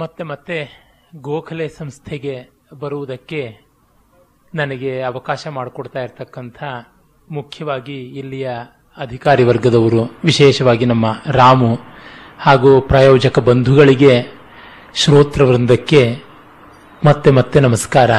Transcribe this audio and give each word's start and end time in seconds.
ಮತ್ತೆ 0.00 0.24
ಮತ್ತೆ 0.24 0.82
ಗೋಖಲೆ 1.16 1.68
ಸಂಸ್ಥೆಗೆ 1.68 2.50
ಬರುವುದಕ್ಕೆ 2.78 3.58
ನನಗೆ 4.54 5.02
ಅವಕಾಶ 5.02 5.46
ಮಾಡಿಕೊಡ್ತಾ 5.46 6.00
ಇರತಕ್ಕಂಥ 6.00 6.64
ಮುಖ್ಯವಾಗಿ 7.30 8.02
ಇಲ್ಲಿಯ 8.18 8.50
ಅಧಿಕಾರಿ 8.96 9.44
ವರ್ಗದವರು, 9.44 10.16
ವಿಶೇಷವಾಗಿ 10.24 10.84
ನಮ್ಮ 10.84 11.06
ರಾಮು 11.26 11.78
ಹಾಗೂ 12.38 12.80
ಪ್ರಾಯೋಜಕ 12.80 13.38
ಬಂಧುಗಳಿಗೆ 13.38 14.22
ಶ್ರೋತೃವೃಂದಕ್ಕೆ 14.94 16.22
ಮತ್ತೆ 17.04 17.30
ಮತ್ತೆ 17.30 17.60
ನಮಸ್ಕಾರ. 17.60 18.10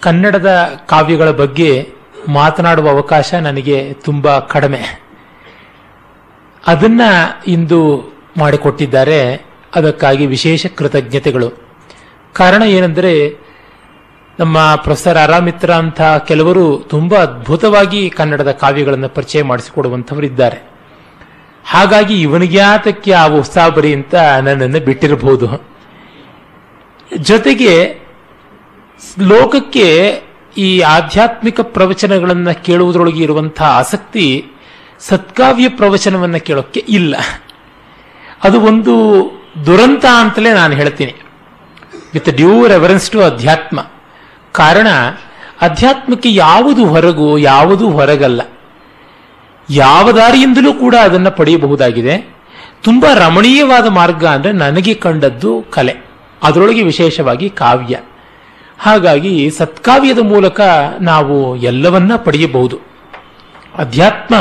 ಕನ್ನಡದ 0.00 0.70
ಕಾವ್ಯಗಳ 0.86 1.30
ಬಗ್ಗೆ 1.30 1.92
ಮಾತನಾಡುವ 2.28 2.88
ಅವಕಾಶ 2.88 3.34
ನನಗೆ 3.34 3.92
ತುಂಬ 3.92 4.38
ಕಡಿಮೆ. 4.38 5.02
ಅದನ್ನ 6.66 7.00
ಇಂದು 7.46 8.12
ಮಾಡಿಕೊಟ್ಟಿದ್ದಾರೆ 8.38 9.49
ಅದಕ್ಕಾಗಿ 9.74 10.26
ವಿಶೇಷ 10.26 10.66
ಕೃತಜ್ಞತೆಗಳು. 10.66 11.50
ಕಾರಣ 12.32 12.62
ಏನೆಂದರೆ, 12.62 13.40
ನಮ್ಮ 14.40 14.74
ಪ್ರೊಫೆಸರ್ 14.74 15.18
ಆರಾಮಿತ್ರ 15.18 15.74
ಅಂತ 15.74 16.00
ಕೆಲವರು 16.02 16.86
ತುಂಬಾ 16.88 17.18
ಅದ್ಭುತವಾಗಿ 17.18 18.10
ಕನ್ನಡದ 18.10 18.50
ಕಾವ್ಯಗಳನ್ನು 18.50 19.08
ಪರಿಚಯ 19.08 19.42
ಮಾಡಿಸಿಕೊಡುವಂಥವರಿದ್ದಾರೆ. 19.42 20.70
ಹಾಗಾಗಿ 21.66 22.22
ಇವನಿಗ್ಯಾತಕ್ಕೆ 22.22 23.12
ಆ 23.12 23.26
ಉತ್ಸಾಹಬರಿ 23.26 23.94
ಅಂತ 23.94 24.14
ನನ್ನನ್ನು 24.14 24.80
ಬಿಟ್ಟಿರಬಹುದು 24.80 25.66
ಜೊತೆಗೆ 27.18 28.00
ಲೋಕಕ್ಕೆ 29.18 30.20
ಈ 30.58 30.80
ಆಧ್ಯಾತ್ಮಿಕ 30.80 31.60
ಪ್ರವಚನಗಳನ್ನು 31.60 32.64
ಕೇಳುವುದರೊಳಗೆ 32.64 33.22
ಇರುವಂತಹ 33.22 33.64
ಆಸಕ್ತಿ 33.64 34.44
ಸತ್ಕಾವ್ಯ 34.98 35.68
ಪ್ರವಚನವನ್ನು 35.68 36.40
ಕೇಳೋಕ್ಕೆ 36.40 36.84
ಇಲ್ಲ. 36.88 37.16
ಅದು 38.44 38.60
ಒಂದು 38.60 39.24
ದುರಂತ 39.66 40.04
ಅಂತಲೇ 40.18 40.52
ನಾನು 40.52 40.74
ಹೇಳ್ತೀನಿ. 40.74 41.14
ವಿತ್ 42.14 42.30
ಡ್ಯೂ 42.30 42.66
ರೆಫರೆನ್ಸ್ 42.66 43.10
ಟು 43.10 43.22
ಅಧ್ಯಾತ್ಮ. 43.22 43.86
ಕಾರಣ, 44.52 44.86
ಅಧ್ಯಾತ್ಮಕ್ಕೆ 45.60 46.34
ಯಾವುದು 46.34 46.86
ಹೊರಗು, 46.86 47.38
ಯಾವುದು 47.38 47.90
ಹೊರಗಲ್ಲ. 47.90 48.42
ಯಾವ 49.70 50.12
ದಾರಿಯಿಂದಲೂ 50.12 50.72
ಕೂಡ 50.72 50.94
ಅದನ್ನು 50.94 51.30
ಪಡೆಯಬಹುದಾಗಿದೆ. 51.30 52.36
ತುಂಬಾ 52.82 53.14
ರಮಣೀಯವಾದ 53.14 53.86
ಮಾರ್ಗ 53.86 54.24
ಅಂದರೆ 54.26 54.52
ನನಗೆ 54.52 54.94
ಕಂಡದ್ದು 54.94 55.64
ಕಲೆ. 55.70 55.94
ಅದರೊಳಗೆ 56.42 56.82
ವಿಶೇಷವಾಗಿ 56.82 57.50
ಕಾವ್ಯ. 57.50 57.98
ಹಾಗಾಗಿ 58.78 59.50
ಸತ್ಕಾವ್ಯದ 59.50 60.18
ಮೂಲಕ 60.18 60.60
ನಾವು 61.00 61.56
ಎಲ್ಲವನ್ನ 61.56 62.16
ಪಡೆಯಬಹುದು. 62.16 62.78
ಅಧ್ಯಾತ್ಮ 63.78 64.36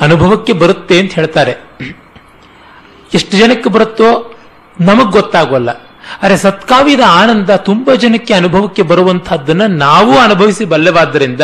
ಅನುಭವಕ್ಕೆ 0.00 0.52
ಬರುತ್ತೆ 0.52 0.98
ಅಂತ 0.98 1.12
ಹೇಳ್ತಾರೆ. 1.12 1.56
ಎಷ್ಟು 3.14 3.36
ಜನಕ್ಕೆ 3.36 3.70
ಬರುತ್ತೋ 3.70 4.34
ನಮಗೆ 4.80 5.10
ಗೊತ್ತಾಗೋಲ್ಲ. 5.10 5.70
ಅರೆ 6.22 6.36
ಸತ್ಕಾವ್ಯದ 6.36 7.00
ಆನಂದ 7.06 7.50
ತುಂಬಾ 7.50 7.94
ಜನಕ್ಕೆ 7.94 8.34
ಅನುಭವಕ್ಕೆ 8.34 8.82
ಬರುವಂತಹದ್ದನ್ನ 8.82 9.62
ನಾವು 9.66 10.18
ಅನುಭವಿಸಿ 10.18 10.64
ಬಲ್ಲವಾದ್ದರಿಂದ 10.64 11.40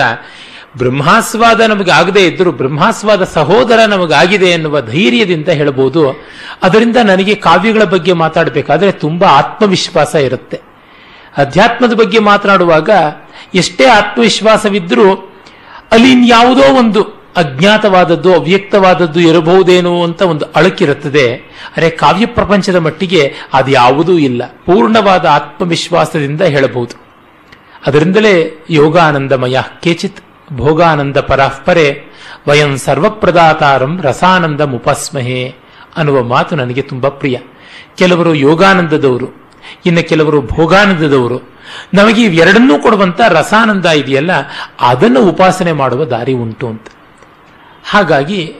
ಬ್ರಹ್ಮಾಸ್ವಾದ 0.76 1.60
ನಮಗೆ 1.60 1.90
ಆಗದೇ 1.90 2.26
ಇದ್ದರೂ 2.26 2.52
ಬ್ರಹ್ಮಾಸ್ವಾದ 2.52 3.24
ಸಹೋದರ 3.24 3.78
ನಮಗಾಗಿದೆ 3.88 4.46
ಎನ್ನುವ 4.46 4.80
ಧೈರ್ಯದಿಂದ 4.80 5.48
ಹೇಳಬಹುದು. 5.48 6.24
ಅದರಿಂದ 6.62 6.96
ನನಗೆ 6.96 7.34
ಕಾವ್ಯಗಳ 7.34 7.84
ಬಗ್ಗೆ 7.84 8.12
ಮಾತಾಡಬೇಕಾದ್ರೆ 8.12 8.92
ತುಂಬಾ 8.92 9.28
ಆತ್ಮವಿಶ್ವಾಸ 9.28 10.14
ಇರುತ್ತೆ. 10.14 10.60
ಅಧ್ಯಾತ್ಮದ 11.36 11.92
ಬಗ್ಗೆ 11.92 12.18
ಮಾತನಾಡುವಾಗ 12.18 12.90
ಎಷ್ಟೇ 13.54 13.86
ಆತ್ಮವಿಶ್ವಾಸವಿದ್ದರೂ 13.86 15.14
ಅಲ್ಲಿ 15.92 16.12
ಇನ್ಯಾವುದೋ 16.12 16.62
ಒಂದು 16.62 17.15
ಅಜ್ಞಾತವಾದದ್ದು, 17.36 18.34
ಅವ್ಯಕ್ತವಾದದ್ದು 18.34 19.20
ಇರಬಹುದೇನೋ 19.20 20.04
ಅಂತ 20.04 20.22
ಒಂದು 20.22 20.44
ಅಳಕಿರುತ್ತದೆ 20.56 21.26
ಅರೆ, 21.76 21.90
ಕಾವ್ಯ 21.90 22.26
ಪ್ರಪಂಚದ 22.26 22.76
ಮಟ್ಟಿಗೆ 22.76 23.22
ಅದು 23.52 23.70
ಯಾವುದೂ 23.70 24.18
ಇಲ್ಲ. 24.18 24.42
ಪೂರ್ಣವಾದ 24.66 25.26
ಆತ್ಮವಿಶ್ವಾಸದಿಂದ 25.26 26.42
ಹೇಳಬಹುದು. 26.54 26.94
ಅದರಿಂದಲೇ 27.86 28.34
ಯೋಗಾನಂದಮಯ, 28.70 29.56
ಕೇಚಿತ್ 29.82 30.20
ಭೋಗಾನಂದ 30.52 31.18
ಪರಾಪರೆ, 31.20 31.86
ವಯಂ 32.48 32.78
ಸರ್ವಪ್ರದಾತಾರಂ 32.78 33.92
ರಸಾನಂದ 34.02 34.60
ಮುಪಸ್ಮಹೆ 34.60 35.42
ಅನ್ನುವ 35.96 36.18
ಮಾತು 36.22 36.56
ನನಗೆ 36.56 36.82
ತುಂಬಾ 36.82 37.08
ಪ್ರಿಯ. 37.10 37.36
ಕೆಲವರು 37.96 38.34
ಯೋಗಾನಂದದವರು, 38.34 39.28
ಇನ್ನು 39.86 40.08
ಕೆಲವರು 40.08 40.40
ಭೋಗಾನಂದದವರು. 40.42 41.38
ನಮಗೆ 41.94 42.22
ಇವೆರಡನ್ನೂ 42.22 42.74
ಕೊಡುವಂತ 42.78 43.20
ರಸಾನಂದ 43.28 43.86
ಇದೆಯಲ್ಲ, 43.86 44.32
ಅದನ್ನು 44.80 45.20
ಉಪಾಸನೆ 45.20 45.72
ಮಾಡುವ 45.72 46.04
ದಾರಿ 46.04 46.32
ಉಂಟು 46.32 46.66
ಅಂತ. 46.68 46.86
ಹಾಗಾಗಿ 47.86 48.52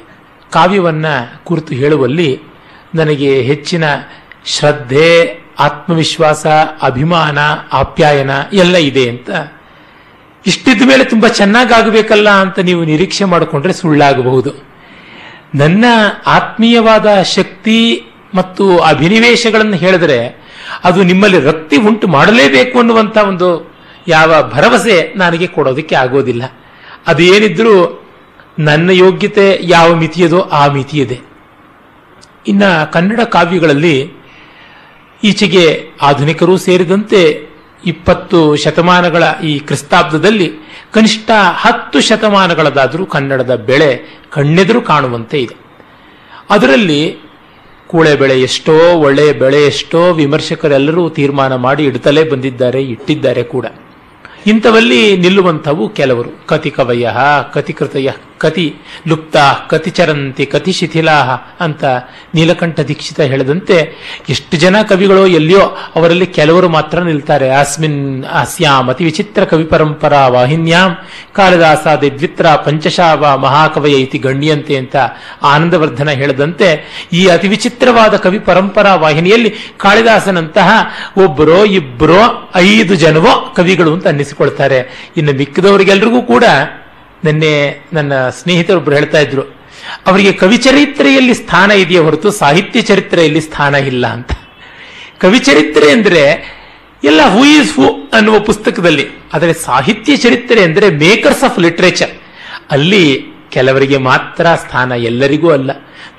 ಕಾವ್ಯವನ್ನು 0.53 1.45
ಕುರಿತು 1.45 1.75
ಹೇಳುವಲ್ಲಿ 1.75 2.41
ನನಗೆ 2.95 3.43
ಹೆಚ್ಚಿನ 3.43 3.85
ಶ್ರದ್ಧೆ, 4.45 5.45
ಆತ್ಮವಿಶ್ವಾಸ, 5.59 6.47
ಅಭಿಮಾನ, 6.83 7.39
ಆಪ್ಯಾಯನ 7.73 8.31
ಎಲ್ಲ 8.53 8.77
ಇದೆ 8.77 9.11
ಅಂತ. 9.11 9.31
ಇಷ್ಟಿದ 10.47 10.83
ಮೇಲೆ 10.83 11.05
ತುಂಬಾ 11.05 11.29
ಚೆನ್ನಾಗಾಗಬೇಕಲ್ಲ 11.29 12.31
ಅಂತ 12.31 12.59
ನೀವು 12.59 12.85
ನಿರೀಕ್ಷೆ 12.85 13.25
ಮಾಡಿಕೊಂಡ್ರೆ 13.25 13.73
ಸುಳ್ಳಾಗಬಹುದು. 13.73 14.51
ನನ್ನ 15.55 15.85
ಆತ್ಮೀಯವಾದ 16.27 17.23
ಶಕ್ತಿ 17.23 18.03
ಮತ್ತು 18.35 18.79
ಅಭಿನಿವೇಶಗಳನ್ನು 18.79 19.77
ಹೇಳಿದ್ರೆ 19.77 20.47
ಅದು 20.85 21.03
ನಿಮ್ಮಲ್ಲಿ 21.03 21.41
ರಕ್ತಿ 21.41 21.77
ಉಂಟು 21.77 22.09
ಮಾಡಲೇಬೇಕು 22.09 22.79
ಅನ್ನುವಂಥ 22.79 23.19
ಒಂದು 23.19 23.75
ಯಾವ 24.09 24.51
ಭರವಸೆ 24.55 25.13
ನನಗೆ 25.17 25.47
ಕೊಡೋದಕ್ಕೆ 25.47 25.95
ಆಗೋದಿಲ್ಲ. 25.95 26.43
ಅದು 27.07 27.23
ಏನಿದ್ರೂ 27.23 28.06
ನನ್ನ 28.59 28.91
ಯೋಗ್ಯತೆ 28.91 29.61
ಯಾವ 29.63 29.95
ಮಿತಿಯದೋ 29.95 30.41
ಆ 30.41 30.67
ಮಿತಿಯಿದೆ. 30.67 31.21
ಇನ್ನ 32.47 32.85
ಕನ್ನಡ 32.85 33.21
ಕಾವ್ಯಗಳಲ್ಲಿ 33.21 34.13
ಈಚೆಗೆ 35.25 35.91
ಆಧುನಿಕರು 36.03 36.57
ಸೇರಿದಂತೆ 36.57 37.47
ಇಪ್ಪತ್ತು 37.87 38.57
ಶತಮಾನಗಳ 38.57 39.23
ಈ 39.45 39.59
ಕ್ರಿಸ್ತಾಬ್ದದಲ್ಲಿ 39.59 40.53
ಕನಿಷ್ಠ 40.93 41.31
ಹತ್ತು 41.35 42.01
ಶತಮಾನಗಳದಾದರೂ 42.01 43.07
ಕನ್ನಡದ 43.07 43.57
ಬೆಳೆ 43.57 44.21
ಕಣ್ಣೆದುರು 44.31 44.81
ಕಾಣುವಂತೆ 44.81 45.39
ಇದೆ. 45.39 45.57
ಅದರಲ್ಲಿ 46.51 47.17
ಕೂಳೆ 47.87 48.17
ಬೆಳೆ 48.17 48.41
ಎಷ್ಟೋ 48.43 48.95
ಒಳ್ಳೆಯ 48.95 49.33
ಬೆಳೆ 49.33 49.67
ಎಷ್ಟೋ 49.67 50.13
ವಿಮರ್ಶಕರೆಲ್ಲರೂ 50.13 51.09
ತೀರ್ಮಾನ 51.09 51.55
ಮಾಡಿ 51.55 51.85
ಇಡ್ತಲೇ 51.85 52.25
ಬಂದಿದ್ದಾರೆ, 52.25 52.83
ಇಟ್ಟಿದ್ದಾರೆ 52.83 53.43
ಕೂಡ. 53.43 53.67
ಇಂಥವಲ್ಲಿ 54.47 55.17
ನಿಲ್ಲುವಂಥವು 55.17 55.89
ಕೆಲವರು. 55.89 56.47
ಕತಿ 56.47 56.71
ಕವಯ 56.71 57.09
ಕತಿ 58.39 58.67
ಲುಪ್ತ, 59.09 59.37
ಕತಿ 59.71 59.91
ಚರಂತಿ, 59.91 60.47
ಕತಿ 60.47 60.73
ಶಿಥಿಲಾಹ 60.73 61.31
ಅಂತ 61.61 61.85
ನೀಲಕಂಠ 62.35 62.81
ದೀಕ್ಷಿತ 62.81 63.21
ಹೇಳಿದಂತೆ 63.21 63.77
ಎಷ್ಟು 64.29 64.57
ಜನ 64.57 64.77
ಕವಿಗಳು 64.83 65.27
ಎಲ್ಲಿಯೋ 65.27 65.77
ಅವರಲ್ಲಿ 65.97 66.27
ಕೆಲವರು 66.27 66.69
ಮಾತ್ರ 66.69 67.03
ನಿಲ್ತಾರೆ. 67.03 67.51
ಅಸ್ಮಿನ್, 67.51 68.25
ಅಸ್ಯಾಂ, 68.25 68.89
ಅತಿ 68.89 69.05
ವಿಚಿತ್ರ 69.05 69.45
ಕವಿ 69.45 69.65
ಪರಂಪರಾ, 69.65 70.29
ವಾಹಿನ್ಯಾಂ 70.29 70.91
ಕಾಳಿದಾಸ 71.33 71.87
ದಿದ್ವಿತ್ರ 72.01 72.47
ಪಂಚಶಾವ, 72.65 73.39
ಮಹಾಕವಯ 73.39 73.91
ಇತಿ 73.91 74.19
ಗಣ್ಯಂತೆ 74.19 74.77
ಅಂತ 74.77 74.97
ಆನಂದವರ್ಧನ 75.43 76.11
ಹೇಳದಂತೆ 76.11 76.71
ಈ 77.13 77.27
ಅತಿ 77.27 77.49
ವಿಚಿತ್ರವಾದ 77.49 78.17
ಕವಿ 78.17 78.39
ಪರಂಪರಾ 78.39 78.95
ವಾಹಿನಿಯಲ್ಲಿ 78.95 79.53
ಕಾಳಿದಾಸನಂತಹ 79.79 80.69
ಒಬ್ಬರೋ 81.17 81.65
ಇಬ್ಬರೋ 81.65 82.23
ಐದು 82.55 82.95
ಜನವೋ 82.95 83.53
ಕವಿಗಳು 83.57 83.95
ಅಂತ 83.95 84.07
ಅನ್ನಿಸಿಕೊಳ್ತಾರೆ. 84.07 85.11
ಇನ್ನು 85.17 85.33
ಮಿಕ್ಕಿದವರಿಗೆಲ್ರಿಗೂ 85.33 86.23
ಕೂಡ 86.23 86.45
ನಿನ್ನೆ 87.25 87.85
ನನ್ನ 87.93 88.29
ಸ್ನೇಹಿತರೊಬ್ಬರು 88.29 88.95
ಹೇಳ್ತಾ 88.95 89.21
ಇದ್ರು, 89.21 89.43
ಅವರಿಗೆ 90.07 90.33
ಕವಿಚರಿತ್ರೆಯಲ್ಲಿ 90.33 91.35
ಸ್ಥಾನ 91.35 91.71
ಇದೆಯೇ 91.71 92.01
ಹೊರತು 92.01 92.31
ಸಾಹಿತ್ಯ 92.31 92.83
ಚರಿತ್ರೆಯಲ್ಲಿ 92.83 93.41
ಸ್ಥಾನ 93.41 93.75
ಇಲ್ಲ 93.75 94.07
ಅಂತ. 94.07 94.33
ಕವಿಚರಿತ್ರೆ 95.21 95.91
ಅಂದ್ರೆ, 95.91 96.57
ಎಲ್ಲ 97.05 97.23
ಹೂ 97.23 97.45
ಈಸ್ 97.45 97.77
ಹೂ 97.77 98.11
ಅನ್ನುವ 98.13 98.39
ಪುಸ್ತಕದಲ್ಲಿ, 98.39 99.09
ಆದರೆ 99.33 99.53
ಸಾಹಿತ್ಯ 99.53 100.17
ಚರಿತ್ರೆ 100.17 100.63
ಅಂದ್ರೆ 100.63 100.91
ಮೇಕರ್ಸ್ 100.91 101.45
ಆಫ್ 101.45 101.59
ಲಿಟ್ರೇಚರ್ 101.59 102.11
ಅಲ್ಲಿ 102.71 103.23
ಕೆಲವರಿಗೆ 103.51 103.97
ಮಾತ್ರ 103.97 104.47
ಸ್ಥಾನ 104.55 104.93
ಎಲ್ಲರಿಗೂ 104.93 105.51
ಅಲ್ಲ. 105.51 105.71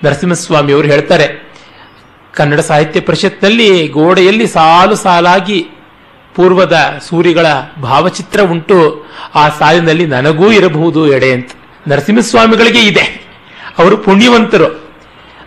ನರಸಿಂಹಸ್ವಾಮಿ 0.04 0.74
ಅವರು 0.74 0.88
ಹೇಳ್ತಾರೆ, 0.88 1.48
ಕನ್ನಡ 2.34 2.60
ಸಾಹಿತ್ಯ 2.60 3.00
ಪರಿಷತ್ನಲ್ಲಿ 3.00 3.88
ಗೋಡೆಯಲ್ಲಿ 3.88 4.48
ಸಾಲು 4.48 4.96
ಸಾಲಾಗಿ 4.96 5.68
ಪೂರ್ವದ 6.38 6.78
ಸೂರಿಗಳ 7.10 7.46
ಭಾವಚಿತ್ರ 7.82 8.42
ಉಂಟು. 8.42 9.06
ಆ 9.36 9.50
ಸಾಲಿನಲ್ಲಿ 9.50 10.06
ನನಗೂ 10.06 10.52
ಇರಬಹುದು 10.52 11.14
ಎಡೆ 11.14 11.32
ಅಂತ. 11.32 11.52
ನರಸಿಂಹಸ್ವಾಮಿಗಳಿಗೆ 11.88 12.80
ಇದೆ. 12.80 13.28
ಅವರು 13.80 13.98
ಪುಣ್ಯವಂತರು. 13.98 14.66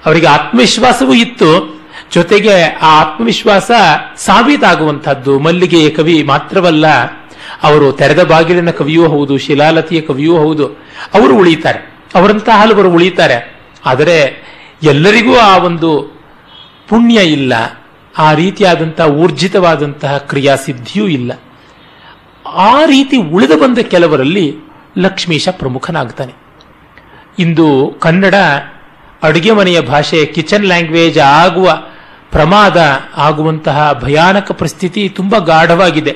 ಅವರಿಗೆ 0.06 0.26
ಆತ್ಮವಿಶ್ವಾಸವೂ 0.26 1.14
ಇತ್ತು. 1.14 1.80
ಜೊತೆಗೆ 2.12 2.62
ಆ 2.62 3.00
ಆತ್ಮವಿಶ್ವಾಸ 3.00 3.70
ಸಾಬೀತಾಗುವಂತಹದ್ದು 4.16 5.38
ಮಲ್ಲಿಗೆಯ 5.38 5.90
ಕವಿ 5.90 6.22
ಮಾತ್ರವಲ್ಲ, 6.22 6.86
ಅವರು 7.62 7.92
ತೆರೆದ 7.92 8.22
ಬಾಗಿಲಿನ 8.22 8.70
ಕವಿಯೂ 8.70 9.08
ಹೌದು, 9.08 9.38
ಶಿಲಾಲತಿಯ 9.38 10.00
ಕವಿಯೂ 10.00 10.36
ಹೌದು. 10.36 10.66
ಅವರು 11.14 11.36
ಉಳಿತಾರೆ 11.36 11.94
ಅವರಂತಹ 12.14 12.62
ಹಲವರು 12.62 12.90
ಉಳಿತಾರೆ 12.90 13.60
ಆದರೆ 13.86 14.16
ಎಲ್ಲರಿಗೂ 14.82 15.36
ಆ 15.36 15.58
ಒಂದು 15.58 16.20
ಪುಣ್ಯ 16.88 17.20
ಇಲ್ಲ. 17.20 17.79
ಆ 18.18 18.32
ರೀತಿಯಾದಂತಹ 18.34 19.06
ಊರ್ಜಿತವಾದಂತಹ 19.06 20.18
ಕ್ರಿಯಾಸಿದ್ಧಿಯೂ 20.18 21.06
ಇಲ್ಲ. 21.08 21.32
ಆ 22.46 22.84
ರೀತಿ 22.84 23.16
ಉಳಿದು 23.16 23.56
ಬಂದ 23.56 23.78
ಕೆಲವರಲ್ಲಿ 23.78 24.56
ಲಕ್ಷ್ಮೀಶ 24.98 25.48
ಪ್ರಮುಖನಾಗ್ತಾನೆ. 25.48 26.34
ಇಂದು 27.38 27.96
ಕನ್ನಡ 28.00 28.34
ಅಡುಗೆ 29.22 29.52
ಮನೆಯ 29.52 29.80
ಭಾಷೆ, 29.80 30.26
ಕಿಚನ್ 30.26 30.64
ಲ್ಯಾಂಗ್ವೇಜ್ 30.64 31.18
ಆಗುವ 31.18 31.82
ಪ್ರಮಾದ 32.30 32.78
ಆಗುವಂತಹ 33.16 34.00
ಭಯಾನಕ 34.02 34.52
ಪರಿಸ್ಥಿತಿ 34.52 35.08
ತುಂಬಾ 35.08 35.38
ಗಾಢವಾಗಿದೆ. 35.38 36.14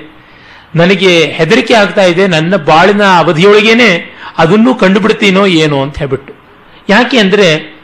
ನನಗೆ 0.74 1.20
ಹೆದರಿಕೆ 1.26 1.74
ಆಗ್ತಾ 1.74 2.02
ಇದೆ, 2.02 2.26
ನನ್ನ 2.26 2.56
ಬಾಳಿನ 2.56 3.02
ಅವಧಿಯೊಳಗೇನೆ 3.02 4.14
ಅದನ್ನೂ 4.38 4.74
ಕಂಡುಬಿಡ್ತೀನೋ 4.74 5.46
ಏನೋ 5.46 5.82
ಅಂತ 5.82 5.98
ಹೇಳ್ಬಿಟ್ಟು. 5.98 6.34
ಯಾಕೆ 6.88 7.18
ಅಂದರೆ 7.18 7.76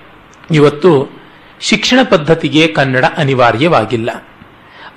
ಇವತ್ತು 0.51 1.20
ಶಿಕ್ಷಣ 1.61 1.99
ಪದ್ಧತಿಗೆ 2.11 2.67
ಕನ್ನಡ 2.67 3.05
ಅನಿವಾರ್ಯವಾಗಿಲ್ಲ. 3.17 4.11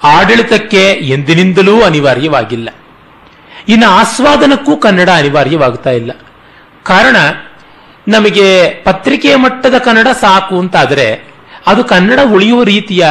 ಆಡಳಿತಕ್ಕೆ 0.03 0.89
ಎಂದಿನಿಂದಲೂ 0.91 1.81
ಅನಿವಾರ್ಯವಾಗಿಲ್ಲ. 1.81 2.69
ಇನ್ನು 3.67 3.87
ಆಸ್ವಾದನಕ್ಕೂ 3.87 4.77
ಕನ್ನಡ 4.77 5.09
ಅನಿವಾರ್ಯವಾಗ್ತಾ 5.09 5.89
ಇಲ್ಲ. 5.89 6.11
ಕಾರಣ, 6.83 7.15
ನಮಗೆ 8.07 8.69
ಪತ್ರಿಕೆಯ 8.69 9.35
ಮಟ್ಟದ 9.35 9.77
ಕನ್ನಡ 9.77 10.07
ಸಾಕು 10.21 10.59
ಅಂತಾದರೆ, 10.59 11.27
ಅದು 11.67 11.83
ಕನ್ನಡ 11.83 12.19
ಉಳಿಯುವ 12.31 12.63
ರೀತಿಯ 12.63 13.07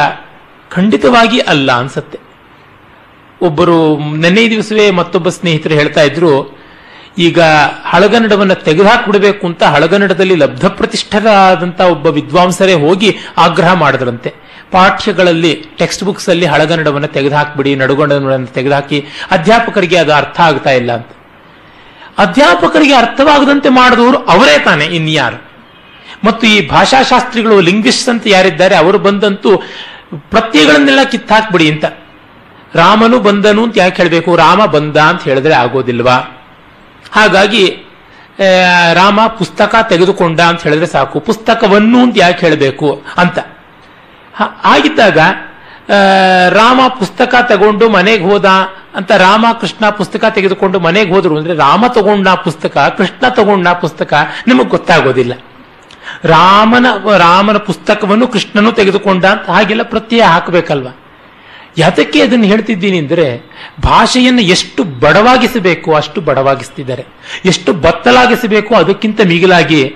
ಖಂಡಿತವಾಗಿ 0.71 1.39
ಅಲ್ಲ 1.39 1.71
ಅನ್ಸತ್ತೆ. 1.71 2.19
ಒಬ್ಬರು 3.41 3.99
ನೆನ್ನೆ 4.15 4.49
ದಿವಸವೇ 4.49 4.91
ಮತ್ತೊಬ್ಬ 4.91 5.29
ಸ್ನೇಹಿತರು 5.29 5.73
ಹೇಳ್ತಾ 5.73 6.01
ಇದ್ರು 6.01 6.62
ಈಗ 7.17 7.39
ಹಳಗನ್ನಡವನ್ನು 7.85 8.55
ತೆಗೆದುಹಾಕ್ಬಿಡಬೇಕು 8.55 9.47
ಅಂತ 9.47 9.63
ಹಳಗನ್ನಡದಲ್ಲಿ 9.63 10.35
ಲಬ್ಧ 10.35 10.65
ಪ್ರತಿಷ್ಠರಾದಂಥ 10.65 11.81
ಒಬ್ಬ 11.81 12.07
ವಿದ್ವಾಂಸರೇ 12.07 12.73
ಹೋಗಿ 12.73 13.17
ಆಗ್ರಹ 13.37 13.73
ಮಾಡಿದ್ರಂತೆ. 13.73 14.33
ಪಾಠ್ಯಗಳಲ್ಲಿ, 14.71 15.65
ಟೆಕ್ಸ್ಟ್ 15.77 16.03
ಬುಕ್ಸ್ 16.03 16.29
ಅಲ್ಲಿ 16.29 16.45
ಹಳಗನ್ನಡವನ್ನು 16.45 17.07
ತೆಗೆದುಹಾಕ್ಬಿಡಿ 17.07 17.75
ನಡುಗನ್ನಡವನ್ನು 17.75 18.47
ತೆಗೆದುಹಾಕಿ, 18.47 19.05
ಅಧ್ಯಾಪಕರಿಗೆ 19.31 19.97
ಅದು 19.97 20.13
ಅರ್ಥ 20.13 20.39
ಆಗ್ತಾ 20.39 20.69
ಇಲ್ಲ 20.69 20.91
ಅಂತ. 20.91 21.07
ಅಧ್ಯಾಪಕರಿಗೆ 22.17 22.93
ಅರ್ಥವಾಗದಂತೆ 22.93 23.69
ಮಾಡಿದವರು 23.69 24.17
ಅವರೇ 24.17 24.59
ತಾನೆ, 24.59 24.85
ಇನ್ಯಾರು. 24.85 25.51
ಮತ್ತು 26.23 26.47
ಈ 26.47 26.67
ಭಾಷಾಶಾಸ್ತ್ರಿಗಳು 26.67 27.59
ಲಿಂಗ್ವಿಸ್ಟ್ 27.59 28.09
ಅಂತ 28.09 28.23
ಯಾರಿದ್ದಾರೆ, 28.25 28.75
ಅವರು 28.75 28.99
ಬಂದಂತೂ 28.99 29.57
ಪ್ರತ್ಯಯಗಳನ್ನೆಲ್ಲ 30.17 31.03
ಕಿತ್ತಾಕ್ಬಿಡಿ 31.03 31.71
ಅಂತ. 31.71 31.85
ರಾಮನು 32.75 33.19
ಬಂದನು 33.19 33.63
ಅಂತ 33.63 33.77
ಯಾಕೆ 33.77 34.03
ಹೇಳಬೇಕು? 34.03 34.35
ರಾಮ 34.35 34.65
ಬಂದ 34.65 34.97
ಅಂತ 34.97 35.23
ಹೇಳಿದ್ರೆ 35.23 35.53
ಆಗೋದಿಲ್ವಾ? 35.53 36.39
ಹಾಗಾಗಿ 37.15 37.63
ರಾಮ 38.93 39.19
ಪುಸ್ತಕ 39.39 39.75
ತೆಗೆದುಕೊಂಡ 39.89 40.39
ಅಂತ 40.41 40.61
ಹೇಳಿದ್ರೆ 40.61 40.87
ಸಾಕು. 40.87 41.17
ಪುಸ್ತಕವನ್ನು 41.19 41.97
ಅಂತ 42.03 42.15
ಯಾಕೆ 42.17 42.41
ಹೇಳಬೇಕು 42.45 42.87
ಅಂತ? 43.17 43.39
ಆಗಿದ್ದಾಗ 44.65 45.19
ರಾಮ 46.57 46.81
ಪುಸ್ತಕ 46.99 47.35
ತಗೊಂಡು 47.49 47.85
ಮನೆಗೆ 47.89 48.23
ಹೋದ 48.23 48.47
ಅಂತ 48.95 49.11
ರಾಮ 49.17 49.45
ಕೃಷ್ಣ 49.61 49.89
ಪುಸ್ತಕ 49.89 50.25
ತೆಗೆದುಕೊಂಡು 50.35 50.77
ಮನೆಗೆ 50.79 51.11
ಹೋದ್ರು 51.13 51.37
ಅಂದ್ರೆ 51.37 51.55
ರಾಮ 51.55 51.83
ತಗೊಂಡ 51.87 52.27
ಪುಸ್ತಕ, 52.45 52.77
ಕೃಷ್ಣ 52.97 53.29
ತಗೊಂಡ 53.29 53.67
ಪುಸ್ತಕ 53.83 54.13
ನಿಮಗೆ 54.47 54.69
ಗೊತ್ತಾಗೋದಿಲ್ಲ. 54.69 55.33
ರಾಮನ 56.25 56.85
ರಾಮನ 57.17 57.57
ಪುಸ್ತಕವನ್ನು 57.57 58.27
ಕೃಷ್ಣನು 58.27 58.71
ತೆಗೆದುಕೊಂಡ 58.71 59.23
ಅಂತ 59.25 59.49
ಹಾಗೆಲ್ಲ 59.49 59.83
ಪ್ರತ್ಯಯ 59.83 60.23
ಹಾಕಬೇಕಲ್ವ? 60.23 60.89
ಯಾತಕ್ಕೆ 61.77 62.21
ಅದನ್ನು 62.21 62.45
ಹೇಳ್ತಿದ್ದೀನಿ 62.45 62.97
ಅಂದರೆ, 62.97 63.51
ಭಾಷೆಯನ್ನು 63.83 64.41
ಎಷ್ಟು 64.41 64.83
ಬಡವಾಗಿಸಬೇಕು, 64.83 65.93
ಅಷ್ಟು 65.93 66.21
ಬಡವಾಗಿಸ್ತಿದ್ದಾರೆ. 66.21 67.05
ಎಷ್ಟು 67.45 67.73
ಬತ್ತಲಾಗಿಸಬೇಕು, 67.73 68.75
ಅದಕ್ಕಿಂತ 68.75 69.21
ಮಿಗಿಲಾಗಿ, 69.25 69.95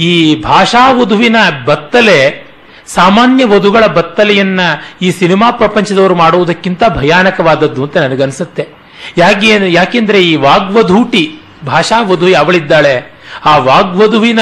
ಈ 0.00 0.42
ಭಾಷಾ 0.42 0.92
ವಧುವಿನ 0.92 1.36
ಬತ್ತಲೆ, 1.64 2.50
ಸಾಮಾನ್ಯ 2.86 3.44
ವಧುಗಳ 3.44 3.86
ಬತ್ತಲೆಯನ್ನ 3.86 4.60
ಈ 5.02 5.10
ಸಿನಿಮಾ 5.10 5.50
ಪ್ರಪಂಚದವರು 5.50 6.14
ಮಾಡುವುದಕ್ಕಿಂತ 6.14 6.82
ಭಯಾನಕವಾದದ್ದು 6.88 7.82
ಅಂತ 7.82 7.96
ನನಗನ್ಸುತ್ತೆ. 7.96 8.68
ಯಾಕೆ 9.16 9.72
ಯಾಕೆಂದ್ರೆ 9.72 10.22
ಈ 10.22 10.36
ವಾಗ್ವಧೂಟಿ, 10.36 11.40
ಭಾಷಾ 11.66 12.02
ವಧು 12.02 12.34
ಅವಳಿದ್ದಾಳೆ, 12.34 13.20
ಆ 13.44 13.58
ವಾಗ್ವಧುವಿನ 13.58 14.38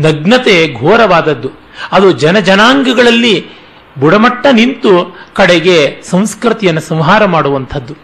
ನಗ್ನತೆ 0.00 0.74
ಘೋರವಾದದ್ದು. 0.74 1.48
ಅದು 1.92 2.12
ಜನ 2.12 2.38
ಜನಾಂಗಗಳಲ್ಲಿ 2.38 3.63
ಬುಡಮಟ್ಟ 3.98 4.46
ನಿಂತು 4.52 4.92
ಕಡೆಗೆ 5.34 5.76
ಸಂಸ್ಕೃತಿಯನ್ನು 6.10 6.82
ಸಂಹಾರ 6.88 7.24
ಮಾಡುವಂಥದ್ದು. 7.34 7.94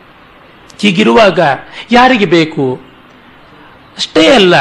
ಹೀಗಿರುವಾಗ 0.81 1.40
ಯಾರಿಗೆ 1.92 2.26
ಬೇಕು? 2.37 2.66
ಅಷ್ಟೇ 3.96 4.25
ಅಲ್ಲ, 4.26 4.54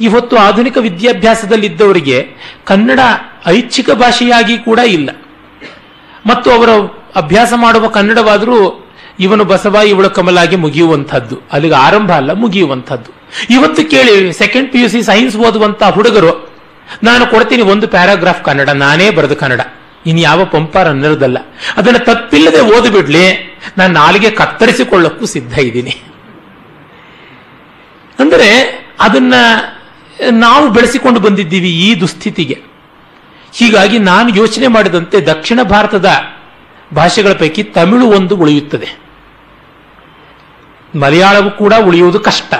ಇವತ್ತು 0.00 0.34
ಆಧುನಿಕ 0.36 0.76
ವಿದ್ಯಾಭ್ಯಾಸದಲ್ಲಿದ್ದವರಿಗೆ 0.76 2.18
ಕನ್ನಡ 2.66 3.00
ಐಚ್ಛಿಕ 3.46 3.90
ಭಾಷೆಯಾಗಿ 3.90 4.56
ಕೂಡ 4.58 4.80
ಇಲ್ಲ. 4.96 5.10
ಮತ್ತು 6.26 6.48
ಅವರ 6.50 6.70
ಅಭ್ಯಾಸ 7.16 7.52
ಮಾಡುವ 7.56 7.88
ಕನ್ನಡವಾದರೂ 7.88 8.58
ಇವನು 9.20 9.44
ಬಸವ 9.44 9.76
ಇವಳು 9.86 10.10
ಕಮಲಾಗಿ 10.10 10.56
ಮುಗಿಯುವಂಥದ್ದು. 10.56 11.36
ಅಲ್ಲಿಗೆ 11.52 11.76
ಆರಂಭ 11.86 12.10
ಅಲ್ಲ, 12.12 12.32
ಮುಗಿಯುವಂಥದ್ದು. 12.32 13.10
ಇವತ್ತು 13.50 13.82
ಕೇಳಿ 13.90 14.14
second 14.32 14.68
P 14.72 14.78
U 14.82 14.88
C 14.88 15.02
science 15.02 15.36
ಓದುವಂತಹ 15.36 15.90
ಹುಡುಗರು, 15.90 16.32
ನಾನು 17.02 17.24
ಕೊಡ್ತೀನಿ 17.26 17.62
ಒಂದು 17.62 17.88
ಪ್ಯಾರಾಗ್ರಾಫ್ 17.88 18.42
ಕನ್ನಡ, 18.44 18.70
ನಾನೇ 18.84 19.08
ಬರೆದು 19.10 19.36
ಕನ್ನಡ. 19.36 19.60
ಇನ್ 20.06 20.20
ಯಾವ 20.20 20.44
ಪಂಪಾರ 20.44 20.88
ಅನ್ನೋದಲ್ಲ. 20.88 21.38
ಅದನ್ನು 21.76 22.04
ತಪ್ಪಿಲ್ಲದೆ 22.04 22.60
ಓದಿಬಿಡ್ಲಿ. 22.60 23.58
ನಾನು 23.78 23.94
ನಾಲಿಗೆ 23.94 24.30
ಕತ್ತರಿಸಿಕೊಳ್ಳಕ್ಕೂ 24.30 25.26
ಸಿದ್ಧ 25.26 25.58
ಇದ್ದೀನಿ. 25.58 26.02
ಅಂದರೆ 28.18 28.80
ಅದನ್ನ 29.00 29.34
ನಾವು 30.30 30.70
ಬೆಳೆಸಿಕೊಂಡು 30.70 31.20
ಬಂದಿದ್ದೀವಿ 31.20 31.70
ಈ 31.70 32.00
ದುಸ್ಥಿತಿಗೆ. 32.00 32.58
ಹೀಗಾಗಿ 33.52 33.98
ನಾನು 33.98 34.36
ಯೋಚನೆ 34.36 34.66
ಮಾಡಿದಂತೆ 34.66 35.20
ದಕ್ಷಿಣ 35.20 35.62
ಭಾರತದ 35.62 36.10
ಭಾಷೆಗಳ 36.94 37.32
ಪೈಕಿ 37.32 37.62
ತಮಿಳು 37.62 38.06
ಒಂದು 38.06 38.36
ಉಳಿಯುತ್ತದೆ. 38.36 38.88
ಮಲಯಾಳವು 40.98 41.50
ಕೂಡ 41.50 41.74
ಉಳಿಯುವುದು 41.74 42.20
ಕಷ್ಟ. 42.20 42.54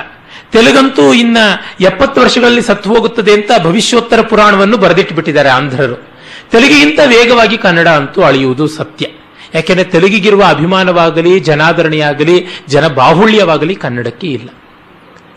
ತೆಲುಗಂತೂ 0.53 1.13
ಇನ್ನ 1.13 1.37
ಎಪ್ಪತ್ತು 1.81 2.21
ವರ್ಷಗಳಲ್ಲಿ 2.21 2.63
ಸತ್ತು 2.63 2.95
ಹೋಗುತ್ತದೆ 2.95 3.33
ಅಂತ 3.33 3.51
ಭವಿಷ್ಯೋತ್ತರ 3.63 4.21
ಪುರಾಣವನ್ನು 4.21 4.77
ಬರೆದಿಟ್ಟು 4.77 5.15
ಬಿಟ್ಟಿದ್ದಾರೆ 5.15 5.49
ಆಂಧ್ರರು. 5.49 6.14
ತೆಲುಗಿಗಿಂತ 6.51 7.01
ವೇಗವಾಗಿ 7.07 7.59
ಕನ್ನಡ 7.59 7.89
ಅಂತೂ 7.89 8.23
ಅಳಿಯುವುದು 8.23 8.67
ಸತ್ಯ. 8.67 9.07
ಯಾಕೆಂದರೆ 9.55 9.85
ತೆಲುಗಿಗಿರುವ 9.85 10.45
ಅಭಿಮಾನವಾಗಲಿ, 10.49 11.41
ಜನಾದರಣೆಯಾಗಲಿ 11.41 12.47
ಜನ 12.69 12.89
ಬಾಹುಳ್ಯವಾಗಲಿ 12.89 13.75
ಕನ್ನಡಕ್ಕೆ 13.75 14.27
ಇಲ್ಲ. 14.27 14.49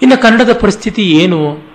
ಇನ್ನು 0.02 0.22
ಕನ್ನಡದ 0.22 0.54
ಪರಿಸ್ಥಿತಿ 0.54 1.02
ಏನು? 1.02 1.68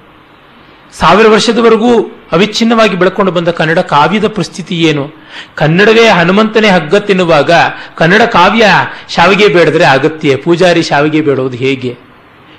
ಸಾವಿರ 0.93 1.29
ವರ್ಷದವರೆಗೂ 1.29 2.01
ಅವಿಚ್ಛಿನ್ನವಾಗಿ 2.33 2.97
ಬೆಳ್ಕೊಂಡು 2.97 3.33
ಬಂದ 3.33 3.49
ಕನ್ನಡ 3.49 3.79
ಕಾವ್ಯದ 3.79 4.27
ಪರಿಸ್ಥಿತಿ 4.27 4.83
ಏನು? 4.83 5.09
ಕನ್ನಡವೇ 5.55 6.09
ಹನುಮಂತನೇ 6.09 6.69
ಹಗ್ಗ 6.69 6.97
ತಿನ್ನುವಾಗ 6.97 7.51
ಕನ್ನಡ 7.97 8.23
ಕಾವ್ಯ 8.23 8.67
ಶಾವಿಗೆ 9.09 9.49
ಬೇಡದ್ರೆ 9.49 9.85
ಅಗತ್ಯ, 9.85 10.37
ಪೂಜಾರಿ 10.37 10.83
ಶಾವಿಗೆ 10.83 11.21
ಬೇಡೋದು 11.21 11.57
ಹೇಗೆ? 11.57 11.99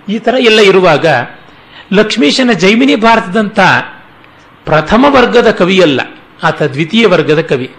ಈ 0.09 0.19
ತರ 0.19 0.35
ಎಲ್ಲ 0.39 0.59
ಇರುವಾಗ 0.59 1.05
ಲಕ್ಷ್ಮೀಶನ 1.93 2.51
ಜೈಮಿನಿ 2.51 2.95
ಭಾರತದಂತ 2.95 3.59
ಪ್ರಥಮ 4.65 5.05
ವರ್ಗದ 5.09 5.51
ಕವಿಯಲ್ಲ 5.51 6.01
ಆತ 6.43 6.61
ದ್ವಿತೀಯ 6.61 7.07
ವರ್ಗದ 7.07 7.41
ಕವಿ. 7.41 7.71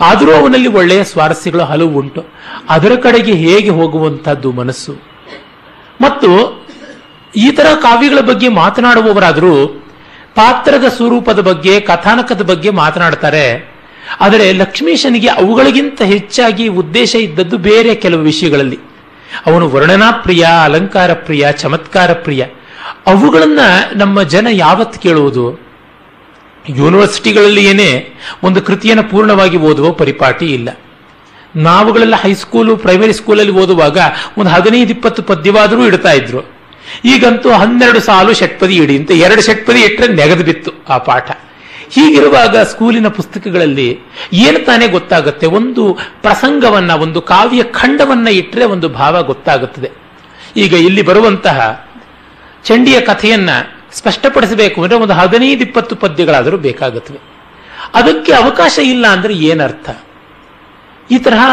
ಆದರೂ 0.00 0.32
ಅವನಲ್ಲಿ 0.32 0.68
ಒಳ್ಳೆಯ 0.68 1.04
ಸ್ವಾರಸ್ಯಗಳು 1.04 1.64
ಹಲವು 1.64 1.98
ಉಂಟು. 1.98 2.24
ಅದರ 2.70 2.92
ಕಡೆಗೆ 3.02 3.32
ಹೇಗೆ 3.32 3.68
ಹೋಗುವಂಥದ್ದು 3.68 4.52
ಮನಸ್ಸು? 4.52 4.92
ಮತ್ತು 6.00 6.66
ಈ 7.36 7.50
ತರ 7.50 7.66
ಕಾವ್ಯಗಳ 7.82 8.20
ಬಗ್ಗೆ 8.20 8.48
ಮಾತನಾಡುವವರಾದರೂ 8.48 9.66
ಪಾತ್ರದ 10.34 10.84
ಸ್ವರೂಪದ 10.84 11.40
ಬಗ್ಗೆ, 11.40 11.80
ಕಥಾನಕದ 11.80 12.42
ಬಗ್ಗೆ 12.42 12.70
ಮಾತನಾಡ್ತಾರೆ. 12.70 13.74
ಆದರೆ 14.20 14.52
ಲಕ್ಷ್ಮೀಶನಿಗೆ 14.52 15.28
ಅವುಗಳಿಗಿಂತ 15.28 16.02
ಹೆಚ್ಚಾಗಿ 16.02 16.68
ಉದ್ದೇಶ 16.68 17.14
ಇದ್ದದ್ದು 17.14 17.58
ಬೇರೆ 17.58 17.94
ಕೆಲವು 17.94 18.20
ವಿಷಯಗಳಲ್ಲಿ. 18.20 18.78
ಅವನು 19.46 19.70
ವರ್ಣನಾ 19.70 20.10
ಪ್ರಿಯ, 20.10 20.46
ಅಲಂಕಾರ 20.64 21.12
ಪ್ರಿಯ, 21.12 21.52
ಚಮತ್ಕಾರ 21.52 22.12
ಪ್ರಿಯ. 22.12 22.44
ಅವುಗಳನ್ನ 23.06 23.60
ನಮ್ಮ 23.96 24.22
ಜನ 24.22 24.46
ಯಾವತ್ತು 24.50 25.00
ಕೇಳುವುದು? 25.00 25.65
ಯೂನಿವರ್ಸಿಟಿಗಳಲ್ಲಿ 26.68 27.64
ಏನೇ 27.64 28.14
ಒಂದು 28.42 28.62
ಕೃತಿಯನ್ನು 28.62 29.04
ಪೂರ್ಣವಾಗಿ 29.10 29.56
ಓದುವ 29.56 29.92
ಪರಿಪಾಟಿ 29.92 30.46
ಇಲ್ಲ. 30.46 30.68
ನಾವುಗಳೆಲ್ಲ 31.56 32.14
ಹೈಸ್ಕೂಲು 32.16 32.76
ಪ್ರೈಮರಿ 32.76 33.12
ಸ್ಕೂಲಲ್ಲಿ 33.12 33.52
ಓದುವಾಗ 33.52 33.98
ಒಂದು 34.38 34.50
ಹದಿನೈದು, 34.50 34.90
ಇಪ್ಪತ್ತು 34.90 35.22
ಪದ್ಯವಾದರೂ 35.22 35.86
ಇಡ್ತಾ 35.86 36.12
ಇದ್ರು. 36.12 36.56
ಈಗಂತೂ 37.04 37.50
ಹನ್ನೆರಡು 37.50 38.00
ಸಾಲು 38.00 38.34
ಷಟ್ಪದಿ 38.34 38.76
ಇಡಿ 38.76 38.98
ಅಂತ 38.98 39.10
ಎರಡು 39.10 39.42
ಷಟ್ಪದಿ 39.42 39.80
ಇಟ್ಟರೆ 39.80 40.12
ನೆಗೆದು 40.12 40.44
ಬಿತ್ತು 40.44 40.70
ಆ 40.88 40.98
ಪಾಠ. 40.98 41.30
ಹೀಗಿರುವಾಗ 41.90 42.56
ಸ್ಕೂಲಿನ 42.56 43.08
ಪುಸ್ತಕಗಳಲ್ಲಿ 43.08 43.98
ಏನು 44.32 44.64
ತಾನೇ 44.64 44.88
ಗೊತ್ತಾಗುತ್ತೆ? 44.88 45.46
ಒಂದು 45.46 45.98
ಪ್ರಸಂಗವನ್ನ, 46.22 46.90
ಒಂದು 46.90 47.20
ಕಾವ್ಯ 47.20 47.62
ಖಂಡವನ್ನ 47.62 48.28
ಇಟ್ಟರೆ 48.28 48.64
ಒಂದು 48.64 48.88
ಭಾವ 48.88 49.22
ಗೊತ್ತಾಗುತ್ತದೆ. 49.22 49.90
ಈಗ 50.56 50.72
ಇಲ್ಲಿ 50.72 51.02
ಬರುವಂತಹ 51.02 51.88
ಚಂಡಿಯ 52.64 53.00
ಕಥೆಯನ್ನ 53.00 53.50
ಸ್ಪಷ್ಟಪಡಿಸಬೇಕು 53.96 54.82
ಅಂದರೆ 54.82 54.98
ಒಂದು 54.98 55.14
ಹದಿನೈದು, 55.14 55.60
ಇಪ್ಪತ್ತು 55.60 55.96
ಪದ್ಯಗಳಾದರೂ 55.96 56.56
ಬೇಕಾಗುತ್ತವೆ. 56.56 57.18
ಅದಕ್ಕೆ 57.94 58.32
ಅವಕಾಶ 58.32 58.78
ಇಲ್ಲ 58.78 59.06
ಅಂದರೆ 59.06 59.34
ಏನರ್ಥ? 59.34 59.90
ಈ 61.10 61.18
ತರಹ 61.18 61.44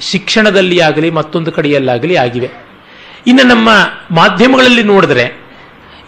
ಶಿಕ್ಷಣದಲ್ಲಿ 0.00 0.80
ಆಗಲಿ, 0.80 1.10
ಮತ್ತೊಂದು 1.10 1.52
ಕಡೆಯಲ್ಲಾಗಲಿ 1.52 2.16
ಆಗಿವೆ. 2.16 2.50
ಇನ್ನು 3.26 3.46
ನಮ್ಮ 3.46 3.68
ಮಾಧ್ಯಮಗಳಲ್ಲಿ 4.10 4.82
ನೋಡಿದ್ರೆ, 4.82 5.46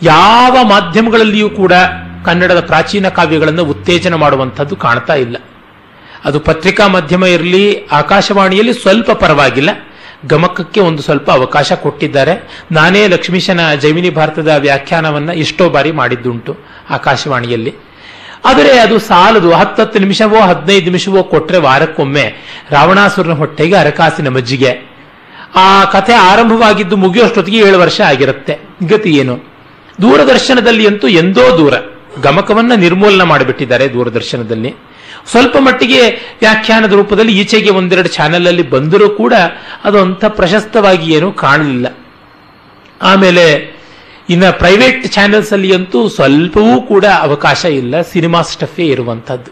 ಯಾವ 0.02 0.58
ಮಾಧ್ಯಮಗಳಲ್ಲಿಯೂ 0.62 1.50
ಕೂಡ 1.50 1.72
ಕನ್ನಡದ 2.24 2.60
ಪ್ರಾಚೀನ 2.60 3.08
ಕಾವ್ಯಗಳನ್ನು 3.08 3.64
ಉತ್ತೇಜನ 3.64 4.14
ಮಾಡುವಂಥದ್ದು 4.14 4.76
ಕಾಣ್ತಾ 4.76 5.14
ಇಲ್ಲ. 5.14 5.36
ಅದು 6.24 6.40
ಪತ್ರಿಕಾ 6.40 6.86
ಮಾಧ್ಯಮ 6.86 7.24
ಇರಲಿ, 7.24 7.86
ಆಕಾಶವಾಣಿಯಲ್ಲಿ 7.86 8.72
ಸ್ವಲ್ಪ 8.72 9.10
ಪರವಾಗಿಲ್ಲ. 9.10 9.70
ಗಮಕಕ್ಕೆ 10.26 10.80
ಒಂದು 10.80 11.02
ಸ್ವಲ್ಪ 11.02 11.30
ಅವಕಾಶ 11.30 11.72
ಕೊಟ್ಟಿದ್ದಾರೆ. 11.72 12.62
ನಾನೇ 12.72 13.06
ಲಕ್ಷ್ಮೀಶನ 13.06 13.74
ಜೈಮಿನಿ 13.74 14.10
ಭಾರತದ 14.10 14.48
ವ್ಯಾಖ್ಯಾನವನ್ನ 14.58 15.30
ಎಷ್ಟೋ 15.30 15.68
ಬಾರಿ 15.68 15.92
ಮಾಡಿದ್ದುಂಟು 15.92 16.56
ಆಕಾಶವಾಣಿಯಲ್ಲಿ. 16.90 17.74
ಆದರೆ 18.44 18.78
ಅದು 18.78 18.98
ಸಾಲದು. 18.98 19.52
ಹತ್ತತ್ತು 19.52 19.98
ನಿಮಿಷವೋ, 19.98 20.40
ಹದಿನೈದು 20.40 20.84
ನಿಮಿಷವೋ 20.84 21.22
ಕೊಟ್ಟರೆ 21.22 21.58
ವಾರಕ್ಕೊಮ್ಮೆ 21.58 22.34
ರಾವಣಾಸುರನ 22.70 23.32
ಹೊಟ್ಟೆಗೆ 23.32 23.76
ಅರಕಾಸಿನ 23.76 24.28
ಮಜ್ಜಿಗೆ. 24.28 24.90
ಆ 25.54 25.84
ಕಥೆ 25.84 26.12
ಆರಂಭವಾಗಿದ್ದು 26.12 26.96
ಮುಗಿಯೋಷ್ಟೊತ್ತಿಗೆ 26.96 27.58
ಏಳು 27.58 27.78
ವರ್ಷ 27.78 28.00
ಆಗಿರುತ್ತೆ. 28.00 28.58
ಗತಿ 28.88 29.10
ಏನು? 29.10 29.38
ದೂರದರ್ಶನದಲ್ಲಿ 30.02 30.86
ಅಂತೂ 30.86 31.08
ಎಂದೋ 31.08 31.58
ದೂರ. 31.58 31.74
ಗಮಕವನ್ನ 32.22 32.72
ನಿರ್ಮೂಲನ 32.76 33.22
ಮಾಡಿಬಿಟ್ಟಿದ್ದಾರೆ 33.22 33.92
ದೂರದರ್ಶನದಲ್ಲಿ. 33.92 34.74
ಸ್ವಲ್ಪ 35.30 35.56
ಮಟ್ಟಿಗೆ 35.56 36.00
ವ್ಯಾಖ್ಯಾನದ 36.40 36.92
ರೂಪದಲ್ಲಿ 36.92 37.40
ಈಚೆಗೆ 37.40 37.70
ಒಂದೆರಡು 37.70 38.08
ಚಾನೆಲ್ 38.08 38.46
ಅಲ್ಲಿ 38.46 38.70
ಬಂದರೂ 38.70 39.08
ಕೂಡ 39.10 39.34
ಅದು 39.84 39.98
ಅಂಥ 39.98 40.24
ಪ್ರಶಸ್ತವಾಗಿ 40.24 41.12
ಏನೂ 41.12 41.32
ಕಾಣಲಿಲ್ಲ. 41.32 41.86
ಆಮೇಲೆ 43.02 43.78
ಇನ್ನ 44.30 44.50
ಪ್ರೈವೇಟ್ 44.50 45.12
ಚಾನೆಲ್ಸ್ 45.12 45.52
ಅಲ್ಲಿ 45.52 45.74
ಅಂತೂ 45.74 46.08
ಸ್ವಲ್ಪವೂ 46.08 46.82
ಕೂಡ 46.82 47.04
ಅವಕಾಶ 47.20 47.64
ಇಲ್ಲ, 47.64 48.00
ಸಿನಿಮಾ 48.00 48.42
ಸ್ಟಫೇ 48.42 48.86
ಇರುವಂಥದ್ದು. 48.86 49.50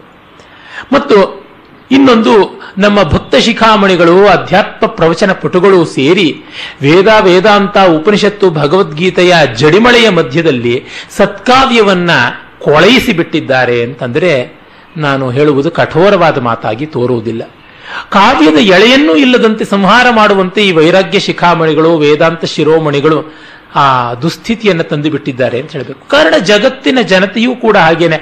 ಮತ್ತು 0.93 1.47
ಇನ್ನೊಂದು, 1.91 2.63
ನಮ್ಮ 2.79 3.03
ಭಕ್ತ 3.03 3.35
ಶಿಖಾಮಣಿಗಳು, 3.37 4.27
ಅಧ್ಯಾತ್ಮ 4.27 4.87
ಪ್ರವಚನ 4.87 5.33
ಪಟುಗಳು 5.33 5.85
ಸೇರಿ 5.85 6.45
ವೇದ 6.83 7.09
ವೇದಾಂತ 7.21 7.77
ಉಪನಿಷತ್ತು 7.79 8.51
ಭಗವದ್ಗೀತೆಯ 8.51 9.35
ಜಡಿಮಳೆಯ 9.55 10.09
ಮಧ್ಯದಲ್ಲಿ 10.09 10.85
ಸತ್ಕಾವ್ಯವನ್ನ 11.17 12.11
ಕೊಳಯಿಸಿ 12.59 13.13
ಬಿಟ್ಟಿದ್ದಾರೆ 13.13 13.83
ಅಂತಂದ್ರೆ 13.83 14.33
ನಾನು 14.97 15.31
ಹೇಳುವುದು 15.31 15.71
ಕಠೋರವಾದ 15.71 16.39
ಮಾತಾಗಿ 16.39 16.87
ತೋರುವುದಿಲ್ಲ. 16.87 17.43
ಕಾವ್ಯದ 18.11 18.59
ಎಳೆಯನ್ನೂ 18.59 19.15
ಇಲ್ಲದಂತೆ 19.17 19.65
ಸಂಹಾರ 19.65 20.07
ಮಾಡುವಂತೆ 20.11 20.67
ಈ 20.67 20.73
ವೈರಾಗ್ಯ 20.73 21.19
ಶಿಖಾಮಣಿಗಳು, 21.19 21.99
ವೇದಾಂತ 21.99 22.45
ಶಿರೋಮಣಿಗಳು 22.45 23.35
ಆ 23.75 24.15
ದುಸ್ಥಿತಿಯನ್ನು 24.15 24.85
ತಂದು 24.85 25.11
ಬಿಟ್ಟಿದ್ದಾರೆ 25.11 25.61
ಅಂತ 25.61 25.71
ಹೇಳಬೇಕು. 25.71 26.09
ಕಾರಣ 26.09 26.35
ಜಗತ್ತಿನ 26.39 26.99
ಜನತೆಯೂ 27.03 27.57
ಕೂಡ 27.57 27.77
ಹಾಗೇನೆ. 27.77 28.19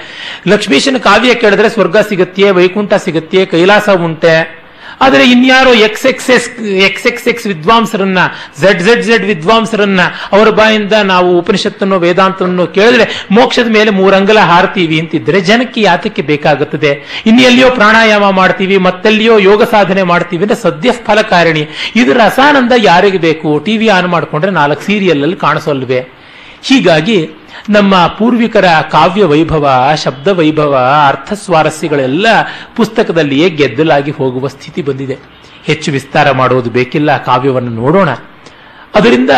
ಲಕ್ಷ್ಮೀಶನ 0.49 0.97
ಕಾವ್ಯ 0.97 1.35
ಕೇಳಿದ್ರೆ 1.35 1.69
ಸ್ವರ್ಗ 1.69 1.97
ಸಿಗತ್ತೆ, 1.97 2.51
ವೈಕುಂಠ 2.51 2.95
ಸಿಗತ್ತೆ, 2.95 3.47
ಕೈಲಾಸ 3.47 3.89
ಉಂಟೆ 3.89 4.64
ಆದರೆ 5.05 5.25
ಇನ್ಯಾರೋ 5.31 5.73
X 5.89 6.07
X 6.07 6.31
S 6.31 6.49
X 6.89 7.07
X 7.07 7.29
X 7.29 7.47
ವಿದ್ವಾಂಸರನ್ನ 7.47 8.19
Z 8.61 8.83
Z 8.83 9.03
Z 9.03 9.25
ವಿದ್ವಾಂಸರನ್ನ 9.25 10.01
ಅವರ 10.33 10.51
ಬಾಯಿಂದ 10.51 10.93
ನಾವು 10.93 11.39
ಉಪನಿಷತ್ತನ್ನು, 11.39 11.99
ವೇದಾಂತವನ್ನು 11.99 12.67
ಕೇಳಿದ್ರೆ 12.67 13.27
ಮೋಕ್ಷದ 13.31 13.67
ಮೇಲೆ 13.67 13.91
ಮೂರಂಗಲ 13.91 14.39
ಹಾರ್ತೀವಿ 14.39 15.01
ಅಂತಿದ್ರೆ 15.01 15.41
ಜನಕ್ಕೆ 15.41 15.81
ಯಾತಕ್ಕೆ 15.81 16.23
ಬೇಕಾಗುತ್ತದೆ? 16.23 17.23
ಇನ್ನೆಲ್ಲಿಯೋ 17.27 17.71
ಪ್ರಾಣಾಯಾಮ 17.71 18.31
ಮಾಡ್ತೀವಿ, 18.31 18.77
ಮತ್ತೆಲ್ಲಿಯೋ 18.77 19.39
ಯೋಗ 19.39 19.63
ಸಾಧನೆ 19.63 20.03
ಮಾಡ್ತೀವಿ 20.03 20.43
ಅಂದ್ರೆ 20.43 20.61
ಸದ್ಯ 20.63 20.93
ಫಲಕಾರಣಿ 20.93 21.65
ಇದು 21.97 22.13
ರಸಾನಂದ 22.13 22.73
ಯಾರಿಗೆ 22.77 23.19
ಬೇಕು? 23.19 23.59
ಟಿವಿ 23.59 23.89
ಆನ್ 23.89 24.09
ಮಾಡಿಕೊಂಡ್ರೆ 24.09 24.51
ನಾಲ್ಕು 24.51 24.83
ಸೀರಿಯಲ್ 24.83 25.23
ಅಲ್ಲಿ 25.23 25.37
ಕಾಣಿಸಲ್ವೇ. 25.37 26.01
ಹೀಗಾಗಿ 26.63 27.19
ನಮ್ಮ 27.69 28.07
ಪೂರ್ವಿಕರ 28.07 28.65
ಕಾವ್ಯ 28.91 29.25
ವೈಭವ 29.25 29.91
ಶಬ್ದ 30.05 30.29
ವೈಭವ 30.29 31.05
ಅರ್ಥ 31.09 31.33
ಸ್ವಾರಸ್ಯಗಳೆಲ್ಲ 31.33 32.27
ಪುಸ್ತಕದಲ್ಲಿಯೇ 32.77 33.51
ಗೆದ್ದಲಾಗಿ 33.51 34.11
ಹೋಗುವ 34.11 34.49
ಸ್ಥಿತಿ 34.49 34.83
ಬಂದಿದೆ. 34.83 35.19
ಹೆಚ್ಚು 35.65 35.93
ವಿಸ್ತಾರ 35.93 36.31
ಮಾಡುವುದು 36.31 36.71
ಬೇಕಿಲ್ಲ, 36.71 37.17
ಕಾವ್ಯವನ್ನು 37.17 37.71
ನೋಡೋಣ. 37.71 38.11
ಅದರಿಂದ 38.95 39.31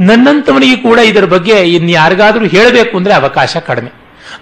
ನನ್ನಂತವನಿಗೆ 0.00 0.76
ಕೂಡ 0.76 0.98
ಇದರ 0.98 1.24
ಬಗ್ಗೆ 1.24 1.52
ಇನ್ಯಾರಿಗಾದರೂ 1.52 2.46
ಹೇಳಬೇಕು 2.46 2.96
ಅಂದ್ರೆ 2.96 3.14
ಅವಕಾಶ 3.14 3.56
ಕಡಿಮೆ. 3.56 3.92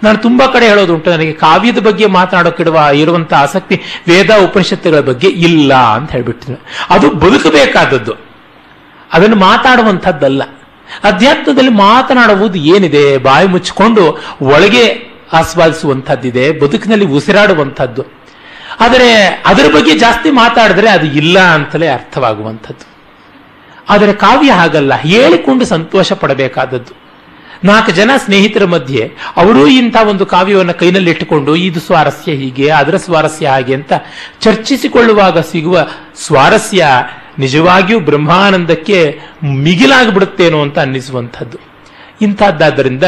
ನಾನು 0.03 0.17
ತುಂಬಾ 0.17 0.47
ಕಡೆ 0.47 0.69
ಹೇಳೋದುಂಟು, 0.69 1.11
ನನಗೆ 1.11 1.31
ಕಾವ್ಯದ 1.31 1.77
ಬಗ್ಗೆ 1.77 2.05
ಮಾತನಾಡೋಕ್ಕಿಡುವ 2.05 2.79
ಇರುವಂತಹ 2.93 3.41
ಆಸಕ್ತಿ 3.41 3.81
ವೇದ 4.07 4.29
ಉಪನಿಷತ್ತುಗಳ 4.43 4.99
ಬಗ್ಗೆ 4.99 5.27
ಇಲ್ಲ 5.27 5.73
ಅಂತ 5.73 6.11
ಹೇಳ್ಬಿಟ್ಟಿದ್ದೆ 6.11 6.87
ಅದು 6.89 7.13
ಬದುಕಬೇಕಾದದ್ದು. 7.13 8.13
ಅದನ್ನು 9.13 9.35
ಮಾತಾಡುವಂಥದ್ದಲ್ಲ. 9.35 10.43
ಅಧ್ಯಾತ್ಮದಲ್ಲಿ 11.03 11.71
ಮಾತನಾಡುವುದು 11.71 12.59
ಏನಿದೆ? 12.59 13.17
ಬಾಯಿ 13.17 13.47
ಮುಚ್ಚಿಕೊಂಡು 13.47 14.23
ಒಳಗೆ 14.41 15.11
ಆಸ್ವಾದಿಸುವಂಥದ್ದಿದೆ, 15.33 16.51
ಬದುಕಿನಲ್ಲಿ 16.51 17.05
ಉಸಿರಾಡುವಂಥದ್ದು. 17.05 18.03
ಆದರೆ 18.79 19.43
ಅದರ 19.45 19.65
ಬಗ್ಗೆ 19.75 19.97
ಜಾಸ್ತಿ 19.97 20.29
ಮಾತಾಡಿದ್ರೆ 20.31 20.89
ಅದು 20.89 21.05
ಇಲ್ಲ 21.05 21.39
ಅಂತಲೇ 21.39 21.87
ಅರ್ಥವಾಗುವಂಥದ್ದು. 21.87 22.97
ಆದರೆ 23.89 24.13
ಕಾವ್ಯ 24.13 24.51
ಹಾಗಲ್ಲ. 24.51 24.95
ಹೇಳಿಕೊಂಡು 24.95 25.65
ಸಂತೋಷ 25.65 26.11
ಪಡಬೇಕಾದದ್ದು 26.11 27.07
ನಾಲ್ಕು 27.63 27.91
ಜನ 27.91 28.11
ಸ್ನೇಹಿತರ 28.17 28.65
ಮಧ್ಯೆ 28.65 29.11
ಅವರೂ 29.37 29.67
ಇಂಥ 29.67 29.95
ಒಂದು 29.95 30.25
ಕಾವ್ಯವನ್ನು 30.25 30.73
ಕೈನಲ್ಲಿ 30.73 31.11
ಇಟ್ಟುಕೊಂಡು, 31.11 31.55
ಇದು 31.55 31.79
ಸ್ವಾರಸ್ಯ 31.79 32.31
ಹೀಗೆ, 32.31 32.69
ಅದರ 32.69 32.97
ಸ್ವಾರಸ್ಯ 32.97 33.47
ಹಾಗೆ 33.47 33.73
ಅಂತ 33.73 33.93
ಚರ್ಚಿಸಿಕೊಳ್ಳುವಾಗ 34.41 35.39
ಸಿಗುವ 35.39 35.87
ಸ್ವಾರಸ್ಯ 36.15 36.85
ನಿಜವಾಗಿಯೂ 37.39 37.99
ಬ್ರಹ್ಮಾನಂದಕ್ಕೆ 37.99 39.19
ಮಿಗಿಲಾಗ್ಬಿಡುತ್ತೇನೋ 39.43 40.61
ಅಂತ 40.61 40.79
ಅನ್ನಿಸುವಂಥದ್ದು. 40.79 41.57
ಇಂಥದ್ದಾದ್ದರಿಂದ 42.21 43.03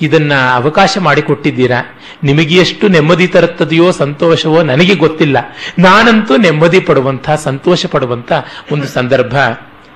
ಇದನ್ನ 0.00 0.32
ಅವಕಾಶ 0.54 0.98
ಮಾಡಿಕೊಟ್ಟಿದ್ದೀರಾ? 0.98 2.00
ನಿಮಗೆ 2.22 2.56
ಎಷ್ಟು 2.56 2.88
ನೆಮ್ಮದಿ 2.88 3.26
ತರುತ್ತದೆಯೋ 3.26 3.90
ಸಂತೋಷವೋ 3.90 4.62
ನನಗೆ 4.62 4.94
ಗೊತ್ತಿಲ್ಲ. 4.94 5.36
ನಾನಂತೂ 5.78 6.36
ನೆಮ್ಮದಿ 6.36 6.80
ಪಡುವಂಥ, 6.80 7.30
ಸಂತೋಷ 7.30 7.86
ಪಡುವಂಥ 7.86 8.32
ಒಂದು 8.72 8.86
ಸಂದರ್ಭ. 8.86 9.34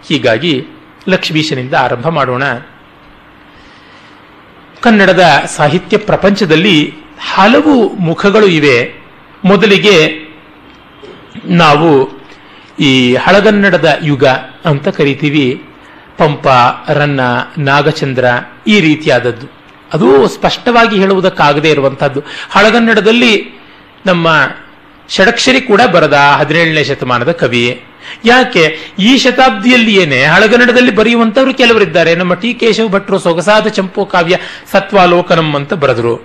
ಹೀಗಾಗಿ 0.09 0.65
ಲಕ್ಷ್ಮೀಶನಿಂದ 1.09 1.75
ಆರಂಭ 1.75 2.09
ಮಾಡೋಣ. 2.09 2.45
ಕನ್ನಡದ 4.81 5.25
ಸಾಹಿತ್ಯ 5.57 5.97
ಪ್ರಪಂಚದಲ್ಲಿ 5.97 6.95
ಹಲವು 7.35 7.89
ಮುಖಗಳು 7.89 8.47
ಇವೆ. 8.47 8.95
ಮೊದಲಿಗೆ 9.45 10.27
ನಾವು 11.45 12.17
ಈ 12.81 13.15
ಹಳಗನ್ನಡದ 13.15 13.99
ಯುಗ 14.03 14.25
ಅಂತ 14.65 14.89
ಕರಿತೀವಿ. 14.89 15.63
ಪಂಪ, 16.19 16.47
ರನ್ನ, 16.89 17.21
ನಾಗಚಂದ್ರ 17.59 18.25
ಈ 18.67 18.81
ರೀತಿಯಾದದ್ದು. 18.81 19.47
ಅದು 19.93 20.29
ಸ್ಪಷ್ಟವಾಗಿ 20.29 20.97
ಹೇಳುವುದಕ್ಕಾಗದೇ 20.97 21.71
ಇರುವಂತಹದ್ದು. 21.71 22.23
ಹಳಗನ್ನಡದಲ್ಲಿ 22.51 23.61
ನಮ್ಮ 24.07 24.29
ಷಡಕ್ಷರಿ 25.09 25.61
ಕೂಡ 25.61 25.81
ಬರದ 25.83 26.13
ಹದಿನೇಳನೇ 26.13 26.85
ಶತಮಾನದ 26.85 27.33
ಕವಿ. 27.33 27.85
ಯಾಕೆ? 28.25 28.79
ಈ 28.99 29.17
ಶತಾಬ್ದಿಯಲ್ಲಿಯೇನೆ 29.17 30.25
ಹಳಗನ್ನಡದಲ್ಲಿ 30.25 30.95
ಬರೆಯುವಂತವರು 30.95 31.55
ಕೆಲವರಿದ್ದಾರೆ. 31.55 32.15
ನಮ್ಮ 32.15 32.35
ಟಿ 32.35 32.55
ಕೇಶವ 32.55 32.89
ಭಟ್ರು, 32.89 33.19
ಸೊಗಸಾದ 33.19 33.67
ಚಂಪು 33.67 34.07
ಕಾವ್ಯ 34.07 34.39
ಸತ್ವಾಲೋಕನಂ 34.73 35.55
ಅಂತ 35.55 35.75
ಬರೆದ್ರು. 35.75 36.17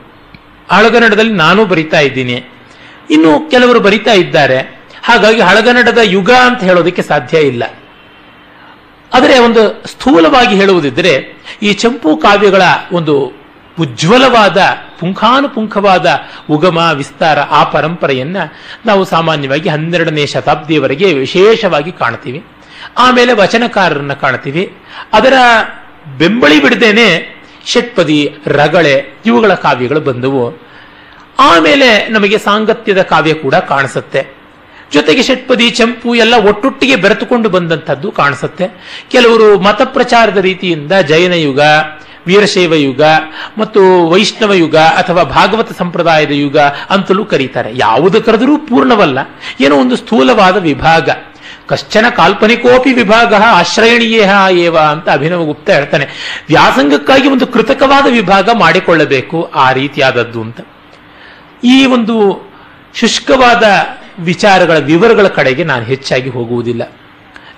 ಹಳಗನ್ನಡದಲ್ಲಿ 0.70 1.34
ನಾನು 1.34 1.66
ಬರಿತಾ 1.66 2.00
ಇದ್ದೀನಿ. 2.00 2.44
ಇನ್ನು 3.10 3.50
ಕೆಲವರು 3.50 3.80
ಬರಿತಾ 3.80 4.14
ಇದ್ದಾರೆ. 4.14 4.81
ಹಾಗಾಗಿ 5.04 5.42
ಹಳಗನ್ನಡದ 5.42 5.98
ಯುಗ 6.04 6.32
ಅಂತ 6.32 6.64
ಹೇಳೋದಕ್ಕೆ 6.64 7.02
ಸಾಧ್ಯ 7.02 7.40
ಇಲ್ಲ. 7.40 7.64
ಆದರೆ 9.14 9.40
ಒಂದು 9.40 9.84
ಸ್ಥೂಲವಾಗಿ 9.88 10.56
ಹೇಳುವುದಿದ್ದರೆ 10.56 11.44
ಈ 11.62 11.74
ಚಂಪು 11.74 12.18
ಕಾವ್ಯಗಳ 12.18 12.62
ಒಂದು 12.92 13.42
ಉಜ್ವಲವಾದ, 13.80 14.62
ಪುಂಖಾನುಪುಂಖವಾದ 15.00 16.20
ಉಗಮ, 16.50 16.92
ವಿಸ್ತಾರ 16.94 17.40
ಆ 17.40 17.64
ಪರಂಪರೆಯನ್ನ 17.64 18.38
ನಾವು 18.86 19.06
ಸಾಮಾನ್ಯವಾಗಿ 19.06 19.70
ಹನ್ನೆರಡನೇ 19.70 20.26
ಶತಾಬ್ದಿಯವರೆಗೆ 20.26 21.14
ವಿಶೇಷವಾಗಿ 21.14 21.92
ಕಾಣ್ತೀವಿ. 21.92 22.46
ಆಮೇಲೆ 22.98 23.34
ವಚನಕಾರರನ್ನ 23.34 24.14
ಕಾಣ್ತೀವಿ. 24.14 24.74
ಅದರ 25.14 25.34
ಬೆಂಬಳಿ 26.18 26.62
ಬಿಡದೇನೆ 26.62 27.42
ಷಟ್ಪದಿ, 27.66 28.36
ರಗಳೆ 28.48 29.06
ಇವುಗಳ 29.26 29.54
ಕಾವ್ಯಗಳು 29.54 30.00
ಬಂದವು. 30.00 30.62
ಆಮೇಲೆ 31.40 32.08
ನಮಗೆ 32.08 32.38
ಸಾಂಗತ್ಯದ 32.38 33.02
ಕಾವ್ಯ 33.02 33.34
ಕೂಡ 33.34 33.56
ಕಾಣಿಸುತ್ತೆ. 33.56 34.41
ಜೊತೆಗೆ 34.92 35.24
ಷಟ್ಪದಿ, 35.24 35.70
ಚಂಪು 35.70 36.16
ಎಲ್ಲ 36.16 36.34
ಒಟ್ಟೊಟ್ಟಿಗೆ 36.34 36.96
ಬೆರೆತುಕೊಂಡು 36.96 37.50
ಬಂದಂಥದ್ದು 37.50 38.12
ಕಾಣಿಸುತ್ತೆ. 38.12 38.68
ಕೆಲವರು 39.12 39.60
ಮತ 39.60 39.82
ಪ್ರಚಾರದ 39.82 40.38
ರೀತಿಯಿಂದ 40.38 40.92
ಜೈನ 40.92 41.34
ಯುಗ, 41.34 41.60
ವೀರಶೈವ 42.28 42.74
ಯುಗ 42.74 43.02
ಮತ್ತು 43.58 44.10
ವೈಷ್ಣವ 44.10 44.54
ಯುಗ 44.54 44.76
ಅಥವಾ 44.76 45.24
ಭಾಗವತ 45.24 45.78
ಸಂಪ್ರದಾಯದ 45.78 46.32
ಯುಗ 46.32 46.58
ಅಂತಲೂ 46.90 47.26
ಕರೀತಾರೆ. 47.26 47.72
ಯಾವುದು 47.76 48.22
ಕರೆದರೂ 48.22 48.58
ಪೂರ್ಣವಲ್ಲ. 48.58 49.20
ಏನೋ 49.60 49.76
ಒಂದು 49.76 49.96
ಸ್ಥೂಲವಾದ 49.96 50.58
ವಿಭಾಗ. 50.58 51.10
ಕಶ್ಚನ 51.68 52.06
ಕಾಲ್ಪನಿಕೋಪಿ 52.10 52.94
ವಿಭಾಗ 52.94 53.34
ಆಶ್ರಯಣೀಯ 53.34 54.30
ಏವ 54.52 54.78
ಅಂತ 54.78 55.10
ಅಭಿನವ 55.10 55.44
ಗುಪ್ತ 55.44 55.70
ಹೇಳ್ತಾನೆ. 55.70 56.06
ವ್ಯಾಸಂಗಕ್ಕಾಗಿ 56.48 57.28
ಒಂದು 57.30 57.48
ಕೃತಕವಾದ 57.48 58.12
ವಿಭಾಗ 58.12 58.50
ಮಾಡಿಕೊಳ್ಳಬೇಕು 58.54 59.52
ಆ 59.56 59.72
ರೀತಿಯಾದದ್ದು 59.72 60.42
ಅಂತ. 60.42 60.62
ಈ 61.64 61.86
ಒಂದು 61.86 62.46
ಶುಷ್ಕವಾದ 62.96 63.64
ವಿಚಾರಗಳ 64.22 64.78
ವಿವರಗಳ 64.78 65.28
ಕಡೆಗೆ 65.28 65.64
ನಾನು 65.64 65.86
ಹೆಚ್ಚಾಗಿ 65.86 66.30
ಹೋಗುವುದಿಲ್ಲ. 66.30 66.92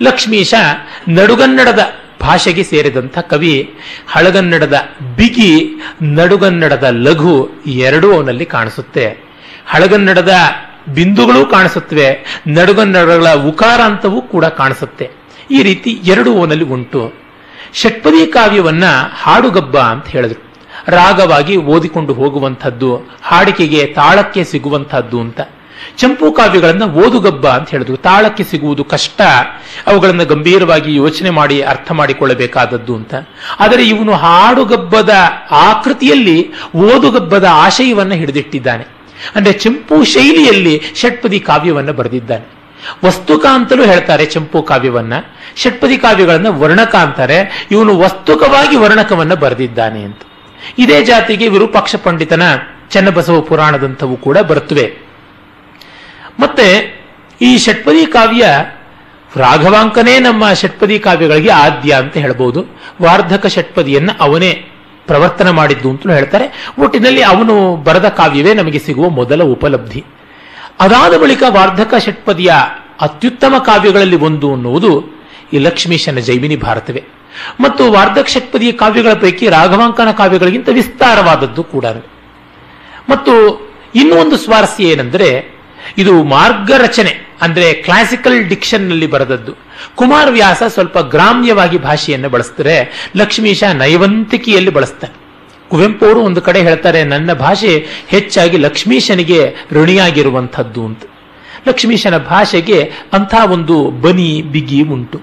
ಲಕ್ಷ್ಮೀಶ 0.02 0.54
ನಡುಗನ್ನಡದ 1.08 1.78
ಭಾಷೆಗೆ 2.20 2.62
ಸೇರಿದಂಥ 2.62 3.18
ಕವಿ, 3.18 3.74
ಹಳಗನ್ನಡದ 4.08 4.80
ಬಿಗಿ, 5.16 5.74
ನಡುಗನ್ನಡದ 6.02 6.86
ಲಘು 6.90 7.50
ಎರಡೂ 7.66 8.12
ಅವನಲ್ಲಿ 8.12 8.44
ಕಾಣಿಸುತ್ತೆ. 8.46 9.16
ಹಳಗನ್ನಡದ 9.66 10.32
ಬಿಂದುಗಳು 10.94 11.46
ಕಾಣಿಸುತ್ತವೆ, 11.46 12.40
ನಡುಗನ್ನಡಗಳ 12.46 13.34
ಉಕಾರಾಂತವೂ 13.34 14.20
ಕೂಡ 14.22 14.44
ಕಾಣಿಸುತ್ತೆ. 14.44 15.10
ಈ 15.50 15.62
ರೀತಿ 15.62 15.90
ಎರಡು 15.90 16.32
ಓನಲ್ಲಿ 16.32 16.64
ಉಂಟು. 16.64 17.12
ಷಟ್ಪದಿ 17.74 18.26
ಕಾವ್ಯವನ್ನ 18.26 18.84
ಹಾಡುಗಬ್ಬ 19.12 19.78
ಅಂತ 19.78 20.06
ಹೇಳಿದ್ರು. 20.06 20.54
ರಾಗವಾಗಿ 20.88 21.56
ಓದಿಕೊಂಡು 21.56 22.12
ಹೋಗುವಂಥದ್ದು, 22.12 23.02
ಹಾಡಿಕೆಗೆ 23.22 23.86
ತಾಳಕ್ಕೆ 23.86 24.44
ಸಿಗುವಂಥದ್ದು 24.44 25.20
ಅಂತ. 25.20 25.40
ಚಂಪು 25.98 26.32
ಕಾವ್ಯಗಳನ್ನು 26.32 26.86
ಓದುಗಬ್ಬ 26.86 27.48
ಅಂತ 27.48 27.68
ಹೇಳಿದ್ರು. 27.68 27.96
ತಾಳಕ್ಕೆ 27.96 28.44
ಸಿಗುವುದು 28.44 28.84
ಕಷ್ಟ. 28.84 29.20
ಅವುಗಳನ್ನು 29.86 30.24
ಗಂಭೀರವಾಗಿ 30.24 30.94
ಯೋಚನೆ 30.94 31.30
ಮಾಡಿ, 31.30 31.60
ಅರ್ಥ 31.60 31.92
ಮಾಡಿಕೊಳ್ಳಬೇಕಾದದ್ದು 31.92 32.96
ಅಂತ. 32.96 33.14
ಆದರೆ 33.60 33.88
ಇವನು 33.88 34.12
ಹಾಡುಗಬ್ಬದ 34.12 35.10
ಆಕೃತಿಯಲ್ಲಿ 35.50 36.50
ಓದುಗಬ್ಬದ 36.76 37.46
ಆಶಯವನ್ನು 37.50 38.14
ಹಿಡಿದಿಟ್ಟಿದ್ದಾನೆ. 38.14 38.84
ಅಂದ್ರೆ 39.34 39.52
ಚಂಪು 39.52 40.04
ಶೈಲಿಯಲ್ಲಿ 40.04 40.82
ಷಟ್ಪದಿ 40.96 41.40
ಕಾವ್ಯವನ್ನು 41.40 41.92
ಬರೆದಿದ್ದಾನೆ. 41.92 42.64
ವಸ್ತುಕ 43.04 43.46
ಅಂತಲೂ 43.46 43.84
ಹೇಳ್ತಾರೆ 43.84 44.26
ಚಂಪು 44.26 44.62
ಕಾವ್ಯವನ್ನ. 44.62 45.12
ಷಟ್ಪದಿ 45.56 45.98
ಕಾವ್ಯಗಳನ್ನು 45.98 46.60
ವರ್ಣಕ 46.60 46.94
ಅಂತಾರೆ. 46.94 47.68
ಇವನು 47.70 47.98
ವಸ್ತುಕವಾಗಿ 47.98 48.76
ವರ್ಣಕವನ್ನ 48.76 49.34
ಬರೆದಿದ್ದಾನೆ 49.34 50.02
ಅಂತ. 50.02 50.20
ಇದೇ 50.78 51.04
ಜಾತಿಗೆ 51.04 51.48
ವಿರೂಪಾಕ್ಷ 51.48 51.96
ಪಂಡಿತನ 51.96 52.42
ಚನ್ನಬಸವ 52.90 53.40
ಪುರಾಣದಂಥವು 53.40 54.16
ಕೂಡ 54.16 54.38
ಬರುತ್ತವೆ. 54.38 55.03
ಮತ್ತೆ 56.40 56.66
ಈ 57.40 57.58
ಷಟ್ಪದಿ 57.58 58.06
ಕಾವ್ಯ 58.06 58.44
ರಾಘವಾಂಕನೇ 59.36 60.18
ನಮ್ಮ 60.18 60.52
ಷಟ್ಪದಿ 60.52 60.98
ಕಾವ್ಯಗಳಿಗೆ 60.98 61.50
ಆದ್ಯ 61.50 61.92
ಅಂತ 61.92 62.16
ಹೇಳ್ಬೋದು. 62.16 62.60
ವಾರ್ಧಕ 63.02 63.46
ಷಟ್ಪದಿಯನ್ನು 63.46 64.12
ಅವನೇ 64.20 64.64
ಪ್ರವರ್ತನ 65.06 65.50
ಮಾಡಿದ್ದು 65.50 65.90
ಅಂತ 65.90 66.10
ಹೇಳ್ತಾರೆ. 66.10 66.72
ಒಟ್ಟಿನಲ್ಲಿ 66.78 67.22
ಅವನು 67.22 67.76
ಬರೆದ 67.76 68.08
ಕಾವ್ಯವೇ 68.08 68.54
ನಮಗೆ 68.54 68.78
ಸಿಗುವ 68.78 69.08
ಮೊದಲ 69.08 69.42
ಉಪಲಬ್ಧಿ. 69.42 70.04
ಅದಾದ 70.80 71.18
ಬಳಿಕ 71.18 71.42
ವಾರ್ಧಕ 71.48 71.94
ಷಟ್ಪದಿಯ 71.98 72.52
ಅತ್ಯುತ್ತಮ 73.00 73.58
ಕಾವ್ಯಗಳಲ್ಲಿ 73.58 74.16
ಒಂದು 74.16 74.52
ಅನ್ನುವುದು 74.52 75.20
ಈ 75.52 75.58
ಲಕ್ಷ್ಮೀಶನ 75.58 76.18
ಜೈವಿನಿ 76.18 76.56
ಭಾರತವೇ. 76.56 77.04
ಮತ್ತು 77.60 77.92
ವಾರ್ಧಕ 77.92 78.26
ಷಟ್ಪದಿಯ 78.28 78.72
ಕಾವ್ಯಗಳ 78.72 79.12
ಪೈಕಿ 79.12 79.48
ರಾಘವಾಂಕನ 79.48 80.10
ಕಾವ್ಯಗಳಿಗಿಂತ 80.10 80.68
ವಿಸ್ತಾರವಾದದ್ದು 80.68 81.62
ಕೂಡ 81.62 81.84
ಮತ್ತು 83.08 83.32
ಇನ್ನೂ 83.94 84.16
ಒಂದು 84.16 84.36
ಸ್ವಾರಸ್ಯ 84.36 84.84
ಏನೆಂದರೆ 84.84 85.53
ಇದು 85.98 86.24
ಮಾರ್ಗ 86.24 86.70
ರಚನೆ, 86.78 87.12
ಅಂದ್ರೆ 87.42 87.72
ಕ್ಲಾಸಿಕಲ್ 87.72 88.48
ಡಿಕ್ಷನ್ನಲ್ಲಿ 88.48 89.06
ಬರೆದದ್ದು 89.06 89.52
ಕುಮಾರವ್ಯಾಸ 89.94 90.62
ಸ್ವಲ್ಪ 90.68 90.98
ಗ್ರಾಮ್ಯವಾಗಿ 90.98 91.78
ಭಾಷೆಯನ್ನು 91.78 92.28
ಬಳಸ್ತಾರೆ 92.28 92.76
ಲಕ್ಷ್ಮೀಶ 93.16 93.64
ನೈವಂತಿಕೆಯಲ್ಲಿ 93.64 94.70
ಬಳಸ್ತಾರೆ 94.70 95.14
ಕುವೆಂಪು 95.70 96.06
ಅವರು 96.06 96.20
ಒಂದು 96.20 96.40
ಕಡೆ 96.42 96.60
ಹೇಳ್ತಾರೆ, 96.62 97.04
ನನ್ನ 97.04 97.32
ಭಾಷೆ 97.32 97.72
ಹೆಚ್ಚಾಗಿ 98.08 98.56
ಲಕ್ಷ್ಮೀಶನಿಗೆ 98.56 99.40
ಋಣಿಯಾಗಿರುವಂಥದ್ದು 99.72 100.84
ಅಂತ. 100.86 101.02
ಲಕ್ಷ್ಮೀಶನ 101.68 102.16
ಭಾಷೆಗೆ 102.18 102.92
ಅಂಥ 103.12 103.34
ಒಂದು 103.50 103.76
ಬನಿ, 103.90 104.42
ಬಿಗಿ 104.42 104.80
ಉಂಟು. 104.82 105.18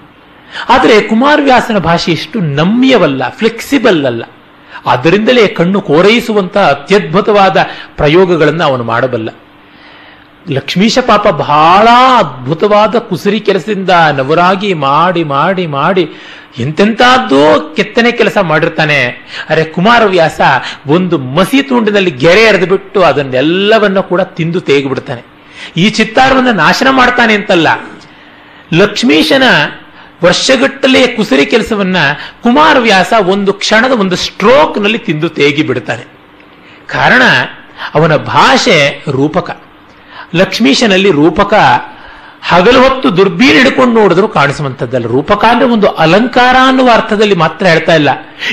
ಆದರೆ 0.68 1.00
ಕುಮಾರವ್ಯಾಸನ 1.00 1.78
ಭಾಷೆ 1.78 2.12
ಇಷ್ಟು 2.12 2.40
ನಮ್ಯವಲ್ಲ 2.40 3.28
ಫ್ಲೆಕ್ಸಿಬಲ್ 3.28 4.06
ಅಲ್ಲ. 4.06 4.24
ಅದರಿಂದಲೇ 4.86 5.46
ಕಣ್ಣು 5.46 5.80
ಕೋರೈಸುವಂತಹ 5.80 6.70
ಅತ್ಯದ್ಭುತವಾದ 6.70 7.56
ಪ್ರಯೋಗಗಳನ್ನು 7.96 8.64
ಅವನು 8.64 8.84
ಮಾಡಬಲ್ಲ. 8.84 9.30
ಲಕ್ಷ್ಮೀಶ 10.50 10.98
ಪಾಪ 10.98 11.28
ಬಹಳ 11.28 11.88
ಅದ್ಭುತವಾದ 12.18 12.96
ಕುಸರಿ 12.98 13.40
ಕೆಲಸದಿಂದ 13.40 13.90
ನವರಾಗಿ 13.90 14.74
ಮಾಡಿ 14.74 15.24
ಮಾಡಿ 15.24 15.66
ಮಾಡಿ 15.66 16.08
ಎಂತೆಂತಹದ್ದೋ 16.58 17.74
ಕೆತ್ತನೆ 17.76 18.12
ಕೆಲಸ 18.12 18.38
ಮಾಡಿರ್ತಾನೆ. 18.38 19.04
ಅರೆ 19.48 19.64
ಕುಮಾರವ್ಯಾಸ 19.64 20.40
ಒಂದು 20.86 21.18
ಮಸಿ 21.18 21.62
ತುಂಡಿನಲ್ಲಿ 21.62 22.10
ಗೆರೆ 22.10 22.42
ಎರೆದು 22.42 22.66
ಬಿಟ್ಟು 22.66 23.02
ಅದನ್ನೆಲ್ಲವನ್ನ 23.02 24.00
ಕೂಡ 24.00 24.20
ತಿಂದು 24.20 24.60
ತೇಗಿಬಿಡ್ತಾನೆ. 24.60 25.22
ಈ 25.76 25.90
ಚಿತ್ತಾರವನ್ನು 25.90 26.52
ನಾಶನ 26.52 26.90
ಮಾಡ್ತಾನೆ 26.90 27.34
ಅಂತಲ್ಲ. 27.34 27.68
ಲಕ್ಷ್ಮೀಶನ 28.72 29.42
ವರ್ಷಗಟ್ಟಲೆ 30.24 31.06
ಕುಸರಿ 31.06 31.46
ಕೆಲಸವನ್ನ 31.46 31.96
ಕುಮಾರವ್ಯಾಸ 32.42 33.12
ಒಂದು 33.20 33.52
ಕ್ಷಣದ 33.52 33.90
ಒಂದು 33.90 34.16
ಸ್ಟ್ರೋಕ್ನಲ್ಲಿ 34.16 34.98
ತಿಂದು 34.98 35.28
ತೇಗಿ 35.28 35.62
ಬಿಡ್ತಾನೆ 35.62 36.04
ಕಾರಣ 36.86 37.22
ಅವನ 37.94 38.16
ಭಾಷೆ 38.16 39.04
ರೂಪಕ. 39.10 39.71
ಲಕ್ಷ್ಮೀಶನಲ್ಲಿ 40.34 41.10
ರೂಪಕ 41.10 41.54
ಹಗಲು 42.44 42.82
ಹೊತ್ತು 42.82 43.16
ದುರ್ಬೀನ್ 43.16 43.64
ಹಿಡ್ಕೊಂಡು 43.64 44.00
ನೋಡಿದ್ರು 44.00 44.28
ಕಾಣಿಸುವಂಥದ್ದಲ್ಲ. 44.28 45.06
ರೂಪಕ 45.06 45.44
ಅಂದ್ರೆ 45.44 45.70
ಒಂದು 45.70 45.86
ಅಲಂಕಾರ 45.86 46.56
ಅನ್ನುವ 46.66 46.90
ಅರ್ಥದಲ್ಲಿ 46.94 47.34
ಮಾತ್ರ 47.34 47.66
ಹೇಳ್ತಾ 47.66 47.94
ಇಲ್ಲ. 47.94 48.08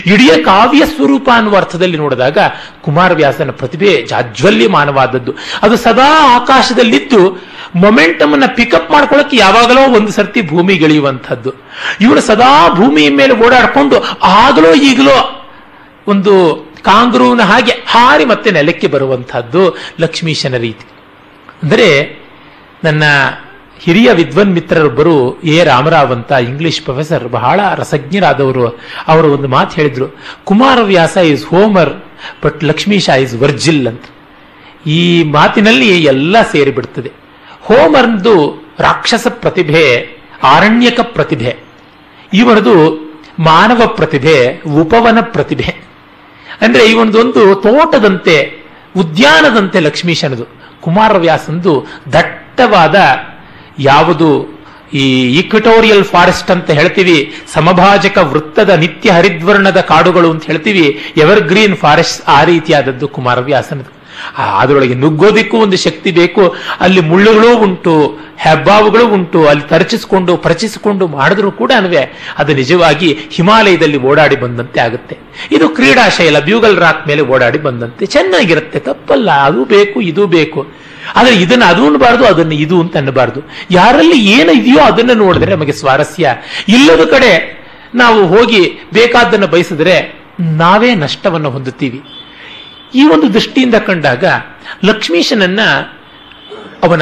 ಇಡೀ 0.05 0.27
ಕಾವ್ಯ 0.41 0.85
ಸ್ವರೂಪ 0.85 1.29
ಅನ್ನುವ 1.33 1.57
ಅರ್ಥದಲ್ಲಿ 1.57 1.97
ನೋಡಿದಾಗ 1.97 2.37
ಕುಮಾರವ್ಯಾಸನ 2.81 3.51
ಪ್ರತಿಭೆ 3.51 4.01
ಜಾಜ್ವಲ್ಯಮಾನವಾದದ್ದು. 4.01 5.33
ಅದು 5.61 5.77
ಸದಾ 5.77 6.35
ಆಕಾಶದಲ್ಲಿದ್ದು 6.35 7.43
ಮೊಮೆಂಟಮ್ 7.75 8.33
ಅನ್ನ 8.33 8.45
ಪಿಕಪ್ 8.55 8.91
ಮಾಡ್ಕೊಳ್ಳೋಕೆ 8.91 9.37
ಯಾವಾಗಲೋ 9.37 9.93
ಒಂದು 9.93 10.11
ಸರ್ತಿ 10.11 10.41
ಭೂಮಿಗಿಳಿಯುವಂಥದ್ದು 10.41 11.53
ಇವನು 12.01 12.21
ಸದಾ 12.21 12.69
ಭೂಮಿಯ 12.69 13.09
ಮೇಲೆ 13.09 13.45
ಓಡಾಡ್ಕೊಂಡು 13.45 14.03
ಆಗಲೋ 14.23 14.73
ಈಗಲೋ 14.73 15.47
ಒಂದು 16.07 16.55
ಕಾಂಗ್ರೂನ 16.81 17.41
ಹಾಗೆ 17.41 17.71
ಹಾರಿ 17.71 18.25
ಮತ್ತೆ 18.25 18.51
ನೆಲಕ್ಕೆ 18.51 18.87
ಬರುವಂತಹದ್ದು 18.87 19.77
ಲಕ್ಷ್ಮೀಶನ 19.99 20.57
ರೀತಿ. 20.57 20.98
ಅಂದರೆ 21.63 21.87
ನನ್ನ 22.83 23.03
ಹಿರಿಯ 23.79 24.11
ವಿದ್ವನ್ 24.11 24.53
ಮಿತ್ರರೊಬ್ಬರು 24.53 25.41
ಎ 25.41 25.63
ರಾಮರಾವ್ 25.63 26.11
ಅಂತ 26.11 26.31
ಇಂಗ್ಲಿಷ್ 26.31 26.81
ಪ್ರೊಫೆಸರ್, 26.81 27.27
ಬಹಳ 27.27 27.59
ರಸಜ್ಞರಾದವರು. 27.75 28.79
ಅವರು 29.07 29.31
ಒಂದು 29.33 29.47
ಮಾತು 29.47 29.75
ಹೇಳಿದ್ರು 29.75 30.07
Kumaravyasa 30.43 31.17
is 31.17 31.45
Homer 31.45 31.93
but 32.43 32.63
Lakshmisha 32.63 33.09
is 33.09 33.35
Virgil 33.35 33.87
ಅಂತ. 33.87 34.05
ಈ 34.85 35.23
ಮಾತಿನಲ್ಲಿ 35.23 36.03
ಎಲ್ಲ 36.03 36.41
ಸೇರಿಬಿಡ್ತದೆ 36.41 37.11
ಹೋಮರ್ದು 37.61 38.35
ರಾಕ್ಷಸ 38.79 39.27
ಪ್ರತಿಭೆ 39.29 39.85
ಆರಣ್ಯಕ 40.43 40.99
ಪ್ರತಿಭೆ 40.99 41.57
ಇವನದು 42.33 42.75
ಮಾನವ 43.39 43.87
ಪ್ರತಿಭೆ, 43.87 44.61
ಉಪವನ 44.81 45.17
ಪ್ರತಿಭೆ. 45.21 45.71
ಅಂದ್ರೆ 46.61 46.85
ಇವನದೊಂದು 46.85 47.55
ತೋಟದಂತೆ, 47.55 48.35
ಉದ್ಯಾನದಂತೆ 48.97 49.79
ಲಕ್ಷ್ಮೀಶನದು. 49.79 50.58
ಕುಮಾರವ್ಯಾಸಂದು 50.81 51.73
ದಟ್ಟವಾದ 52.13 52.95
ಯಾವುದು 53.79 54.29
ಈ 54.93 55.05
ಈಕ್ವಿಟೋರಿಯಲ್ 55.39 56.03
ಫಾರೆಸ್ಟ್ 56.03 56.51
ಅಂತ 56.51 56.69
ಹೇಳ್ತೀವಿ, 56.71 57.17
ಸಮಭಾಜಕ 57.53 58.17
ವೃತ್ತದ 58.31 58.69
ನಿತ್ಯ 58.69 59.11
ಹರಿದ್ವರ್ಣದ 59.11 59.79
ಕಾಡುಗಳು 59.91 60.31
ಅಂತ 60.31 60.43
ಹೇಳ್ತೀವಿ 60.45 60.85
ಎವರ್ 61.17 61.41
ಗ್ರೀನ್ 61.51 61.75
ಫಾರೆಸ್ಟ್ 61.77 62.21
ಆ 62.27 62.43
ರೀತಿಯಾದದ್ದು 62.43 63.07
ಕುಮಾರವ್ಯಾಸನದು. 63.07 63.91
ಅದರೊಳಗೆ 64.59 64.93
ನುಗ್ಗೋದಿಕ್ಕೂ 64.93 65.57
ಒಂದು 65.57 65.77
ಶಕ್ತಿ 65.77 66.11
ಬೇಕು. 66.11 66.55
ಅಲ್ಲಿ 66.79 67.01
ಮುಳ್ಳುಗಳು 67.01 67.57
ಉಂಟು, 67.57 68.19
ಹೆಬ್ಬಾವುಗಳು 68.37 69.07
ಉಂಟು, 69.07 69.47
ಅಲ್ಲಿ 69.47 69.63
ತರಚಿಸಿಕೊಂಡು, 69.69 70.37
ಪರಚಿಸಿಕೊಂಡು 70.37 71.07
ಮಾಡಿದ್ರೂ 71.07 71.51
ಕೂಡ 71.51 71.71
ಅನ್ವೆ 71.77 72.33
ಅದು 72.37 72.53
ನಿಜವಾಗಿ 72.53 73.17
ಹಿಮಾಲಯದಲ್ಲಿ 73.31 73.97
ಓಡಾಡಿ 73.97 74.35
ಬಂದಂತೆ 74.35 74.79
ಆಗುತ್ತೆ. 74.79 75.17
ಇದು 75.51 75.69
ಕ್ರೀಡಾಶೈಲ, 75.69 76.39
ಬ್ಯೂಗಲ್ 76.39 76.77
ರಾಕ್ 76.77 77.07
ಮೇಲೆ 77.07 77.21
ಓಡಾಡಿ 77.21 77.57
ಬಂದಂತೆ. 77.57 78.05
ಚೆನ್ನಾಗಿರುತ್ತೆ, 78.05 78.79
ತಪ್ಪಲ್ಲ, 78.79 79.31
ಅದು 79.31 79.65
ಬೇಕು, 79.65 80.01
ಇದು 80.01 80.27
ಬೇಕು. 80.27 80.67
ಆದರೆ 81.15 81.35
ಇದನ್ನು 81.35 81.65
ಅದು 81.65 81.85
ಅನ್ಬಾರ್ದು, 81.85 82.25
ಅದನ್ನು 82.25 82.53
ಇದು 82.53 82.81
ಅಂತ 82.81 82.97
ಅನ್ನಬಾರ್ದು 82.97 83.41
ಯಾರಲ್ಲಿ 83.71 84.17
ಏನು 84.25 84.51
ಇದೆಯೋ 84.51 84.79
ಅದನ್ನು 84.79 85.13
ನೋಡಿದ್ರೆ 85.13 85.55
ನಮಗೆ 85.55 85.71
ಸ್ವಾರಸ್ಯ. 85.71 86.31
ಇಲ್ಲದ 86.67 87.05
ಕಡೆ 87.11 87.59
ನಾವು 87.95 88.27
ಹೋಗಿ 88.27 88.61
ಬೇಕಾದ್ದನ್ನು 88.93 89.47
ಬಯಸಿದ್ರೆ 89.47 90.19
ನಾವೇ 90.39 90.95
ನಷ್ಟವನ್ನು 90.95 91.49
ಹೊಂದುತ್ತೀವಿ. 91.49 92.01
ಈ 92.95 93.03
ಒಂದು 93.07 93.33
ದೃಷ್ಟಿಯಿಂದ 93.33 93.75
ಕಂಡಾಗ 93.75 94.25
ಲಕ್ಷ್ಮೀಶನನ್ನ 94.85 95.59
ಅವನ 96.83 97.01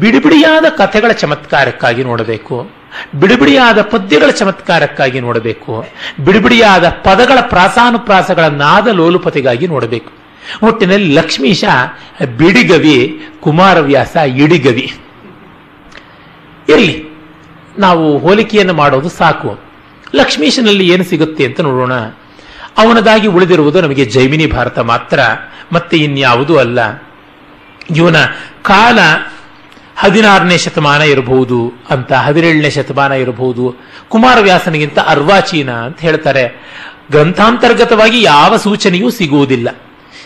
ಬಿಡಿಬಿಡಿಯಾದ 0.00 0.66
ಕಥೆಗಳ 0.68 1.12
ಚಮತ್ಕಾರಕ್ಕಾಗಿ 1.12 2.04
ನೋಡಬೇಕು, 2.04 2.70
ಬಿಡಿಬಿಡಿಯಾದ 3.20 3.82
ಪದ್ಯಗಳ 3.82 4.30
ಚಮತ್ಕಾರಕ್ಕಾಗಿ 4.30 5.20
ನೋಡಬೇಕು, 5.20 5.86
ಬಿಡಿಬಿಡಿಯಾದ 6.24 6.88
ಪದಗಳ 6.88 7.38
ಪ್ರಾಸಾನುಪ್ರಾಸಗಳ 7.40 8.44
ನಾದ 8.44 8.88
ಲೋಲುಪತೆಗಾಗಿ 8.88 9.66
ನೋಡಬೇಕು. 9.66 10.12
ಒಟ್ಟಿನಲ್ಲಿ 10.66 11.14
ಲಕ್ಷ್ಮೀಶ 11.14 11.64
ಬಿಡಿಗವಿ, 12.38 12.98
ಕುಮಾರವ್ಯಾಸ, 13.40 14.16
ಇಡಿಗವಿ. 14.16 14.86
ಇರಲಿ, 16.68 16.96
ನಾವು 17.78 18.18
ಹೋಲಿಕೆಯನ್ನು 18.18 18.74
ಮಾಡೋದು 18.74 19.08
ಸಾಕು. 19.08 19.58
ಲಕ್ಷ್ಮೀಶನಲ್ಲಿ 20.14 20.88
ಏನು 20.88 21.04
ಸಿಗುತ್ತೆ 21.04 21.44
ಅಂತ 21.44 21.60
ನೋಡೋಣ. 21.60 21.92
ಅವನದಾಗಿ 22.78 23.26
ಉಳಿದಿರುವುದು 23.26 23.80
ನಮಗೆ 23.80 24.04
ಜೈಮಿನಿ 24.04 24.46
ಭಾರತ 24.46 24.78
ಮಾತ್ರ, 24.78 25.20
ಮತ್ತೆ 25.72 25.96
ಇನ್ಯಾವುದೂ 25.96 26.56
ಅಲ್ಲ. 26.56 27.02
ಇವನ 27.96 28.16
ಕಾಲ 28.62 28.98
ಹದಿನಾರನೇ 29.96 30.58
ಶತಮಾನ 30.58 31.02
ಇರಬಹುದು, 31.02 31.72
ಅಂತ 31.90 32.12
ಹದಿನೇಳನೇ 32.12 32.70
ಶತಮಾನ 32.70 33.12
ಇರಬಹುದು. 33.12 33.74
ಕುಮಾರವ್ಯಾಸನಿಗಿಂತ 34.08 34.98
ಅರ್ವಾಚೀನ 34.98 35.70
ಅಂತ 35.70 36.00
ಹೇಳ್ತಾರೆ. 36.00 36.62
ಗ್ರಂಥಾಂತರ್ಗತವಾಗಿ 37.10 38.22
ಯಾವ 38.22 38.56
ಸೂಚನೆಯೂ 38.56 39.10
ಸಿಗುವುದಿಲ್ಲ. 39.10 39.68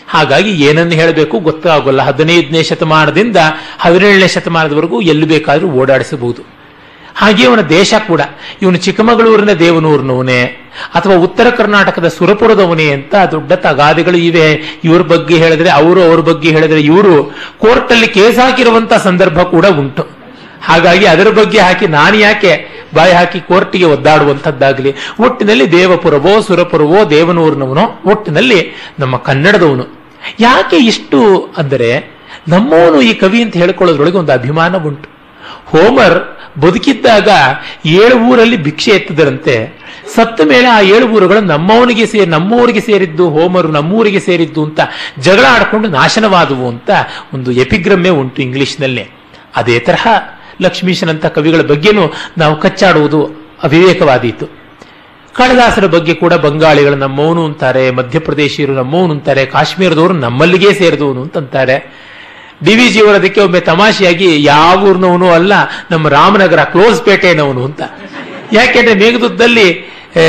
ಹಾಗಾಗಿ 0.07 0.49
ಏನನ್ನು 0.49 0.91
ಹೇಳಬೇಕು 0.91 1.39
ಗೊತ್ತಾಗೋಲ್ಲ. 1.39 2.01
ಹದಿನೈದನೇ 2.01 2.63
ಶತಮಾನದಿಂದ 2.63 3.37
ಹದಿನೇಳನೇ 3.79 4.27
ಶತಮಾನದವರೆಗೂ 4.27 5.01
ಎಲ್ಲಿ 5.01 5.25
ಬೇಕಾದರೂ 5.25 5.67
ಓಡಾಡಿಸಬಹುದು. 5.67 6.60
ಹಾಗೆ 7.15 7.45
ಅವನ 7.45 7.61
ದೇಶ 7.61 7.93
ಕೂಡ. 8.07 8.21
ಇವನು 8.61 8.77
ಚಿಕ್ಕಮಗಳೂರಿನ 8.77 9.53
ದೇವನೂರಿನವನೇ, 9.53 10.41
ಅಥವಾ 10.95 11.15
ಉತ್ತರ 11.15 11.49
ಕರ್ನಾಟಕದ 11.49 12.07
ಸುರಪುರದವನೇ 12.07 12.91
ಅಂತ 12.91 13.15
ದೊಡ್ಡ 13.31 13.51
ತಗಾದಿಗಳು 13.51 14.17
ಇವೆ. 14.17 14.79
ಇವ್ರ 14.83 15.01
ಬಗ್ಗೆ 15.01 15.35
ಹೇಳಿದ್ರೆ, 15.35 15.69
ಅವರು 15.69 16.03
ಅವ್ರ 16.03 16.19
ಬಗ್ಗೆ 16.19 16.49
ಹೇಳಿದ್ರೆ 16.49 16.81
ಇವರು 16.81 17.23
ಕೋರ್ಟಲ್ಲಿ 17.57 18.07
ಕೇಸ್ 18.07 18.39
ಹಾಕಿರುವಂತಹ 18.39 18.97
ಸಂದರ್ಭ 18.97 19.39
ಕೂಡ 19.41 19.65
ಉಂಟು. 19.65 20.03
ಹಾಗಾಗಿ 20.63 21.05
ಅದರ 21.05 21.29
ಬಗ್ಗೆ 21.29 21.59
ಹಾಕಿ, 21.59 21.87
ನಾನು 21.87 22.17
ಯಾಕೆ 22.17 22.81
ಬಾಯಿ 22.95 23.13
ಹಾಕಿ 23.13 23.39
ಕೋರ್ಟಿಗೆ 23.39 23.85
ಒದ್ದಾಡುವಂಥದ್ದಾಗಲಿ? 23.85 24.95
ಒಟ್ಟಿನಲ್ಲಿ 25.19 25.71
ದೇವಪುರವೋ, 25.71 26.41
ಸುರಪುರವೋ, 26.41 27.09
ದೇವನೂರಿನವನೋ, 27.09 28.01
ಒಟ್ಟಿನಲ್ಲಿ 28.05 28.75
ನಮ್ಮ 28.99 29.17
ಕನ್ನಡದವನು. 29.17 30.01
ಯಾಕೆ 30.39 30.77
ಇಷ್ಟು 30.77 31.53
ಅಂದರೆ, 31.57 32.21
ನಮ್ಮವನು 32.47 33.01
ಈ 33.01 33.13
ಕವಿ 33.13 33.41
ಅಂತ 33.41 33.57
ಹೇಳ್ಕೊಳ್ಳೋದ್ರೊಳಗೆ 33.57 34.17
ಒಂದು 34.17 34.31
ಅಭಿಮಾನ 34.31 34.75
ಉಂಟು 34.75 35.09
ಹೋಮರ್ 35.65 36.40
ಬದುಕಿದ್ದಾಗ 36.59 37.29
ಏಳು 37.85 38.15
ಊರಲ್ಲಿ 38.15 38.57
ಭಿಕ್ಷೆ 38.57 38.91
ಎತ್ತದರಂತೆ. 38.91 39.81
ಸತ್ತ 40.15 40.41
ಮೇಲೆ 40.41 40.67
ಆ 40.67 40.81
ಏಳು 40.81 41.07
ಊರುಗಳು 41.07 41.41
ನಮ್ಮವನಿಗೆ 41.41 42.05
ಸೇರಿ, 42.05 42.25
ನಮ್ಮೂರಿಗೆ 42.25 42.79
ಸೇರಿದ್ದು, 42.79 43.29
ಹೋಮರು 43.29 43.67
ನಮ್ಮೂರಿಗೆ 43.67 44.19
ಸೇರಿದ್ದು 44.19 44.63
ಅಂತ 44.63 44.79
ಜಗಳ 45.19 45.45
ಆಡಿಕೊಂಡು 45.49 45.87
ನಾಶನವಾದವು 45.87 46.67
ಅಂತ 46.67 46.89
ಒಂದು 47.33 47.51
ಎಪಿಗ್ರಮ್ಮೆ 47.51 48.09
ಉಂಟು 48.09 48.41
ಇಂಗ್ಲಿಷ್ನಲ್ಲಿ. 48.41 49.07
ಅದೇ 49.55 49.79
ತರಹ 49.79 50.07
ಲಕ್ಷ್ಮೀಶನಂತ 50.61 51.25
ಕವಿಗಳ 51.25 51.61
ಬಗ್ಗೆನೂ 51.61 52.13
ನಾವು 52.37 52.59
ಕಚ್ಚಾಡುವುದು 52.59 53.25
ಅವಿವೇಕವಾದೀತು. 53.63 54.45
ಕಾಳಿದಾಸರ 55.35 55.85
ಬಗ್ಗೆ 55.85 56.13
ಕೂಡ 56.13 56.33
ಬಂಗಾಳಿಗಳು 56.33 56.95
ನಮ್ಮವನು 56.95 57.45
ಅಂತಾರೆ, 57.45 57.91
ಮಧ್ಯಪ್ರದೇಶಿಯರು 57.91 58.73
ನಮ್ಮವನು 58.73 59.13
ಅಂತಾರೆ, 59.13 59.45
ಕಾಶ್ಮೀರದವರು 59.45 60.13
ನಮ್ಮಲ್ಲಿಗೆ 60.13 60.73
ಸೇರಿದವನು 60.73 61.21
ಅಂತಂತಾರೆ. 61.21 62.10
ಡಿ 62.65 62.75
ವಿ 62.75 62.89
ಜಿಯವರ 62.89 63.15
ಅದಕ್ಕೆ 63.15 63.41
ಒಮ್ಮೆ 63.41 63.59
ತಮಾಷೆಯಾಗಿ 63.59 64.43
ಯಾವ 64.43 64.85
ಊರಿನವನು 64.85 65.31
ಅಲ್ಲ 65.31 65.53
ನಮ್ಮ 65.91 66.07
ರಾಮನಗರ 66.07 66.63
ಕ್ಲೋಸ್ 66.63 67.03
ಪೇಟೆನವನು 67.03 67.65
ಅಂತ. 67.65 67.81
ಯಾಕೆಂದ್ರೆ 68.53 68.95
ಮೇಘದೂತದಲ್ಲಿ 68.95 69.91
ಏ, 70.17 70.23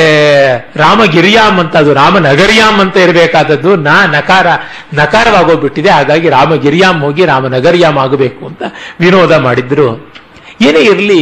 ರಾಮಗಿರಿಯಾಮ್ 0.76 1.60
ಅಂತ 1.60 1.76
ಅದು 1.76 1.94
ರಾಮನಗರಿಯಾಮ್ 1.94 2.80
ಅಂತ 2.80 2.96
ಇರಬೇಕಾದದ್ದು 2.96 3.76
ನಾ 3.76 4.06
ನಕಾರ 4.06 4.46
ನಕಾರವಾಗೋಗ್ಬಿಟ್ಟಿದೆ 4.94 5.90
ಹಾಗಾಗಿ 5.90 6.28
ರಾಮಗಿರಿಯಾಮ್ 6.28 7.00
ಹೋಗಿ 7.00 7.24
ರಾಮನಗರಿಯಾಮ್ 7.26 7.98
ಆಗಬೇಕು 7.98 8.46
ಅಂತ 8.46 8.62
ವಿನೋದ 9.00 9.32
ಮಾಡಿದ್ರು. 9.32 9.88
ಏನೇ 10.60 10.80
ಇರಲಿ 10.80 11.20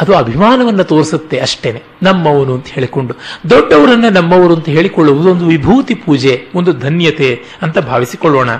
ಅದು 0.00 0.16
ಅಭಿಮಾನವನ್ನು 0.16 0.84
ತೋರಿಸುತ್ತೆ 0.84 1.38
ಅಷ್ಟೇನೆ 1.38 1.82
ನಮ್ಮವನು 2.02 2.54
ಅಂತ 2.54 2.66
ಹೇಳಿಕೊಂಡು. 2.66 3.14
ದೊಡ್ಡವರನ್ನ 3.50 4.08
ನಮ್ಮವರು 4.08 4.54
ಅಂತ 4.54 4.68
ಹೇಳಿಕೊಳ್ಳುವುದು 4.68 5.30
ಒಂದು 5.30 5.46
ವಿಭೂತಿ 5.46 5.94
ಪೂಜೆ 5.94 6.46
ಒಂದು 6.54 6.72
ಧನ್ಯತೆ 6.72 7.40
ಅಂತ 7.62 7.78
ಭಾವಿಸಿಕೊಳ್ಳೋಣ. 7.78 8.50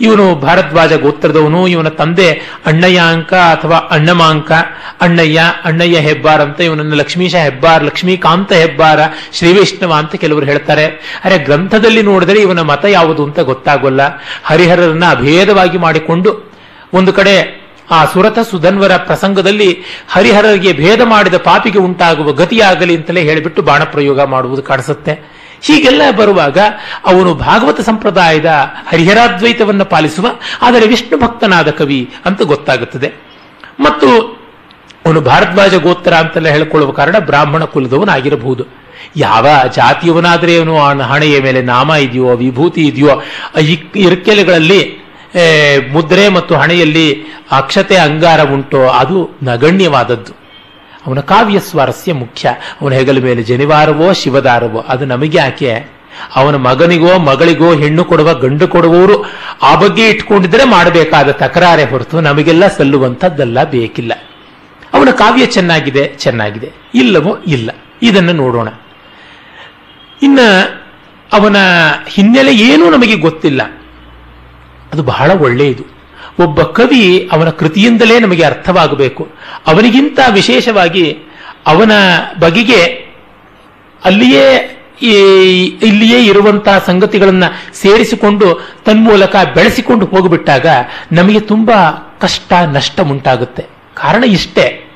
ಇವನು 0.00 0.34
ಭಾರದ್ವಾಜ 0.34 0.92
ಗೋತ್ರದವನು, 0.92 1.68
ಇವನ 1.68 1.88
ತಂದೆ 1.88 2.32
ಅಣ್ಣಯ್ಯಾಂಕ 2.66 3.34
ಅಥವಾ 3.34 3.76
ಅಣ್ಣಮಾಂಕ, 3.76 4.52
ಅಣ್ಣಯ್ಯ 5.00 5.42
ಅಣ್ಣಯ್ಯ 5.64 5.98
ಹೆಬ್ಬಾರ್ 5.98 6.40
ಅಂತ 6.40 6.60
ಇವನನ್ನು 6.60 6.96
ಲಕ್ಷ್ಮೀಶ 6.96 7.34
ಹೆಬ್ಬಾರ್, 7.34 7.84
ಲಕ್ಷ್ಮೀಕಾಂತ 7.84 8.52
ಹೆಬ್ಬಾರ, 8.52 9.00
ಶ್ರೀವೈಷ್ಣವ 9.32 9.92
ಅಂತ 9.92 10.14
ಕೆಲವರು 10.14 10.46
ಹೇಳ್ತಾರೆ. 10.46 10.84
ಅರೆ 11.24 11.38
ಗ್ರಂಥದಲ್ಲಿ 11.38 12.02
ನೋಡಿದರೆ 12.02 12.40
ಇವನ 12.40 12.60
ಮತ 12.60 12.84
ಯಾವುದು 12.84 13.24
ಅಂತ 13.24 13.40
ಗೊತ್ತಾಗೋಲ್ಲ. 13.40 14.00
ಹರಿಹರರನ್ನ 14.44 15.04
ಅಭೇದವಾಗಿ 15.10 15.78
ಮಾಡಿಕೊಂಡು 15.78 16.52
ಒಂದು 16.94 17.12
ಕಡೆ 17.12 17.62
ಆ 17.90 18.04
ಸುರತ 18.04 18.38
ಸುಧನ್ವರ 18.38 18.96
ಪ್ರಸಂಗದಲ್ಲಿ 18.96 19.82
ಹರಿಹರರಿಗೆ 20.08 20.72
ಭೇದ 20.72 21.00
ಮಾಡಿದ 21.04 21.34
ಪಾಪಿಗೆ 21.34 21.78
ಉಂಟಾಗುವ 21.78 22.32
ಗತಿಯಾಗಲಿ 22.32 22.96
ಅಂತಲೇ 22.96 23.22
ಹೇಳಿಬಿಟ್ಟು 23.22 23.62
ಬಾಣ 23.62 23.84
ಪ್ರಯೋಗ 23.84 24.22
ಮಾಡುವುದು 24.22 24.62
ಕಾಣಿಸುತ್ತೆ. 24.62 25.41
ಹೀಗೆಲ್ಲ 25.66 26.02
ಬರುವಾಗ 26.20 26.58
ಅವನು 27.10 27.30
ಭಾಗವತ 27.46 27.80
ಸಂಪ್ರದಾಯದ 27.88 28.50
ಹರಿಹರಾದ್ವೈತವನ್ನು 28.90 29.86
ಪಾಲಿಸುವ, 29.94 30.26
ಆದರೆ 30.66 30.84
ವಿಷ್ಣು 30.92 31.16
ಭಕ್ತನಾದ 31.24 31.70
ಕವಿ 31.80 32.00
ಅಂತ 32.26 32.40
ಗೊತ್ತಾಗುತ್ತದೆ. 32.52 33.10
ಮತ್ತು 33.86 34.08
ಅವನು 35.06 35.20
ಭಾರದ್ವಾಜ 35.28 35.74
ಗೋತ್ರ 35.86 36.12
ಅಂತೆಲ್ಲ 36.22 36.48
ಹೇಳಿಕೊಳ್ಳುವ 36.48 36.92
ಕಾರಣ 36.98 37.16
ಬ್ರಾಹ್ಮಣ 37.30 37.62
ಕುಲದವನಾಗಿರಬಹುದು. 37.74 38.64
ಯಾವ 39.16 39.46
ಜಾತಿಯವನಾದರೆ 39.76 40.52
ಅವನು 40.58 40.74
ಹಣೆಯ 41.12 41.36
ಮೇಲೆ 41.46 41.60
ನಾಮ 41.72 41.90
ಇದೆಯೋ, 42.06 42.30
ವಿಭೂತಿ 42.42 42.82
ಇದೆಯೋ 42.90 43.14
ಇರ್ಕೆಲೆಗಳಲ್ಲಿ 44.08 44.82
ಮುದ್ರೆ 45.94 46.24
ಮತ್ತು 46.28 46.54
ಹಣೆಯಲ್ಲಿ 46.54 47.08
ಅಕ್ಷತೆ 47.52 47.96
ಅಂಗಾರ 48.06 48.40
ಉಂಟೋ, 48.54 48.82
ಅದು 49.00 49.18
ನಗಣ್ಯವಾದದ್ದು. 49.42 50.32
ಅವನ 51.06 51.20
ಕಾವ್ಯ 51.20 51.60
ಸ್ವಾರಸ್ಯ 51.60 52.12
ಮುಖ್ಯ. 52.12 52.54
ಅವನ 52.80 52.92
ಹೆಗಲ 52.92 53.18
ಮೇಲೆ 53.18 53.42
ಜನಿವಾರವೋ, 53.42 54.12
ಶಿವದಾರವೋ, 54.12 54.80
ಅದು 54.80 55.04
ನಮಗೆ 55.04 55.38
ಆಕೆ 55.38 56.02
ಅವನ 56.36 56.56
ಮಗನಿಗೋ, 56.56 57.18
ಮಗಳಿಗೋ 57.18 57.74
ಹೆಣ್ಣು 57.74 58.04
ಕೊಡುವ, 58.04 58.34
ಗಂಡು 58.34 58.68
ಕೊಡುವವರು 58.68 59.24
ಆ 59.62 59.74
ಬಗ್ಗೆ 59.74 60.08
ಇಟ್ಕೊಂಡಿದ್ರೆ 60.08 60.64
ಮಾಡಬೇಕಾದ 60.64 61.30
ತಕರಾರೆ 61.30 61.84
ಹೊರತು 61.84 62.20
ನಮಗೆಲ್ಲ 62.20 62.68
ಸಲ್ಲುವಂಥದ್ದೆಲ್ಲ 62.68 63.64
ಬೇಕಿಲ್ಲ. 63.64 64.12
ಅವನ 64.94 65.10
ಕಾವ್ಯ 65.10 65.46
ಚೆನ್ನಾಗಿದೆ 65.46 66.14
ಚೆನ್ನಾಗಿದೆ. 66.18 66.72
ಇಲ್ಲವೋ 66.94 67.38
ಇಲ್ಲ? 67.46 67.70
ಇದನ್ನು 68.02 68.32
ನೋಡೋಣ. 68.32 68.68
ಇನ್ನ 70.22 70.38
ಅವನ 71.32 71.56
ಹಿನ್ನೆಲೆ 72.08 72.54
ಏನೂ 72.54 72.90
ನಮಗೆ 72.90 73.16
ಗೊತ್ತಿಲ್ಲ. 73.16 73.62
ಅದು 74.92 75.02
ಬಹಳ 75.02 75.30
ಒಳ್ಳೆಯದು. 75.30 75.91
ಒಬ್ಬ 76.38 76.62
ಕವಿ 76.62 77.28
ಅವನ 77.32 77.48
ಕೃತಿಯಿಂದಲೇ 77.48 78.20
ನಮಗೆ 78.20 78.44
ಅರ್ಥವಾಗಬೇಕು. 78.44 79.28
ಅವನಿಗಿಂತ 79.66 80.18
ವಿಶೇಷವಾಗಿ 80.32 81.18
ಅವನ 81.66 81.92
ಬಗೆಗೆ 82.40 83.12
ಅಲ್ಲಿಯೇ 84.04 84.78
ಇಲ್ಲಿಯೇ 85.82 86.24
ಇರುವಂತಹ 86.24 86.84
ಸಂಗತಿಗಳನ್ನು 86.86 87.76
ಸೇರಿಸಿಕೊಂಡು 87.76 88.68
ತನ್ಮೂಲಕ 88.84 89.36
ಬೆಳೆಸಿಕೊಂಡು 89.54 90.06
ಹೋಗಿಬಿಟ್ಟಾಗ 90.06 90.66
ನಮಗೆ 91.12 91.40
ತುಂಬಾ 91.40 91.90
ಕಷ್ಟ, 92.20 92.52
ನಷ್ಟ 92.52 93.00
ಉಂಟಾಗುತ್ತೆ. 93.00 93.62
ಕಾರಣ 93.94 94.24
ಇಷ್ಟೇ. 94.24 94.88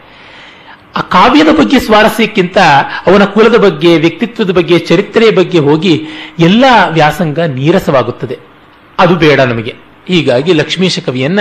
ಆ 0.97 1.01
ಕಾವ್ಯದ 1.01 1.49
ಬಗ್ಗೆ 1.59 1.81
ಸ್ವಾರಸ್ಯಕ್ಕಿಂತ 1.81 2.59
ಅವನ 3.07 3.25
ಕುಲದ 3.25 3.57
ಬಗ್ಗೆ, 3.57 3.99
ವ್ಯಕ್ತಿತ್ವದ 3.99 4.51
ಬಗ್ಗೆ, 4.51 4.79
ಚರಿತ್ರೆಯ 4.79 5.31
ಬಗ್ಗೆ 5.31 5.59
ಹೋಗಿ 5.59 6.07
ಎಲ್ಲ 6.39 6.65
ವ್ಯಾಸಂಗ 6.91 7.39
ನೀರಸವಾಗುತ್ತದೆ. 7.39 8.39
ಅದು 8.99 9.15
ಬೇಡ 9.15 9.41
ನಮಗೆ. 9.41 9.86
ಹೀಗಾಗಿ 10.07 10.53
ಲಕ್ಷ್ಮೀಶ 10.53 10.99
ಕವಿಯನ್ನ 10.99 11.41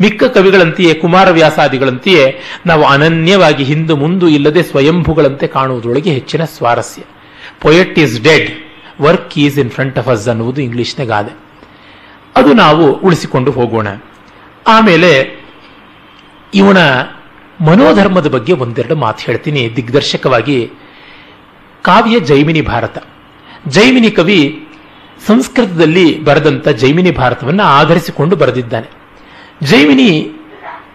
ಮಿಕ್ಕ 0.00 0.24
ಕವಿಗಳಂತೆಯೇ 0.24 0.94
ಕುಮಾರವ್ಯಾಸಾದಿಗಳಂತೆಯೇ 0.94 2.42
ನಾವು 2.66 2.84
ಅನನ್ಯವಾಗಿ 2.84 3.64
ಹಿಂದು 3.64 3.96
ಮುಂದು 3.96 4.28
ಇಲ್ಲದೆ 4.28 4.62
ಸ್ವಯಂಭುಗಳಂತೆ 4.62 5.46
ಕಾಣುವುದರೊಳಗೆ 5.46 6.10
ಹೆಚ್ಚಿನ 6.10 6.44
ಸ್ವಾರಸ್ಯ. 6.44 7.02
Poet 7.60 7.98
is 7.98 8.22
dead 8.22 8.50
work 9.00 9.38
is 9.38 9.58
in 9.58 9.70
front 9.70 9.98
of 9.98 10.08
us 10.08 10.28
ಅನ್ನುವುದು 10.28 10.62
ಇಂಗ್ಲಿಷ್ನ 10.62 11.04
ಗಾದೆ. 11.04 11.36
ಅದು 12.36 12.52
ನಾವು 12.52 12.92
ಉಳಿಸಿಕೊಂಡು 12.92 13.50
ಹೋಗೋಣ. 13.50 13.88
ಆಮೇಲೆ 14.66 15.44
ಇವನ 16.54 16.78
ಮನೋಧರ್ಮದ 17.60 18.28
ಬಗ್ಗೆ 18.28 18.52
ಒಂದೆರಡು 18.52 18.96
ಮಾತು 18.96 19.24
ಹೇಳ್ತೀನಿ 19.24 19.72
ದಿಗ್ದರ್ಶಕವಾಗಿ. 19.76 20.70
ಕಾವ್ಯ 21.82 22.20
ಜೈಮಿನಿ 22.20 22.60
ಭಾರತ. 22.60 23.04
ಜೈಮಿನಿ 23.68 24.10
ಕವಿ 24.10 24.68
ಸಂಸ್ಕೃತದಲ್ಲಿ 25.26 26.24
ಬರೆದಂಥ 26.24 26.68
ಜೈಮಿನಿ 26.68 27.10
ಭಾರತವನ್ನು 27.10 27.62
ಆಧರಿಸಿಕೊಂಡು 27.62 28.36
ಬರೆದಿದ್ದಾನೆ. 28.36 28.86
ಜೈಮಿನಿ 29.62 30.30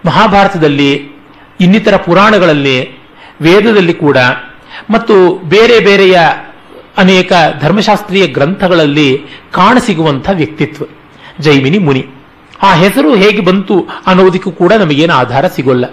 ಮಹಾಭಾರತದಲ್ಲಿ 0.06 0.94
ಇನ್ನಿತರ 1.62 1.96
ಪುರಾಣಗಳಲ್ಲಿ, 1.96 3.00
ವೇದದಲ್ಲಿ 3.42 3.94
ಕೂಡ, 3.94 4.18
ಮತ್ತು 4.90 5.36
ಬೇರೆ 5.50 5.80
ಬೇರೆಯ 5.80 6.20
ಅನೇಕ 6.98 7.34
ಧರ್ಮಶಾಸ್ತ್ರೀಯ 7.60 8.28
ಗ್ರಂಥಗಳಲ್ಲಿ 8.28 9.18
ಕಾಣಸಿಗುವಂಥ 9.52 10.30
ವ್ಯಕ್ತಿತ್ವ, 10.34 10.86
ಜೈಮಿನಿ 11.40 11.78
ಮುನಿ. 11.78 12.08
ಆ 12.62 12.74
ಹೆಸರು 12.74 13.16
ಹೇಗೆ 13.16 13.42
ಬಂತು 13.42 13.88
ಅನ್ನೋದಕ್ಕೂ 14.08 14.52
ಕೂಡ 14.52 14.74
ನಮಗೇನು 14.74 15.14
ಆಧಾರ 15.14 15.48
ಸಿಗೋಲ್ಲ. 15.48 15.86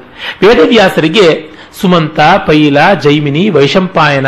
ವೇದವ್ಯಾಸರಿಗೆ 0.47 1.51
ಸುಮಂತ, 1.81 2.21
ಪೈಲ, 2.47 2.95
ಜೈಮಿನಿ, 2.95 3.51
ವೈಶಂಪಾಯನ 3.51 4.27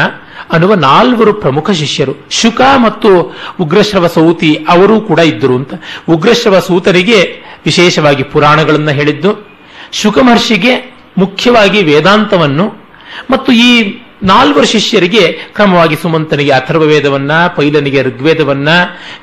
ಅನ್ನುವ 0.52 0.74
ನಾಲ್ವರು 0.74 1.32
ಪ್ರಮುಖ 1.32 1.70
ಶಿಷ್ಯರು, 1.70 2.14
ಶುಕ 2.30 2.60
ಮತ್ತು 2.76 3.36
ಉಗ್ರಶ್ರವ 3.60 4.06
ಸೌತಿ 4.06 4.66
ಅವರೂ 4.68 5.00
ಕೂಡ 5.00 5.18
ಇದ್ದರು 5.18 5.54
ಅಂತ. 5.54 5.74
ಉಗ್ರಶ್ರವ 6.08 6.58
ಸೂತರಿಗೆ 6.58 7.42
ವಿಶೇಷವಾಗಿ 7.64 8.22
ಪುರಾಣಗಳನ್ನು 8.22 8.90
ಹೇಳಿದ್ದು, 8.90 9.48
ಶುಕ 9.92 10.18
ಮಹರ್ಷಿಗೆ 10.18 10.98
ಮುಖ್ಯವಾಗಿ 11.18 11.82
ವೇದಾಂತವನ್ನು 11.82 12.88
ಮತ್ತು 13.30 13.52
ಈ 13.52 13.98
ನಾಲ್ವರು 14.22 14.66
ಶಿಷ್ಯರಿಗೆ 14.66 15.32
ಕ್ರಮವಾಗಿ 15.32 15.96
ಸುಮಂತನಿಗೆ 15.96 16.50
ಅಥರ್ವ 16.50 16.80
ವೇದವನ್ನ 16.80 17.46
ಪೈಲನಿಗೆ 17.46 18.02
ಋಗ್ವೇದವನ್ನ, 18.02 18.68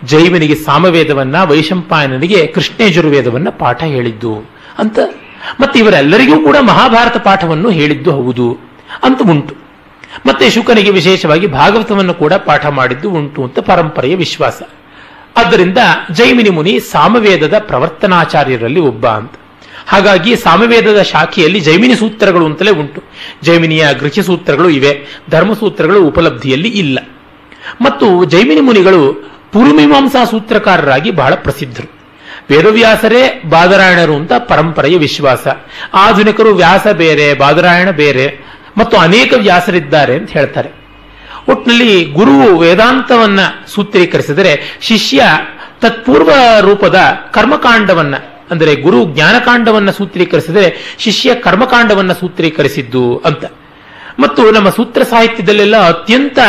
ಜೈವನಿಗೆ 0.04 0.56
ಸಾಮವೇದವನ್ನ, 0.56 1.44
ವೈಶಂಪಾಯನನಿಗೆ 1.44 2.48
ಕೃಷ್ಣೇಜುರ್ವೇದವನ್ನ 2.48 3.50
ಪಾಠ 3.50 3.84
ಹೇಳಿದ್ದು 3.84 4.50
ಅಂತ. 4.80 5.00
ಮತ್ತೆ 5.60 5.80
ಇವರೆಲ್ಲರಿಗೂ 5.80 6.44
ಕೂಡ 6.44 6.56
ಮಹಾಭಾರತ 6.62 7.18
ಪಾಠವನ್ನು 7.18 7.70
ಹೇಳಿದ್ದು 7.70 8.12
ಹೌದು 8.12 8.58
ಅಂತ 9.04 9.22
ಉಂಟು. 9.30 9.65
ಮತ್ತೆ 10.26 10.50
ಶುಕನಿಗೆ 10.50 10.90
ವಿಶೇಷವಾಗಿ 10.90 11.48
ಭಾಗವತವನ್ನು 11.48 12.14
ಕೂಡ 12.14 12.34
ಪಾಠ 12.34 12.66
ಮಾಡಿದ್ದು 12.66 13.10
ಉಂಟು 13.10 13.44
ಅಂತ 13.44 13.60
ಪರಂಪರೆಯ 13.60 14.16
ವಿಶ್ವಾಸ. 14.16 14.62
ಆದ್ದರಿಂದ 15.38 15.78
ಜೈಮಿನಿ 16.12 16.50
ಮುನಿ 16.50 16.80
ಸಾಮವೇದದ 16.80 17.54
ಪ್ರವರ್ತನಾಚಾರ್ಯರಲ್ಲಿ 17.60 18.80
ಒಬ್ಬ 18.80 19.08
ಅಂತ. 19.08 19.32
ಹಾಗಾಗಿ 19.88 20.36
ಸಾಮವೇದದ 20.36 21.02
ಶಾಖೆಯಲ್ಲಿ 21.02 21.60
ಜೈಮಿನಿ 21.60 21.96
ಸೂತ್ರಗಳು 21.96 22.46
ಅಂತಲೇ 22.46 22.72
ಉಂಟು. 22.72 23.04
ಜೈಮಿನಿಯ 23.44 23.88
ಗೃಹ 24.00 24.22
ಸೂತ್ರಗಳು 24.22 24.70
ಇವೆ, 24.70 25.06
ಧರ್ಮಸೂತ್ರಗಳು 25.30 26.04
ಉಪಲಬ್ಧಿಯಲ್ಲಿ 26.04 26.70
ಇಲ್ಲ. 26.70 27.00
ಮತ್ತು 27.82 28.26
ಜೈಮಿನಿ 28.26 28.62
ಮುನಿಗಳು 28.62 29.14
ಪೂರ್ವಮೀಮಾಂಸಾ 29.52 30.26
ಸೂತ್ರಕಾರರಾಗಿ 30.26 31.12
ಬಹಳ 31.12 31.36
ಪ್ರಸಿದ್ಧರು. 31.36 31.96
ವೇದವ್ಯಾಸರೇ 32.52 33.44
ಬಾದರಾಯಣರು 33.50 34.16
ಅಂತ 34.16 34.34
ಪರಂಪರೆಯ 34.34 34.98
ವಿಶ್ವಾಸ. 34.98 35.48
ಆಧುನಿಕರು 35.94 36.56
ವ್ಯಾಸ 36.56 36.88
ಬೇರೆ, 36.88 37.34
ಬಾದರಾಯಣ 37.34 37.92
ಬೇರೆ 37.92 38.55
ಮತ್ತು 38.78 38.98
ಅನೇಕ 38.98 39.34
ವ್ಯಾಸರಿದ್ದಾರೆ 39.38 40.14
ಅಂತ 40.14 40.30
ಹೇಳ್ತಾರೆ. 40.30 40.70
ಒಟ್ಟಿನಲ್ಲಿ 41.50 42.06
ಗುರು 42.06 42.58
ವೇದಾಂತವನ್ನ 42.58 43.40
ಸೂತ್ರೀಕರಿಸಿದರೆ 43.68 44.78
ಶಿಷ್ಯ 44.82 45.24
ತತ್ಪೂರ್ವ 45.82 46.32
ರೂಪದ 46.62 46.98
ಕರ್ಮಕಾಂಡವನ್ನ, 47.34 48.16
ಅಂದರೆ 48.52 48.72
ಗುರು 48.76 49.00
ಜ್ಞಾನಕಾಂಡವನ್ನ 49.06 49.92
ಸೂತ್ರೀಕರಿಸಿದರೆ 49.92 50.96
ಶಿಷ್ಯ 51.00 51.36
ಕರ್ಮಕಾಂಡವನ್ನ 51.36 52.14
ಸೂತ್ರೀಕರಿಸಿದ್ದು 52.14 53.18
ಅಂತ. 53.18 53.46
ಮತ್ತು 54.20 54.52
ನಮ್ಮ 54.52 54.70
ಸೂತ್ರ 54.70 55.04
ಸಾಹಿತ್ಯದಲ್ಲೆಲ್ಲ 55.04 55.78
ಅತ್ಯಂತ 55.88 56.40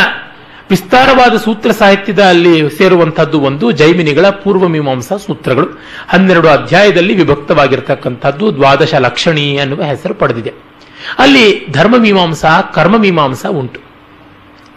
ವಿಸ್ತಾರವಾದ 0.69 1.35
ಸೂತ್ರ 1.37 1.71
ಸಾಹಿತ್ಯದ 1.71 2.21
ಅಲ್ಲಿ 2.23 2.77
ಸೇರುವಂತಹದ್ದು 2.77 3.39
ಒಂದು 3.39 3.65
ಜೈಮಿನಿಗಳ 3.71 4.29
ಪೂರ್ವ 4.29 4.67
ಮೀಮಾಂಸಾ 4.67 5.17
ಸೂತ್ರಗಳು. 5.17 5.67
ಹನ್ನೆರಡು 6.09 6.47
ಅಧ್ಯಾಯದಲ್ಲಿ 6.47 7.15
ವಿಭಕ್ತವಾಗಿರತಕ್ಕಂಥದ್ದು 7.15 8.55
ದ್ವಾದಶ 8.55 8.93
ಲಕ್ಷಣಿ 8.95 9.57
ಅನ್ನುವ 9.57 9.83
ಹೆಸರು 9.83 10.13
ಪಡೆದಿದೆ. 10.13 10.53
ಅಲ್ಲಿ 11.19 11.67
ಧರ್ಮ 11.71 11.97
ಮೀಮಾಂಸ, 11.97 12.45
ಕರ್ಮ 12.73 12.97
ಮೀಮಾಂಸ 12.97 13.45
ಉಂಟು. 13.45 13.79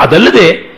ಅದಲ್ಲದೆ 0.00 0.70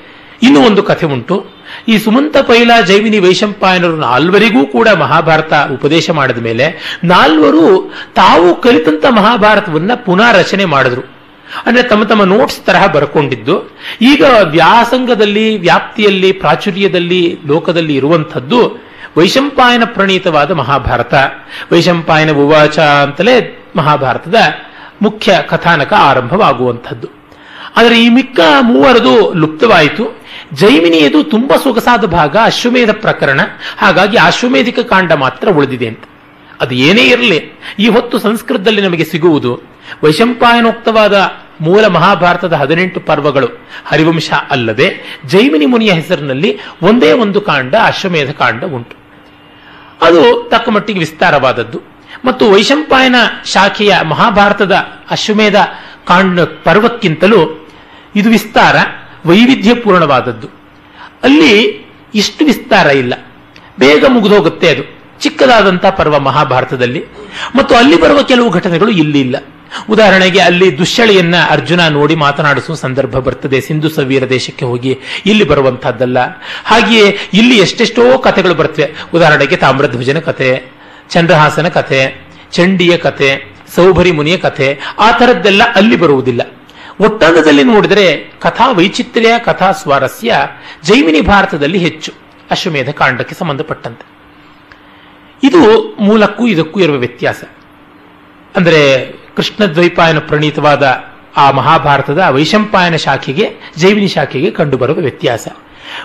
ಇನ್ನು 0.43 0.61
ಒಂದು 0.61 0.83
ಕಥೆ 0.83 1.07
ಉಂಟು. 1.07 1.47
ಈ 1.89 1.99
ಸುಮಂತ 1.99 2.37
ಪೈಲ, 2.37 2.71
ಜೈವಿನಿ 2.87 3.19
ವೈಶಂಪಾಯನರು 3.19 3.97
ನಾಲ್ವರಿಗೂ 3.97 4.67
ಕೂಡ 4.67 4.89
ಮಹಾಭಾರತ 4.89 5.53
ಉಪದೇಶ 5.73 6.11
ಮಾಡಿದ 6.11 6.39
ಮೇಲೆ 6.39 6.99
ನಾಲ್ವರು 7.05 7.95
ತಾವು 8.15 8.61
ಕಲಿತಂತ 8.61 9.07
ಮಹಾಭಾರತವನ್ನ 9.07 9.95
ಪುನಃ 9.95 10.33
ರಚನೆ 10.33 10.65
ಮಾಡಿದ್ರು. 10.65 11.03
ಅಂದ್ರೆ 11.67 11.89
ತಮ್ಮ 11.89 12.05
ತಮ್ಮ 12.05 12.25
ನೋಟ್ಸ್ 12.25 12.61
ತರಹ 12.61 12.87
ಬರ್ಕೊಂಡಿದ್ದು. 12.87 13.77
ಈಗ 14.01 14.25
ವ್ಯಾಸಂಗದಲ್ಲಿ, 14.43 15.59
ವ್ಯಾಪ್ತಿಯಲ್ಲಿ, 15.59 16.33
ಪ್ರಾಚುರ್ಯದಲ್ಲಿ, 16.33 17.39
ಲೋಕದಲ್ಲಿ 17.47 17.95
ಇರುವಂಥದ್ದು 17.95 18.85
ವೈಶಂಪಾಯನ 19.17 19.85
ಪ್ರಣೀತವಾದ 19.85 20.51
ಮಹಾಭಾರತ. 20.51 21.15
ವೈಶಂಪಾಯನ 21.73 22.31
ಉವಾಚ 22.33 22.79
ಅಂತಲೇ 22.79 23.65
ಮಹಾಭಾರತದ 23.77 24.35
ಮುಖ್ಯ 25.03 25.39
ಕಥಾನಕ 25.49 25.93
ಆರಂಭವಾಗುವಂಥದ್ದು. 25.93 27.09
ಆದರೆ 27.77 28.05
ಈ 28.05 28.09
ಮಿಕ್ಕ 28.09 28.41
ಮೂವರದು 28.61 29.35
ಲುಪ್ತವಾಯಿತು. 29.35 30.23
ಜೈಮಿನಿಯದು 30.53 31.25
ತುಂಬಾ 31.25 31.57
ಸೊಗಸಾದ 31.57 32.05
ಭಾಗ 32.05 32.37
ಅಶ್ವಮೇಧ 32.45 32.91
ಪ್ರಕರಣ. 32.91 33.41
ಹಾಗಾಗಿ 33.79 34.17
ಅಶ್ವಮೇಧಿಕ 34.17 34.79
ಕಾಂಡ 34.79 35.13
ಮಾತ್ರ 35.13 35.49
ಉಳಿದಿದೆ 35.51 35.87
ಅಂತ. 35.87 36.05
ಅದು 36.61 36.75
ಏನೇ 36.75 37.03
ಇರಲಿ, 37.03 37.61
ಈ 37.79 37.89
ಹೊತ್ತು 37.89 38.19
ಸಂಸ್ಕೃತದಲ್ಲಿ 38.19 38.81
ನಮಗೆ 38.81 39.05
ಸಿಗುವುದು. 39.05 39.61
ವೈಶಂಪಾಯನೋಕ್ತವಾದ 40.05 41.31
ಮೂಲ 41.61 41.87
ಮಹಾಭಾರತದ 41.87 42.53
ಹದಿನೆಂಟು 42.53 43.01
ಪರ್ವಗಳು 43.01 43.47
ಹರಿವಂಶ 43.87 44.31
ಅಲ್ಲದೆ 44.51 45.21
ಜೈಮಿನಿ 45.27 45.67
ಮುನಿಯ 45.67 45.93
ಹೆಸರಿನಲ್ಲಿ 45.93 46.59
ಒಂದೇ 46.83 47.13
ಒಂದು 47.13 47.41
ಕಾಂಡ 47.41 47.75
ಅಶ್ವಮೇಧ 47.83 48.31
ಕಾಂಡ 48.31 48.65
ಉಂಟು. 48.65 48.97
ಅದು 50.03 50.49
ತಕ್ಕ 50.51 50.69
ಮಟ್ಟಿಗೆ 50.69 50.99
ವಿಸ್ತಾರವಾದದ್ದು. 50.99 51.81
ಮತ್ತು 52.25 52.51
ವೈಶಂಪಾಯನ 52.51 53.15
ಶಾಖೆಯ 53.45 53.95
ಮಹಾಭಾರತದ 54.05 54.73
ಅಶ್ವಮೇಧ 55.11 55.55
ಕಾಂಡ 56.07 56.41
ಪರ್ವಕ್ಕಿಂತಲೂ 56.41 57.69
ಇದು 58.17 58.31
ವಿಸ್ತಾರ, 58.31 58.77
ವೈವಿಧ್ಯಪೂರ್ಣವಾದದ್ದು. 59.27 60.49
ಅಲ್ಲಿ 61.23 61.83
ಇಷ್ಟು 62.15 62.45
ವಿಸ್ತಾರ 62.45 62.87
ಇಲ್ಲ. 62.87 63.15
ಬೇಗ 63.79 64.05
ಮುಗಿದೋಗುತ್ತೆ 64.09 64.69
ಅದು. 64.69 65.03
ಚಿಕ್ಕದಾದಂತಹ 65.21 65.91
ಪರ್ವ 65.91 66.19
ಮಹಾಭಾರತದಲ್ಲಿ. 66.19 67.05
ಮತ್ತು 67.57 67.75
ಅಲ್ಲಿ 67.75 68.01
ಬರುವ 68.01 68.23
ಕೆಲವು 68.23 68.51
ಘಟನೆಗಳು 68.51 68.91
ಇಲ್ಲಿ 68.91 69.21
ಇಲ್ಲ. 69.21 69.37
ಉದಾಹರಣೆಗೆ 69.91 70.41
ಅಲ್ಲಿ 70.41 70.79
ದುಶ್ಯಳಿಯನ್ನ 70.79 71.35
ಅರ್ಜುನ 71.51 71.89
ನೋಡಿ 71.89 72.15
ಮಾತನಾಡಿಸುವ 72.15 72.75
ಸಂದರ್ಭ 72.75 73.11
ಬರ್ತದೆ. 73.11 73.61
ಸಿಂಧು 73.61 73.89
ಸವೀರ 73.89 74.29
ದೇಶಕ್ಕೆ 74.29 74.65
ಹೋಗಿ 74.65 74.99
ಇಲ್ಲಿ 75.27 75.45
ಬರುವಂತಹದ್ದಲ್ಲ. 75.45 76.19
ಹಾಗೆಯೇ 76.65 77.19
ಇಲ್ಲಿ 77.35 77.59
ಎಷ್ಟೆಷ್ಟೋ 77.59 78.19
ಕಥೆಗಳು 78.19 78.55
ಬರ್ತವೆ. 78.55 78.95
ಉದಾಹರಣೆಗೆ 79.15 79.57
ತಾಮ್ರಧ್ವಜನ 79.57 80.19
ಕಥೆ 80.19 80.82
ಚಂದ್ರಹಾಸನ 81.13 81.69
ಕಥೆ, 81.69 82.27
ಚಂಡಿಯ 82.53 82.97
ಕಥೆ 82.97 83.53
ಸೌಭರಿ 83.75 84.11
ಮುನಿಯ 84.11 84.37
ಕಥೆ, 84.37 84.79
ಆ 84.99 85.11
ಥರದ್ದೆಲ್ಲ 85.11 85.63
ಅಲ್ಲಿ 85.75 85.97
ಬರುವುದಿಲ್ಲ. 85.97 86.43
ಒಟ್ಟಂಗದಲ್ಲಿ 87.01 87.65
ನೋಡಿದರೆ 87.65 88.33
ಕಥಾ 88.41 88.71
ವೈಚಿತ್ರ್ಯ, 88.71 89.39
ಕಥಾ 89.39 89.73
ಸ್ವಾರಸ್ಯ 89.73 90.35
ಜೈಮಿನಿ 90.85 91.21
ಭಾರತದಲ್ಲಿ 91.21 91.79
ಹೆಚ್ಚು, 91.79 92.13
ಅಶ್ವಮೇಧ 92.51 92.91
ಕಾಂಡಕ್ಕೆ 92.91 93.35
ಸಂಬಂಧಪಟ್ಟಂತೆ. 93.35 94.07
ಇದು 95.43 95.97
ಮೂಲಕ್ಕೂ 96.01 96.47
ಇದಕ್ಕೂ 96.47 96.81
ಇರುವ 96.81 96.97
ವ್ಯತ್ಯಾಸ. 96.97 97.45
ಅಂದರೆ 98.57 99.13
ಕೃಷ್ಣ 99.37 99.65
ದ್ವೈಪಾಯನ 99.65 100.19
ಪ್ರಣೀತವಾದ 100.19 101.05
ಆ 101.37 101.51
ಮಹಾಭಾರತದ 101.51 102.23
ವೈಶಂಪಾಯನ 102.29 102.97
ಶಾಖೆಗೆ 102.97 103.51
ಜೈವಿನಿ 103.79 104.09
ಶಾಖೆಗೆ 104.09 104.51
ಕಂಡುಬರುವ 104.51 104.97
ವ್ಯತ್ಯಾಸ. 104.97 105.49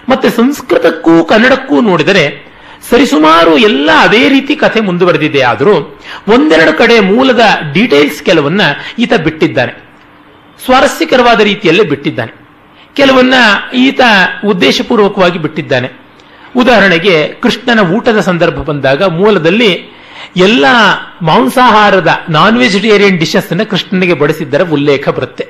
ಮತ್ತೆ 0.09 0.29
ಸಂಸ್ಕೃತಕ್ಕೂ 0.29 1.23
ಕನ್ನಡಕ್ಕೂ 1.23 1.81
ನೋಡಿದರೆ 1.81 2.46
ಸರಿಸುಮಾರು 2.89 3.57
ಎಲ್ಲ 3.57 3.89
ಅದೇ 3.99 4.29
ರೀತಿ 4.29 4.55
ಕಥೆ 4.55 4.79
ಮುಂದುವರೆದಿದೆ 4.79 5.41
ಆದರೂ 5.41 5.99
ಒಂದೆರಡು 6.27 6.77
ಕಡೆ 6.77 6.99
ಮೂಲದ 6.99 7.41
ಡೀಟೇಲ್ಸ್ 7.73 8.23
ಕೆಲವನ್ನ 8.23 8.61
ಈತ 8.99 9.13
ಬಿಟ್ಟಿದ್ದಾನೆ. 9.13 9.73
ಸ್ವಾರಸ್ಯಕರವಾದ 10.65 11.39
ರೀತಿಯಲ್ಲೇ 11.39 11.83
ಬಿಟ್ಟಿದ್ದಾನೆ. 11.83 12.47
ಕೆಲವನ್ನ 12.95 13.33
ಈತ 13.73 14.01
ಉದ್ದೇಶಪೂರ್ವಕವಾಗಿ 14.45 15.39
ಬಿಟ್ಟಿದ್ದಾನೆ. 15.39 15.89
ಉದಾಹರಣೆಗೆ, 16.55 17.27
ಕೃಷ್ಣನ 17.27 17.79
ಊಟದ 17.79 18.19
ಸಂದರ್ಭ 18.19 18.53
ಬಂದಾಗ 18.53 19.03
ಮೂಲದಲ್ಲಿ 19.03 19.97
ಎಲ್ಲ 20.37 20.65
ಮಾಂಸಾಹಾರದ 21.21 22.25
ನಾನ್ 22.29 22.57
ವೆಜಿಟೇರಿಯನ್ 22.57 23.19
ಡಿಶಸ್ 23.19 23.49
ಅನ್ನು 23.49 23.65
ಕೃಷ್ಣನಿಗೆ 23.65 24.13
ಬಡಿಸಿದ್ದರ 24.13 24.61
ಉಲ್ಲೇಖ 24.61 25.09
ಬರುತ್ತೆ. 25.09 25.47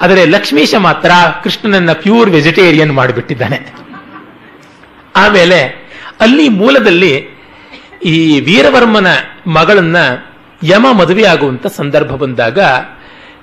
ಆದರೆ 0.00 0.24
ಲಕ್ಷ್ಮೀಶ 0.24 0.74
ಮಾತ್ರ 0.74 1.10
ಕೃಷ್ಣನನ್ನ 1.44 1.92
ಪ್ಯೂರ್ 1.92 2.30
ವೆಜಿಟೇರಿಯನ್ 2.30 2.92
ಮಾಡಿಬಿಟ್ಟಿದ್ದಾನೆ. 2.92 3.74
ಆಮೇಲೆ 5.16 5.87
ಅಲ್ಲಿ 6.20 6.48
ಮೂಲದಲ್ಲಿ 6.48 7.28
ಈ 8.04 8.40
ವೀರವರ್ಮನ 8.40 9.06
ಮಗಳನ್ನ 9.46 9.96
ಯಮ 10.64 10.86
ಮದುವೆಯಾಗುವಂತ 10.92 11.66
ಸಂದರ್ಭ 11.66 12.12
ಬಂದಾಗ 12.14 12.58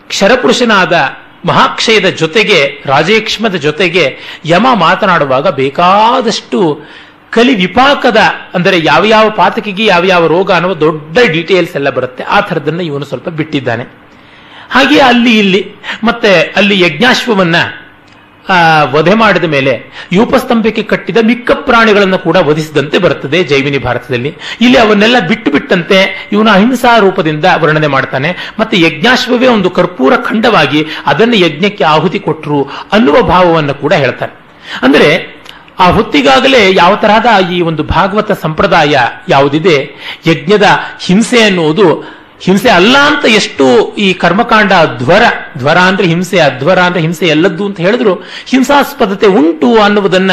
ಕ್ಷರಪುರುಷನಾದ 0.07 0.93
ಮಹಾಕ್ಷಯದ 1.45 2.05
ಜೊತೆಗೆ, 2.09 2.83
ರಾಜೇಕ್ಷ್ಮದ 2.85 3.55
ಜೊತೆಗೆ 3.55 4.17
ಯಮ 4.45 4.67
ಮಾತನಾಡುವಾಗ 4.73 5.47
ಬೇಕಾದಷ್ಟು 5.47 6.81
ಕಲಿ 7.29 7.55
ವಿಪಾಕದ, 7.55 8.17
ಅಂದರೆ 8.53 8.79
ಯಾವ 8.83 9.05
ಯಾವ 9.05 9.29
ಪಾತಕಿಗೆ 9.29 9.85
ಯಾವ 9.85 10.03
ಯಾವ 10.05 10.27
ರೋಗ 10.27 10.51
ಅನ್ನುವ 10.51 10.73
ದೊಡ್ಡ 10.73 11.17
ಡೀಟೇಲ್ಸ್ 11.31 11.75
ಎಲ್ಲ 11.75 11.89
ಬರುತ್ತೆ. 11.89 12.23
ಆ 12.23 12.39
ಥರದನ್ನ 12.39 12.81
ಇವನು 12.81 13.05
ಸ್ವಲ್ಪ 13.05 13.29
ಬಿಟ್ಟಿದ್ದಾನೆ. 13.29 13.83
ಹಾಗೆ 14.71 14.99
ಅಲ್ಲಿ 14.99 15.39
ಇಲ್ಲಿ, 15.39 15.75
ಮತ್ತೆ 16.03 16.53
ಅಲ್ಲಿ 16.55 16.81
ಯಜ್ಞಾಶ್ವವನ್ನ 16.81 17.55
ವಧೆ 18.91 19.13
ಮಾಡಿದ 19.13 19.43
ಮೇಲೆ 19.43 19.83
ಯೂಪಸ್ತಂಭಕ್ಕೆ 20.11 20.83
ಕಟ್ಟಿದ 20.83 21.17
ಮಿಕ್ಕ 21.21 21.51
ಪ್ರಾಣಿಗಳನ್ನು 21.51 22.19
ಕೂಡ 22.19 22.37
ವಧಿಸಿದಂತೆ 22.37 22.97
ಬರುತ್ತದೆ 22.97 23.43
ಜೈವಿನಿ 23.43 23.77
ಭಾರತದಲ್ಲಿ. 23.77 24.35
ಇಲ್ಲಿ 24.61 24.77
ಅವನ್ನೆಲ್ಲ 24.77 25.19
ಬಿಟ್ಟು 25.19 25.51
ಬಿಟ್ಟಂತೆ 25.51 26.29
ಇವನು 26.31 26.51
ಅಹಿಂಸಾ 26.51 26.97
ರೂಪದಿಂದ 26.97 27.45
ವರ್ಣನೆ 27.55 27.87
ಮಾಡ್ತಾನೆ. 27.87 28.53
ಮತ್ತೆ 28.59 28.81
ಯಜ್ಞಾಶ್ವವೇ 28.81 29.47
ಒಂದು 29.47 29.69
ಕರ್ಪೂರ 29.69 30.15
ಖಂಡವಾಗಿ 30.15 30.85
ಅದನ್ನು 31.05 31.35
ಯಜ್ಞಕ್ಕೆ 31.35 31.83
ಆಹುತಿ 31.83 32.19
ಕೊಟ್ಟರು 32.19 32.63
ಅನ್ನುವ 32.91 33.21
ಭಾವವನ್ನು 33.21 33.73
ಕೂಡ 33.73 33.93
ಹೇಳ್ತಾನೆ 33.93 34.33
ಅಂದರೆ 34.81 35.35
ಆ 35.79 35.89
ಹೊತ್ತಿಗಾಗಲೇ 35.89 36.75
ಯಾವ 36.75 36.95
ತರಹದ 36.95 37.49
ಈ 37.51 37.61
ಒಂದು 37.61 37.83
ಭಾಗವತ 37.83 38.31
ಸಂಪ್ರದಾಯ 38.31 38.99
ಯಾವುದಿದೆ? 39.29 39.89
ಯಜ್ಞದ 40.27 40.63
ಹಿಂಸೆ 41.01 41.41
ಅನ್ನುವುದು 41.41 42.15
ಹಿಂಸೆ 42.39 42.69
ಅಲ್ಲ 42.69 42.97
ಅಂತ 42.97 43.25
ಎಷ್ಟು 43.25 43.95
ಈ 43.95 44.13
ಕರ್ಮಕಾಂಡ 44.13 44.71
ಧ್ವರ 44.97 45.21
ಧ್ವರ 45.57 45.77
ಅಂದ್ರೆ 45.77 46.07
ಹಿಂಸೆ 46.07 46.39
ಅಧ್ವರ 46.39 46.79
ಅಂದ್ರೆ 46.79 47.01
ಹಿಂಸೆ 47.01 47.27
ಎಲ್ಲದ್ದು 47.27 47.65
ಅಂತ 47.65 47.79
ಹೇಳಿದ್ರು, 47.79 48.13
ಹಿಂಸಾಸ್ಪದತೆ 48.45 49.27
ಉಂಟು 49.27 49.77
ಅನ್ನುವುದನ್ನ 49.77 50.31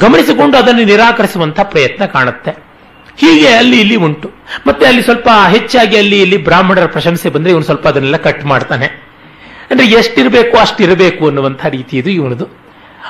ಗಮನಿಸಿಕೊಂಡು 0.00 0.58
ಅದನ್ನು 0.58 0.84
ನಿರಾಕರಿಸುವಂತಹ 0.84 1.62
ಪ್ರಯತ್ನ 1.62 2.04
ಕಾಣುತ್ತೆ. 2.04 2.50
ಹೀಗೆ 3.16 3.48
ಅಲ್ಲಿ 3.48 3.80
ಇಲ್ಲಿ 3.80 3.96
ಉಂಟು. 3.96 4.30
ಮತ್ತೆ 4.66 4.86
ಅಲ್ಲಿ 4.86 5.02
ಸ್ವಲ್ಪ 5.02 5.28
ಹೆಚ್ಚಾಗಿ 5.48 5.96
ಅಲ್ಲಿ 5.96 6.22
ಇಲ್ಲಿ 6.22 6.44
ಬ್ರಾಹ್ಮಣರ 6.44 6.86
ಪ್ರಶಂಸೆ 6.86 7.30
ಬಂದ್ರೆ 7.30 7.50
ಇವನು 7.50 7.64
ಸ್ವಲ್ಪ 7.64 7.88
ಅದನ್ನೆಲ್ಲ 7.88 8.16
ಕಟ್ 8.16 8.44
ಮಾಡ್ತಾನೆ. 8.44 8.86
ಅಂದ್ರೆ 9.70 9.86
ಎಷ್ಟಿರಬೇಕು, 9.86 10.56
ಅಷ್ಟಿರಬೇಕು 10.56 11.26
ಅನ್ನುವಂಥ 11.26 11.66
ರೀತಿ 11.66 11.96
ಇದು 11.96 12.10
ಇವನದು. 12.10 12.46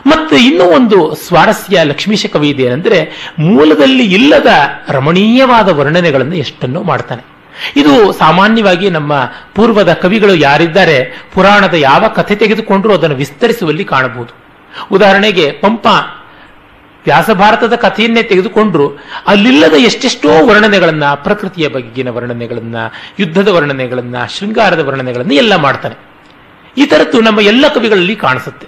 ಮತ್ತೆ 0.06 0.36
ಇನ್ನೂ 0.36 0.64
ಒಂದು 0.64 1.14
ಸ್ವಾರಸ್ಯ 1.14 1.80
ಲಕ್ಷ್ಮೀಶ 1.84 2.26
ಕವಿ 2.26 2.48
ಇದೆ 2.48 2.62
ಏನಂದ್ರೆ, 2.62 3.32
ಮೂಲದಲ್ಲಿ 3.38 4.14
ಇಲ್ಲದ 4.14 4.46
ರಮಣೀಯವಾದ 4.88 5.68
ವರ್ಣನೆಗಳನ್ನು 5.68 6.36
ಎಷ್ಟನ್ನು 6.36 6.82
ಮಾಡ್ತಾನೆ. 6.82 7.33
ಇದು 7.76 8.12
ಸಾಮಾನ್ಯವಾಗಿ 8.12 8.90
ನಮ್ಮ 8.90 9.12
ಪೂರ್ವದ 9.54 9.92
ಕವಿಗಳು 9.92 10.34
ಯಾರಿದ್ದಾರೆ, 10.34 11.28
ಪುರಾಣದ 11.34 11.74
ಯಾವ 11.74 12.08
ಕಥೆ 12.08 12.34
ತೆಗೆದುಕೊಂಡ್ರೂ 12.36 12.94
ಅದನ್ನು 12.94 13.16
ವಿಸ್ತರಿಸುವಲ್ಲಿ 13.16 13.84
ಕಾಣಬಹುದು. 13.84 14.34
ಉದಾಹರಣೆಗೆ 14.92 15.50
ಪಂಪ 15.50 15.86
ವ್ಯಾಸಭಾರತದ 17.06 17.74
ಕಥೆಯನ್ನೇ 17.74 18.22
ತೆಗೆದುಕೊಂಡ್ರು, 18.22 18.98
ಅಲ್ಲಿಲ್ಲದ 19.26 19.72
ಎಷ್ಟೆಷ್ಟೋ 19.72 20.46
ವರ್ಣನೆಗಳನ್ನ, 20.46 21.04
ಪ್ರಕೃತಿಯ 21.14 21.68
ಬಗೆಗಿನ 21.68 22.08
ವರ್ಣನೆಗಳನ್ನ, 22.08 22.76
ಯುದ್ಧದ 23.20 23.48
ವರ್ಣನೆಗಳನ್ನ, 23.48 24.24
ಶೃಂಗಾರದ 24.24 24.78
ವರ್ಣನೆಗಳನ್ನ 24.78 25.32
ಎಲ್ಲ 25.32 25.56
ಮಾಡ್ತಾನೆ. 25.56 26.14
ಈ 26.78 26.86
ತರದ್ದು 26.86 27.20
ನಮ್ಮ 27.20 27.40
ಎಲ್ಲ 27.40 27.64
ಕವಿಗಳಲ್ಲಿ 27.74 28.16
ಕಾಣಿಸುತ್ತೆ. 28.16 28.66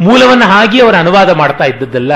ಮೂಲವನ್ನು 0.00 0.44
ಹಾಗೆ 0.44 0.82
ಅವರ 0.82 0.96
ಅನುವಾದ 0.96 1.30
ಮಾಡ್ತಾ 1.30 1.64
ಇದ್ದದ್ದಲ್ಲ 1.64 2.12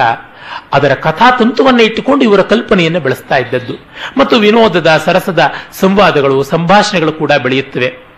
ಅದರ 0.73 0.95
ಕಥಾತಂತುವನ್ನು 0.95 1.83
ಇಟ್ಟುಕೊಂಡು 1.83 2.25
ಇವರ 2.25 2.43
ಕಲ್ಪನೆಯನ್ನು 2.43 3.01
ಬೆಳೆಸ್ತಾ 3.01 3.37
ಇದ್ದದ್ದು. 3.37 3.75
ಮತ್ತು 4.17 4.37
ವಿನೋದದ, 4.37 5.03
ಸರಸದ 5.05 5.53
ಸಂವಾದಗಳು, 5.73 6.43
ಸಂಭಾಷಣೆಗಳು 6.43 7.13
ಕೂಡ 7.13 7.33
ಬೆಳೆಯುತ್ತವೆ. 7.33 8.09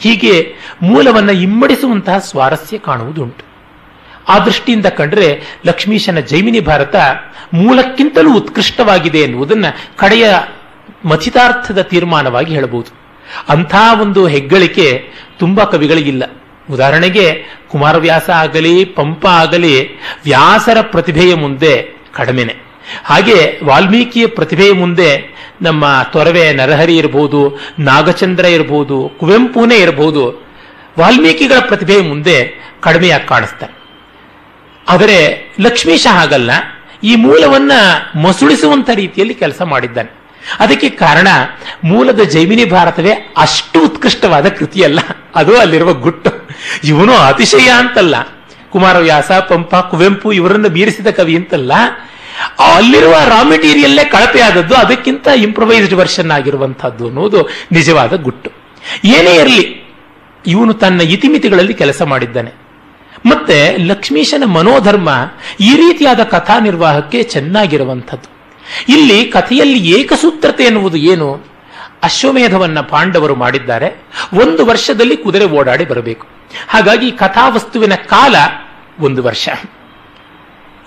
ಹೀಗೆ 0.00 0.54
ಮೂಲವನ್ನು 0.82 1.32
ಇಮ್ಮಡಿಸುವಂತಹ 1.32 2.18
ಸ್ವಾರಸ್ಯ 2.18 2.78
ಕಾಣುವುದುಂಟು. 2.78 3.50
ಆ 4.28 4.38
ದೃಷ್ಟಿಯಿಂದ 4.38 4.86
ಕಂಡ್ರೆ 4.86 5.42
ಲಕ್ಷ್ಮೀಶನ 5.66 6.18
ಜೈಮಿನಿ 6.18 6.60
ಭಾರತ 6.60 6.96
ಮೂಲಕ್ಕಿಂತಲೂ 7.52 8.36
ಉತ್ಕೃಷ್ಟವಾಗಿದೆ 8.36 9.18
ಎನ್ನುವುದನ್ನು 9.18 9.98
ಕಡೆಯ 9.98 10.34
ಮಥಿತಾರ್ಥದ 11.04 11.80
ತೀರ್ಮಾನವಾಗಿ 11.80 12.54
ಹೇಳಬಹುದು. 12.54 13.00
ಅಂಥ 13.48 13.74
ಒಂದು 14.00 14.26
ಹೆಗ್ಗಳಿಕೆ 14.26 15.10
ತುಂಬಾ 15.38 15.64
ಕವಿಗಳಿಗಿಲ್ಲ. 15.64 16.39
ಉದಾಹರಣೆಗೆ, 16.70 17.56
ಕುಮಾರವ್ಯಾಸ 17.68 18.30
ಆಗಲಿ, 18.30 18.84
ಪಂಪ 18.84 19.26
ಆಗಲಿ, 19.26 19.98
ವ್ಯಾಸರ 20.24 20.76
ಪ್ರತಿಭೆಯ 20.80 21.34
ಮುಂದೆ 21.34 22.00
ಕಡಿಮೆನೆ. 22.14 22.56
ಹಾಗೆ 23.04 23.60
ವಾಲ್ಮೀಕಿಯ 23.64 24.26
ಪ್ರತಿಭೆಯ 24.26 24.72
ಮುಂದೆ 24.72 25.40
ನಮ್ಮ 25.62 26.06
ತೊರವೆ 26.12 26.52
ನರಹರಿ 26.52 26.96
ಇರಬಹುದು 26.96 27.58
ನಾಗಚಂದ್ರ 27.78 28.44
ಇರಬಹುದು 28.44 29.12
ಕುವೆಂಪುನೇ 29.20 29.76
ಇರಬಹುದು 29.76 30.46
ವಾಲ್ಮೀಕಿಗಳ 30.98 31.58
ಪ್ರತಿಭೆಯ 31.60 32.00
ಮುಂದೆ 32.00 32.64
ಕಡಿಮೆಯಾಗಿ 32.80 33.26
ಕಾಣಿಸ್ತಾರೆ. 33.26 33.80
ಆದರೆ 34.88 35.48
ಲಕ್ಷ್ಮೀಶ 35.60 36.06
ಹಾಗಲ್ಲ. 36.10 36.50
ಈ 37.04 37.14
ಮೂಲವನ್ನ 37.16 37.72
ಮಸುಳಿಸುವಂತ 38.22 38.90
ರೀತಿಯಲ್ಲಿ 38.94 39.34
ಕೆಲಸ 39.34 39.62
ಮಾಡಿದ್ದಾನೆ. 39.62 40.19
ಅದಕ್ಕೆ 40.58 40.90
ಕಾರಣ 40.90 41.28
ಮೂಲದ 41.84 42.20
ಜೈಮಿನಿ 42.20 42.64
ಭಾರತವೇ 42.64 43.34
ಅಷ್ಟು 43.36 43.84
ಉತ್ಕೃಷ್ಟವಾದ 43.84 44.48
ಕೃತಿಯಲ್ಲ. 44.48 44.98
ಅದು 45.34 45.58
ಅಲ್ಲಿರುವ 45.58 45.92
ಗುಟ್ಟು. 45.92 46.48
ಇವನು 46.84 47.12
ಅತಿಶಯ 47.12 47.68
ಅಂತಲ್ಲ. 47.68 48.14
ಕುಮಾರವ್ಯಾಸ 48.70 49.32
ಪಂಪ, 49.32 49.76
ಕುವೆಂಪು 49.76 50.32
ಇವರನ್ನು 50.32 50.68
ಮೀರಿಸಿದ 50.68 51.06
ಕವಿ 51.06 51.36
ಅಂತಲ್ಲ. 51.36 51.72
ಅಲ್ಲಿರುವ 52.74 53.12
ರಾ 53.12 53.42
ಮೆಟೀರಿಯಲ್ಲೇ 53.42 54.04
ಕಳಪೆ 54.04 54.40
ಆದದ್ದು 54.40 54.74
ಅದಕ್ಕಿಂತ 54.74 55.28
ಇಂಪ್ರೊವೈಸ್ಡ್ 55.36 55.94
ವರ್ಷನ್ 55.94 56.30
ಆಗಿರುವಂತಹದ್ದು 56.30 57.06
ಅನ್ನೋದು 57.06 57.48
ನಿಜವಾದ 57.72 58.16
ಗುಟ್ಟು. 58.16 58.50
ಏನೇ 59.04 59.34
ಇರಲಿ, 59.34 59.94
ಇವನು 60.46 60.74
ತನ್ನ 60.74 61.00
ಇತಿಮಿತಿಗಳಲ್ಲಿ 61.00 61.74
ಕೆಲಸ 61.74 62.02
ಮಾಡಿದ್ದಾನೆ. 62.02 62.52
ಮತ್ತೆ 63.26 63.76
ಲಕ್ಷ್ಮೀಶನ 63.76 64.44
ಮನೋಧರ್ಮ 64.44 65.08
ಈ 65.60 65.76
ರೀತಿಯಾದ 65.76 66.22
ಕಥಾ 66.22 66.58
ನಿರ್ವಾಹಕ್ಕೆ 66.58 67.22
ಚೆನ್ನಾಗಿರುವಂಥದ್ದು. 67.22 68.39
ಇಲ್ಲಿ 68.88 69.24
ಕಥೆಯಲ್ಲಿ 69.24 69.78
ಏಕಸೂತ್ರತೆ 69.78 70.64
ಎನ್ನುವುದು 70.64 70.96
ಏನು? 70.96 71.44
ಅಶ್ವಮೇಧವನ್ನ 72.02 72.80
ಪಾಂಡವರು 72.80 73.34
ಮಾಡಿದ್ದಾರೆ. 73.34 74.02
ಒಂದು 74.34 74.66
ವರ್ಷದಲ್ಲಿ 74.66 75.16
ಕುದುರೆ 75.16 75.44
ಓಡಾಡಿ 75.44 75.84
ಬರಬೇಕು. 75.84 76.26
ಹಾಗಾಗಿ 76.68 77.10
ಕಥಾವಸ್ತುವಿನ 77.10 77.94
ಕಾಲ 77.94 78.36
ಒಂದು 79.00 79.22
ವರ್ಷ. 79.22 79.48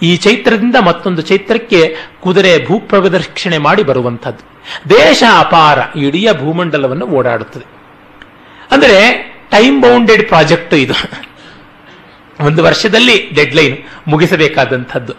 ಈ 0.01 0.15
ಚೈತ್ರದಿಂದ 0.15 0.75
ಮತ್ತೊಂದು 0.75 1.21
ಚೈತ್ರಕ್ಕೆ 1.21 1.95
ಕುದುರೆ 2.21 2.65
ಭೂಪ್ರದಕ್ಷಿಣೆ 2.65 3.57
ಮಾಡಿ 3.57 3.83
ಬರುವಂಥದ್ದು. 3.83 4.61
ದೇಶ 4.89 5.23
ಅಪಾರ, 5.37 5.79
ಇಡೀ 5.95 6.27
ಭೂಮಂಡಲವನ್ನು 6.39 7.07
ಓಡಾಡುತ್ತದೆ. 7.07 7.65
ಅಂದರೆ 8.71 9.33
ಟೈಮ್ 9.51 9.81
ಬೌಂಡೆಡ್ 9.81 10.27
ಪ್ರಾಜೆಕ್ಟ್ 10.27 10.73
ಇದು. 10.73 10.93
ಒಂದು 12.39 12.63
ವರ್ಷದಲ್ಲಿ 12.63 13.31
ಡೆಡ್ 13.35 13.55
ಲೈನ್ 13.55 13.77
ಮುಗಿಸಬೇಕಾದಂಥದ್ದು. 14.07 15.13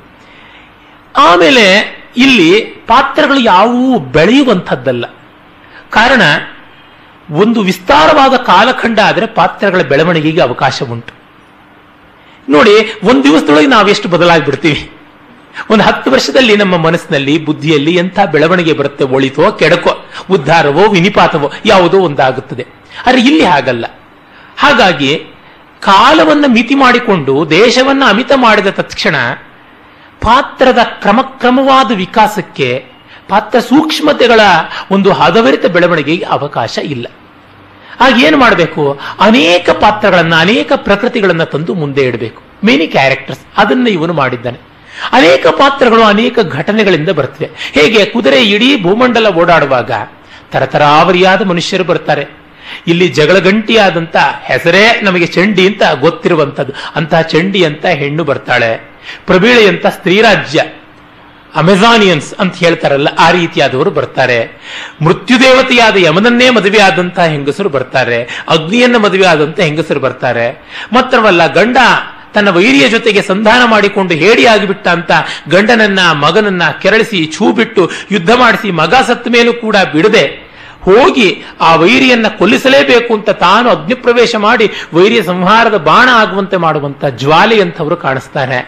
ಆಮೇಲೆ 1.16 1.94
ಇಲ್ಲಿ 2.16 2.60
ಪಾತ್ರಗಳು 2.60 3.38
ಯಾವುವು 3.38 3.98
ಬೆಳೆಯುವಂಥದ್ದಲ್ಲ. 3.98 5.04
ಕಾರಣ, 5.90 6.22
ಒಂದು 7.30 7.60
ವಿಸ್ತಾರವಾದ 7.60 8.34
ಕಾಲಖಂಡ 8.34 8.98
ಆದರೆ 9.00 9.26
ಪಾತ್ರಗಳ 9.26 9.82
ಬೆಳವಣಿಗೆಗೆ 9.82 10.40
ಅವಕಾಶ 10.40 10.82
ಉಂಟು. 10.82 11.14
ನೋಡಿ, 12.48 13.00
ಒಂದು 13.04 13.24
ದಿವಸದೊಳಗೆ 13.24 13.66
ನಾವೆಷ್ಟು 13.66 14.08
ಬದಲಾಗಿಬಿಡ್ತೀವಿ. 14.08 14.90
ಒಂದು 15.70 15.84
ಹತ್ತು 15.84 16.10
ವರ್ಷದಲ್ಲಿ 16.10 16.56
ನಮ್ಮ 16.56 16.76
ಮನಸ್ಸಿನಲ್ಲಿ, 16.76 17.44
ಬುದ್ಧಿಯಲ್ಲಿ 17.44 17.94
ಎಂಥ 17.94 18.20
ಬೆಳವಣಿಗೆ 18.20 18.72
ಬರುತ್ತೆ? 18.72 19.04
ಒಳಿತೋ, 19.04 19.52
ಕೆಡಕೋ, 19.52 19.90
ಉದ್ಧಾರವೋ, 20.30 20.88
ವಿನಿಪಾತವೋ, 20.88 21.52
ಯಾವುದೋ 21.66 21.98
ಒಂದಾಗುತ್ತದೆ. 21.98 22.66
ಆದರೆ 23.06 23.20
ಇಲ್ಲಿ 23.20 23.44
ಹಾಗಲ್ಲ. 23.44 23.84
ಹಾಗಾಗಿ, 24.56 25.26
ಕಾಲವನ್ನು 25.80 26.48
ಮಿತಿ 26.48 26.74
ಮಾಡಿಕೊಂಡು, 26.74 27.50
ದೇಶವನ್ನು 27.50 28.06
ಅಮಿತ 28.06 28.32
ಮಾಡಿದ 28.36 28.66
ತಕ್ಷಣ 28.66 29.14
ಪಾತ್ರದ 30.20 30.78
ಕ್ರಮಕ್ರಮವಾದ 30.78 31.92
ವಿಕಾಸಕ್ಕೆ 31.92 32.86
ಪಾತ್ರ 33.28 33.60
ಸೂಕ್ಷ್ಮತೆಗಳ 33.60 34.40
ಒಂದು 34.90 35.12
ಹದವರಿತ 35.12 35.66
ಬೆಳವಣಿಗೆಗೆ 35.66 36.24
ಅವಕಾಶ 36.24 36.78
ಇಲ್ಲ. 36.78 37.06
ಆಗ 38.00 38.22
ಏನು 38.24 38.36
ಮಾಡಬೇಕು? 38.36 39.00
ಅನೇಕ 39.20 39.70
ಪಾತ್ರಗಳನ್ನು, 39.70 40.36
ಅನೇಕ 40.36 40.72
ಪ್ರಕೃತಿಗಳನ್ನು 40.76 41.44
ತಂದು 41.44 41.74
ಮುಂದೆ 41.74 42.02
ಇಡಬೇಕು. 42.02 42.42
ಮೆನಿ 42.64 42.86
ಕ್ಯಾರೆಕ್ಟರ್ಸ್ 42.86 43.40
ಅದನ್ನು 43.56 43.90
ಇವನು 43.90 44.12
ಮಾಡಿದ್ದಾನೆ. 44.12 44.58
ಅನೇಕ 45.12 45.46
ಪಾತ್ರಗಳು 45.46 46.02
ಅನೇಕ 46.02 46.38
ಘಟನೆಗಳಿಂದ 46.40 47.08
ಬರ್ತವೆ 47.08 47.50
ಹೇಗೆ? 47.72 48.04
ಕುದುರೆ 48.04 48.42
ಇಡೀ 48.42 48.82
ಭೂಮಂಡಲ 48.82 49.28
ಓಡಾಡುವಾಗ 49.28 49.90
ತರತರಾವರಿಯಾದ 50.52 51.42
ಮನುಷ್ಯರು 51.42 51.84
ಬರ್ತಾರೆ. 51.84 52.43
ಇಲ್ಲಿ 52.86 53.08
ಜಗಳಗಂಟಿಯಾದಂತ 53.08 54.16
ಹೆಸರೇ 54.42 55.00
ನಮಗೆ 55.02 55.26
ಚಂಡಿ 55.26 55.66
ಅಂತ 55.66 55.82
ಗೊತ್ತಿರುವಂತದ್ದು. 56.00 56.72
ಅಂತಹ 56.94 57.20
ಚಂಡಿ 57.20 57.64
ಅಂತ 57.64 57.86
ಹೆಣ್ಣು 57.86 58.24
ಬರ್ತಾಳೆ. 58.24 58.94
ಪ್ರಬೀಳೆ 59.26 59.68
ಅಂತ 59.68 59.86
ಸ್ತ್ರೀರಾಜ್ಯ 59.86 60.64
ಅಮೆಜಾನಿಯನ್ಸ್ 61.54 62.34
ಅಂತ 62.34 62.54
ಹೇಳ್ತಾರಲ್ಲ, 62.56 63.08
ಆ 63.18 63.30
ರೀತಿಯಾದವರು 63.30 63.90
ಬರ್ತಾರೆ. 63.90 64.62
ಮೃತ್ಯುದೇವತೆಯಾದ 65.02 65.96
ಯಮನನ್ನೇ 65.96 66.50
ಮದುವೆ 66.50 66.78
ಆದಂತಹ 66.78 67.24
ಹೆಂಗಸರು 67.24 67.68
ಬರ್ತಾರೆ. 67.68 68.44
ಅಗ್ನಿಯನ್ನ 68.48 68.96
ಮದುವೆ 68.96 69.26
ಆದಂಥ 69.26 69.60
ಹೆಂಗಸರು 69.60 70.00
ಬರ್ತಾರೆ. 70.00 70.66
ಮಾತ್ರವಲ್ಲ, 70.92 71.46
ಗಂಡ 71.46 71.76
ತನ್ನ 72.34 72.48
ವೈರಿಯ 72.48 72.88
ಜೊತೆಗೆ 72.88 73.22
ಸಂಧಾನ 73.22 73.64
ಮಾಡಿಕೊಂಡು 73.64 74.14
ಹೇಡಿಯಾಗಿಬಿಟ್ಟ 74.14 74.88
ಅಂತ 74.88 75.10
ಗಂಡನನ್ನ, 75.50 76.12
ಮಗನನ್ನ 76.12 76.62
ಕೆರಳಿಸಿ, 76.82 77.32
ಛೂ 77.36 77.52
ಬಿಟ್ಟು 77.52 77.90
ಯುದ್ಧ 78.10 78.30
ಮಾಡಿಸಿ 78.30 78.70
ಮಗ 78.70 78.94
ಸತ್ತ 79.06 79.28
ಮೇಲೂ 79.28 79.52
ಕೂಡ 79.52 79.76
ಬಿಡದೆ 79.92 80.43
ಹೋಗಿ 80.84 81.44
ಆ 81.60 81.74
ವೈರಿಯನ್ನ 81.76 82.28
ಕೊಲ್ಲಿಸಲೇಬೇಕು 82.28 83.14
ಅಂತ 83.14 83.30
ತಾನು 83.30 83.70
ಅಗ್ನಿಪ್ರವೇಶ 83.70 84.34
ಮಾಡಿ 84.36 84.70
ವೈರಿಯ 84.94 85.22
ಸಂಹಾರದ 85.22 85.76
ಬಾಣ 85.76 86.08
ಆಗುವಂತೆ 86.12 86.56
ಮಾಡುವಂತ 86.56 87.04
ಜ್ವಾಲೆಯಂಥವರು 87.04 87.96
ಕಾಣಿಸ್ತಾರೆ. 87.96 88.58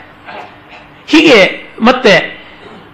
ಹೀಗೆ 1.06 1.38
ಮತ್ತೆ 1.80 2.14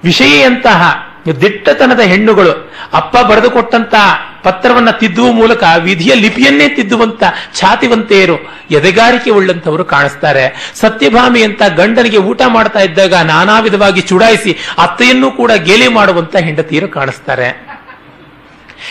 ವಿಷಯಂತಹ 0.05 1.09
ದಿಟ್ಟತನದ 1.41 2.01
ಹೆಣ್ಣುಗಳು 2.01 2.53
ಅಪ್ಪ 2.93 3.17
ಬರೆದುಕೊಟ್ಟಂತಹ 3.19 4.07
ಪತ್ರವನ್ನ 4.43 4.91
ತಿದ್ದುವ 4.91 5.33
ಮೂಲಕ 5.33 5.65
ವಿಧಿಯ 5.79 6.15
ಲಿಪಿಯನ್ನೇ 6.15 6.69
ತಿದ್ದುವಂತ 6.69 7.23
ಛಾತಿವಂತೆಯರು 7.55 8.37
ಎದೆಗಾರಿಕೆ 8.71 9.31
ಉಳ್ಳಂತವರು 9.31 9.85
ಕಾಣಿಸ್ತಾರೆ. 9.85 10.73
ಸತ್ಯಭಾಮಿ 10.81 11.43
ಅಂತ 11.43 11.63
ಗಂಡನಿಗೆ 11.77 12.17
ಊಟ 12.17 12.43
ಮಾಡ್ತಾ 12.47 12.81
ಇದ್ದಾಗ 12.81 13.15
ನಾನಾ 13.15 13.61
ವಿಧವಾಗಿ 13.61 14.01
ಚುಡಾಯಿಸಿ 14.01 14.59
ಅತ್ತೆಯನ್ನು 14.79 15.31
ಕೂಡ 15.31 15.53
ಗೇಲಿ 15.53 15.89
ಮಾಡುವಂತ 15.89 16.37
ಹೆಂಡತಿಯರು 16.37 16.89
ಕಾಣಿಸ್ತಾರೆ. 16.89 17.72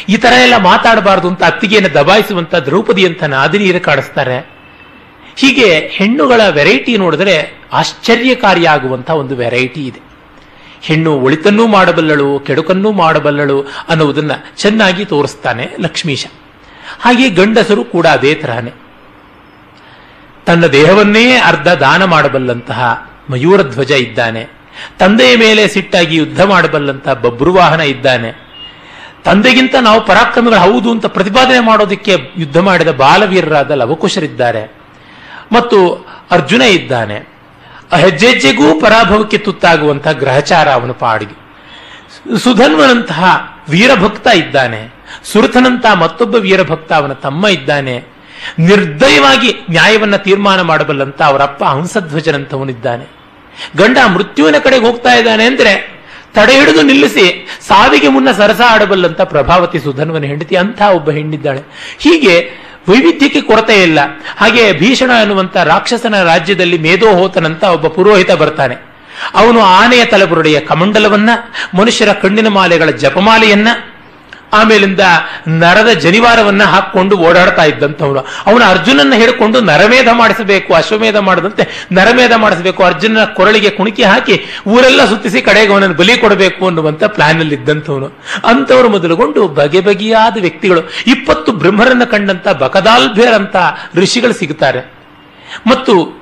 ಈ 0.10 0.18
ತರ 0.18 0.34
ಎಲ್ಲ 0.42 0.58
ಮಾತಾಡಬಾರದು 0.58 1.28
ಅಂತ 1.28 1.44
ಅತ್ತಿಗೆಯನ್ನು 1.44 1.94
ದಬಾಯಿಸುವಂತ 1.94 2.56
ದ್ರೌಪದಿ 2.56 3.06
ಅಂತ 3.06 3.24
ನಾದಿನಿಯರು 3.24 3.80
ಕಾಡಿಸ್ತಾರೆ. 3.80 4.62
ಹೀಗೆ 5.36 5.90
ಹೆಣ್ಣುಗಳ 5.92 6.42
ವೆರೈಟಿ 6.50 6.98
ನೋಡಿದ್ರೆ 6.98 7.54
ಆಶ್ಚರ್ಯಕಾರಿಯಾಗುವಂತ 7.74 9.10
ಒಂದು 9.10 9.36
ವೆರೈಟಿ 9.36 9.88
ಇದೆ. 9.88 10.00
ಹೆಣ್ಣು 10.82 11.20
ಒಳಿತನ್ನೂ 11.20 11.68
ಮಾಡಬಲ್ಲಳು, 11.68 12.40
ಕೆಡುಕನ್ನೂ 12.40 12.92
ಮಾಡಬಲ್ಲಳು 12.92 13.62
ಅನ್ನುವುದನ್ನ 13.90 14.32
ಚೆನ್ನಾಗಿ 14.58 15.06
ತೋರಿಸ್ತಾನೆ 15.06 15.70
ಲಕ್ಷ್ಮೀಶ. 15.80 16.26
ಹಾಗೆ 17.00 17.30
ಗಂಡಸರು 17.30 17.84
ಕೂಡ 17.84 18.08
ಅದೇ 18.08 18.34
ತರಹನೇ 18.34 18.72
ತನ್ನ 20.46 20.66
ದೇಹವನ್ನೇ 20.66 21.36
ಅರ್ಧ 21.38 21.68
ದಾನ 21.68 22.04
ಮಾಡಬಲ್ಲಂತಹ 22.04 23.08
ಮಯೂರ 23.30 23.62
ಧ್ವಜ 23.62 23.92
ಇದ್ದಾನೆ. 23.92 24.48
ತಂದೆಯ 25.00 25.36
ಮೇಲೆ 25.36 25.68
ಸಿಟ್ಟಾಗಿ 25.68 26.16
ಯುದ್ಧ 26.16 26.42
ಮಾಡಬಲ್ಲಂತಹ 26.42 27.14
ಬಬ್ರುವಾಹನ 27.14 27.82
ಇದ್ದಾನೆ. 27.82 28.51
ತಂದೆಗಿಂತ 29.26 29.76
ನಾವು 29.76 30.06
ಪರಾಕ್ರಮಿಗಳು 30.06 30.60
ಹೌದು 30.60 30.92
ಅಂತ 30.92 31.06
ಪ್ರತಿಪಾದನೆ 31.06 31.60
ಮಾಡೋದಕ್ಕೆ 31.60 32.12
ಯುದ್ಧ 32.38 32.58
ಮಾಡಿದ 32.58 32.88
ಬಾಲವೀರರಾದ 32.88 33.72
ಲವಕುಶರಿದ್ದಾರೆ. 33.72 34.76
ಮತ್ತು 35.52 36.08
ಅರ್ಜುನ 36.32 36.62
ಇದ್ದಾನೆ. 36.62 37.16
ಹೆಜ್ಜೆಜ್ಜೆಗೂ 38.00 38.80
ಪರಾಭವಕ್ಕೆ 38.80 39.38
ತುತ್ತಾಗುವಂತಹ 39.38 40.12
ಗ್ರಹಚಾರ 40.12 40.72
ಅವನು 40.72 40.94
ಪಾಡಿಗೆ. 40.94 41.42
ಸುಧನ್ವನಂತಹ 42.38 43.54
ವೀರಭಕ್ತ 43.70 44.28
ಇದ್ದಾನೆ. 44.28 44.94
ಸುರಥನಂತಹ 45.34 45.94
ಮತ್ತೊಬ್ಬ 45.94 46.36
ವೀರಭಕ್ತ 46.36 46.94
ಅವನ 46.94 47.14
ತಮ್ಮ 47.14 47.48
ಇದ್ದಾನೆ. 47.48 48.22
ನಿರ್ದಯವಾಗಿ 48.60 49.54
ನ್ಯಾಯವನ್ನ 49.70 50.16
ತೀರ್ಮಾನ 50.16 50.62
ಮಾಡಬಲ್ಲಂತ 50.62 51.22
ಅವರಪ್ಪ 51.22 51.64
ಹಂಸಧ್ವಜನಂತವನಿದ್ದಾನೆ 51.64 53.06
ಗಂಡ 53.78 53.98
ಮೃತ್ಯುವಿನ 54.14 54.56
ಕಡೆಗೆ 54.64 54.86
ಹೋಗ್ತಾ 54.86 55.14
ಇದ್ದಾನೆ 55.14 55.46
ಅಂದ್ರೆ 55.46 56.01
ತಡೆ 56.34 56.60
ಹಿಡಿದು 56.60 56.82
ನಿಲ್ಲಿಸಿ, 56.82 57.48
ಸಾವಿಗೆ 57.68 58.08
ಮುನ್ನ 58.08 58.32
ಸರಸ 58.32 58.62
ಆಡಬಲ್ಲಂತ 58.70 59.22
ಪ್ರಭಾವತಿ 59.22 59.80
ಸುಧನ್ವನ 59.80 60.24
ಹೆಂಡತಿ 60.24 60.56
ಅಂತ 60.56 60.82
ಒಬ್ಬ 60.82 61.12
ಹೆಣ್ಣಿದ್ದಾಳೆ. 61.12 61.62
ಹೀಗೆ 62.00 62.62
ವೈವಿಧ್ಯಕ್ಕೆ 62.90 63.42
ಕೊರತೆ 63.42 63.84
ಇಲ್ಲ. 63.84 64.00
ಹಾಗೆ 64.38 64.74
ಭೀಷಣ 64.74 65.10
ಎನ್ನುವಂತ 65.10 65.58
ರಾಕ್ಷಸನ 65.58 66.24
ರಾಜ್ಯದಲ್ಲಿ 66.24 66.78
ಮೇಧೋಹೋತನಂತ 66.78 67.64
ಒಬ್ಬ 67.64 67.88
ಪುರೋಹಿತ 67.88 68.32
ಬರ್ತಾನೆ. 68.32 68.76
ಅವನು 69.34 69.62
ಆನೆಯ 69.62 70.06
ತಲೆಬುರುಡೆಯ 70.06 70.60
ಕಮಂಡಲವನ್ನ, 70.60 71.30
ಮನುಷ್ಯರ 71.78 72.12
ಕಣ್ಣಿನ 72.12 72.48
ಮಾಲೆಗಳ 72.48 72.90
ಜಪಮಾಲೆಯನ್ನ 72.90 73.68
ಆಮೇಲಿಂದ 74.54 75.00
ನರದ 75.48 75.90
ಜನಿವಾರವನ್ನ 75.90 76.64
ಹಾಕೊಂಡು 76.64 77.18
ಓಡಾಡ್ತಾ 77.18 77.64
ಇದ್ದಂಥವನು 77.64 78.20
ಅವನು 78.46 78.66
ಅರ್ಜುನನ್ನ 78.66 79.14
ಹಿಡ್ಕೊಂಡು 79.14 79.62
ನರಮೇಧ 79.62 80.08
ಮಾಡಿಸಬೇಕು, 80.14 80.74
ಅಶ್ವಮೇಧ 80.74 81.18
ಮಾಡದಂತೆ 81.18 81.88
ನರಮೇಧ 81.92 82.34
ಮಾಡಿಸಬೇಕು, 82.34 82.84
ಅರ್ಜುನನ 82.84 83.24
ಕೊರಳಿಗೆ 83.24 83.70
ಕುಣಿಕೆ 83.70 84.04
ಹಾಕಿ 84.04 84.46
ಊರೆಲ್ಲ 84.68 85.06
ಸುತ್ತಿಸಿ 85.06 85.42
ಕಡೆಗೆ 85.42 85.74
ಅವನನ್ನು 85.74 85.96
ಬಲಿ 85.96 86.18
ಕೊಡಬೇಕು 86.18 86.66
ಅನ್ನುವಂಥ 86.66 87.04
ಪ್ಲಾನ್ 87.04 87.40
ಅಲ್ಲಿ 87.40 87.56
ಇದ್ದಂಥವನು 87.56 88.06
ಅಂಥವ್ರು 88.46 88.90
ಮೊದಲುಗೊಂಡು 88.90 89.48
ಬಗೆ 89.48 89.80
ಬಗೆಯಾದ 89.80 90.38
ವ್ಯಕ್ತಿಗಳು. 90.42 90.82
ಇಪ್ಪತ್ತು 91.08 91.52
ಬ್ರಹ್ಮರನ್ನ 91.52 92.04
ಕಂಡಂತ 92.04 92.48
ಬಕದಾಲ್ಭೇರ್ 92.48 93.34
ಅಂತ 93.34 93.56
ಋಷಿಗಳು 93.96 94.34
ಸಿಗುತ್ತಾರೆ. 94.34 94.94
ಮತ್ತು 95.68 96.22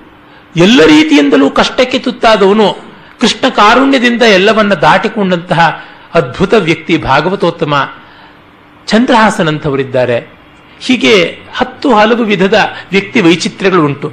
ಎಲ್ಲ 0.55 0.85
ರೀತಿಯಿಂದಲೂ 0.85 1.49
ಕಷ್ಟಕ್ಕೆ 1.49 1.99
ತುತ್ತಾದವನು 1.99 2.77
ಕೃಷ್ಣ 3.21 3.49
ಕಾರುಣ್ಯದಿಂದ 3.49 4.21
ಎಲ್ಲವನ್ನ 4.21 4.73
ದಾಟಿಕೊಂಡಂತಹ 4.73 5.83
ಅದ್ಭುತ 6.13 6.53
ವ್ಯಕ್ತಿ 6.53 6.97
ಭಾಗವತೋತ್ತಮ. 6.97 7.73
ಚಂದ್ರಹಾಸನಂಥವರಿದ್ದಾರೆ. 8.89 10.17
ಹೀಗೆ 10.81 11.13
ಹತ್ತು 11.55 11.93
ಹಲವು 11.93 12.23
ವಿಧದ 12.23 12.57
ವ್ಯಕ್ತಿ 12.91 13.21
ವೈಚಿತ್ರ್ಯಗಳು 13.21 13.85
ಉಂಟು 13.85 14.07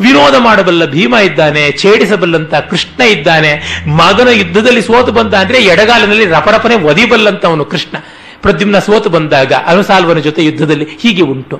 ವಿರೋಧ 0.00 0.34
ಮಾಡಬಲ್ಲ 0.38 0.84
ಭೀಮ 0.84 1.14
ಇದ್ದಾನೆ, 1.14 1.72
ಛೇಡಿಸಬಲ್ಲಂತ 1.72 2.54
ಕೃಷ್ಣ 2.54 3.00
ಇದ್ದಾನೆ, 3.02 3.82
ಮಗನ 3.86 4.28
ಯುದ್ಧದಲ್ಲಿ 4.28 4.82
ಸೋತು 4.82 5.12
ಬಂದ 5.12 5.34
ಅಂದ್ರೆ 5.34 5.58
ಎಡಗಾಲಿನಲ್ಲಿ 5.64 6.26
ರಪರಪನೆ 6.26 6.74
ಒದಿಬಲ್ಲಂತವನು 6.74 7.64
ಕೃಷ್ಣ. 7.64 7.96
ಪ್ರದ್ಯುಮ್ನ 8.42 8.78
ಸೋತು 8.78 9.10
ಬಂದಾಗ 9.10 9.52
ಅನುಸಾಲ್ವನ 9.66 10.18
ಜೊತೆ 10.18 10.44
ಯುದ್ಧದಲ್ಲಿ 10.44 10.86
ಹೀಗೆ 11.00 11.22
ಉಂಟು. 11.22 11.56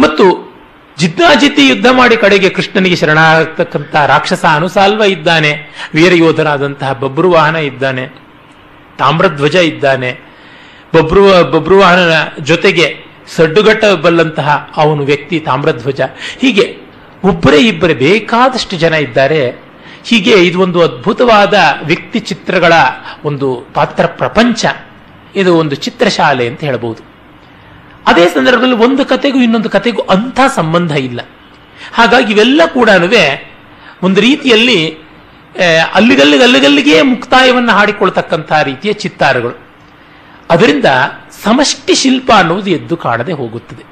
ಮತ್ತು 0.00 0.24
ಜಿದ್ದಾಜಿದ್ದಿ 0.98 1.68
ಯುದ್ಧ 1.68 1.86
ಮಾಡಿ 1.92 2.16
ಕಡೆಗೆ 2.16 2.48
ಕೃಷ್ಣನಿಗೆ 2.48 2.96
ಶರಣಾಗತಕ್ಕಂಥ 2.96 3.96
ರಾಕ್ಷಸ 4.06 4.44
ಅನುಸಾಲ್ವ 4.54 5.02
ಇದ್ದಾನೆ, 5.02 5.50
ವೀರಯೋಧನಾದಂತಹ 5.94 6.92
ಬಬ್ರುವಾಹನ 6.92 7.56
ಇದ್ದಾನೆ, 7.56 8.04
ತಾಮ್ರಧ್ವಜ 8.98 9.54
ಇದ್ದಾನೆ 9.54 10.29
ಬಬ್ರು 10.94 11.50
ಬಬ್ರುವಾಹನನ 11.50 12.14
ಜೊತೆಗೆ 12.38 12.86
ಸಡ್ಡುಗಟ್ಟಬಲ್ಲಂತಹ 13.36 14.72
ಅವನು 14.76 15.04
ವ್ಯಕ್ತಿ 15.04 15.40
ತಾಮ್ರಧ್ವಜ. 15.40 16.00
ಹೀಗೆ 16.40 16.76
ಒಬ್ಬರೇ 17.24 17.58
ಇಬ್ಬರೇ 17.58 17.94
ಬೇಕಾದಷ್ಟು 17.94 18.76
ಜನ 18.76 18.94
ಇದ್ದಾರೆ. 18.94 19.50
ಹೀಗೆ 20.04 20.34
ಇದು 20.46 20.60
ಒಂದು 20.60 20.82
ಅದ್ಭುತವಾದ 20.82 21.54
ವ್ಯಕ್ತಿ 21.84 22.20
ಚಿತ್ರಗಳ 22.20 22.72
ಒಂದು 23.24 23.66
ಪಾತ್ರ 23.74 24.06
ಪ್ರಪಂಚ. 24.06 24.64
ಇದು 25.36 25.54
ಒಂದು 25.56 25.74
ಚಿತ್ರಶಾಲೆ 25.74 26.48
ಅಂತ 26.48 26.60
ಹೇಳಬಹುದು. 26.60 27.02
ಅದೇ 28.06 28.26
ಸಂದರ್ಭದಲ್ಲಿ 28.26 28.76
ಒಂದು 28.76 29.04
ಕತೆಗೂ 29.04 29.38
ಇನ್ನೊಂದು 29.38 29.70
ಕತೆಗೂ 29.70 30.02
ಅಂಥ 30.02 30.40
ಸಂಬಂಧ 30.54 30.90
ಇಲ್ಲ. 30.90 31.20
ಹಾಗಾಗಿ 31.92 32.32
ಇವೆಲ್ಲ 32.32 32.62
ಕೂಡ 32.66 32.88
ಒಂದು 34.02 34.20
ರೀತಿಯಲ್ಲಿ 34.20 34.78
ಅಲ್ಲಿಗಲ್ಲಿಗೆ 35.94 36.42
ಅಲ್ಲಿಗಲ್ಲಿಗೆ 36.42 37.02
ಮುಕ್ತಾಯವನ್ನು 37.02 37.72
ಹಾಡಿಕೊಳ್ತಕ್ಕಂಥ 37.72 38.52
ರೀತಿಯ 38.64 38.92
ಚಿತ್ತಾರಗಳು. 38.92 39.69
ಅದರಿಂದ 40.50 40.84
ಸಮಷ್ಟಿ 41.44 41.94
ಶಿಲ್ಪ 41.94 42.32
ಅನ್ನುವುದು 42.36 42.70
ಎದ್ದು 42.70 42.96
ಕಾಣದೆ 42.96 43.32
ಹೋಗುತ್ತದೆ. 43.32 43.90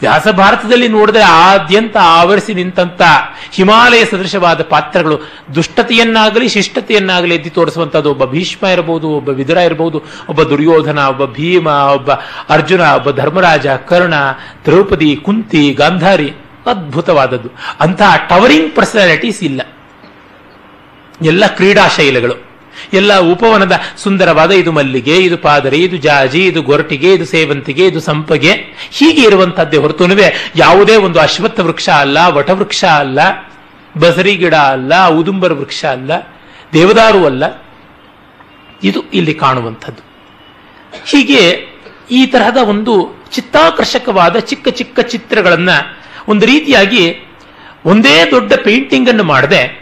ವ್ಯಾಸ 0.00 0.28
ಭಾರತದಲ್ಲಿ 0.28 0.88
ನೋಡಿದ್ರೆ 0.88 1.22
ಆದ್ಯಂತ 1.22 1.96
ಆವರಿಸಿ 2.02 2.54
ನಿಂತ 2.54 2.78
ಹಿಮಾಲಯ 3.50 4.04
ಸದೃಶವಾದ 4.04 4.62
ಪಾತ್ರಗಳು 4.62 5.18
ದುಷ್ಟತೆಯನ್ನಾಗಲಿ 5.54 6.48
ಶಿಷ್ಟತೆಯನ್ನಾಗಲಿ 6.48 7.34
ಎದ್ದು 7.34 7.50
ತೋರಿಸುವಂತದ್ದು 7.50 8.10
ಒಬ್ಬ 8.10 8.24
ಭೀಷ್ಮ 8.24 8.66
ಇರಬಹುದು 8.66 9.08
ಒಬ್ಬ 9.08 9.28
ವಿದುರ 9.28 9.56
ಇರಬಹುದು 9.56 10.02
ಒಬ್ಬ 10.28 10.42
ದುರ್ಯೋಧನ, 10.42 10.98
ಒಬ್ಬ 10.98 11.24
ಭೀಮ, 11.24 11.66
ಒಬ್ಬ 11.66 12.12
ಅರ್ಜುನ, 12.48 12.80
ಒಬ್ಬ 12.80 13.10
ಧರ್ಮರಾಜ, 13.10 13.66
ಕರ್ಣ, 13.66 14.14
ದ್ರೌಪದಿ, 14.64 15.16
ಕುಂತಿ, 15.16 15.74
ಗಾಂಧಾರಿ 15.74 16.32
ಅದ್ಭುತವಾದದ್ದು. 16.66 17.48
ಅಂತಹ 17.80 18.16
ಟವರಿಂಗ್ 18.16 18.76
ಪರ್ಸನಾಲಿಟೀಸ್ 18.76 19.42
ಇಲ್ಲ. 19.42 19.62
ಎಲ್ಲ 21.22 21.46
ಕ್ರೀಡಾ 21.46 21.88
ಶೈಲಿಗಳು. 21.88 22.51
ಎಲ್ಲ 22.92 23.18
ಉಪವನದ 23.18 23.80
ಸುಂದರವಾದ 23.96 24.50
ಇದು 24.50 24.72
ಮಲ್ಲಿಗೆ, 24.72 25.16
ಇದು 25.16 25.36
ಪಾದರಿ, 25.36 25.78
ಇದು 25.78 25.96
ಜಾಜಿ, 25.96 26.44
ಇದು 26.44 26.62
ಗೊರಟಿಗೆ, 26.62 27.12
ಇದು 27.12 27.24
ಸೇವಂತಿಗೆ, 27.24 27.86
ಇದು 27.86 28.00
ಸಂಪಗೆ, 28.00 28.52
ಹೀಗೆ 28.90 29.22
ಇರುವಂತಹದ್ದೇ 29.22 29.76
ಹೊರತುನುವೆ 29.76 30.28
ಯಾವುದೇ 30.56 30.96
ಒಂದು 30.96 31.20
ಅಶ್ವತ್ಥ 31.20 31.60
ವೃಕ್ಷ 31.60 31.88
ಅಲ್ಲ 31.88 32.18
ವಟವೃಕ್ಷ 32.28 32.84
ಅಲ್ಲ, 32.84 33.20
ಬಸರಿ 33.98 34.36
ಗಿಡ 34.36 34.54
ಅಲ್ಲ, 34.54 35.06
ಉದುಂಬರ 35.06 35.52
ವೃಕ್ಷ 35.52 35.84
ಅಲ್ಲ, 35.84 36.12
ದೇವದಾರು 36.72 37.26
ಅಲ್ಲ, 37.26 37.44
ಇದು 38.84 39.02
ಇಲ್ಲಿ 39.12 39.34
ಕಾಣುವಂಥದ್ದು 39.34 40.02
ಹೀಗೆ 41.06 41.42
ಈ 42.10 42.26
ತರಹದ 42.26 42.56
ಒಂದು 42.56 42.94
ಚಿತ್ತಾಕರ್ಷಕವಾದ 43.32 44.36
ಚಿಕ್ಕ 44.38 44.68
ಚಿಕ್ಕ 44.68 45.00
ಚಿತ್ರಗಳನ್ನ 45.00 45.70
ಒಂದು 46.28 46.46
ರೀತಿಯಾಗಿ 46.46 47.04
ಒಂದೇ 47.84 48.16
ದೊಡ್ಡ 48.30 48.52
ಪೇಂಟಿಂಗ್ 48.64 49.08
ಅನ್ನು 49.08 49.24
ಮಾಡದೆ 49.24 49.81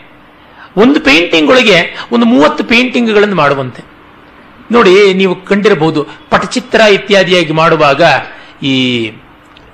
ಒಂದು 0.76 1.00
ಪೇಂಟಿಂಗ್ 1.00 1.50
ಒಳಗೆ 1.50 2.08
ಒಂದು 2.12 2.26
ಮೂವತ್ತು 2.26 2.64
ಪೇಂಟಿಂಗ್ಗಳನ್ನು 2.64 3.36
ಮಾಡುವಂತೆ. 3.36 3.82
ನೋಡಿ, 4.72 5.14
ನೀವು 5.14 5.34
ಕಂಡಿರಬಹುದು, 5.34 6.06
ಪಟಚಿತ್ರ 6.30 6.80
ಇತ್ಯಾದಿಯಾಗಿ 6.80 7.52
ಮಾಡುವಾಗ 7.52 8.02
ಈ 8.62 9.12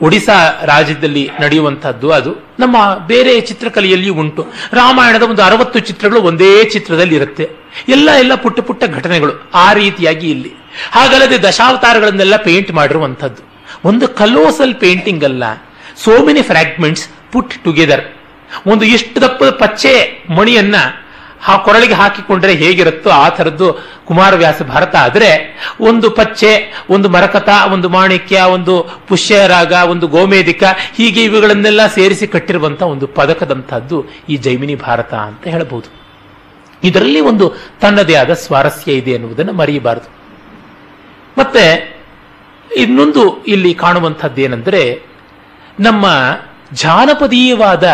ಒಡಿಸಾ 0.01 0.63
ರಾಜ್ಯದಲ್ಲಿ 0.63 1.31
ನಡೆಯುವಂತಹದ್ದು 1.41 2.11
ಅದು 2.11 2.55
ನಮ್ಮ 2.59 2.95
ಬೇರೆ 3.07 3.41
ಚಿತ್ರಕಲೆಯಲ್ಲಿಯೂ 3.41 4.15
ಉಂಟು. 4.15 4.43
ರಾಮಾಯಣದ 4.73 5.23
ಒಂದು 5.23 5.43
ಅರವತ್ತು 5.43 5.79
ಚಿತ್ರಗಳು 5.79 6.21
ಒಂದೇ 6.21 6.65
ಚಿತ್ರದಲ್ಲಿ 6.65 7.15
ಇರುತ್ತೆ 7.15 7.51
ಎಲ್ಲ 7.89 8.11
ಎಲ್ಲ 8.11 8.35
ಪುಟ್ಟ 8.35 8.61
ಪುಟ್ಟ 8.61 8.85
ಘಟನೆಗಳು 8.85 9.51
ಆ 9.55 9.73
ರೀತಿಯಾಗಿ 9.73 10.31
ಇಲ್ಲಿ. 10.31 10.53
ಹಾಗಲ್ಲದೆ 10.91 11.43
ದಶಾವತಾರಗಳನ್ನೆಲ್ಲ 11.43 12.37
ಪೇಂಟ್ 12.37 12.73
ಮಾಡಿರುವಂಥದ್ದು. 12.73 13.43
ಒಂದು 13.85 14.09
ಕಲೋಸಲ್ 14.09 14.75
ಪೇಂಟಿಂಗ್ 14.75 15.25
ಅಲ್ಲ 15.25 15.45
so 16.05 16.25
many 16.27 16.43
fragments 16.43 17.09
put 17.33 17.55
together 17.65 18.16
ಒಂದು 18.67 18.85
ಇಷ್ಟು 18.85 19.21
ದಪ್ಪದ 19.21 19.51
ಪಚ್ಚೆ 19.51 20.25
ಮಣಿಯನ್ನ 20.31 20.75
ಆ 21.49 21.57
ಕೊರಳಿಗೆ 21.57 21.95
ಹಾಕಿಕೊಂಡ್ರೆ 21.95 22.53
ಹೇಗಿರುತ್ತೋ 22.53 23.11
ಆ 23.11 23.29
ಥರದ್ದು 23.29 23.79
ಕುಮಾರವ್ಯಾಸ 24.05 24.63
ಭಾರತ. 24.63 24.97
ಆದರೆ 24.97 25.59
ಒಂದು 25.81 26.11
ಪಚ್ಚೆ, 26.11 26.83
ಒಂದು 26.91 27.09
ಮರಕತ, 27.09 27.49
ಒಂದು 27.73 27.89
ಮಾಣಿಕ್ಯ, 27.89 28.41
ಒಂದು 28.41 29.01
ಪುಷ್ಯರಾಗ, 29.09 29.73
ಒಂದು 29.73 30.07
ಗೋಮೇದಿಕ 30.07 30.63
ಹೀಗೆ 30.97 31.25
ಇವುಗಳನ್ನೆಲ್ಲ 31.25 31.87
ಸೇರಿಸಿ 31.87 32.27
ಕಟ್ಟಿರುವಂತಹ 32.27 32.87
ಒಂದು 32.87 33.07
ಪದಕದಂತಹದ್ದು 33.07 34.05
ಈ 34.29 34.37
ಜೈಮಿನಿ 34.37 34.75
ಭಾರತ 34.75 35.15
ಅಂತ 35.15 35.49
ಹೇಳಬಹುದು. 35.49 36.07
ಇದರಲ್ಲಿ 36.85 37.21
ಒಂದು 37.21 37.53
ತನ್ನದೇ 37.81 38.15
ಆದ 38.15 38.33
ಸ್ವಾರಸ್ಯ 38.33 38.93
ಇದೆ 38.93 39.11
ಎನ್ನುವುದನ್ನು 39.11 39.53
ಮರೆಯಬಾರದು. 39.53 40.11
ಮತ್ತೆ 41.39 41.97
ಇನ್ನೊಂದು 42.77 43.45
ಇಲ್ಲಿ 43.45 43.75
ಕಾಣುವಂಥದ್ದೇನೆಂದರೆ 43.75 45.03
ನಮ್ಮ 45.81 46.07
ಜಾನಪದೀಯವಾದ 46.73 47.89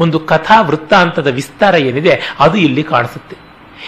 ಒಂದು 0.00 0.20
ಕಥಾ 0.20 0.60
ವೃತ್ತಾಂತದ 0.60 1.26
ವಿಸ್ತಾರ 1.26 1.74
ಏನಿದೆ, 1.74 2.20
ಅದು 2.40 2.58
ಇಲ್ಲಿ 2.58 2.82
ಕಾಣಿಸುತ್ತೆ. 2.82 3.36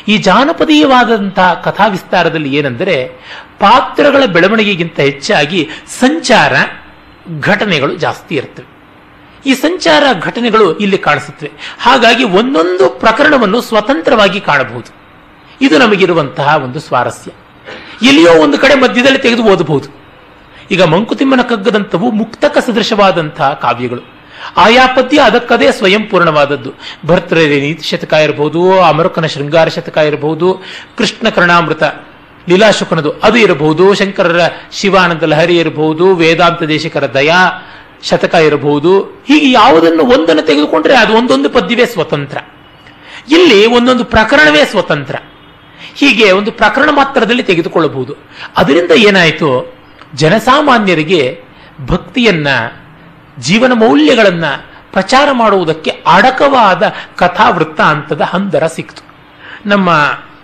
ಈ 0.09 0.19
ಜಾನಪದೀಯವಾದಂತಹ 0.19 1.55
ಕಥಾ 1.55 1.87
ವಿಸ್ತಾರದಲ್ಲಿ 1.87 2.57
ಏನೆಂದರೆ, 2.57 3.11
ಪಾತ್ರಗಳ 3.59 4.25
ಬೆಳವಣಿಗೆಗಿಂತ 4.25 5.01
ಹೆಚ್ಚಾಗಿ 5.01 5.69
ಸಂಚಾರ 6.01 6.53
ಘಟನೆಗಳು 7.41 7.95
ಜಾಸ್ತಿ 7.95 8.35
ಇರ್ತವೆ. 8.35 8.77
ಈ 9.47 9.55
ಸಂಚಾರ 9.55 10.03
ಘಟನೆಗಳು 10.21 10.79
ಇಲ್ಲಿ 10.79 10.99
ಕಾಣಿಸುತ್ತವೆ. 10.99 11.51
ಹಾಗಾಗಿ 11.81 12.25
ಒಂದೊಂದು 12.25 12.91
ಪ್ರಕರಣವನ್ನು 12.91 13.61
ಸ್ವತಂತ್ರವಾಗಿ 13.61 14.41
ಕಾಣಬಹುದು. 14.41 14.95
ಇದು 15.61 15.79
ನಮಗಿರುವಂತಹ 15.79 16.57
ಒಂದು 16.65 16.81
ಸ್ವಾರಸ್ಯ. 16.81 17.31
ಎಲ್ಲಿಯೋ 18.07 18.43
ಒಂದು 18.43 18.59
ಕಡೆ 18.59 18.75
ಮಧ್ಯದಲ್ಲಿ 18.75 19.19
ತೆಗೆದು 19.19 19.45
ಓದಬಹುದು. 19.45 19.89
ಈಗ 20.71 20.83
ಮಂಕುತಿಮ್ಮನ 20.83 21.43
ಕಗ್ಗದಂಥವು 21.43 22.11
ಮುಕ್ತಕ 22.11 22.59
ಸದೃಶವಾದಂತಹ 22.59 23.53
ಕಾವ್ಯಗಳು. 23.53 24.16
ಆಯಾ 24.57 24.87
ಪದ್ಯ 24.87 25.19
ಅದಕ್ಕದೇ 25.19 25.71
ಸ್ವಯಂ 25.71 26.07
ಪೂರ್ಣವಾದದ್ದು. 26.07 26.73
ಭರ್ತೃ 27.07 27.37
ನೀತಿ 27.37 27.83
ಶತಕ 27.83 28.13
ಇರಬಹುದು 28.13 28.83
ಅಮರುಕನ 28.83 29.27
ಶೃಂಗಾರ 29.27 29.69
ಶತಕ 29.69 29.99
ಇರಬಹುದು 29.99 30.63
ಕೃಷ್ಣ 30.99 31.29
ಕರ್ಣಾಮೃತ 31.29 31.83
ಲೀಲಾಶುಕನದು 32.49 33.11
ಅದು 33.11 33.37
ಇರಬಹುದು 33.37 33.95
ಶಂಕರರ 33.95 34.41
ಶಿವಾನಂದ 34.73 35.23
ಲಹರಿ 35.23 35.59
ಇರಬಹುದು 35.59 36.15
ವೇದಾಂತ 36.15 36.63
ದೇಶಿಕರ 36.63 37.13
ದಯಾ 37.13 37.51
ಶತಕ 38.03 38.35
ಇರಬಹುದು 38.35 39.01
ಹೀಗೆ 39.01 39.51
ಯಾವುದನ್ನು 39.51 40.03
ಒಂದನ್ನು 40.03 40.43
ತೆಗೆದುಕೊಂಡ್ರೆ 40.43 40.97
ಅದು 40.97 41.13
ಒಂದೊಂದು 41.15 41.51
ಪದ್ಯವೇ 41.51 41.87
ಸ್ವತಂತ್ರ. 41.87 42.39
ಇಲ್ಲಿ 43.31 43.67
ಒಂದೊಂದು 43.67 44.05
ಪ್ರಕರಣವೇ 44.05 44.65
ಸ್ವತಂತ್ರ. 44.65 45.17
ಹೀಗೆ 45.95 46.33
ಒಂದು 46.33 46.53
ಪ್ರಕರಣ 46.53 46.91
ಮಾತ್ರದಲ್ಲಿ 46.91 47.43
ತೆಗೆದುಕೊಳ್ಳಬಹುದು. 47.43 48.15
ಅದರಿಂದ 48.57 48.91
ಏನಾಯಿತು? 48.91 49.75
ಜನಸಾಮಾನ್ಯರಿಗೆ 50.15 51.41
ಭಕ್ತಿಯನ್ನ 51.87 52.49
ಜೀವನ 53.39 53.73
ಮೌಲ್ಯಗಳನ್ನ 53.73 54.45
ಪ್ರಚಾರ 54.93 55.29
ಮಾಡುವುದಕ್ಕೆ 55.33 55.91
ಅಡಕವಾದ 55.91 56.93
ಕಥಾವೃತ್ತ 57.17 57.81
ಅಂತದ 57.81 58.21
ಹಂದರ 58.21 58.67
ಸಿಕ್ತು. 58.67 59.03
ನಮ್ಮ 59.67 59.91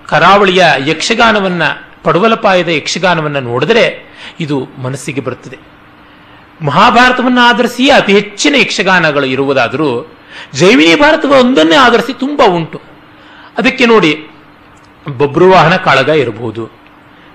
ಕರಾವಳಿಯ 0.07 0.65
ಯಕ್ಷಗಾನವನ್ನ, 0.87 1.63
ಪಡುವಲಪಾಯದ 2.05 2.69
ಯಕ್ಷಗಾನವನ್ನ 2.69 3.39
ನೋಡಿದ್ರೆ 3.39 4.13
ಇದು 4.41 4.69
ಮನಸ್ಸಿಗೆ 4.83 5.21
ಬರುತ್ತದೆ. 5.21 5.59
ಮಹಾಭಾರತವನ್ನು 6.65 7.41
ಆಧರಿಸಿ 7.41 7.91
ಅತಿ 7.91 8.13
ಹೆಚ್ಚಿನ 8.13 8.55
ಯಕ್ಷಗಾನಗಳು 8.55 9.27
ಇರುವುದಾದರೂ 9.27 10.17
ಜೈವಿನಿ 10.55 10.95
ಭಾರತವ 10.95 11.29
ಒಂದನ್ನೇ 11.29 11.77
ಆಧರಿಸಿ 11.77 12.13
ತುಂಬಾ 12.13 12.47
ಉಂಟು. 12.47 12.81
ಅದಕ್ಕೆ 13.59 13.87
ನೋಡಿ 13.87 14.29
ಬಬ್ರುವಾಹನ 15.19 15.77
ಕಾಳಗ 15.77 16.09
ಇರಬಹುದು. 16.09 16.82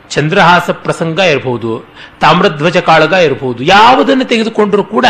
ಚಂದ್ರಹಾಸ 0.09 0.69
ಪ್ರಸಂಗ 0.69 1.19
ಇರಬಹುದು 1.19 1.85
ತಾಮ್ರಧ್ವಜ 2.21 2.77
ಕಾಳಗ 2.77 3.11
ಇರಬಹುದು 3.11 3.63
ಯಾವುದನ್ನು 3.63 4.23
ತೆಗೆದುಕೊಂಡರೂ 4.23 4.83
ಕೂಡ 4.83 5.05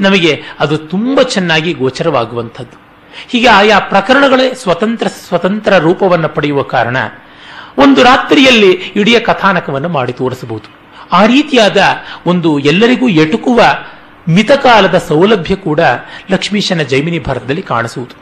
ನಮಗೆ 0.00 0.42
ಅದು 0.60 0.78
ತುಂಬ 0.78 1.22
ಚೆನ್ನಾಗಿ 1.22 1.72
ಗೋಚರವಾಗುವಂಥದ್ದು. 1.72 2.84
ಹೀಗೆ 3.28 3.46
ಆಯಾ 3.46 3.78
ಪ್ರಕರಣಗಳೇ 3.78 4.54
ಸ್ವತಂತ್ರ 4.54 5.06
ಸ್ವತಂತ್ರ 5.06 5.76
ರೂಪವನ್ನು 5.76 6.28
ಪಡೆಯುವ 6.28 6.62
ಕಾರಣ 6.62 6.96
ಒಂದು 7.78 8.02
ರಾತ್ರಿಯಲ್ಲಿ 8.02 8.70
ಇಡೀ 8.72 9.20
ಕಥಾನಕವನ್ನು 9.20 9.88
ಮಾಡಿ 9.88 10.12
ತೋರಿಸಬಹುದು. 10.12 10.84
ಆ 11.12 11.26
ರೀತಿಯಾದ 11.26 11.82
ಒಂದು 12.26 12.58
ಎಲ್ಲರಿಗೂ 12.58 13.08
ಎಟುಕುವ 13.08 13.62
ಮಿತಕಾಲದ 14.28 14.98
ಸೌಲಭ್ಯ 14.98 15.56
ಕೂಡ 15.56 15.80
ಲಕ್ಷ್ಮೀಶನ 16.30 16.82
ಜೈಮಿನಿ 16.82 17.18
ಭಾರತದಲ್ಲಿ 17.18 17.62
ಕಾಣಿಸುವುದು. 17.62 18.14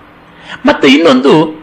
ಮತ್ತೆ 0.67 0.89
ಇನ್ನೊಂದು 0.89 1.62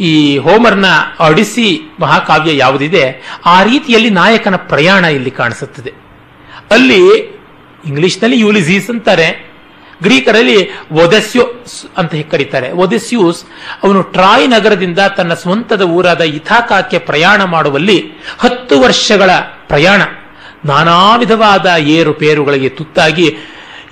ಈ 0.00 0.38
ಹೋಮರ್ನ 0.38 0.84
ಅಡಿಸಿ 1.20 1.96
ಮಹಾಕಾವ್ಯ 2.00 2.56
ಯಾವುದಿದೆ, 2.56 3.22
ಆ 3.46 3.62
ರೀತಿಯಲ್ಲಿ 3.62 4.10
ನಾಯಕನ 4.10 4.56
ಪ್ರಯಾಣ 4.56 5.04
ಇಲ್ಲಿ 5.04 5.30
ಕಾಣಿಸುತ್ತದೆ. 5.30 5.92
ಅಲ್ಲಿ 6.70 7.08
ಇಂಗ್ಲಿಷ್ನಲ್ಲಿ 7.86 8.40
ಯೂಲಿಸೀಸ್ 8.40 8.90
ಅಂತಾರೆ, 8.90 9.56
ಗ್ರೀಕರಲ್ಲಿ 10.02 10.70
ಒದೆಸ್ಯೋಸ್ 10.90 11.98
ಅಂತ 11.98 12.14
ಕರೀತಾರೆ. 12.30 12.72
ಒದೆಸ್ಯೂಸ್ 12.72 13.44
ಅವನು 13.82 14.02
ಟ್ರಾಯ್ 14.02 14.50
ನಗರದಿಂದ 14.50 14.98
ತನ್ನ 14.98 15.34
ಸ್ವಂತದ 15.34 15.82
ಊರಾದ 15.82 16.20
ಇಥಾಕಾಕ್ಕೆ 16.20 16.98
ಪ್ರಯಾಣ 16.98 17.44
ಮಾಡುವಲ್ಲಿ 17.44 18.04
ಹತ್ತು 18.38 18.80
ವರ್ಷಗಳ 18.80 19.30
ಪ್ರಯಾಣ. 19.40 20.02
ನಾನಾ 20.64 21.16
ವಿಧವಾದ 21.16 21.66
ಏರುಪೇರುಗಳಿಗೆ 21.78 22.68
ತುತ್ತಾಗಿ 22.68 23.36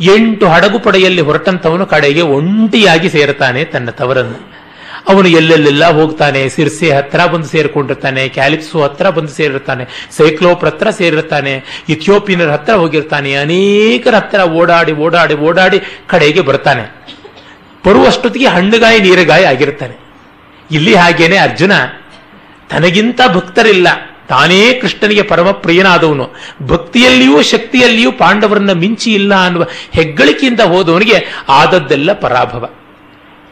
ಎಂಟು 0.00 0.46
ಹಡಗು 0.46 0.78
ಪಡೆಯಲ್ಲಿ 0.78 1.20
ಹೊರಟಂತವನು 1.20 1.86
ಕಡೆಗೆ 1.86 2.22
ಒಂಟಿಯಾಗಿ 2.22 3.10
ಸೇರುತ್ತಾನೆ 3.10 3.64
ತನ್ನ 3.64 3.90
ತವರನ್ನು. 3.90 4.53
ಅವನು 5.08 5.28
ಎಲ್ಲೆಲ್ಲೆಲ್ಲ 5.28 5.90
ಹೋಗ್ತಾನೆ, 5.90 6.48
ಸಿರ್ಸೆ 6.48 6.90
ಹತ್ರ 6.90 7.26
ಬಂದು 7.26 7.48
ಸೇರಿಕೊಂಡಿರ್ತಾನೆ, 7.48 8.28
ಕ್ಯಾಲಿಪ್ಸು 8.28 8.82
ಹತ್ರ 8.82 9.10
ಬಂದು 9.10 9.28
ಸೇರಿರ್ತಾನೆ, 9.28 9.84
ಸೈಕ್ಲೋಪ್ 10.16 10.64
ಹತ್ರ 10.64 10.90
ಸೇರಿರ್ತಾನೆ, 10.90 11.64
ಇಥಿಯೋಪಿಯನರ 11.88 12.50
ಹತ್ರ 12.50 12.74
ಹೋಗಿರ್ತಾನೆ, 12.74 13.34
ಅನೇಕರ 13.34 14.14
ಹತ್ರ 14.14 14.40
ಓಡಾಡಿ 14.40 14.92
ಓಡಾಡಿ 14.92 15.34
ಓಡಾಡಿ 15.34 15.80
ಕಡೆಗೆ 16.06 16.40
ಬರ್ತಾನೆ. 16.40 16.84
ಬರುವಷ್ಟೊತ್ತಿಗೆ 17.86 18.46
ಹಣ್ಣುಗಾಯಿ, 18.46 19.00
ನೀರಗಾಯಿ 19.00 19.44
ಆಗಿರ್ತಾನೆ. 19.44 19.96
ಇಲ್ಲಿ 20.70 20.94
ಹಾಗೇನೆ 20.94 21.36
ಅರ್ಜುನ, 21.36 21.72
ತನಗಿಂತ 22.70 23.20
ಭಕ್ತರಿಲ್ಲ, 23.34 23.88
ತಾನೇ 24.28 24.72
ಕೃಷ್ಣನಿಗೆ 24.72 25.22
ಪರಮ 25.22 25.50
ಪ್ರಿಯನಾದವನು. 25.50 26.26
ಭಕ್ತಿಯಲ್ಲಿಯೂ 26.62 27.42
ಶಕ್ತಿಯಲ್ಲಿಯೂ 27.42 28.12
ಪಾಂಡವರನ್ನ 28.12 28.72
ಮಿಂಚಿ 28.72 29.10
ಇಲ್ಲ 29.14 29.34
ಅನ್ನುವ 29.44 29.64
ಹೆಗ್ಗಳಿಕೆಯಿಂದ 29.92 30.60
ಹೋದವನಿಗೆ 30.60 31.18
ಆದದ್ದೆಲ್ಲ 31.48 32.12
ಪರಾಭವ. 32.12 32.64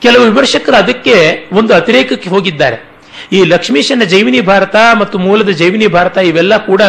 ಕೆಲವು 0.02 0.24
ವಿಮರ್ಶಕರು 0.24 0.76
ಅದಕ್ಕೆ 0.76 1.48
ಒಂದು 1.52 1.74
ಅತಿರೇಕಕ್ಕೆ 1.74 2.30
ಹೋಗಿದ್ದಾರೆ. 2.30 2.92
ಈ 3.32 3.44
ಲಕ್ಷ್ಮೀಶನ 3.44 4.02
ಜೈವಿನಿ 4.04 4.40
ಭಾರತ 4.40 4.76
ಮತ್ತು 4.98 5.18
ಮೂಲದ 5.18 5.48
ಜೈವಿನಿ 5.48 5.86
ಭಾರತ 5.86 6.18
ಇವೆಲ್ಲ 6.18 6.56
ಕೂಡ 6.56 6.82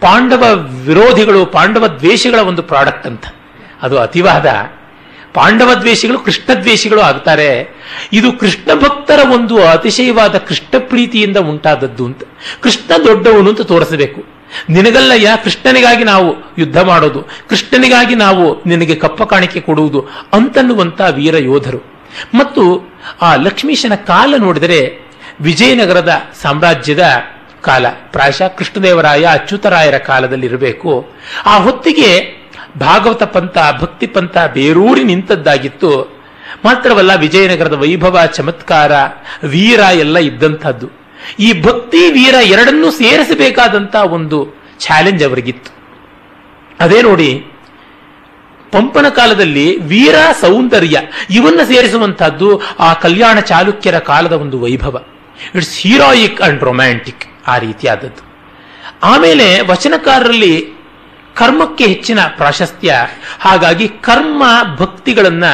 ಪಾಂಡವ 0.00 0.66
ವಿರೋಧಿಗಳು, 0.84 1.46
ಪಾಂಡವ 1.46 1.86
ದ್ವೇಷಗಳ 1.86 2.38
ಒಂದು 2.38 2.62
ಪ್ರಾಡಕ್ಟ್ 2.62 3.06
ಅಂತ. 3.06 3.24
ಅದು 3.82 3.98
ಅತಿವಾದ. 3.98 4.46
ಪಾಂಡವ 5.34 5.74
ದ್ವೇಷಿಗಳು, 5.80 6.18
ಕೃಷ್ಣ 6.18 6.54
ದ್ವೇಷಿಗಳು 6.54 7.00
ಆಗ್ತಾರೆ. 7.00 7.68
ಇದು 8.12 8.32
ಕೃಷ್ಣ 8.32 8.74
ಭಕ್ತರ 8.74 9.18
ಒಂದು 9.34 9.66
ಅತಿಶಯವಾದ 9.66 10.38
ಕೃಷ್ಣ 10.38 10.78
ಪ್ರೀತಿಯಿಂದ 10.78 11.36
ಉಂಟಾದದ್ದು 11.36 12.04
ಅಂತ. 12.04 12.22
ಕೃಷ್ಣ 12.60 13.04
ದೊಡ್ಡವನು 13.04 13.48
ಅಂತ 13.48 13.60
ತೋರಿಸಬೇಕು. 13.60 14.24
ನಿನಗಲ್ಲಯ್ಯ, 14.68 15.28
ಕೃಷ್ಣನಿಗಾಗಿ 15.44 16.04
ನಾವು 16.04 16.54
ಯುದ್ಧ 16.58 16.78
ಮಾಡೋದು, 16.78 17.22
ಕೃಷ್ಣನಿಗಾಗಿ 17.22 18.14
ನಾವು 18.14 18.68
ನಿನಗೆ 18.68 18.94
ಕಪ್ಪ 18.94 19.22
ಕಾಣಿಕೆ 19.22 19.60
ಕೊಡುವುದು 19.60 20.08
ಅಂತನ್ನುವಂತ 20.32 21.00
ವೀರ 21.00 21.36
ಯೋಧರು. 21.36 21.95
ಮತ್ತು 22.34 22.92
ಆ 23.22 23.34
ಲಕ್ಷ್ಮೀಶನ 23.34 23.94
ಕಾಲ 23.94 24.34
ನೋಡಿದರೆ 24.36 24.98
ವಿಜಯನಗರದ 25.40 26.22
ಸಾಮ್ರಾಜ್ಯದ 26.42 27.04
ಕಾಲ. 27.62 27.86
ಪ್ರಾಯಶಃ 27.88 28.48
ಕೃಷ್ಣದೇವರಾಯ 28.48 29.26
ಅಚ್ಯುತರಾಯರ 29.26 29.98
ಕಾಲದಲ್ಲಿ 29.98 30.46
ಇರಬೇಕು 30.46 31.10
ಆ 31.46 31.58
ಹೊತ್ತಿಗೆ 31.58 32.46
ಭಾಗವತ 32.80 33.22
ಪಂಥ, 33.22 33.58
ಭಕ್ತಿ 33.80 34.06
ಪಂಥ 34.06 34.38
ಬೇರೂರಿ 34.52 35.04
ನಿಂತದ್ದಾಗಿತ್ತು. 35.04 36.16
ಮಾತ್ರವಲ್ಲ 36.64 37.14
ವಿಜಯನಗರದ 37.14 37.72
ವೈಭವ, 37.72 38.20
ಚಮತ್ಕಾರ, 38.34 38.92
ವೀರ 39.42 39.80
ಎಲ್ಲ 39.80 40.18
ಇದ್ದಂಥದ್ದು. 40.18 40.88
ಈ 41.38 41.62
ಭಕ್ತಿ, 41.62 42.12
ವೀರ 42.12 42.34
ಎರಡನ್ನೂ 42.42 42.90
ಸೇರಿಸಬೇಕಾದಂತ 42.90 43.94
ಒಂದು 43.94 44.54
ಚಾಲೆಂಜ್ 44.78 45.24
ಅವರಿಗಿತ್ತು. 45.24 45.76
ಅದೇ 46.80 47.02
ನೋಡಿ 47.02 47.44
ಪಂಪನ 48.72 49.08
ಕಾಲದಲ್ಲಿ 49.08 49.66
ವೀರ 49.80 50.14
ಸೌಂದರ್ಯ, 50.40 50.96
ಇವನ್ನ 51.30 51.60
ಸೇರಿಸುವಂತಹದ್ದು 51.68 52.48
ಆ 52.80 52.92
ಕಲ್ಯಾಣ 52.94 53.36
ಚಾಲುಕ್ಯರ 53.40 53.98
ಕಾಲದ 53.98 54.32
ಒಂದು 54.32 54.60
ವೈಭವ. 54.60 54.96
ಇಟ್ಸ್ 55.54 55.78
ಹೀರೋಯಿಕ್ 55.78 56.40
ಅಂಡ್ 56.40 56.62
ರೊಮ್ಯಾಂಟಿಕ್ 56.62 57.24
ಆ 57.46 57.58
ರೀತಿಯಾದದ್ದು. 57.58 58.22
ಆಮೇಲೆ 59.02 59.46
ವಚನಕಾರರಲ್ಲಿ 59.60 60.54
ಕರ್ಮಕ್ಕೆ 61.36 61.86
ಹೆಚ್ಚಿನ 61.86 62.20
ಪ್ರಾಶಸ್ತ್ಯ, 62.36 62.94
ಹಾಗಾಗಿ 63.40 63.88
ಕರ್ಮ 63.88 64.42
ಭಕ್ತಿಗಳನ್ನ 64.76 65.44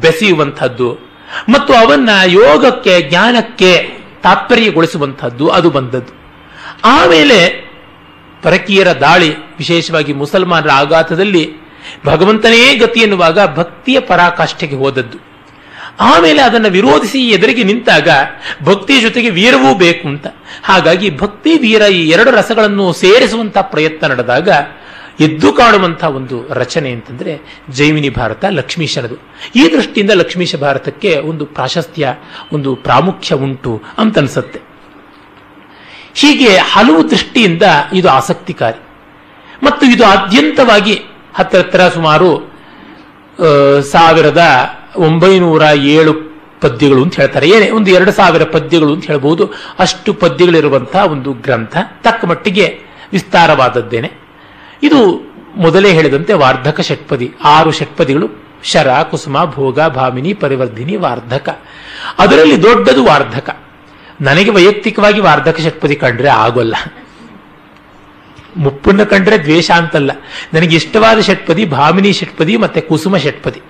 ಬೆಸೆಯುವಂಥದ್ದು, 0.00 0.88
ಮತ್ತು 1.48 1.72
ಅವನ್ನ 1.74 2.10
ಯೋಗಕ್ಕೆ, 2.26 2.94
ಜ್ಞಾನಕ್ಕೆ 3.00 3.72
ತಾತ್ಪರ್ಯಗೊಳಿಸುವಂಥದ್ದು 4.22 5.48
ಅದು 5.48 5.70
ಬಂದದ್ದು. 5.70 6.12
ಆಮೇಲೆ 6.84 7.38
ಪರಕೀಯರ 8.42 8.90
ದಾಳಿ, 8.92 9.30
ವಿಶೇಷವಾಗಿ 9.58 10.12
ಮುಸಲ್ಮಾನರ 10.12 10.70
ಆಘಾತದಲ್ಲಿ 10.70 11.44
ಭಗವಂತನೇ 12.06 12.76
ಗತಿ 12.76 13.00
ಎನ್ನುವಾಗ 13.00 13.56
ಭಕ್ತಿಯ 13.56 14.00
ಪರಾಕಾಷ್ಠೆಗೆ 14.00 14.76
ಹೋದದ್ದು. 14.76 15.18
ಆಮೇಲೆ 16.00 16.42
ಅದನ್ನು 16.42 16.68
ವಿರೋಧಿಸಿ 16.68 17.28
ಎದುರಿಗೆ 17.28 17.62
ನಿಂತಾಗ 17.62 18.08
ಭಕ್ತಿ 18.64 19.00
ಜೊತೆಗೆ 19.00 19.30
ವೀರವೂ 19.30 19.74
ಬೇಕು 19.74 20.08
ಅಂತ. 20.08 20.26
ಹಾಗಾಗಿ 20.62 21.16
ಭಕ್ತಿ, 21.16 21.58
ವೀರ 21.58 21.82
ಈ 21.82 22.08
ಎರಡು 22.08 22.30
ರಸಗಳನ್ನು 22.30 22.92
ಸೇರಿಸುವಂತಹ 22.92 23.60
ಪ್ರಯತ್ನ 23.60 24.06
ನಡೆದಾಗ 24.06 24.48
ಎದ್ದು 25.20 25.52
ಕಾಣುವಂತಹ 25.52 26.08
ಒಂದು 26.08 26.54
ರಚನೆ 26.54 26.90
ಅಂತಂದ್ರೆ 26.90 27.40
ಜೈಮಿನಿ 27.70 28.10
ಭಾರತ 28.10 28.44
ಲಕ್ಷ್ಮೀಶನದು 28.44 29.14
ಈ 29.56 29.72
ದೃಷ್ಟಿಯಿಂದ 29.72 30.10
ಲಕ್ಷ್ಮೀಶ 30.10 30.56
ಭಾರತಕ್ಕೆ 30.56 31.16
ಒಂದು 31.16 31.46
ಪ್ರಾಶಸ್ತ್ಯ, 31.46 32.14
ಒಂದು 32.52 32.76
ಪ್ರಾಮುಖ್ಯ 32.76 33.34
ಉಂಟು 33.34 33.82
ಅಂತ 33.98 34.18
ಅನ್ಸತ್ತೆ 34.18 34.60
ಹೀಗೆ 36.14 36.56
ಹಲವು 36.56 37.10
ದೃಷ್ಟಿಯಿಂದ 37.10 37.62
ಇದು 37.92 38.08
ಆಸಕ್ತಿಕಾರಿ. 38.08 38.82
ಮತ್ತು 39.62 39.86
ಇದು 39.86 40.04
ಆದ್ಯಂತವಾಗಿ 40.06 41.00
ಹತ್ತಿರ 41.38 41.88
ಸುಮಾರು 41.88 42.58
ಸಾವಿರದ 43.80 44.42
ಒಂಬೈನೂರ 44.96 45.62
ಏಳು 45.62 46.12
ಪದ್ಯಗಳು 46.60 47.02
ಅಂತ 47.02 47.16
ಹೇಳ್ತಾರೆ. 47.16 47.48
ಏನೇ, 47.48 47.70
ಒಂದು 47.70 47.90
ಎರಡು 47.90 48.12
ಸಾವಿರ 48.12 48.44
ಪದ್ಯಗಳು 48.44 48.94
ಅಂತ 48.94 49.04
ಹೇಳ್ಬೋದು. 49.06 49.50
ಅಷ್ಟು 49.78 50.14
ಪದ್ಯಗಳಿರುವಂತಹ 50.14 51.04
ಒಂದು 51.04 51.32
ಗ್ರಂಥ. 51.32 51.76
ತಕ್ಕ 52.02 52.24
ಮಟ್ಟಿಗೆ 52.24 52.80
ವಿಸ್ತಾರವಾದದ್ದೇನೆ. 53.12 54.12
ಇದು 54.82 55.28
ಮೊದಲೇ 55.56 55.92
ಹೇಳಿದಂತೆ 55.92 56.32
ವಾರ್ಧಕ 56.32 56.80
ಷಟ್ಪದಿ. 56.80 57.34
ಆರು 57.44 57.70
ಷಟ್ಪದಿಗಳು. 57.70 58.28
ಶರ, 58.62 59.02
ಕುಸುಮ, 59.02 59.44
ಭೋಗ, 59.44 59.80
ಭಾಮಿನಿ, 59.80 60.34
ಪರಿವರ್ಧಿನಿ, 60.34 60.96
ವಾರ್ಧಕ. 60.96 61.62
ಅದರಲ್ಲಿ 62.18 62.62
ದೊಡ್ಡದು 62.62 63.04
ವಾರ್ಧಕ. 63.04 63.56
ನನಗೆ 64.20 64.50
ವೈಯಕ್ತಿಕವಾಗಿ 64.50 65.20
ವಾರ್ಧಕ 65.20 65.60
ಷಟ್ಪದಿ 65.60 65.96
ಕಂಡ್ರೆ 65.96 66.28
ಆಗೋಲ್ಲ. 66.28 66.76
ಮುಪ್ಪನ್ನ 68.58 69.02
ಕಂಡ್ರೆ 69.02 69.38
ದ್ವೇಷ 69.38 69.70
ಅಂತಲ್ಲ. 69.70 70.10
ನನಗೆ 70.54 70.76
ಇಷ್ಟವಾದ 70.76 71.20
ಷಟ್ಪದಿ 71.20 71.64
ಭಾಮಿನಿ 71.64 72.12
ಷಟ್ಪದಿ 72.12 72.56
ಮತ್ತೆ 72.56 72.80
ಕುಸುಮ 72.80 73.16
ಷಟ್ಪದಿ. 73.16 73.60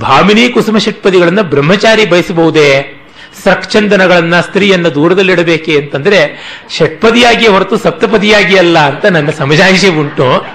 ಭಾಮಿನಿ 0.00 0.48
ಕುಸುಮ 0.48 0.78
ಷಟ್ಪದಿಗಳನ್ನ 0.78 1.40
ಬ್ರಹ್ಮಚಾರಿ 1.40 2.04
ಬಯಸಬಹುದೇ? 2.06 3.00
ಸೃಕ್ಚಂದನಗಳನ್ನ 3.44 4.40
ಸ್ತ್ರೀಯನ್ನ 4.40 4.88
ದೂರದಲ್ಲಿಡಬೇಕೆ 4.88 5.76
ಅಂತಂದ್ರೆ 5.76 6.38
ಷಟ್ಪದಿಯಾಗಿ 6.70 7.46
ಹೊರತು 7.46 7.76
ಸಪ್ತಪದಿಯಾಗಿ 7.76 8.58
ಅಲ್ಲ 8.58 8.78
ಅಂತ 8.78 9.06
ನನ್ನ 9.06 9.30
ಸಮಜಾಯಿಷಿ 9.30 9.88
ಉಂಟು. 9.88 10.46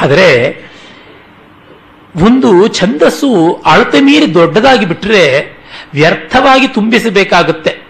ಆದರೆ 0.00 0.28
ಒಂದು 2.16 2.68
ಛಂದಸ್ಸು 2.68 3.52
ಅಳತೆ 3.66 4.00
ಮೀರಿ 4.00 4.34
ದೊಡ್ಡದಾಗಿ 4.34 4.86
ಬಿಟ್ಟರೆ 4.86 5.52
ವ್ಯರ್ಥವಾಗಿ 5.94 6.68
ತುಂಬಿಸಬೇಕಾಗುತ್ತೆ. 6.68 7.81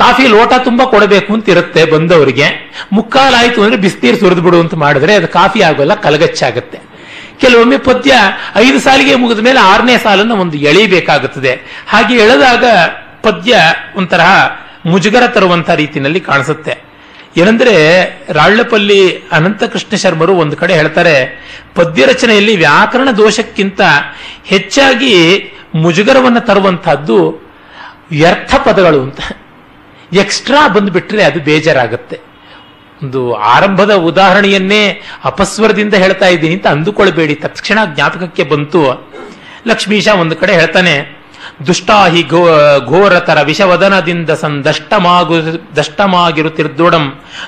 ಕಾಫಿ 0.00 0.26
ಲೋಟ 0.28 0.52
ತುಂಬಾ 0.64 0.84
ಕೊಡಬೇಕು 0.84 1.34
ಅಂತ 1.34 1.48
ಇರುತ್ತೆ 1.48 1.84
ಬಂದವರಿಗೆ. 1.84 2.48
ಮುಕ್ಕಾಲಾಯಿತು 2.92 3.62
ಅಂದ್ರೆ 3.62 3.80
ಬಿಸ್ನೀರು 3.80 4.16
ಸುರಿದು 4.16 4.42
ಬಿಡು 4.42 4.60
ಅಂತ 4.60 4.74
ಮಾಡಿದ್ರೆ 4.74 5.14
ಅದು 5.14 5.28
ಕಾಫಿ 5.28 5.62
ಆಗೋಲ್ಲ, 5.62 5.94
ಕಲಗಚ್ಚಾಗುತ್ತೆ. 5.94 6.78
ಕೆಲವೊಮ್ಮೆ 7.40 7.78
ಪದ್ಯ 7.78 8.12
ಐದು 8.56 8.80
ಸಾಲಿಗೆ 8.80 9.14
ಮುಗಿದ 9.14 9.38
ಮೇಲೆ 9.38 9.60
ಆರನೇ 9.60 9.96
ಸಾಲನ್ನು 9.98 10.36
ಒಂದು 10.36 10.56
ಎಳಿಬೇಕಾಗುತ್ತದೆ. 10.56 11.52
ಹಾಗೆ 11.88 12.14
ಎಳೆದಾಗ 12.14 12.64
ಪದ್ಯ 13.22 13.56
ಒಂಥರಹ 13.96 14.30
ಮುಜುಗರ 14.86 15.26
ತರುವಂತಹ 15.26 15.74
ರೀತಿಯಲ್ಲಿ 15.74 16.20
ಕಾಣಿಸುತ್ತೆ. 16.20 16.74
ಏನಂದ್ರೆ 17.36 17.74
ಅನಂತ 18.28 18.74
ಅನಂತಕೃಷ್ಣ 19.32 19.96
ಶರ್ಮರು 19.96 20.34
ಒಂದು 20.34 20.56
ಕಡೆ 20.56 20.74
ಹೇಳ್ತಾರೆ, 20.74 21.16
ಪದ್ಯ 21.74 22.06
ರಚನೆಯಲ್ಲಿ 22.06 22.56
ವ್ಯಾಕರಣ 22.56 23.10
ದೋಷಕ್ಕಿಂತ 23.10 23.80
ಹೆಚ್ಚಾಗಿ 24.44 25.14
ಮುಜುಗರವನ್ನು 25.74 26.40
ತರುವಂತಹದ್ದು 26.40 27.47
ವ್ಯರ್ಥ 28.10 28.54
ಪದಗಳು 28.64 29.02
ಅಂತ. 29.02 29.20
ಎಕ್ಸ್ಟ್ರಾ 30.12 30.68
ಬಂದುಬಿಟ್ರೆ 30.68 31.22
ಅದು 31.24 31.40
ಬೇಜಾರಾಗುತ್ತೆ. 31.40 32.20
ಒಂದು 33.02 33.34
ಆರಂಭದ 33.34 33.94
ಉದಾಹರಣೆಯನ್ನೇ 33.94 35.02
ಅಪಸ್ವರದಿಂದ 35.24 35.94
ಹೇಳ್ತಾ 35.94 36.26
ಇದ್ದೀನಿ 36.26 36.54
ಅಂತ 36.54 36.66
ಅಂದುಕೊಳ್ಬೇಡಿ. 36.66 37.34
ತಕ್ಷಣ 37.34 37.78
ಜ್ಞಾಪಕಕ್ಕೆ 37.94 38.44
ಬಂತು. 38.44 39.10
ಲಕ್ಷ್ಮೀಶ 39.66 40.08
ಒಂದು 40.08 40.36
ಕಡೆ 40.36 40.52
ಹೇಳ್ತಾನೆ 40.52 41.17
ದುಷ್ಟಾಹಿ 41.66 42.22
ಘೋ 42.22 42.42
ಘೋರತರ 42.90 43.38
ವಿಷವದನದಿಂದ 43.42 44.30
ಸಂದಷ್ಟಮಾಗು 44.30 45.36
ದಷ್ಟಮಾಗಿರುತ್ತಿರ್ದೊಡಂ 45.76 47.04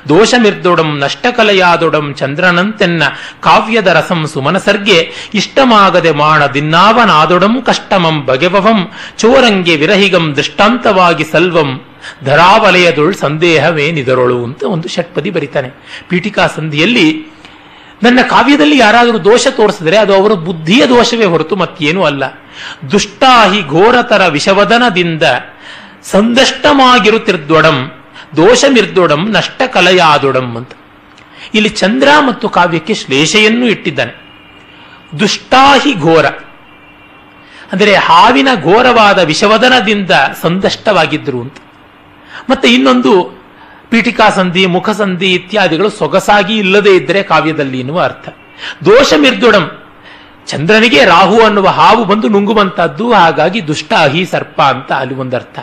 ದೋಷಮಿರ್ದೊಡಂ 0.09 0.91
ನಷ್ಟಕಲೆಯಾದೊಡಂ 0.99 2.15
ಚಂದ್ರನಂತೆನ್ನ 2.15 3.03
ಕಾವ್ಯದ 3.41 3.87
ರಸಂ 3.87 4.27
ಸುಮನಸರ್ಗೆ 4.27 4.99
ಇಷ್ಟಮಾಗದೆ 5.35 6.11
ಮಾಣ 6.13 6.47
ದಿನ್ನಾವನಾದೊಡಂ 6.47 7.63
ಕಷ್ಟಮಂ 7.63 8.27
ಬಗೆವವಂ 8.27 8.81
ಚೋರಂಗೆ 9.19 9.77
ವಿರಹಿಗಂ 9.77 10.25
ದೃಷ್ಟಾಂತವಾಗಿ 10.37 11.25
ಸಲ್ವಂ, 11.25 11.71
ಧರಾವಲಯದೊಳ್ 12.25 13.15
ಸಂದೇಹವೇನಿದರೊಳು 13.15 14.45
ಅಂತ 14.45 14.63
ಒಂದು 14.75 14.89
ಷಟ್ಪದಿ 14.89 15.31
ಬರೀತಾನೆ. 15.31 15.71
ಪೀಠಿಕಾ 16.09 16.47
ಸಂಧಿಯಲ್ಲಿ 16.47 17.07
ನನ್ನ 18.03 18.23
ಕಾವ್ಯದಲ್ಲಿ 18.23 18.79
ಯಾರಾದರೂ 18.79 19.19
ದೋಷ 19.19 19.47
ತೋರಿಸಿದರೆ 19.47 19.97
ಅದು 19.97 20.15
ಅವರ 20.15 20.33
ಬುದ್ಧಿಯ 20.33 20.87
ದೋಷವೇ 20.87 21.25
ಹೊರತು 21.25 21.57
ಮತ್ತೇನೂ 21.57 22.03
ಅಲ್ಲ. 22.03 22.25
ದುಷ್ಟಾಹಿ 22.91 23.63
ಘೋರತರ 23.63 24.27
ವಿಷವದನದಿಂದ 24.27 25.23
ಸಂದಷ್ಟಮಾಗಿರುತ್ತಿರ್ದೊಡಂ 26.03 27.93
ದೋಷಮಿರ್ದೊಡಂ 28.37 29.31
ನಷ್ಟ 29.31 29.63
ಕಲೆಯಾದೊಡಂ 29.73 30.57
ಅಂತ. 30.57 30.73
ಇಲ್ಲಿ 31.55 31.69
ಚಂದ್ರ 31.69 32.09
ಮತ್ತು 32.27 32.49
ಕಾವ್ಯಕ್ಕೆ 32.49 32.95
ಶ್ಲೇಷೆಯನ್ನು 32.95 33.67
ಇಟ್ಟಿದ್ದಾನೆ. 33.67 34.31
ದುಷ್ಟಾಹಿ 35.21 35.95
ಘೋರ. 35.95 36.27
ಅಂದರೆ 37.73 37.95
ಹಾವಿನ 37.95 38.49
ಘೋರವಾದ 38.63 39.19
ವಿಷವದನದಿಂದ 39.19 40.11
ಸಂದಷ್ಟವಾಗಿದ್ದರು 40.43 41.41
ಅಂತ. 41.41 41.57
ಮತ್ತೆ 42.51 42.69
ಇನ್ನೊಂದು 42.69 43.40
ಪೀಠಿಕಾ 43.91 44.31
ಸಂಧಿ 44.31 44.67
ಮುಖಸಂಧಿ 44.67 45.33
ಇತ್ಯಾದಿಗಳು 45.33 45.91
ಸೊಗಸಾಗಿ 45.91 46.59
ಇಲ್ಲದೇ 46.59 46.91
ಇದ್ದರೆ 46.91 47.23
ಕಾವ್ಯದಲ್ಲಿ 47.23 47.81
ಎನ್ನುವ 47.81 48.03
ಅರ್ಥ. 48.03 48.29
ದೋಷ 48.85 49.13
ಮಿರ್ದುಡಂ. 49.17 49.71
ಚಂದ್ರನಿಗೆ 50.47 51.05
ರಾಹು 51.05 51.41
ಅನ್ನುವ 51.41 51.69
ಹಾವು 51.69 52.05
ಬಂದು 52.05 52.29
ನುಂಗುವಂತಹದ್ದು, 52.29 53.13
ಹಾಗಾಗಿ 53.13 53.67
ದುಷ್ಟ 53.67 53.93
ಅಹಿ 53.93 54.25
ಸರ್ಪ 54.25 54.63
ಅಂತ 54.63 54.93
ಅಲ್ಲಿ 54.93 55.15
ಒಂದರ್ಥ. 55.15 55.59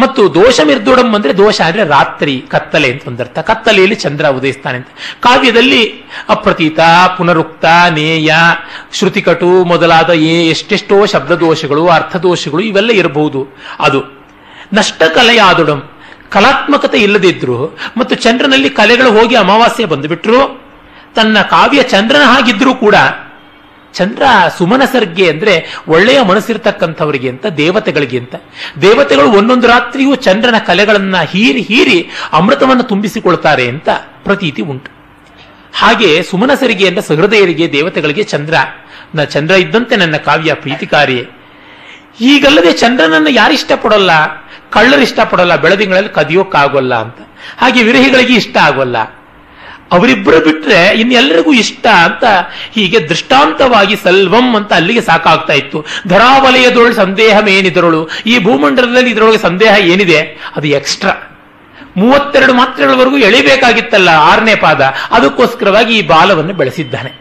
ಮತ್ತು 0.00 0.34
ದೋಷ 0.34 0.60
ಮಿರ್ದುಡಂ 0.64 1.14
ಅಂದ್ರೆ 1.14 1.36
ದೋಷ 1.36 1.60
ಅಂದ್ರೆ 1.60 1.84
ರಾತ್ರಿ, 1.84 2.44
ಕತ್ತಲೆ 2.48 2.92
ಅಂತ 2.92 3.08
ಒಂದರ್ಥ. 3.08 3.38
ಕತ್ತಲೆಯಲ್ಲಿ 3.38 3.94
ಚಂದ್ರ 3.94 4.26
ಉದಯಿಸ್ತಾನೆ 4.26 4.76
ಅಂತ. 4.76 4.88
ಕಾವ್ಯದಲ್ಲಿ 5.20 5.92
ಅಪ್ರತೀತ, 6.28 6.80
ಪುನರುಕ್ತ, 7.16 7.64
ನೇಯ, 7.90 8.34
ಶ್ರುತಿಕಟು 8.92 9.64
ಮೊದಲಾದ 9.64 10.10
ಏ 10.10 10.48
ಎಷ್ಟೆಷ್ಟೋ 10.48 11.06
ಶಬ್ದದೋಷಗಳು 11.06 11.88
ಅರ್ಥದೋಷಗಳು 11.88 12.60
ಇವೆಲ್ಲ 12.60 12.90
ಇರಬಹುದು. 12.90 13.46
ಅದು 13.78 14.04
ನಷ್ಟ 14.72 15.02
ಕಲೆಯಾದುಡಂ 15.02 15.90
ಕಲಾತ್ಮಕತೆ 16.30 16.98
ಇಲ್ಲದಿದ್ರು 16.98 17.78
ಮತ್ತು 17.96 18.14
ಚಂದ್ರನಲ್ಲಿ 18.14 18.70
ಕಲೆಗಳು 18.70 19.12
ಹೋಗಿ 19.12 19.34
ಅಮಾವಾಸ್ಯೆ 19.34 19.84
ಬಂದುಬಿಟ್ರು, 19.84 20.64
ತನ್ನ 21.14 21.42
ಕಾವ್ಯ 21.42 21.82
ಚಂದ್ರನ 21.82 22.22
ಹಾಗಿದ್ರೂ 22.22 22.74
ಕೂಡ, 22.74 22.94
ಚಂದ್ರ 23.94 24.22
ಸುಮನಸರ್ಗೆ 24.58 25.30
ಅಂದ್ರೆ 25.30 25.74
ಒಳ್ಳೆಯ 25.88 26.22
ಮನಸ್ಸಿರ್ತಕ್ಕಂಥವ್ರಿಗೆ 26.22 27.28
ಅಂತ, 27.28 27.46
ದೇವತೆಗಳಿಗೆ 27.46 28.18
ಅಂತ. 28.18 28.34
ದೇವತೆಗಳು 28.80 29.30
ಒಂದೊಂದು 29.30 29.68
ರಾತ್ರಿಯೂ 29.68 30.14
ಚಂದ್ರನ 30.14 30.54
ಕಲೆಗಳನ್ನ 30.66 31.16
ಹೀರಿ 31.22 31.62
ಹೀರಿ 31.62 32.10
ಅಮೃತವನ್ನು 32.32 32.82
ತುಂಬಿಸಿಕೊಳ್ತಾರೆ 32.82 33.68
ಅಂತ 33.68 33.88
ಪ್ರತೀತಿ 34.24 34.62
ಉಂಟು. 34.62 34.90
ಹಾಗೆ 35.74 36.22
ಸುಮನಸರಿಗೆ 36.22 36.88
ಅಂತ 36.88 36.98
ಸಹೃದಯರಿಗೆ, 36.98 37.72
ದೇವತೆಗಳಿಗೆ 37.72 38.22
ಚಂದ್ರ. 38.22 38.54
ನ 39.14 39.24
ಚಂದ್ರ 39.24 39.54
ಇದ್ದಂತೆ 39.54 39.96
ನನ್ನ 39.96 40.16
ಕಾವ್ಯ 40.16 40.54
ಪ್ರೀತಿಕಾರಿ 40.54 41.24
ಹೀಗಲ್ಲದೆ 42.18 42.72
ಚಂದ್ರನನ್ನು 42.72 43.28
ಯಾರು 43.28 43.52
ಇಷ್ಟಪಡೋಲ್ಲ? 43.52 44.10
ಕಳ್ಳರು 44.70 45.00
ಇಷ್ಟಪಡೋಲ್ಲ 45.00 45.56
ಬೆಳದಿಂಗಳಲ್ಲಿ 45.56 46.08
ಕದಿಯೋಕ್ಕಾಗೋಲ್ಲ 46.08 46.94
ಅಂತ. 46.94 47.16
ಹಾಗೆ 47.58 47.82
ವಿರಹಿಗಳಿಗೆ 47.82 48.34
ಇಷ್ಟ 48.34 48.56
ಆಗೋಲ್ಲ. 48.56 48.98
ಅವರಿಬ್ಬರು 49.92 50.40
ಬಿಟ್ಟರೆ 50.40 50.86
ಇನ್ನೆಲ್ಲರಿಗೂ 50.86 51.52
ಇಷ್ಟ 51.52 51.86
ಅಂತ 51.86 52.24
ಹೀಗೆ 52.72 53.08
ದೃಷ್ಟಾಂತವಾಗಿ 53.08 53.96
ಸಲ್ವಂ 53.96 54.56
ಅಂತ 54.56 54.72
ಅಲ್ಲಿಗೆ 54.72 55.00
ಸಾಕಾಗ್ತಾ 55.00 55.52
ಇತ್ತು. 55.52 55.86
ಧರಾವಲಯದೊಳಗೆ 56.08 56.94
ಸಂದೇಹವೇನಿದರಳು? 56.94 58.08
ಈ 58.26 58.38
ಭೂಮಂಡಲದಲ್ಲಿ 58.38 59.10
ಇದರೊಳಗೆ 59.10 59.38
ಸಂದೇಹ 59.38 59.86
ಏನಿದೆ? 59.86 60.20
ಅದು 60.56 60.66
ಎಕ್ಸ್ಟ್ರಾ 60.66 61.12
ಮೂವತ್ತೆರಡು 61.96 62.54
ಮಾತ್ರೆಗಳವರೆಗೂ 62.54 63.16
ಎಳಿಬೇಕಾಗಿತ್ತಲ್ಲ 63.16 64.08
ಆರನೇ 64.08 64.54
ಪಾದ. 64.54 64.80
ಅದಕ್ಕೋಸ್ಕರವಾಗಿ 65.10 65.98
ಈ 65.98 66.06
ಬಾಲವನ್ನು 66.06 66.52
ಬೆಳೆಸಿದ್ದಾನೆ. 66.52 67.12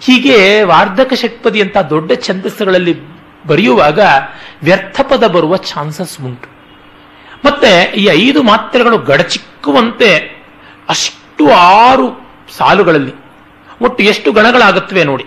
ಹೀಗೆ 0.00 0.62
ವಾರ್ಧಕ 0.62 1.14
ಷಟ್ಪದಿ 1.14 1.60
ಅಂತ 1.60 1.76
ದೊಡ್ಡ 1.78 2.12
ಛಂದಸ್ಸುಗಳಲ್ಲಿ 2.12 3.17
ಬರೆಯುವಾಗ 3.46 4.00
ವ್ಯರ್ಥ 4.62 5.00
ಪದ 5.00 5.26
ಬರುವ 5.26 5.56
ಚಾನ್ಸಸ್ 5.56 6.20
ಉಂಟು. 6.20 6.48
ಮತ್ತೆ 7.44 7.92
ಈ 7.96 8.04
ಐದು 8.04 8.42
ಮಾತ್ರೆಗಳು 8.42 8.98
ಗಡಚಿಕ್ಕುವಂತೆ 8.98 10.10
ಅಷ್ಟು 10.88 11.50
ಆರು 11.52 12.06
ಸಾಲುಗಳಲ್ಲಿ, 12.56 13.14
ಒಟ್ಟು 13.80 14.02
ಎಷ್ಟು 14.02 14.32
ಗಣಗಳಾಗತ್ವೆ 14.32 15.04
ನೋಡಿ. 15.04 15.26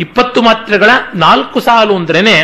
ಇಪ್ಪತ್ತು 0.00 0.42
ಮಾತ್ರೆಗಳ 0.42 0.90
ನಾಲ್ಕು 1.14 1.60
ಸಾಲು 1.60 1.96
ಅಂದ್ರೇನೆ 1.96 2.36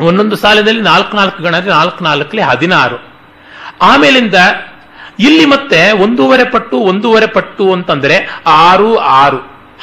ಒಂದೊಂದು 0.00 0.36
ಸಾಲಿನಲ್ಲಿ 0.36 0.82
ನಾಲ್ಕು 0.82 1.16
ನಾಲ್ಕು 1.16 1.42
ಗಣ 1.42 1.54
ನಾಲ್ಕು 1.58 2.04
ನಾಲ್ಕಲಿ 2.04 2.42
ಹದಿನಾರು. 2.42 2.96
ಆಮೇಲಿಂದ 3.82 4.34
ಇಲ್ಲಿ 5.18 5.44
ಮತ್ತೆ 5.44 5.92
ಒಂದೂವರೆ 5.92 6.44
ಪಟ್ಟು 6.50 6.76
ಒಂದೂವರೆ 6.76 7.26
ಪಟ್ಟು 7.26 7.72
ಅಂತಂದ್ರೆ 7.72 8.16
ಆರು 8.46 8.96
ಆರು, 8.96 9.38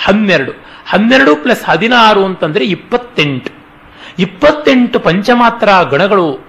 ಹನ್ನೆರಡು. 0.06 0.52
ಹನ್ನೆರಡು 0.86 1.36
ಪ್ಲಸ್ 1.36 1.64
ಹದಿನಾರು 1.66 2.26
ಅಂತಂದ್ರೆ 2.26 2.66
ಇಪ್ಪತ್ತೆಂಟು. 2.66 3.61
ಇಪ್ಪತ್ತೆಂಟು 4.20 5.00
ಪಂಚಮಾತ್ರ 5.00 5.70
ಗಣಗಳು 5.92 6.40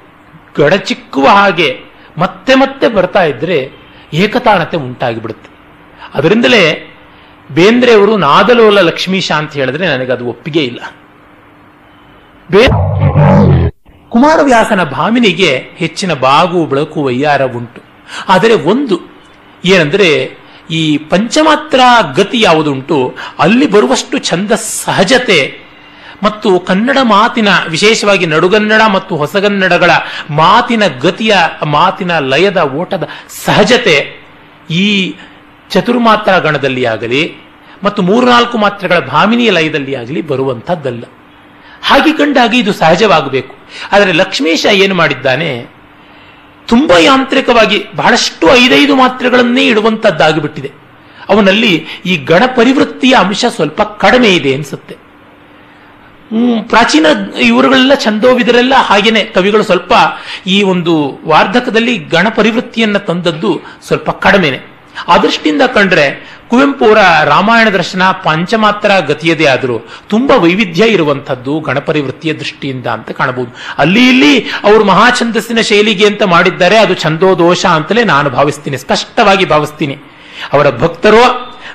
ಗಡಚಿಕ್ಕುವ 0.58 1.26
ಹಾಗೆ 1.26 1.80
ಮತ್ತೆ 2.18 2.54
ಮತ್ತೆ 2.54 2.88
ಬರ್ತಾ 2.88 3.24
ಇದ್ರೆ 3.24 3.70
ಏಕತಾನತೆ 4.12 4.76
ಉಂಟಾಗಿಬಿಡುತ್ತೆ. 4.76 5.50
ಅದರಿಂದಲೇ 6.14 6.88
ಬೇಂದ್ರೆಯವರು 7.50 8.16
ನಾದಲೋಲ 8.16 8.80
ಲಕ್ಷ್ಮೀಶ 8.80 9.32
ಅಂತ 9.32 9.52
ಹೇಳಿದ್ರೆ 9.52 9.86
ನನಗೆ 9.86 10.12
ಅದು 10.12 10.26
ಒಪ್ಪಿಗೆ 10.26 10.64
ಇಲ್ಲ. 10.64 10.78
ಕುಮಾರವ್ಯಾಸನ 14.08 14.84
ಭಾಮಿನಿಗೆ 14.84 15.56
ಹೆಚ್ಚಿನ 15.56 16.14
ಬಾಗು, 16.14 16.66
ಬೆಳಕು, 16.66 17.04
ವೈಯಾರ 17.04 17.44
ಉಂಟು. 17.44 17.82
ಆದರೆ 18.28 18.54
ಒಂದು 18.54 19.00
ಏನಂದ್ರೆ 19.64 20.30
ಈ 20.70 20.98
ಪಂಚಮಾತ್ರ 20.98 21.80
ಗತಿ 22.16 22.40
ಯಾವುದುಂಟು 22.40 23.14
ಅಲ್ಲಿ 23.38 23.70
ಬರುವಷ್ಟು 23.70 24.18
ಛಂದ 24.18 24.52
ಸಹಜತೆ 24.52 25.61
ಮತ್ತು 26.22 26.60
ಕನ್ನಡ 26.60 26.98
ಮಾತಿನ, 27.02 27.48
ವಿಶೇಷವಾಗಿ 27.68 28.26
ನಡುಗನ್ನಡ 28.26 28.80
ಮತ್ತು 28.92 29.16
ಹೊಸಗನ್ನಡಗಳ 29.16 29.90
ಮಾತಿನ 30.30 30.86
ಗತಿಯ, 30.86 31.36
ಮಾತಿನ 31.66 32.18
ಲಯದ 32.18 32.56
ಓಟದ 32.56 33.08
ಸಹಜತೆ 33.44 34.22
ಈ 34.70 35.14
ಚತುರ್ಮಾತ್ರ 35.70 36.38
ಗಣದಲ್ಲಿ 36.38 36.84
ಆಗಲಿ 36.84 37.34
ಮತ್ತು 37.84 38.02
ಮೂರ್ನಾಲ್ಕು 38.02 38.58
ಮಾತ್ರೆಗಳ 38.58 38.98
ಭಾಮಿನಿಯ 38.98 39.50
ಲಯದಲ್ಲಿ 39.50 39.94
ಆಗಲಿ 39.94 40.22
ಬರುವಂಥದ್ದಲ್ಲ. 40.22 41.04
ಹಾಗೆ 41.82 42.12
ಕಂಡಾಗಿ 42.12 42.58
ಇದು 42.58 42.72
ಸಹಜವಾಗಬೇಕು. 42.72 43.54
ಆದರೆ 43.92 44.12
ಲಕ್ಷ್ಮೀಶ 44.12 44.66
ಏನು 44.72 44.94
ಮಾಡಿದ್ದಾನೆ? 44.94 45.66
ತುಂಬಾ 46.66 46.98
ಯಾಂತ್ರಿಕವಾಗಿ 46.98 47.84
ಬಹಳಷ್ಟು 47.96 48.56
ಐದೈದು 48.56 48.96
ಮಾತ್ರೆಗಳನ್ನೇ 48.96 49.64
ಇಡುವಂಥದ್ದಾಗಿಬಿಟ್ಟಿದೆ. 49.66 50.70
ಅವನಲ್ಲಿ 51.28 51.86
ಈ 52.06 52.16
ಗಣಪರಿವೃತ್ತಿಯ 52.16 53.14
ಅಂಶ 53.18 53.44
ಸ್ವಲ್ಪ 53.48 53.82
ಕಡಿಮೆ 53.82 54.28
ಇದೆ 54.28 54.54
ಅನ್ಸುತ್ತೆ. 54.54 55.01
ಪ್ರಾಚೀನ 56.68 57.06
ಇವರುಗಳೆಲ್ಲ 57.40 57.94
ಛಂದೋವಿದರೆಲ್ಲ 57.94 58.74
ಹಾಗೇನೆ 58.74 59.24
ಕವಿಗಳು 59.24 59.62
ಸ್ವಲ್ಪ 59.62 59.92
ಈ 60.46 60.62
ಒಂದು 60.62 60.94
ವಾರ್ಧಕದಲ್ಲಿ 61.26 61.96
ಗಣ 61.98 62.26
ಪರಿವೃತ್ತಿಯನ್ನ 62.36 62.98
ತಂದದ್ದು 62.98 63.60
ಸ್ವಲ್ಪ 63.86 64.10
ಕಡಿಮೆನೆ. 64.10 64.60
ಆ 65.08 65.16
ದೃಷ್ಟಿಯಿಂದ 65.16 65.62
ಕಂಡ್ರೆ 65.74 66.06
ಕುವೆಂಪು 66.48 66.84
ಅವರ 66.84 66.98
ರಾಮಾಯಣ 67.24 67.68
ದರ್ಶನ 67.68 68.02
ಪಂಚಮಾತ್ರ 68.24 68.90
ಗತಿಯದೇ 69.06 69.46
ಆದರೂ 69.46 69.76
ತುಂಬಾ 70.08 70.34
ವೈವಿಧ್ಯ 70.36 70.84
ಇರುವಂತಹದ್ದು 70.84 71.60
ಗಣಪರಿವೃತ್ತಿಯ 71.60 72.32
ದೃಷ್ಟಿಯಿಂದ 72.32 72.86
ಅಂತ 72.86 73.10
ಕಾಣಬಹುದು. 73.10 73.50
ಅಲ್ಲಿ 73.78 74.08
ಇಲ್ಲಿ 74.08 74.32
ಅವರು 74.38 74.84
ಮಹಾಛಂದಸ್ಸಿನ 74.84 75.60
ಶೈಲಿಗೆ 75.60 76.06
ಅಂತ 76.06 76.22
ಮಾಡಿದ್ದಾರೆ, 76.22 76.78
ಅದು 76.78 76.94
ಛಂದೋದೋಷ 76.94 77.64
ಅಂತಲೇ 77.66 78.04
ನಾನು 78.04 78.30
ಭಾವಿಸ್ತೀನಿ, 78.30 78.76
ಸ್ಪಷ್ಟವಾಗಿ 78.76 79.44
ಭಾವಿಸ್ತೀನಿ. 79.44 79.96
ಅವರ 80.52 80.70
ಭಕ್ತರೋ 80.78 81.24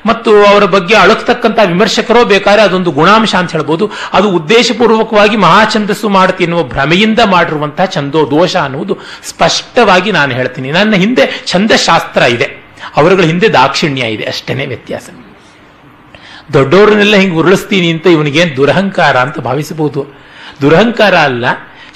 ಮತ್ತು 0.08 0.46
ಅವರ 0.46 0.66
ಬಗ್ಗೆ 0.66 0.96
ಅಳಕ್ತಕ್ಕಂಥ 0.96 1.60
ವಿಮರ್ಶಕರೋ 1.66 2.26
ಬೇಕಾದ್ರೆ 2.26 2.62
ಅದೊಂದು 2.62 2.92
ಗುಣಾಂಶ 2.92 3.36
ಅಂತ 3.36 3.52
ಹೇಳ್ಬೋದು. 3.52 3.92
ಅದು 4.14 4.30
ಉದ್ದೇಶಪೂರ್ವಕವಾಗಿ 4.30 5.38
ಮಹಾಛಂದಸ್ಸು 5.38 6.10
ಮಾಡುತ್ತೆ 6.10 6.44
ಎನ್ನುವ 6.44 6.64
ಭ್ರಮೆಯಿಂದ 6.64 7.20
ಮಾಡಿರುವಂತಹ 7.26 7.86
ಛಂದೋ 7.86 8.32
ದೋಷ 8.32 8.56
ಅನ್ನುವುದು 8.56 8.98
ಸ್ಪಷ್ಟವಾಗಿ 9.24 10.12
ನಾನು 10.12 10.34
ಹೇಳ್ತೀನಿ. 10.34 10.72
ನನ್ನ 10.72 10.94
ಹಿಂದೆ 10.94 11.44
ಛಂದಶಾಸ್ತ್ರ 11.48 12.22
ಇದೆ. 12.22 12.68
ಅವರುಗಳ 12.98 13.24
ಹಿಂದೆ 13.24 13.54
ದಾಕ್ಷಿಣ್ಯ 13.54 14.02
ಇದೆ. 14.02 14.24
ಅಷ್ಟೇ 14.24 14.66
ವ್ಯತ್ಯಾಸ. 14.66 15.10
ದೊಡ್ಡವ್ರನ್ನೆಲ್ಲ 16.54 17.16
ಹಿಂಗೆ 17.16 17.36
ಉರುಳಿಸ್ತೀನಿ 17.36 17.92
ಅಂತ 17.92 18.08
ಇವನಿಗೆ 18.08 18.56
ದುರಹಂಕಾರ 18.56 19.18
ಅಂತ 19.18 19.40
ಭಾವಿಸಬಹುದು. 19.40 20.06
ದುರಹಂಕಾರ 20.62 21.16
ಅಲ್ಲ 21.18 21.46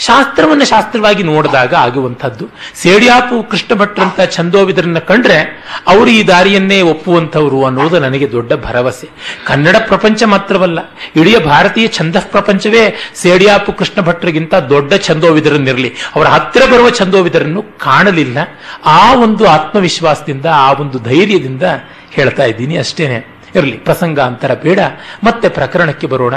ಶಾಸ್ತ್ರವನ್ನು 0.05 0.65
ಶಾಸ್ತ್ರವಾಗಿ 0.65 1.23
ನೋಡಿದಾಗ 1.23 1.73
ಆಗುವಂಥದ್ದು. 1.73 2.45
ಸೇಡಿಯಾಪು 2.75 3.43
ಕೃಷ್ಣ 3.43 3.75
ಭಟ್ರಂತ 3.75 4.21
ಛಂದೋವಿದರನ್ನ 4.31 4.99
ಕಂಡ್ರೆ 4.99 5.39
ಅವರು 5.87 6.09
ಈ 6.09 6.27
ದಾರಿಯನ್ನೇ 6.27 6.81
ಒಪ್ಪುವಂಥವ್ರು 6.81 7.65
ಅನ್ನೋದು 7.65 7.99
ನನಗೆ 7.99 8.31
ದೊಡ್ಡ 8.31 8.53
ಭರವಸೆ. 8.53 9.09
ಕನ್ನಡ 9.45 9.75
ಪ್ರಪಂಚ 9.87 10.23
ಮಾತ್ರವಲ್ಲ, 10.23 10.79
ಇಡೀ 11.15 11.37
ಭಾರತೀಯ 11.37 11.87
ಛಂದ 11.87 12.15
ಪ್ರಪಂಚವೇ 12.31 12.83
ಸೇಡಿಯಾಪು 13.15 13.73
ಕೃಷ್ಣ 13.73 14.01
ಭಟ್ರಿಗಿಂತ 14.01 14.53
ದೊಡ್ಡ 14.55 14.93
ಛಂದೋವಿದರನ್ನಿರಲಿ. 15.01 15.93
ಅವರ 16.15 16.27
ಹತ್ತಿರ 16.27 16.63
ಬರುವ 16.65 16.89
ಛಂದೋವಿದರನ್ನು 16.89 17.61
ಕಾಣಲಿಲ್ಲ. 17.61 18.37
ಆ 18.85 19.13
ಒಂದು 19.13 19.47
ಆತ್ಮವಿಶ್ವಾಸದಿಂದ, 19.47 20.45
ಆ 20.45 20.71
ಒಂದು 20.71 20.99
ಧೈರ್ಯದಿಂದ 20.99 21.63
ಹೇಳ್ತಾ 22.11 22.43
ಇದ್ದೀನಿ 22.43 22.77
ಅಷ್ಟೇನೆ. 22.77 23.41
ಇರಲಿ, 23.55 23.77
ಪ್ರಸಂಗ, 23.77 24.19
ಅಂತರ 24.19 24.53
ಬೇಡ 24.53 24.79
ಮತ್ತೆ 25.23 25.49
ಪ್ರಕರಣಕ್ಕೆ 25.49 26.07
ಬರೋಣ. 26.07 26.33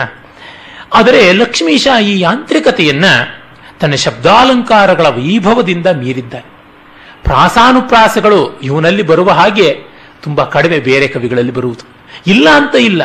ಆದರೆ 0.94 1.32
ಲಕ್ಷ್ಮೀಶ 1.32 1.88
ಈ 2.02 2.20
ಯಾಂತ್ರಿಕತೆಯನ್ನ 2.20 3.04
ತನ್ನ 3.84 3.94
ಶಬ್ದಾಲಂಕಾರಗಳ 3.94 5.06
ವೈಭವದಿಂದ 5.06 5.86
ಮೀರಿದ್ದಾನೆ. 5.86 6.44
ಪ್ರಾಸಾನುಪ್ರಾಸಗಳು 7.24 8.60
ಇವನಲ್ಲಿ 8.60 9.02
ಬರುವ 9.02 9.30
ಹಾಗೆ 9.30 9.76
ತುಂಬಾ 10.22 10.44
ಕಡಿಮೆ 10.44 10.78
ಬೇರೆ 10.78 11.08
ಕವಿಗಳಲ್ಲಿ 11.08 11.52
ಬರುವುದು. 11.52 11.88
ಇಲ್ಲ 12.26 12.48
ಅಂತ 12.50 12.74
ಇಲ್ಲ. 12.74 13.02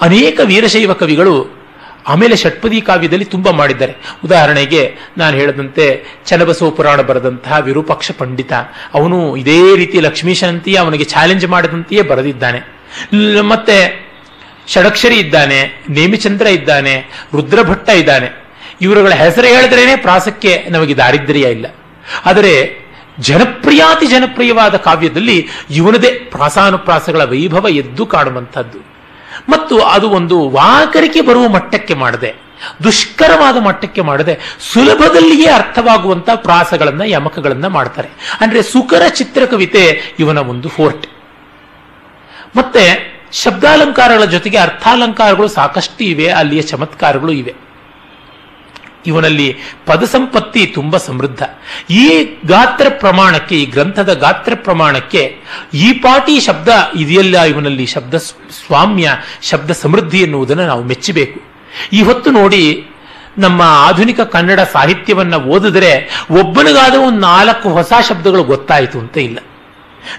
ಅನೇಕ 0.00 0.40
ವೀರಶೈವ 0.44 0.92
ಕವಿಗಳು 0.92 1.60
ಆಮೇಲೆ 2.08 2.36
ಷಟ್ಪದಿ 2.36 2.80
ಕಾವ್ಯದಲ್ಲಿ 2.80 3.24
ತುಂಬ 3.24 3.50
ಮಾಡಿದ್ದಾರೆ. 3.50 3.94
ಉದಾಹರಣೆಗೆ 4.24 4.94
ನಾನು 5.18 5.36
ಹೇಳಿದಂತೆ 5.36 6.04
ಚನ್ನಬಸವ 6.26 6.70
ಪುರಾಣ 6.70 7.00
ಬರೆದಂತಹ 7.00 7.58
ವಿರೂಪಾಕ್ಷ 7.58 8.10
ಪಂಡಿತ. 8.18 8.52
ಅವನು 8.94 9.36
ಇದೇ 9.36 9.76
ರೀತಿ 9.76 10.00
ಲಕ್ಷ್ಮೀಶನಂತೆಯೇ 10.00 10.76
ಅವನಿಗೆ 10.76 11.04
ಚಾಲೆಂಜ್ 11.04 11.48
ಮಾಡಿದಂತೆಯೇ 11.48 12.02
ಬರೆದಿದ್ದಾನೆ. 12.02 12.60
ಮತ್ತೆ 13.40 14.10
ಷಡಕ್ಷರಿ 14.68 15.16
ಇದ್ದಾನೆ, 15.16 15.84
ನೇಮಿಚಂದ್ರ 15.90 16.46
ಇದ್ದಾನೆ, 16.46 17.04
ರುದ್ರಭಟ್ಟ 17.34 17.88
ಇದ್ದಾನೆ. 17.88 18.49
ಇವರುಗಳ 18.80 19.12
ಹೆಸರು 19.12 19.46
ಹೇಳಿದ್ರೇನೆ 19.46 19.96
ಪ್ರಾಸಕ್ಕೆ 19.96 20.66
ನಮಗೆ 20.70 20.96
ದಾರಿದ್ರ್ಯ 20.96 21.40
ಇಲ್ಲ. 21.40 21.66
ಆದರೆ 22.26 22.52
ಜನಪ್ರಿಯಾತಿ 23.18 24.06
ಜನಪ್ರಿಯವಾದ 24.06 24.76
ಕಾವ್ಯದಲ್ಲಿ 24.76 25.48
ಇವನದೇ 25.70 26.10
ಪ್ರಾಸಾನುಪ್ರಾಸಗಳ 26.10 27.24
ವೈಭವ 27.24 27.68
ಎದ್ದು 27.68 28.06
ಕಾಣುವಂಥದ್ದು. 28.06 28.78
ಮತ್ತು 29.48 29.80
ಅದು 29.80 30.10
ಒಂದು 30.10 30.48
ವಾಕರಿಕೆ 30.48 31.20
ಬರುವ 31.20 31.48
ಮಟ್ಟಕ್ಕೆ 31.48 31.94
ಮಾಡದೆ, 31.94 32.34
ದುಷ್ಕರವಾದ 32.84 33.56
ಮಟ್ಟಕ್ಕೆ 33.56 34.00
ಮಾಡದೆ 34.00 34.38
ಸುಲಭದಲ್ಲಿಯೇ 34.72 35.46
ಅರ್ಥವಾಗುವಂತ 35.46 36.30
ಪ್ರಾಸಗಳನ್ನ, 36.34 37.02
ಯಮಕಗಳನ್ನ 37.04 37.66
ಮಾಡ್ತಾರೆ. 37.66 38.08
ಅಂದ್ರೆ 38.40 38.62
ಸುಕರ 38.62 39.02
ಚಿತ್ರಕವಿತೆ 39.08 40.14
ಇವನ 40.18 40.38
ಒಂದು 40.38 40.68
ಫೋರ್ಟ್ 40.68 41.06
ಮತ್ತೆ 42.56 42.84
ಶಬ್ದಾಲಂಕಾರಗಳ 43.32 44.24
ಜೊತೆಗೆ 44.24 44.56
ಅರ್ಥಾಲಂಕಾರಗಳು 44.56 45.48
ಸಾಕಷ್ಟು 45.48 46.04
ಇವೆ, 46.04 46.28
ಅಲ್ಲಿಯ 46.28 46.62
ಚಮತ್ಕಾರಗಳು 46.62 47.32
ಇವೆ. 47.32 47.69
ಇವನಲ್ಲಿ 49.06 49.56
ಪದ 49.86 50.04
ಸಂಪತ್ತಿ 50.04 50.66
ತುಂಬಾ 50.66 50.98
ಸಮೃದ್ಧ. 50.98 51.42
ಈ 51.90 52.24
ಗಾತ್ರ 52.46 52.86
ಪ್ರಮಾಣಕ್ಕೆ, 52.88 53.62
ಈ 53.62 53.66
ಗ್ರಂಥದ 53.66 54.12
ಗಾತ್ರ 54.12 54.52
ಪ್ರಮಾಣಕ್ಕೆ 54.54 55.36
ಈ 55.74 55.92
ಪಾಟಿ 55.92 56.40
ಶಬ್ದ 56.40 56.68
ಇದೆಯಲ್ಲ 56.96 57.42
ಇವನಲ್ಲಿ 57.42 57.86
ಶಬ್ದ 57.86 58.14
ಸ್ವಾಮ್ಯ, 58.14 59.10
ಶಬ್ದ 59.42 59.70
ಸಮೃದ್ಧಿ 59.70 60.20
ಎನ್ನುವುದನ್ನು 60.20 60.66
ನಾವು 60.66 60.84
ಮೆಚ್ಚಬೇಕು. 60.84 61.40
ಈ 61.92 62.02
ಹೊತ್ತು 62.02 62.30
ನೋಡಿ 62.30 62.86
ನಮ್ಮ 63.38 63.62
ಆಧುನಿಕ 63.62 64.20
ಕನ್ನಡ 64.20 64.60
ಸಾಹಿತ್ಯವನ್ನು 64.60 65.36
ಓದಿದ್ರೆ 65.36 66.24
ಒಬ್ಬನಿಗಾದ 66.30 66.94
ಒಂದು 66.94 67.20
ನಾಲ್ಕು 67.20 67.68
ಹೊಸ 67.68 67.92
ಶಬ್ದಗಳು 68.08 68.44
ಗೊತ್ತಾಯಿತು 68.44 68.98
ಅಂತ 68.98 69.18
ಇಲ್ಲ. 69.18 69.38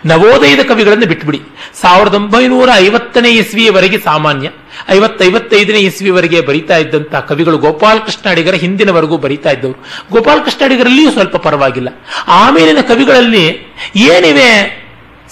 ನವೋದಯದ 0.06 0.64
ಕವಿಗಳನ್ನು 0.68 1.06
ಬಿಟ್ಬಿಡಿ. 1.06 1.42
ಸಾವಿರದ 1.82 2.14
ಒಂಬೈನೂರ 2.14 2.70
ಐವತ್ತನೇ 2.76 3.30
ಇಸ್ವಿಯವರೆಗೆ 3.30 4.00
ಸಾಮಾನ್ಯ, 4.00 4.50
ಐವತ್ತೈವತ್ತೈದನೇ 4.90 5.80
ಇಸ್ವಿವರೆಗೆ 5.80 6.42
ಬರೀತಾ 6.42 6.78
ಇದ್ದಂತಹ 6.78 7.20
ಕವಿಗಳು 7.20 7.58
ಗೋಪಾಲಕೃಷ್ಣ 7.58 8.30
ಅಡಿಗರ 8.30 8.54
ಹಿಂದಿನವರೆಗೂ 8.54 9.18
ಬರೀತಾ 9.18 9.50
ಇದ್ದವರು. 9.50 9.80
ಗೋಪಾಲಕೃಷ್ಣ 10.12 10.62
ಅಡಿಗರಲ್ಲಿಯೂ 10.66 11.12
ಸ್ವಲ್ಪ 11.12 11.36
ಪರವಾಗಿಲ್ಲ. 11.36 11.90
ಆಮೇಲಿನ 12.28 12.82
ಕವಿಗಳಲ್ಲಿ 12.82 13.46
ಏನಿವೆ? 13.96 14.52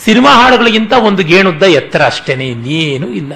ಸಿನಿಮಾ 0.06 0.32
ಹಾಡುಗಳಿಗಿಂತ 0.32 0.94
ಒಂದು 0.94 1.24
ಗೇಣುದ್ದ 1.24 1.64
ಎತ್ತರ 1.64 2.02
ಅಷ್ಟೇನೆ, 2.06 2.48
ಇನ್ನೇನು 2.48 3.08
ಇಲ್ಲ. 3.10 3.34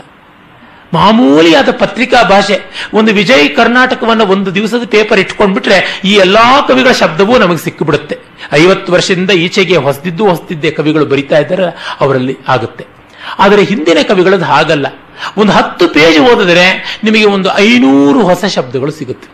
ಮಾಮೂಲಿಯಾದ 0.93 1.70
ಪತ್ರಿಕಾ 1.72 2.24
ಭಾಷೆ, 2.24 2.59
ಒಂದು 2.93 3.14
ವಿಜಯ್ 3.14 3.55
ಕರ್ನಾಟಕವನ್ನು 3.55 4.26
ಒಂದು 4.26 4.55
ದಿವಸದ 4.55 4.86
ಪೇಪರ್ 4.86 5.20
ಇಟ್ಕೊಂಡ್ಬಿಟ್ರೆ 5.20 6.01
ಈ 6.05 6.14
ಎಲ್ಲಾ 6.14 6.61
ಕವಿಗಳ 6.61 6.91
ಶಬ್ದವೂ 6.91 7.38
ನಮಗೆ 7.38 7.57
ಸಿಕ್ಕಿಬಿಡುತ್ತೆ. 7.57 8.18
ಐವತ್ತು 8.52 8.94
ವರ್ಷದಿಂದ 8.94 9.30
ಈಚೆಗೆ 9.30 9.78
ಹೊಸದಿದ್ದು 9.78 10.26
ಹೊಸದಿದ್ದೆ 10.26 10.72
ಕವಿಗಳು 10.72 11.06
ಬರಿತಾ 11.06 11.38
ಇದ್ದಾರೆ, 11.38 11.98
ಅವರಲ್ಲಿ 12.00 12.38
ಆಗುತ್ತೆ. 12.48 12.86
ಆದರೆ 13.39 13.64
ಹಿಂದಿನ 13.64 13.98
ಕವಿಗಳದ್ದು 14.08 14.46
ಹಾಗಲ್ಲ. 14.46 14.88
ಒಂದು 15.38 15.52
ಹತ್ತು 15.52 15.88
ಪೇಜ್ 15.88 16.20
ಓದಿದ್ರೆ 16.20 17.00
ನಿಮಗೆ 17.04 17.26
ಒಂದು 17.26 17.58
ಐನೂರು 17.58 18.22
ಹೊಸ 18.22 18.46
ಶಬ್ದಗಳು 18.46 18.91
ಸಿಗುತ್ತೆ. 18.91 19.30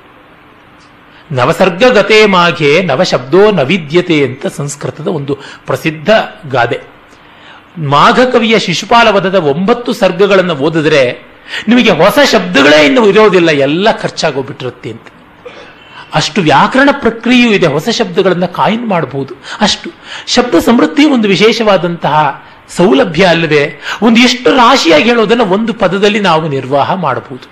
ನವಸರ್ಗಗತೆ 1.31 2.25
ಮಾಘೆ 2.25 2.81
ನವಶಬ್ದೋ 2.81 3.51
ನವಿದ್ಯತೆ 3.51 4.25
ಅಂತ 4.25 4.47
ಸಂಸ್ಕೃತದ 4.47 5.07
ಒಂದು 5.07 5.35
ಪ್ರಸಿದ್ಧ 5.65 6.09
ಗಾದೆ. 6.51 6.79
ಮಾಘ 7.77 8.19
ಕವಿಯ 8.19 8.59
ಶಿಶುಪಾಲ 8.59 9.07
ವಧದ 9.09 9.35
ಒಂಬತ್ತು 9.35 9.93
ಸರ್ಗಗಳನ್ನು 9.93 10.53
ಓದಿದ್ರೆ 10.53 11.03
ನಿಮಗೆ 11.67 11.91
ಹೊಸ 11.91 12.19
ಶಬ್ದಗಳೇ 12.31 12.85
ಇನ್ನು 12.85 13.07
ಇರೋದಿಲ್ಲ, 13.07 13.49
ಎಲ್ಲ 13.49 13.91
ಖರ್ಚಾಗೋಗ್ಬಿಟ್ಟಿರುತ್ತೆ 13.91 14.89
ಅಂತ. 14.89 15.07
ಅಷ್ಟು 16.15 16.41
ವ್ಯಾಕರಣ 16.41 16.89
ಪ್ರಕ್ರಿಯೆಯೂ 16.91 17.51
ಇದೆ. 17.51 17.67
ಹೊಸ 17.67 17.89
ಶಬ್ದಗಳನ್ನು 17.89 18.47
ಕಾಯಿನ್ 18.47 18.87
ಮಾಡಬಹುದು 18.87 19.33
ಅಷ್ಟು. 19.61 19.91
ಶಬ್ದ 20.27 20.55
ಸಮೃದ್ಧಿ 20.59 21.05
ಒಂದು 21.05 21.27
ವಿಶೇಷವಾದಂತಹ 21.27 22.45
ಸೌಲಭ್ಯ 22.69 23.25
ಅಲ್ಲದೆ 23.25 23.81
ಒಂದು 24.01 24.19
ಎಷ್ಟು 24.19 24.51
ರಾಶಿಯಾಗಿ 24.51 25.03
ಹೇಳೋದನ್ನು 25.03 25.45
ಒಂದು 25.45 25.73
ಪದದಲ್ಲಿ 25.73 26.19
ನಾವು 26.19 26.47
ನಿರ್ವಾಹ 26.47 26.93
ಮಾಡಬಹುದು. 26.93 27.51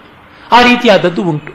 ಆ 0.51 0.61
ರೀತಿಯಾದದ್ದು 0.61 1.23
ಉಂಟು. 1.23 1.53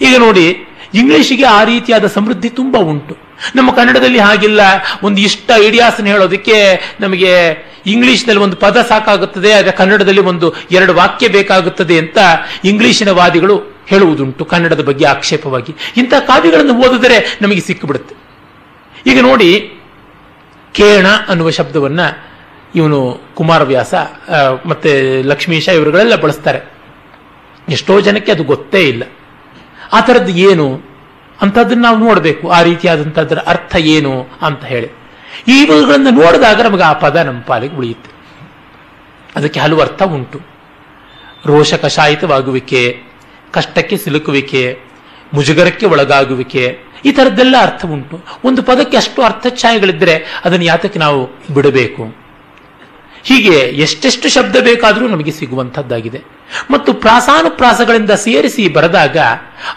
ಈಗ 0.00 0.16
ನೋಡಿ, 0.18 0.68
ಇಂಗ್ಲಿಷಿಗೆ 0.94 1.44
ಆ 1.44 1.64
ರೀತಿಯಾದ 1.64 2.06
ಸಮೃದ್ಧಿ 2.06 2.48
ತುಂಬಾ 2.48 2.80
ಉಂಟು. 2.80 3.16
ನಮ್ಮ 3.54 3.70
ಕನ್ನಡದಲ್ಲಿ 3.70 4.18
ಹಾಗಿಲ್ಲ. 4.18 4.60
ಒಂದು 5.02 5.20
ಇಷ್ಟ 5.20 5.50
ಐಡಿಯಾಸ್ 5.54 6.00
ಹೇಳೋದಕ್ಕೆ 6.00 6.80
ನಮಗೆ 7.00 7.32
ಇಂಗ್ಲಿಷ್ನಲ್ಲಿ 7.86 8.42
ಒಂದು 8.42 8.56
ಪದ 8.56 8.86
ಸಾಕಾಗುತ್ತದೆ. 8.88 9.52
ಆದರೆ 9.52 9.70
ಕನ್ನಡದಲ್ಲಿ 9.70 10.20
ಒಂದು 10.20 10.54
ಎರಡು 10.70 10.94
ವಾಕ್ಯ 10.94 11.28
ಬೇಕಾಗುತ್ತದೆ 11.28 11.98
ಅಂತ 11.98 12.18
ಇಂಗ್ಲಿಶಿನ 12.64 13.10
ವಾದಿಗಳು 13.10 13.77
ಹೇಳುವುದುಂಟು 13.88 14.44
ಕನ್ನಡದ 14.44 14.82
ಬಗ್ಗೆ 14.84 15.04
ಆಕ್ಷೇಪವಾಗಿ. 15.04 15.74
ಇಂಥ 15.96 16.14
ಕಾವ್ಯಗಳನ್ನು 16.14 16.74
ಓದಿದರೆ 16.74 17.38
ನಮಗೆ 17.42 17.60
ಸಿಕ್ಕಿಬಿಡುತ್ತೆ. 17.60 18.14
ಈಗ 19.06 19.18
ನೋಡಿ 19.22 19.74
ಕೇಣ 20.72 21.06
ಅನ್ನುವ 21.28 21.50
ಶಬ್ದವನ್ನು 21.50 22.28
ಇವನು 22.74 23.20
ಕುಮಾರವ್ಯಾಸ 23.34 23.94
ಮತ್ತೆ 24.66 25.22
ಲಕ್ಷ್ಮೀಶ 25.22 25.68
ಇವರುಗಳೆಲ್ಲ 25.68 26.16
ಬಳಸ್ತಾರೆ. 26.16 26.60
ಎಷ್ಟೋ 27.68 28.00
ಜನಕ್ಕೆ 28.00 28.32
ಅದು 28.32 28.44
ಗೊತ್ತೇ 28.44 28.88
ಇಲ್ಲ. 28.88 29.02
ಆ 29.92 30.00
ಥರದ್ದು 30.00 30.32
ಏನು? 30.32 30.80
ಅಂಥದ್ದನ್ನು 31.40 31.82
ನಾವು 31.82 31.98
ನೋಡಬೇಕು. 31.98 32.50
ಆ 32.50 32.62
ರೀತಿಯಾದಂಥದ್ರ 32.62 33.38
ಅರ್ಥ 33.38 33.76
ಏನು 33.76 34.26
ಅಂತ 34.42 34.64
ಹೇಳಿ. 34.64 34.88
ಇವುಗಳನ್ನು 35.48 36.10
ನೋಡಿದಾಗ 36.10 36.60
ನಮಗೆ 36.60 36.82
ಆ 36.82 36.92
ಪದ 36.92 37.16
ನಮ್ಮ 37.16 37.40
ಪಾಲಿಗೆ 37.42 37.76
ಉಳಿಯುತ್ತೆ. 37.76 38.10
ಅದಕ್ಕೆ 39.36 39.60
ಹಲವು 39.60 39.80
ಅರ್ಥ 39.80 40.02
ಉಂಟು. 40.02 40.40
ರೋಷ 41.46 41.74
ಕಷಾಯಿತವಾಗುವಿಕೆ 41.74 43.07
ಕಷ್ಟಕ್ಕೆ 43.52 43.96
ಸಿಲುಕುವಿಕೆ, 43.96 44.78
ಮುಜುಗರಕ್ಕೆ 45.34 45.86
ಒಳಗಾಗುವಿಕೆ, 45.86 46.78
ಈ 47.04 47.12
ಥರದ್ದೆಲ್ಲ 47.12 47.54
ಅರ್ಥ 47.60 47.86
ಉಂಟು 47.86 48.24
ಒಂದು 48.44 48.62
ಪದಕ್ಕೆ 48.62 48.96
ಅಷ್ಟು 48.96 49.22
ಅರ್ಥ 49.22 49.46
ಛಾಯೆಗಳಿದ್ದರೆ 49.56 50.42
ಅದನ್ನು 50.44 50.64
ಯಾತಕ್ಕೆ 50.64 50.98
ನಾವು 50.98 51.54
ಬಿಡಬೇಕು? 51.54 52.28
ಹೀಗೆ 53.24 53.58
ಎಷ್ಟೆಷ್ಟು 53.58 54.28
ಶಬ್ದ 54.28 54.56
ಬೇಕಾದರೂ 54.56 55.08
ನಮಗೆ 55.08 55.30
ಸಿಗುವಂಥದ್ದಾಗಿದೆ. 55.30 56.22
ಮತ್ತು 56.70 56.94
ಪ್ರಾಸಾನುಪ್ರಾಸಗಳಿಂದ 56.94 58.10
ಸೇರಿಸಿ 58.10 58.68
ಬರೆದಾಗ 58.68 59.16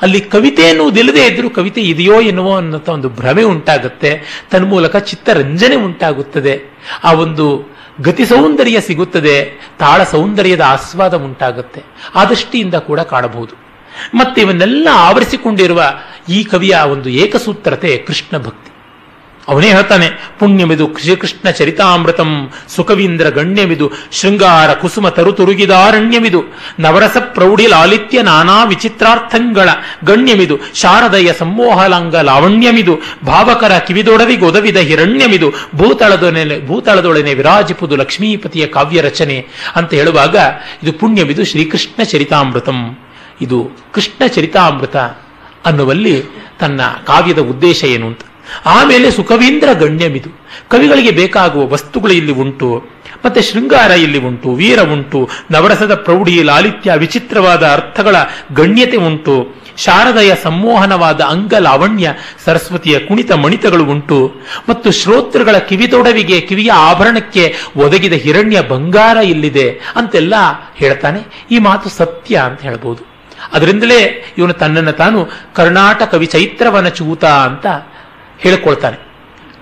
ಅಲ್ಲಿ 0.01 0.21
ಕವಿತೆ 0.21 0.61
ಎನ್ನುವುದಿಲ್ಲದೆ 0.61 1.25
ಇದ್ರೂ 1.25 1.49
ಕವಿತೆ 1.49 1.81
ಇದೆಯೋ 1.81 2.21
ಎನ್ನುವ 2.21 2.57
ಅನ್ನೋ 2.57 2.79
ಒಂದು 2.87 3.09
ಭ್ರಮೆ 3.09 3.43
ಉಂಟಾಗುತ್ತೆ. 3.43 4.23
ತನ್ಮೂಲಕ 4.51 4.95
ಚಿತ್ತರಂಜನೆ 4.95 5.75
ಉಂಟಾಗುತ್ತದೆ. 5.75 6.61
ಆ 7.03 7.13
ಒಂದು 7.13 7.75
ಗತಿ 8.01 8.25
ಸೌಂದರ್ಯ 8.25 8.81
ಸಿಗುತ್ತದೆ. 8.81 9.61
ತಾಳ 9.79 10.03
ಸೌಂದರ್ಯದ 10.03 10.61
ಆಸ್ವಾದ 10.61 11.13
ಉಂಟಾಗುತ್ತೆ. 11.13 11.83
ಆ 12.15 12.25
ದೃಷ್ಟಿಯಿಂದ 12.25 12.75
ಕೂಡ 12.75 12.99
ಕಾಣಬಹುದು. 12.99 13.60
ಮತ್ತೆ 14.13 14.41
ಇವನ್ನೆಲ್ಲ 14.41 14.87
ಆವರಿಸಿಕೊಂಡಿರುವ 14.93 15.83
ಈ 16.29 16.43
ಕವಿಯ 16.43 16.77
ಒಂದು 16.91 17.09
ಏಕಸೂತ್ರತೆ 17.09 17.97
ಕೃಷ್ಣ 17.97 18.37
ಭಕ್ತಿ. 18.37 18.71
ಅವನೇ 19.47 19.67
ಹೇಳ್ತಾನೆ, 19.67 20.07
ಪುಣ್ಯಮಿದು 20.39 20.97
ಶ್ರೀಕೃಷ್ಣ 21.01 21.49
ಚರಿತಾಮೃತಂ, 21.49 22.51
ಸುಖವೀಂದ್ರ 22.75 23.29
ಗಣ್ಯಮಿದು, 23.29 23.91
ಶೃಂಗಾರ 24.11 24.73
ಕುಸುಮ 24.73 25.09
ತರು 25.09 25.31
ತುರುಗಿದಾರಣ್ಯವಿದು 25.31 26.43
ನವರಸ 26.79 27.17
ಪ್ರೌಢಿ 27.17 27.67
ಲಾಲಿತ್ಯ 27.67 28.21
ನಾನಾ 28.21 28.63
ವಿಚಿತ್ರಾರ್ಥಂಗಳ 28.63 29.69
ಗಣ್ಯಮಿದು, 30.03 30.59
ಶಾರದಯ 30.73 31.33
ಸಂಮೋಹಲಾಂಗ 31.33 32.15
ಲಾವಣ್ಯಮಿದು, 32.15 32.99
ಭಾವಕರ 33.25 33.77
ಕಿವಿದೊಡವಿ 33.77 34.35
ಗೊದವಿದ 34.35 34.77
ಹಿರಣ್ಯಮಿದು, 34.77 35.53
ಭೂತಳದೊನೆ 35.75 36.67
ಭೂತಳದೊಡನೆ 36.67 37.33
ವಿರಾಜಿಪುದು 37.33 37.95
ಲಕ್ಷ್ಮೀಪತಿಯ 37.95 38.67
ಕಾವ್ಯ 38.67 39.01
ರಚನೆ 39.01 39.47
ಅಂತ 39.75 39.93
ಹೇಳುವಾಗ 39.93 40.35
ಇದು 40.83 40.93
ಪುಣ್ಯಮಿದು 40.93 41.45
ಶ್ರೀಕೃಷ್ಣ 41.45 42.03
ಚರಿತಾಮೃತಂ. 42.03 42.99
ಇದು 43.41 43.69
ಕೃಷ್ಣ 43.93 44.27
ಚರಿತಾಮೃತ 44.27 44.97
ಅನ್ನುವಲ್ಲಿ 45.65 46.23
ತನ್ನ 46.59 46.81
ಕಾವ್ಯದ 46.81 47.39
ಉದ್ದೇಶ 47.39 47.83
ಏನು 47.83 48.07
ಅಂತ. 48.07 48.21
ಆಮೇಲೆ 48.65 49.11
ಸುಖವೀಂದ್ರ 49.11 49.73
ಗಣ್ಯಮಿದು. 49.73 50.29
ಕವಿಗಳಿಗೆ 50.69 51.11
ಬೇಕಾಗುವ 51.11 51.67
ವಸ್ತುಗಳು 51.67 52.13
ಇಲ್ಲಿ 52.13 52.31
ಉಂಟು, 52.31 52.83
ಮತ್ತೆ 53.25 53.41
ಶೃಂಗಾರ 53.41 53.91
ಇಲ್ಲಿ 53.91 54.19
ಉಂಟು, 54.19 54.51
ವೀರ 54.51 54.81
ಉಂಟು, 54.81 55.29
ನವರಸದ 55.51 55.95
ಪ್ರೌಢಿ, 55.95 56.43
ಲಾಲಿತ್ಯ, 56.43 56.91
ವಿಚಿತ್ರವಾದ 56.97 57.67
ಅರ್ಥಗಳ 57.67 58.15
ಗಣ್ಯತೆ 58.53 58.97
ಉಂಟು, 58.97 59.55
ಶಾರದಯ 59.77 60.35
ಸಂಮೋಹನವಾದ 60.43 61.21
ಅಂಗ 61.21 61.53
ಲಾವಣ್ಯ, 61.53 62.13
ಸರಸ್ವತಿಯ 62.45 62.99
ಕುಣಿತ 62.99 63.31
ಮಣಿತಗಳು 63.31 63.85
ಉಂಟು, 63.85 64.31
ಮತ್ತು 64.69 64.91
ಶ್ರೋತೃಗಳ 64.91 65.57
ಕಿವಿದೊಡವಿಗೆ 65.57 66.41
ಕಿವಿಯ 66.41 66.71
ಆಭರಣಕ್ಕೆ 66.71 67.55
ಒದಗಿದ 67.77 68.13
ಹಿರಣ್ಯ 68.13 68.61
ಬಂಗಾರ 68.61 69.17
ಇಲ್ಲಿದೆ 69.17 69.69
ಅಂತೆಲ್ಲ 69.95 70.33
ಹೇಳ್ತಾನೆ. 70.75 71.47
ಈ 71.51 71.59
ಮಾತು 71.59 71.89
ಸತ್ಯ 71.89 72.35
ಅಂತ 72.37 72.61
ಹೇಳ್ಬೋದು. 72.61 73.10
ಅದರಿಂದಲೇ 73.53 74.25
ಇವನು 74.37 74.53
ತನ್ನನ್ನು 74.53 74.91
ತಾನು 74.91 75.29
ಕರ್ನಾಟಕ 75.55 76.03
ಕವಿ 76.03 76.25
ಚೈತ್ರವನ 76.25 76.87
ಚೂತ 76.87 77.25
ಅಂತ 77.25 77.67
ಹೇಳಿಕೊಳ್ತಾನೆ. 78.37 78.97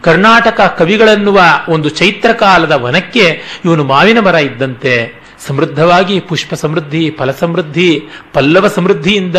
ಕರ್ನಾಟಕ 0.03 0.75
ಕವಿಗಳೆನ್ನುವ 0.77 1.41
ಒಂದು 1.69 1.89
ಚೈತ್ರಕಾಲದ 1.89 2.71
ವನಕ್ಕೆ 2.71 3.41
ಇವನು 3.65 3.83
ಮಾವಿನ 3.83 4.19
ಮರ 4.19 4.35
ಇದ್ದಂತೆ 4.35 5.19
ಸಮೃದ್ಧವಾಗಿ 5.47 6.19
ಪುಷ್ಪ 6.19 6.53
ಸಮೃದ್ಧಿ, 6.53 7.15
ಫಲ 7.19 7.31
ಸಮೃದ್ಧಿ, 7.31 8.03
ಪಲ್ಲವ 8.33 8.67
ಸಮೃದ್ಧಿಯಿಂದ 8.67 9.35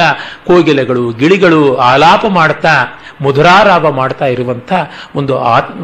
ಕೋಗಿಲೆಗಳು, 0.46 1.12
ಗಿಳಿಗಳು 1.12 1.76
ಆಲಾಪ 1.76 2.26
ಮಾಡ್ತಾ, 2.26 3.00
ಮಧುರಾರಾಪ 3.24 3.86
ಮಾಡ್ತಾ 3.86 4.26
ಇರುವಂಥ 4.26 4.72
ಒಂದು 5.14 5.38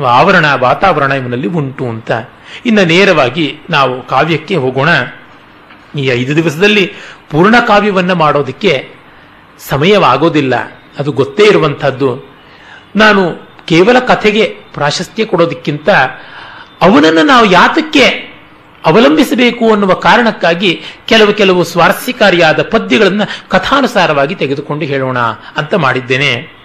ಆವರಣ, 0.05 0.47
ವಾತಾವರಣ 0.55 1.13
ಇವನಲ್ಲಿ 1.13 1.49
ಉಂಟು 1.49 1.85
ಅಂತ. 1.85 2.11
ಇನ್ನು 2.67 2.85
ನೇರವಾಗಿ 2.85 3.59
ನಾವು 3.71 4.07
ಕಾವ್ಯಕ್ಕೆ 4.07 4.57
ಹೋಗೋಣ. 4.57 4.89
ಈ 5.95 6.07
ಐದು 6.07 6.37
ದಿವಸದಲ್ಲಿ 6.37 6.93
ಪೂರ್ಣ 7.31 7.61
ಕಾವ್ಯವನ್ನು 7.61 8.15
ಮಾಡೋದಕ್ಕೆ 8.15 8.89
ಸಮಯವಾಗೋದಿಲ್ಲ. 9.59 10.55
ಅದು 10.99 11.13
ಗೊತ್ತೇ 11.13 11.45
ಇರುವಂಥದ್ದು 11.45 12.37
ನಾನು 12.97 13.33
ಕೇವಲ 13.67 13.99
ಕಥೆಗೆ 13.99 14.45
ಪ್ರಾಶಸ್ತ್ಯ 14.75 15.25
ಕೊಡೋದಕ್ಕಿಂತ 15.25 15.89
ಅವನನ್ನು 16.83 17.23
ನಾವು 17.23 17.47
ಯಾತಕ್ಕೆ 17.47 18.37
ಅವಲಂಬಿಸಬೇಕು 18.87 19.71
ಅನ್ನುವ 19.73 19.95
ಕಾರಣಕ್ಕಾಗಿ 19.95 20.83
ಕೆಲವು 21.07 21.33
ಕೆಲವು 21.33 21.65
ಸ್ವಾರಸ್ಯಕಾರಿಯಾದ 21.65 22.63
ಪದ್ಯಗಳನ್ನು 22.63 23.49
ಕಥಾನುಸಾರವಾಗಿ 23.49 24.35
ತೆಗೆದುಕೊಂಡು 24.35 24.85
ಹೇಳೋಣ 24.85 25.19
ಅಂತ 25.57 25.75
ಮಾಡಿದ್ದೇನೆ. 25.75 26.57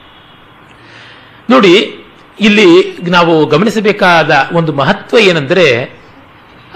ನೋಡಿ, 1.49 2.05
ಇಲ್ಲಿ 2.39 2.97
ನಾವು 3.09 3.45
ಗಮನಿಸಬೇಕಾದ 3.45 4.49
ಒಂದು 4.53 4.73
ಮಹತ್ವ 4.73 5.17
ಏನೆಂದರೆ, 5.17 5.99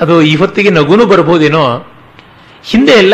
ಅದು 0.02 0.22
ಈ 0.22 0.36
ಹೊತ್ತಿಗೆ 0.36 0.70
ನಗುನು 0.70 1.06
ಬರಬಹುದೇನೋ 1.06 1.95
ಹಿಂದೆ 2.66 2.92
ಎಲ್ಲ 2.92 3.14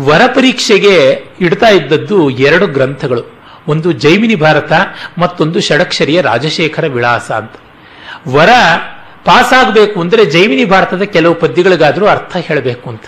ವರಪರೀಕ್ಷೆಗೆ 0.00 1.24
ಇಡ್ತಾ 1.40 1.68
ಇದ್ದದ್ದು 1.68 2.30
ಎರಡು 2.30 2.66
ಗ್ರಂಥಗಳು. 2.66 3.40
ಒಂದು 3.68 3.92
ಜೈಮಿನಿ 3.92 4.34
ಭಾರತ, 4.34 4.72
ಮತ್ತೊಂದು 5.18 5.60
ಷಡಕ್ಷರಿಯ 5.60 6.20
ರಾಜಶೇಖರ 6.20 6.86
ವಿಳಾಸ 6.86 7.30
ಅಂತ. 7.30 7.52
ವರ 8.28 8.48
ಪಾಸ್ 9.24 9.52
ಆಗಬೇಕು 9.52 10.00
ಅಂದರೆ 10.00 10.24
ಜೈಮಿನಿ 10.24 10.64
ಭಾರತದ 10.64 11.02
ಕೆಲವು 11.02 11.34
ಪದ್ಯಗಳಿಗಾದರೂ 11.34 12.06
ಅರ್ಥ 12.06 12.36
ಹೇಳಬೇಕು 12.36 12.90
ಅಂತ. 12.90 13.06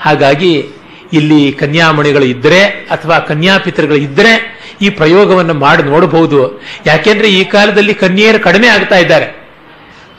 ಹಾಗಾಗಿ 0.00 0.68
ಇಲ್ಲಿ 1.12 1.52
ಕನ್ಯಾಮಣಿಗಳು 1.52 2.24
ಇದ್ದರೆ 2.24 2.64
ಅಥವಾ 2.64 3.18
ಕನ್ಯಾಪಿತೃಗಳು 3.18 3.96
ಇದ್ದರೆ 3.96 4.60
ಈ 4.82 4.88
ಪ್ರಯೋಗವನ್ನು 4.88 5.54
ಮಾಡಿ 5.54 5.82
ನೋಡಬಹುದು. 5.82 6.62
ಯಾಕೆಂದ್ರೆ 6.86 7.28
ಈ 7.28 7.44
ಕಾಲದಲ್ಲಿ 7.44 7.94
ಕನ್ಯೆಯರು 7.94 8.40
ಕಡಿಮೆ 8.40 8.68
ಆಗ್ತಾ 8.68 8.96
ಇದ್ದಾರೆ. 8.96 9.43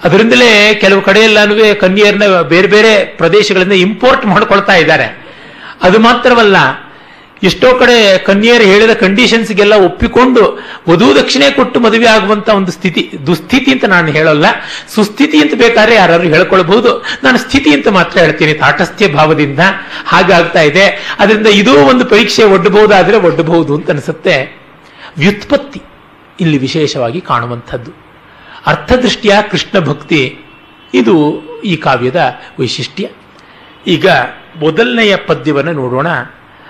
ಅದರಿಂದಲೇ 0.05 0.75
ಕೆಲವು 0.75 1.01
ಕಡೆಯೆಲ್ಲಾನು 1.01 1.55
ಕನ್ಯೆಯರನ್ನ 1.79 2.41
ಬೇರೆ 2.41 2.67
ಬೇರೆ 2.67 3.05
ಪ್ರದೇಶಗಳಿಂದ 3.05 3.71
ಇಂಪೋರ್ಟ್ 3.71 4.25
ಮಾಡ್ಕೊಳ್ತಾ 4.25 4.73
ಇದ್ದಾರೆ. 4.73 5.07
ಅದು 5.83 5.99
ಮಾತ್ರವಲ್ಲ, 5.99 6.57
ಎಷ್ಟೋ 7.43 7.75
ಕಡೆ 7.79 8.17
ಕನ್ಯೆಯರು 8.17 8.63
ಹೇಳಿದ 8.63 8.89
ಕಂಡೀಷನ್ಸ್ಗೆಲ್ಲ 8.89 9.73
ಒಪ್ಪಿಕೊಂಡು 9.73 10.63
ವಧು 10.89 11.15
ದಕ್ಷಿಣೆ 11.15 11.51
ಕೊಟ್ಟು 11.51 11.79
ಮದುವೆ 11.79 12.05
ಆಗುವಂತ 12.05 12.49
ಒಂದು 12.49 12.71
ಸ್ಥಿತಿ, 12.71 13.11
ದುಸ್ಥಿತಿ 13.27 13.71
ಅಂತ 13.71 13.85
ನಾನು 13.85 14.07
ಹೇಳಲ್ಲ. 14.07 14.45
ಸುಸ್ಥಿತಿ 14.95 15.37
ಅಂತ 15.41 15.53
ಬೇಕಾದ್ರೆ 15.53 15.95
ಯಾರು 15.95 16.21
ಹೇಳ್ಕೊಳ್ಬಹುದು. 16.21 17.05
ನಾನು 17.23 17.37
ಸ್ಥಿತಿ 17.37 17.73
ಅಂತ 17.73 17.87
ಮಾತ್ರ 17.87 18.19
ಹೇಳ್ತೀನಿ 18.19 18.53
ತಾಟಸ್ಥ್ಯ 18.53 19.07
ಭಾವದಿಂದ 19.07 19.59
ಹಾಗಾಗ್ತಾ 20.05 20.61
ಇದೆ. 20.61 21.15
ಅದರಿಂದ 21.19 21.47
ಇದೂ 21.47 21.73
ಒಂದು 21.73 22.05
ಪರೀಕ್ಷೆ 22.05 22.43
ಒಡ್ಡಬಹುದಾದ್ರೆ 22.43 23.17
ಒಡ್ಡಬಹುದು 23.17 23.75
ಅಂತ 23.75 23.89
ಅನಿಸುತ್ತೆ. 23.89 24.37
ವ್ಯುತ್ಪತ್ತಿ 25.17 25.81
ಇಲ್ಲಿ 26.39 26.57
ವಿಶೇಷವಾಗಿ 26.57 27.21
ಕಾಣುವಂಥದ್ದು. 27.21 28.04
ಅರ್ಥದೃಷ್ಟಿಯ 28.65 29.31
ಕೃಷ್ಣ 29.51 29.79
ಭಕ್ತಿ. 29.79 30.37
ಇದು 30.93 31.41
ಈ 31.61 31.75
ಕಾವ್ಯದ 31.75 32.35
ವೈಶಿಷ್ಟ್ಯ. 32.59 33.09
ಈಗ 33.87 34.07
ಮೊದಲನೆಯ 34.59 35.15
ಪದ್ಯವನ್ನು 35.15 35.71
ನೋಡೋಣ. 35.71 36.07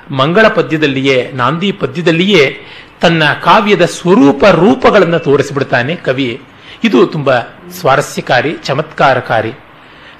ಮಂಗಳ 0.09 0.47
ಪದ್ಯದಲ್ಲಿಯೇ, 0.47 1.31
ನಾಂದಿ 1.33 1.71
ಪದ್ಯದಲ್ಲಿಯೇ 1.71 2.59
ತನ್ನ 3.01 3.23
ಕಾವ್ಯದ 3.43 3.85
ಸ್ವರೂಪ 3.85 4.45
ರೂಪಗಳನ್ನು 4.45 5.19
ತೋರಿಸಿಬಿಡ್ತಾನೆ 5.19 5.95
ಕವಿ. 5.95 6.41
ಇದು 6.83 7.07
ತುಂಬಾ 7.07 7.41
ಸ್ವಾರಸ್ಯಕಾರಿ, 7.71 8.53
ಚಮತ್ಕಾರಕಾರಿ. 8.63 9.51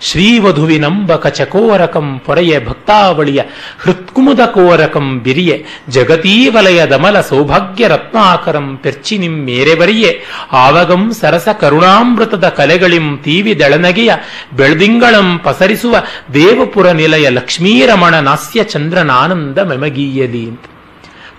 ಶ್ರೀವಧುವಿನಂಬ 0.01 1.15
ಕಚಕೋರಕಂ 1.15 2.21
ಪೊರೆಯ 2.25 2.59
ಭಕ್ತಾವಳಿಯ 2.65 3.41
ಹೃತ್ಕುಮುದ 3.79 4.39
ಕೋರಕಂ 4.39 5.19
ಬಿರಿಯೆ, 5.19 5.65
ಜಗತೀವಲಯ 5.89 6.85
ದಮಲ 6.85 7.21
ಸೌಭಾಗ್ಯ 7.21 7.87
ರತ್ನಾಕರಂ 7.87 8.77
ಪೆರ್ಚಿನಿಂ 8.77 9.45
ಮೇರೆ 9.45 9.75
ಬರಿಯೆ 9.75 10.25
ಆವಗಂ 10.51 11.13
ಸರಸ 11.13 11.47
ಕರುಣಾಮೃತದ 11.59 12.49
ಕಲೆಗಳಿಂ 12.49 13.17
ತೀವಿ 13.23 13.59
ದಳನಗೆಯ, 13.59 14.13
ಬೆಳ್ದಿಂಗಳಂ 14.53 15.39
ಪಸರಿಸುವ 15.43 15.95
ದೇವಪುರ 16.33 16.91
ನಿಲಯ 16.91 17.29
ಲಕ್ಷ್ಮೀರಮಣ 17.29 18.19
ನಾಸ್ಯ 18.19 18.63
ಚಂದ್ರನಾನಂದ 18.63 19.57
ಮೆಮಗೀಯಲಿ 19.57 20.47
ಅಂತ. 20.47 20.59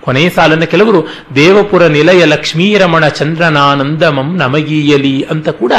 ಕೊನೆಯ 0.01 0.29
ಸಾಲನ 0.29 0.63
ಕೆಲವರು 0.63 1.07
ದೇವಪುರ 1.35 1.85
ನಿಲಯ 1.85 2.25
ಲಕ್ಷ್ಮೀರಮಣ 2.25 3.07
ಚಂದ್ರನಾನಂದಮಂ 3.07 4.37
ನಮಗೀಯಲಿ 4.37 5.21
ಅಂತ 5.21 5.49
ಕೂಡ 5.49 5.73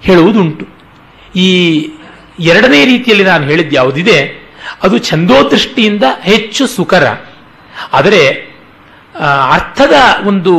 ಹೇಳುವುದುಂಟು. 0.00 0.83
ಈ 1.36 1.48
ಎರಡನೇ 2.40 2.84
ರೀತಿಯಲ್ಲಿ 2.84 3.24
ನಾನು 3.24 3.44
ಹೇಳಿದ್ದು 3.44 3.76
ಯಾವುದಿದೆ, 3.76 4.18
ಅದು 4.82 4.98
ಛಂದೋದೃಷ್ಟಿಯಿಂದ 4.98 6.04
ಹೆಚ್ಚು 6.22 6.66
ಸುಕರ. 6.66 7.06
ಆದರೆ 7.92 8.22
ಅರ್ಥದ 9.50 10.26
ಒಂದು 10.26 10.52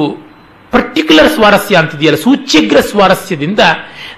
ಪರ್ಟಿಕ್ಯುಲರ್ 0.71 1.29
ಸ್ವಾರಸ್ಯ 1.33 1.75
ಅಂತಿದೆಯಲ್ಲ 1.75 2.17
ಸೂಚ್ಯಗ್ರ 2.23 2.79
ಸ್ವಾರಸ್ಯದಿಂದ 2.81 3.59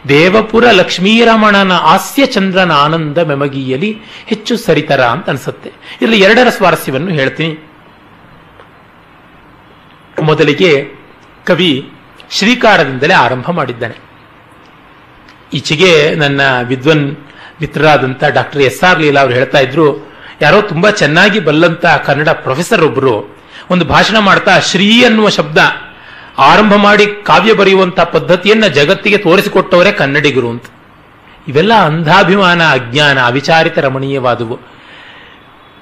ದೇವಪುರ 0.09 0.65
ಲಕ್ಷ್ಮೀರಮಣನ 0.71 1.73
ಹಾಸ್ಯ 1.73 2.25
ಚಂದ್ರನ 2.25 2.71
ಆನಂದ 2.71 3.17
ಮೆಮಗಿಯಲಿ 3.17 3.97
ಹೆಚ್ಚು 4.25 4.57
ಸರಿತರ 4.57 5.01
ಅಂತ 5.05 5.29
ಅನಿಸುತ್ತೆ. 5.29 5.69
ಇದರಲ್ಲಿ 5.69 6.19
ಎರಡರ 6.19 6.49
ಸ್ವಾರಸ್ಯವನ್ನು 6.49 7.09
ಹೇಳ್ತೀನಿ. 7.09 7.67
ಮೊದಲಿಗೆ 10.23 10.71
ಕವಿ 11.45 11.91
ಶ್ರೀಕಾರದಿಂದಲೇ 12.31 13.13
ಆರಂಭ 13.13 13.51
ಮಾಡಿದ್ದಾನೆ. 13.51 14.06
ಈಚೆಗೆ 15.53 16.15
ನನ್ನ 16.15 16.41
ವಿದ್ವನ್ 16.61 17.11
ಮಿತ್ರರಾದಂಥ 17.59 18.23
ಡಾಕ್ಟರ್ 18.23 18.61
ಎಸ್ 18.61 18.83
ಆರ್ 18.83 19.01
ಲೀಲಾ 19.01 19.21
ಅವರು 19.21 19.33
ಹೇಳ್ತಾ 19.33 19.59
ಇದ್ರು, 19.59 20.13
ಯಾರೋ 20.41 20.61
ತುಂಬಾ 20.61 20.89
ಚೆನ್ನಾಗಿ 20.89 21.39
ಬಲ್ಲಂತ 21.39 21.85
ಕನ್ನಡ 21.85 22.29
ಪ್ರೊಫೆಸರ್ 22.29 22.81
ಒಬ್ಬರು 22.81 23.37
ಒಂದು 23.69 23.85
ಭಾಷಣ 23.85 24.17
ಮಾಡ್ತಾ 24.19 24.59
ಶ್ರೀ 24.59 25.03
ಅನ್ನುವ 25.03 25.29
ಶಬ್ದ, 25.29 25.57
ಆರಂಭ 26.37 26.73
ಮಾಡಿ 26.75 27.05
ಕಾವ್ಯ 27.23 27.53
ಬರೆಯುವಂತಹ 27.53 28.03
ಪದ್ಧತಿಯನ್ನ 28.03 28.67
ಜಗತ್ತಿಗೆ 28.67 29.17
ತೋರಿಸಿಕೊಟ್ಟವರೇ 29.17 29.91
ಕನ್ನಡಿಗರು 29.91 30.49
ಅಂತ. 30.49 30.63
ಇವೆಲ್ಲ 31.47 31.73
ಅಂಧಾಭಿಮಾನ, 31.73 32.61
ಅಜ್ಞಾನ, 32.71 33.21
ಅವಿಚಾರಿತ 33.25 33.77
ರಮಣೀಯವಾದವು. 33.77 34.59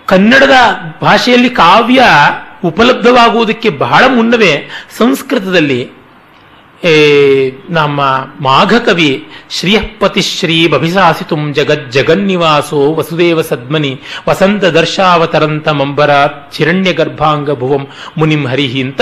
ಕನ್ನಡದ 0.05 0.53
ಭಾಷೆಯಲ್ಲಿ 1.01 1.49
ಕಾವ್ಯ 1.49 2.03
ಉಪಲಬ್ಧವಾಗುವುದಕ್ಕೆ 2.63 3.69
ಬಹಳ 3.69 4.03
ಮುನ್ನವೇ 4.07 4.69
ಸಂಸ್ಕೃತದಲ್ಲಿ 4.97 5.91
ನಮ್ಮ 7.69 8.01
ಮಾಘಕವಿ 8.41 9.11
ಶ್ರೀಯಪತಿ 9.49 10.21
ಶ್ರೀ 10.21 10.67
ಬಭಿಸಾಸಿತುಂ 10.67 11.41
ಜಗತ್ 11.53 11.85
ಜಗನ್ನಿವಾಸೋ 11.91 12.79
ವಸುದೇವ 12.97 13.41
ಸದ್ಮನಿ, 13.41 13.91
ವಸಂತ 14.27 14.63
ದರ್ಶಾವತರಂತ 14.77 15.67
ಮಂಬರ 15.79 16.11
ಚಿರಣ್ಯ 16.55 16.91
ಗರ್ಭಾಂಗ 16.93 17.49
ಭುವಂ 17.61 17.83
ಮುನಿಂ 18.17 18.43
ಹರಿಹಿ 18.47 18.81
ಅಂತ 18.81 19.01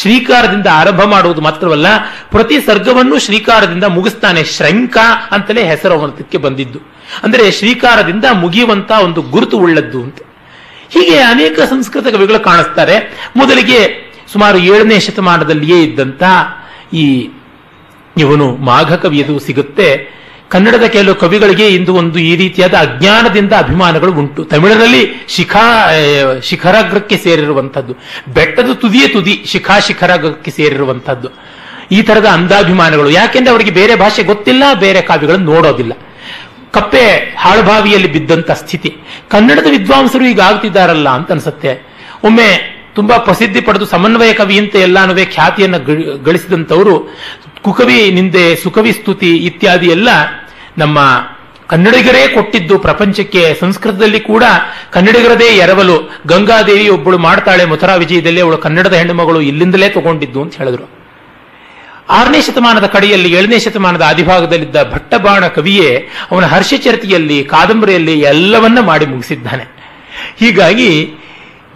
ಶ್ರೀಕಾರದಿಂದ 0.00 0.68
ಆರಂಭ 0.80 1.02
ಮಾಡುವುದು 1.14 1.40
ಮಾತ್ರವಲ್ಲ, 1.40 1.86
ಪ್ರತಿ 2.30 2.58
ಸರ್ಗವನ್ನು 2.60 3.18
ಶ್ರೀಕಾರದಿಂದ 3.26 3.86
ಮುಗಿಸ್ತಾನೆ 3.96 4.44
ಶ್ರಂಕ 4.56 4.96
ಅಂತಲೇ 5.30 5.64
ಹೆಸರು 5.72 5.94
ಅವನಕ್ಕೆ 5.98 6.38
ಬಂದಿದ್ದು. 6.38 6.80
ಅಂದರೆ 7.24 7.46
ಶ್ರೀಕಾರದಿಂದ 7.50 8.26
ಮುಗಿಯುವಂತ 8.42 8.90
ಒಂದು 9.06 9.22
ಗುರುತು 9.22 9.58
ಉಳ್ಳದ್ದು 9.58 10.00
ಅಂತ. 10.02 10.20
ಹೀಗೆ 10.94 11.16
ಅನೇಕ 11.18 11.56
ಸಂಸ್ಕೃತ 11.72 12.06
ಕವಿಗಳು 12.14 12.40
ಕಾಣಿಸ್ತಾರೆ. 12.50 12.98
ಮೊದಲಿಗೆ 13.36 13.80
ಸುಮಾರು 14.32 14.58
ಏಳನೇ 14.72 14.98
ಶತಮಾನದಲ್ಲಿಯೇ 15.06 15.80
ಇದ್ದಂತ 15.82 16.22
ಈ 16.92 17.28
ಇವನು 18.16 18.56
ಮಾಘ 18.56 18.94
ಕವಿಯದು 18.94 19.38
ಸಿಗುತ್ತೆ. 19.38 20.14
ಕನ್ನಡದ 20.48 20.86
ಕೆಲವು 20.86 21.14
ಕವಿಗಳಿಗೆ 21.14 21.68
ಇಂದು 21.68 21.94
ಒಂದು 21.94 22.18
ಈ 22.18 22.36
ರೀತಿಯಾದ 22.36 22.74
ಅಜ್ಞಾನದಿಂದ 22.74 23.52
ಅಭಿಮಾನಗಳು 23.52 24.12
ಉಂಟು. 24.12 24.44
ತಮಿಳರಲ್ಲಿ 24.44 25.24
ಶಿಖಾ 25.28 25.90
ಶಿಖರಾಗ್ರಕ್ಕೆ 26.42 27.16
ಸೇರಿರುವಂಥದ್ದು. 27.16 27.94
ಬೆಟ್ಟದ 28.34 28.72
ತುದಿಯೇ 28.72 29.08
ತುದಿ 29.08 29.44
ಶಿಖಾ 29.46 29.78
ಶಿಖರಾಗ್ರಕ್ಕೆ 29.78 30.50
ಸೇರಿರುವಂಥದ್ದು. 30.50 31.28
ಈ 31.92 32.02
ತರದ 32.02 32.26
ಅಂದಾಭಿಮಾನಗಳು 32.26 33.10
ಯಾಕೆಂದ್ರೆ 33.10 33.52
ಅವರಿಗೆ 33.52 33.70
ಬೇರೆ 33.70 33.94
ಭಾಷೆ 33.94 34.22
ಗೊತ್ತಿಲ್ಲ, 34.22 34.62
ಬೇರೆ 34.74 35.00
ಕಾವ್ಯಗಳನ್ನು 35.00 35.52
ನೋಡೋದಿಲ್ಲ. 35.52 35.92
ಕಪ್ಪೆ 36.72 37.34
ಹಾಳುಬಾವಿಯಲ್ಲಿ 37.38 38.12
ಬಿದ್ದಂತ 38.12 38.50
ಸ್ಥಿತಿ. 38.50 38.96
ಕನ್ನಡದ 39.30 39.66
ವಿದ್ವಾಂಸರು 39.70 40.26
ಈಗ 40.26 40.40
ಆಗ್ತಿದ್ದಾರಲ್ಲ 40.40 41.08
ಅಂತ 41.08 41.32
ಅನ್ಸುತ್ತೆ. 41.32 41.86
ಒಮ್ಮೆ 42.24 42.73
ತುಂಬಾ 42.94 43.18
ಪ್ರಸಿದ್ಧಿ 43.18 43.60
ಪಡೆದು 43.60 43.86
ಸಮನ್ವಯ 43.86 44.32
ಕವಿ 44.32 44.58
ಅಂತ 44.58 44.76
ಎಲ್ಲಾನು 44.76 45.14
ಖ್ಯಾತಿಯನ್ನು 45.32 46.22
ಗಳಿಸಿದಂಥವರು, 46.22 47.16
ಕುಕವಿ 47.62 48.10
ನಿಂದೆ 48.10 48.56
ಸುಕವಿ 48.56 48.92
ಸ್ತುತಿ 48.92 49.36
ಇತ್ಯಾದಿ 49.36 49.86
ಎಲ್ಲ 49.86 50.08
ನಮ್ಮ 50.78 50.98
ಕನ್ನಡಿಗರೇ 51.66 52.28
ಕೊಟ್ಟಿದ್ದು 52.28 52.78
ಪ್ರಪಂಚಕ್ಕೆ, 52.78 53.56
ಸಂಸ್ಕೃತದಲ್ಲಿ 53.60 54.20
ಕೂಡ 54.20 54.44
ಕನ್ನಡಿಗರದೇ 54.92 55.44
ಎರವಲು. 55.44 56.18
ಗಂಗಾದೇವಿ 56.26 56.88
ಒಬ್ಬಳು 56.88 57.18
ಮಾಡ್ತಾಳೆ 57.18 57.64
ಮಥುರಾ 57.64 57.94
ವಿಜಯದಲ್ಲಿ, 57.94 58.40
ಅವಳು 58.40 58.58
ಕನ್ನಡದ 58.58 58.92
ಹೆಣ್ಣುಮಗಳು 58.92 59.40
ಇಲ್ಲಿಂದಲೇ 59.40 59.88
ತಗೊಂಡಿದ್ದು 59.88 60.42
ಅಂತ 60.42 60.54
ಹೇಳಿದ್ರು. 60.54 60.90
ಆರನೇ 62.08 62.42
ಶತಮಾನದ 62.42 62.86
ಕಡೆಯಲ್ಲಿ 62.86 63.32
ಏಳನೇ 63.32 63.58
ಶತಮಾನದ 63.58 64.02
ಆದಿಭಾಗದಲ್ಲಿದ್ದ 64.02 64.76
ಭಟ್ಟಬಾಣ 64.92 65.46
ಕವಿಯೇ 65.46 66.08
ಅವನ 66.30 66.44
ಹರ್ಷಚರಿತೆಯಲ್ಲಿ, 66.44 67.44
ಕಾದಂಬರಿಯಲ್ಲಿ 67.44 68.20
ಎಲ್ಲವನ್ನ 68.20 68.80
ಮಾಡಿ 68.80 69.06
ಮುಗಿಸಿದ್ದಾನೆ. 69.06 69.64
ಹೀಗಾಗಿ 70.40 71.14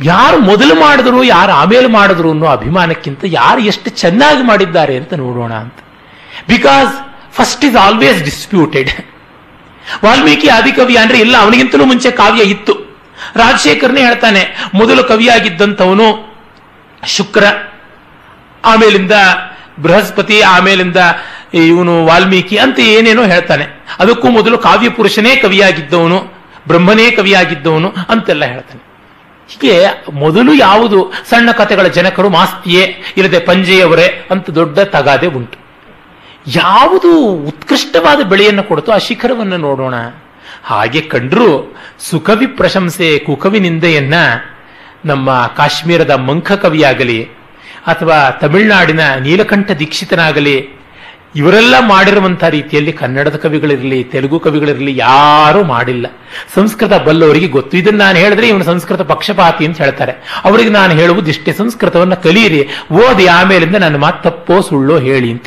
ಯಾರು 0.04 0.40
ಮೊದಲು 0.40 0.74
ಮಾಡಿದ್ರು, 0.80 1.24
ಯಾರು 1.24 1.52
ಆಮೇಲೆ 1.52 1.86
ಮಾಡಿದ್ರು 1.86 2.30
ಅನ್ನೋ 2.30 2.46
ಅಭಿಮಾನಕ್ಕಿಂತ 2.46 3.20
ಯಾರು 3.24 3.60
ಎಷ್ಟು 3.60 3.90
ಚೆನ್ನಾಗಿ 3.90 4.42
ಮಾಡಿದ್ದಾರೆ 4.42 4.96
ಅಂತ 4.96 5.14
ನೋಡೋಣ 5.14 5.52
ಅಂತ. 5.52 5.78
Because 6.48 6.92
first 7.32 7.64
is 7.64 7.76
always 7.76 8.22
disputed 8.24 8.90
Valmiki 10.04 10.48
ಆದಿಕವಿ 10.48 10.96
ಅಂದ್ರೆ 10.96 11.18
ಇಲ್ಲ, 11.18 11.36
ಅವನಿಗಿಂತಲೂ 11.38 11.84
ಮುಂಚೆ 11.84 12.10
ಕಾವ್ಯ 12.10 12.42
ಇತ್ತು. 12.42 12.74
ರಾಜಶೇಖರ್ನೇ 13.36 14.00
ಹೇಳ್ತಾನೆ, 14.00 14.70
ಮೊದಲು 14.74 15.04
ಕವಿಯಾಗಿದ್ದಂಥವನು 15.04 16.38
ಶುಕ್ರ, 17.06 17.44
ಆಮೇಲಿಂದ 18.64 19.12
ಬೃಹಸ್ಪತಿ, 19.80 20.40
ಆಮೇಲಿಂದ 20.40 20.96
ಇವನು 21.54 22.06
ವಾಲ್ಮೀಕಿ 22.06 22.56
ಅಂತ 22.56 22.78
ಏನೇನೋ 22.78 23.22
ಹೇಳ್ತಾನೆ. 23.22 23.64
ಅದಕ್ಕೂ 23.98 24.28
ಮೊದಲು 24.28 24.58
ಕಾವ್ಯ 24.58 24.88
ಪುರುಷನೇ 24.88 25.36
ಕವಿಯಾಗಿದ್ದವನು, 25.36 26.18
ಬ್ರಹ್ಮನೇ 26.68 27.10
ಕವಿಯಾಗಿದ್ದವನು 27.10 27.94
ಅಂತೆಲ್ಲ 28.08 28.44
ಹೇಳ್ತಾನೆ. 28.44 28.87
ಹೀಗೆ 29.48 29.86
ಮೊದಲು 30.12 30.54
ಯಾವುದು 30.54 31.12
ಸಣ್ಣ 31.30 31.50
ಕಥೆಗಳ 31.50 31.86
ಜನಕರು 31.86 32.28
ಮಾಸ್ತಿಯೇ 32.28 32.94
ಇಲ್ಲದೆ 33.16 33.38
ಪಂಜೆಯವರೇ 33.38 34.28
ಅಂತ 34.30 34.50
ದೊಡ್ಡ 34.50 34.78
ತಗಾದೆ 34.78 35.26
ಉಂಟು. 35.26 35.58
ಯಾವುದು 36.46 37.18
ಉತ್ಕೃಷ್ಟವಾದ 37.26 38.20
ಬೆಳೆಯನ್ನು 38.20 38.62
ಕೊಡುತ್ತೋ 38.62 38.92
ಆ 38.92 38.98
ಶಿಖರವನ್ನು 38.98 39.56
ನೋಡೋಣ. 39.56 39.94
ಹಾಗೆ 40.64 41.00
ಕಂಡ್ರು 41.00 41.76
ಸುಕವಿ 41.98 42.46
ಪ್ರಶಂಸೆ 42.46 43.18
ಕುಕವಿ 43.18 43.60
ನಿಂದೆಯನ್ನ 43.60 44.14
ನಮ್ಮ 45.04 45.46
ಕಾಶ್ಮೀರದ 45.56 46.10
ಮಂಖ 46.10 46.52
ಕವಿಯಾಗಲಿ 46.52 47.24
ಅಥವಾ 47.86 48.30
ತಮಿಳುನಾಡಿನ 48.30 49.14
ನೀಲಕಂಠ 49.14 49.70
ದೀಕ್ಷಿತನಾಗಲಿ 49.70 50.77
ಇವರೆಲ್ಲ 51.36 51.74
ಮಾಡಿರುವಂತಹ 51.80 52.48
ರೀತಿಯಲ್ಲಿ 52.48 52.92
ಕನ್ನಡದ 52.92 53.36
ಕವಿಗಳಿರಲಿ, 53.36 54.04
ತೆಲುಗು 54.04 54.40
ಕವಿಗಳಿರಲಿ 54.40 54.96
ಯಾರೂ 54.96 55.64
ಮಾಡಿಲ್ಲ. 55.64 56.06
ಸಂಸ್ಕೃತ 56.54 56.92
ಬಲ್ಲವರಿಗೆ 56.92 57.48
ಗೊತ್ತು. 57.48 57.76
ಇದನ್ನು 57.76 57.98
ನಾನು 57.98 58.18
ಹೇಳಿದ್ರೆ 58.18 58.48
ಇವನು 58.48 58.64
ಸಂಸ್ಕೃತ 58.64 59.00
ಪಕ್ಷಪಾತಿ 59.00 59.66
ಅಂತ 59.66 59.78
ಹೇಳ್ತಾರೆ. 59.78 60.12
ಅವರಿಗೆ 60.44 60.68
ನಾನು 60.68 60.92
ಹೇಳುವುದು 60.92 61.30
ಇಷ್ಟೇ. 61.30 61.52
ಸಂಸ್ಕೃತವನ್ನು 61.52 62.16
ಕಲಿಯಿರಿ, 62.16 62.68
ಓದಿ 62.92 63.26
ಆಮೇಲಿಂದ 63.26 63.76
ನನ್ನ 63.76 63.96
ಮಾತು 63.96 64.22
ತಪ್ಪೋ 64.22 64.60
ಸುಳ್ಳೋ 64.60 64.98
ಹೇಳಿ 64.98 65.30
ಅಂತ. 65.30 65.44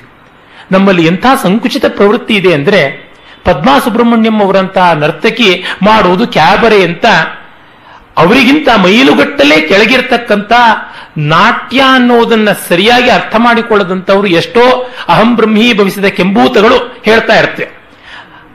ನಮ್ಮಲ್ಲಿ 0.71 1.05
ಎಂಥ 1.05 1.25
ಸಂಕುಚಿತ 1.43 1.85
ಪ್ರವೃತ್ತಿ 1.89 2.35
ಇದೆ 2.35 2.53
ಅಂದ್ರೆ 2.53 3.11
ಪದ್ಮಾ 3.45 3.79
ಸುಬ್ರಹ್ಮಣ್ಯಂ 3.79 4.41
ಅವರಂತಹ 4.41 4.93
ನರ್ತಕಿ 4.93 5.63
ಮಾಡುವುದು 5.83 6.27
ಕ್ಯಾಬರೆ 6.27 6.83
ಅಂತ 6.83 7.05
ಅವರಿಗಿಂತ 8.21 8.69
ಮೈಲುಗಟ್ಟಲೆ 8.85 9.57
ಕೆಳಗಿರ್ತಕ್ಕಂಥ 9.61 10.51
ನಾಟ್ಯ 11.17 11.79
ಅನ್ನೋದನ್ನ 11.93 12.49
ಸರಿಯಾಗಿ 12.69 13.09
ಅರ್ಥ 13.09 13.35
ಮಾಡಿಕೊಳ್ಳದಂಥವ್ರು 13.37 14.27
ಎಷ್ಟೋ 14.27 14.63
ಅಹಂ 15.07 15.35
ಬ್ರಹ್ಮೀ 15.35 15.73
ಭವಿಸಿದ 15.73 16.05
ಕೆಂಬೂತಗಳು 16.05 16.77
ಹೇಳ್ತಾ 17.05 17.35
ಇರ್ತವೆ 17.35 17.67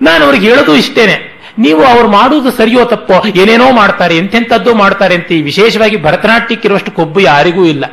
ನಾನು 0.03 0.25
ಅವ್ರಿಗೆ 0.25 0.49
ಹೇಳೋದು 0.49 0.77
ಇಷ್ಟೇನೆ. 0.77 1.17
ನೀವು 1.59 1.83
ಅವ್ರು 1.85 2.09
ಮಾಡುವುದು 2.09 2.51
ಸರಿಯೋ 2.51 2.85
ತಪ್ಪೋ, 2.85 3.19
ಏನೇನೋ 3.43 3.71
ಮಾಡ್ತಾರೆ, 3.73 4.17
ಎಂತೆಂಥದ್ದು 4.17 4.75
ಮಾಡ್ತಾರೆ 4.75 5.15
ಅಂತ 5.15 5.33
ಈ 5.33 5.43
ವಿಶೇಷವಾಗಿ 5.43 5.97
ಭರತನಾಟ್ಯಕ್ಕಿರುವಷ್ಟು 6.03 6.91
ಕೊಬ್ಬು 6.91 7.21
ಯಾರಿಗೂ 7.21 7.65
ಇಲ್ಲ. 7.65 7.85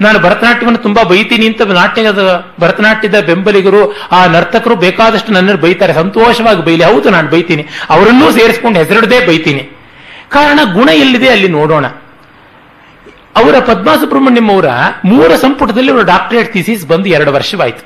ನಾನು 0.00 0.18
ಭರತನಾಟ್ಯವನ್ನು 0.18 0.78
ತುಂಬಾ 0.78 1.02
ಬೈತೀನಿ 1.02 1.46
ಅಂತ 1.46 1.62
ನಾಟ್ಯದ 1.62 2.22
ಭರತನಾಟ್ಯದ 2.60 3.20
ಬೆಂಬಲಿಗರು, 3.20 3.82
ಆ 4.12 4.26
ನರ್ತಕರು 4.26 4.76
ಬೇಕಾದಷ್ಟು 4.76 5.32
ನನ್ನನ್ನು 5.32 5.62
ಬೈತಾರೆ. 5.62 5.92
ಸಂತೋಷವಾಗಿ 5.92 6.62
ಬೈಲಿ. 6.64 6.84
ಹೌದು, 6.84 7.10
ನಾನು 7.10 7.28
ಬೈತೀನಿ. 7.28 7.66
ಅವರನ್ನೂ 7.90 8.32
ಸೇರಿಸ್ಕೊಂಡು 8.32 8.78
ಹೆಸರಿಡದೆ 8.78 9.26
ಬೈತೀನಿ. 9.26 9.81
ಕಾರಣ 10.32 10.60
ಗುಣ 10.74 10.88
ಎಲ್ಲಿದೆ 10.88 11.28
ಅಲ್ಲಿ 11.28 11.48
ನೋಡೋಣ. 11.48 11.86
ಅವರ 13.36 13.58
ಪದ್ಮಾ 13.58 13.94
ಸುಬ್ರಹ್ಮಣ್ಯಂ 13.96 14.48
ಅವರ 14.50 14.68
ಮೂರ 15.04 15.36
ಸಂಪುಟದಲ್ಲಿ 15.36 15.90
ಅವರ 15.90 16.02
ಡಾಕ್ಟರೇಟ್ 16.02 16.52
ಥೀಸಿಸ್ 16.52 16.84
ಬಂದು 16.86 17.08
ಎರಡು 17.08 17.32
ವರ್ಷವಾಯಿತು. 17.32 17.82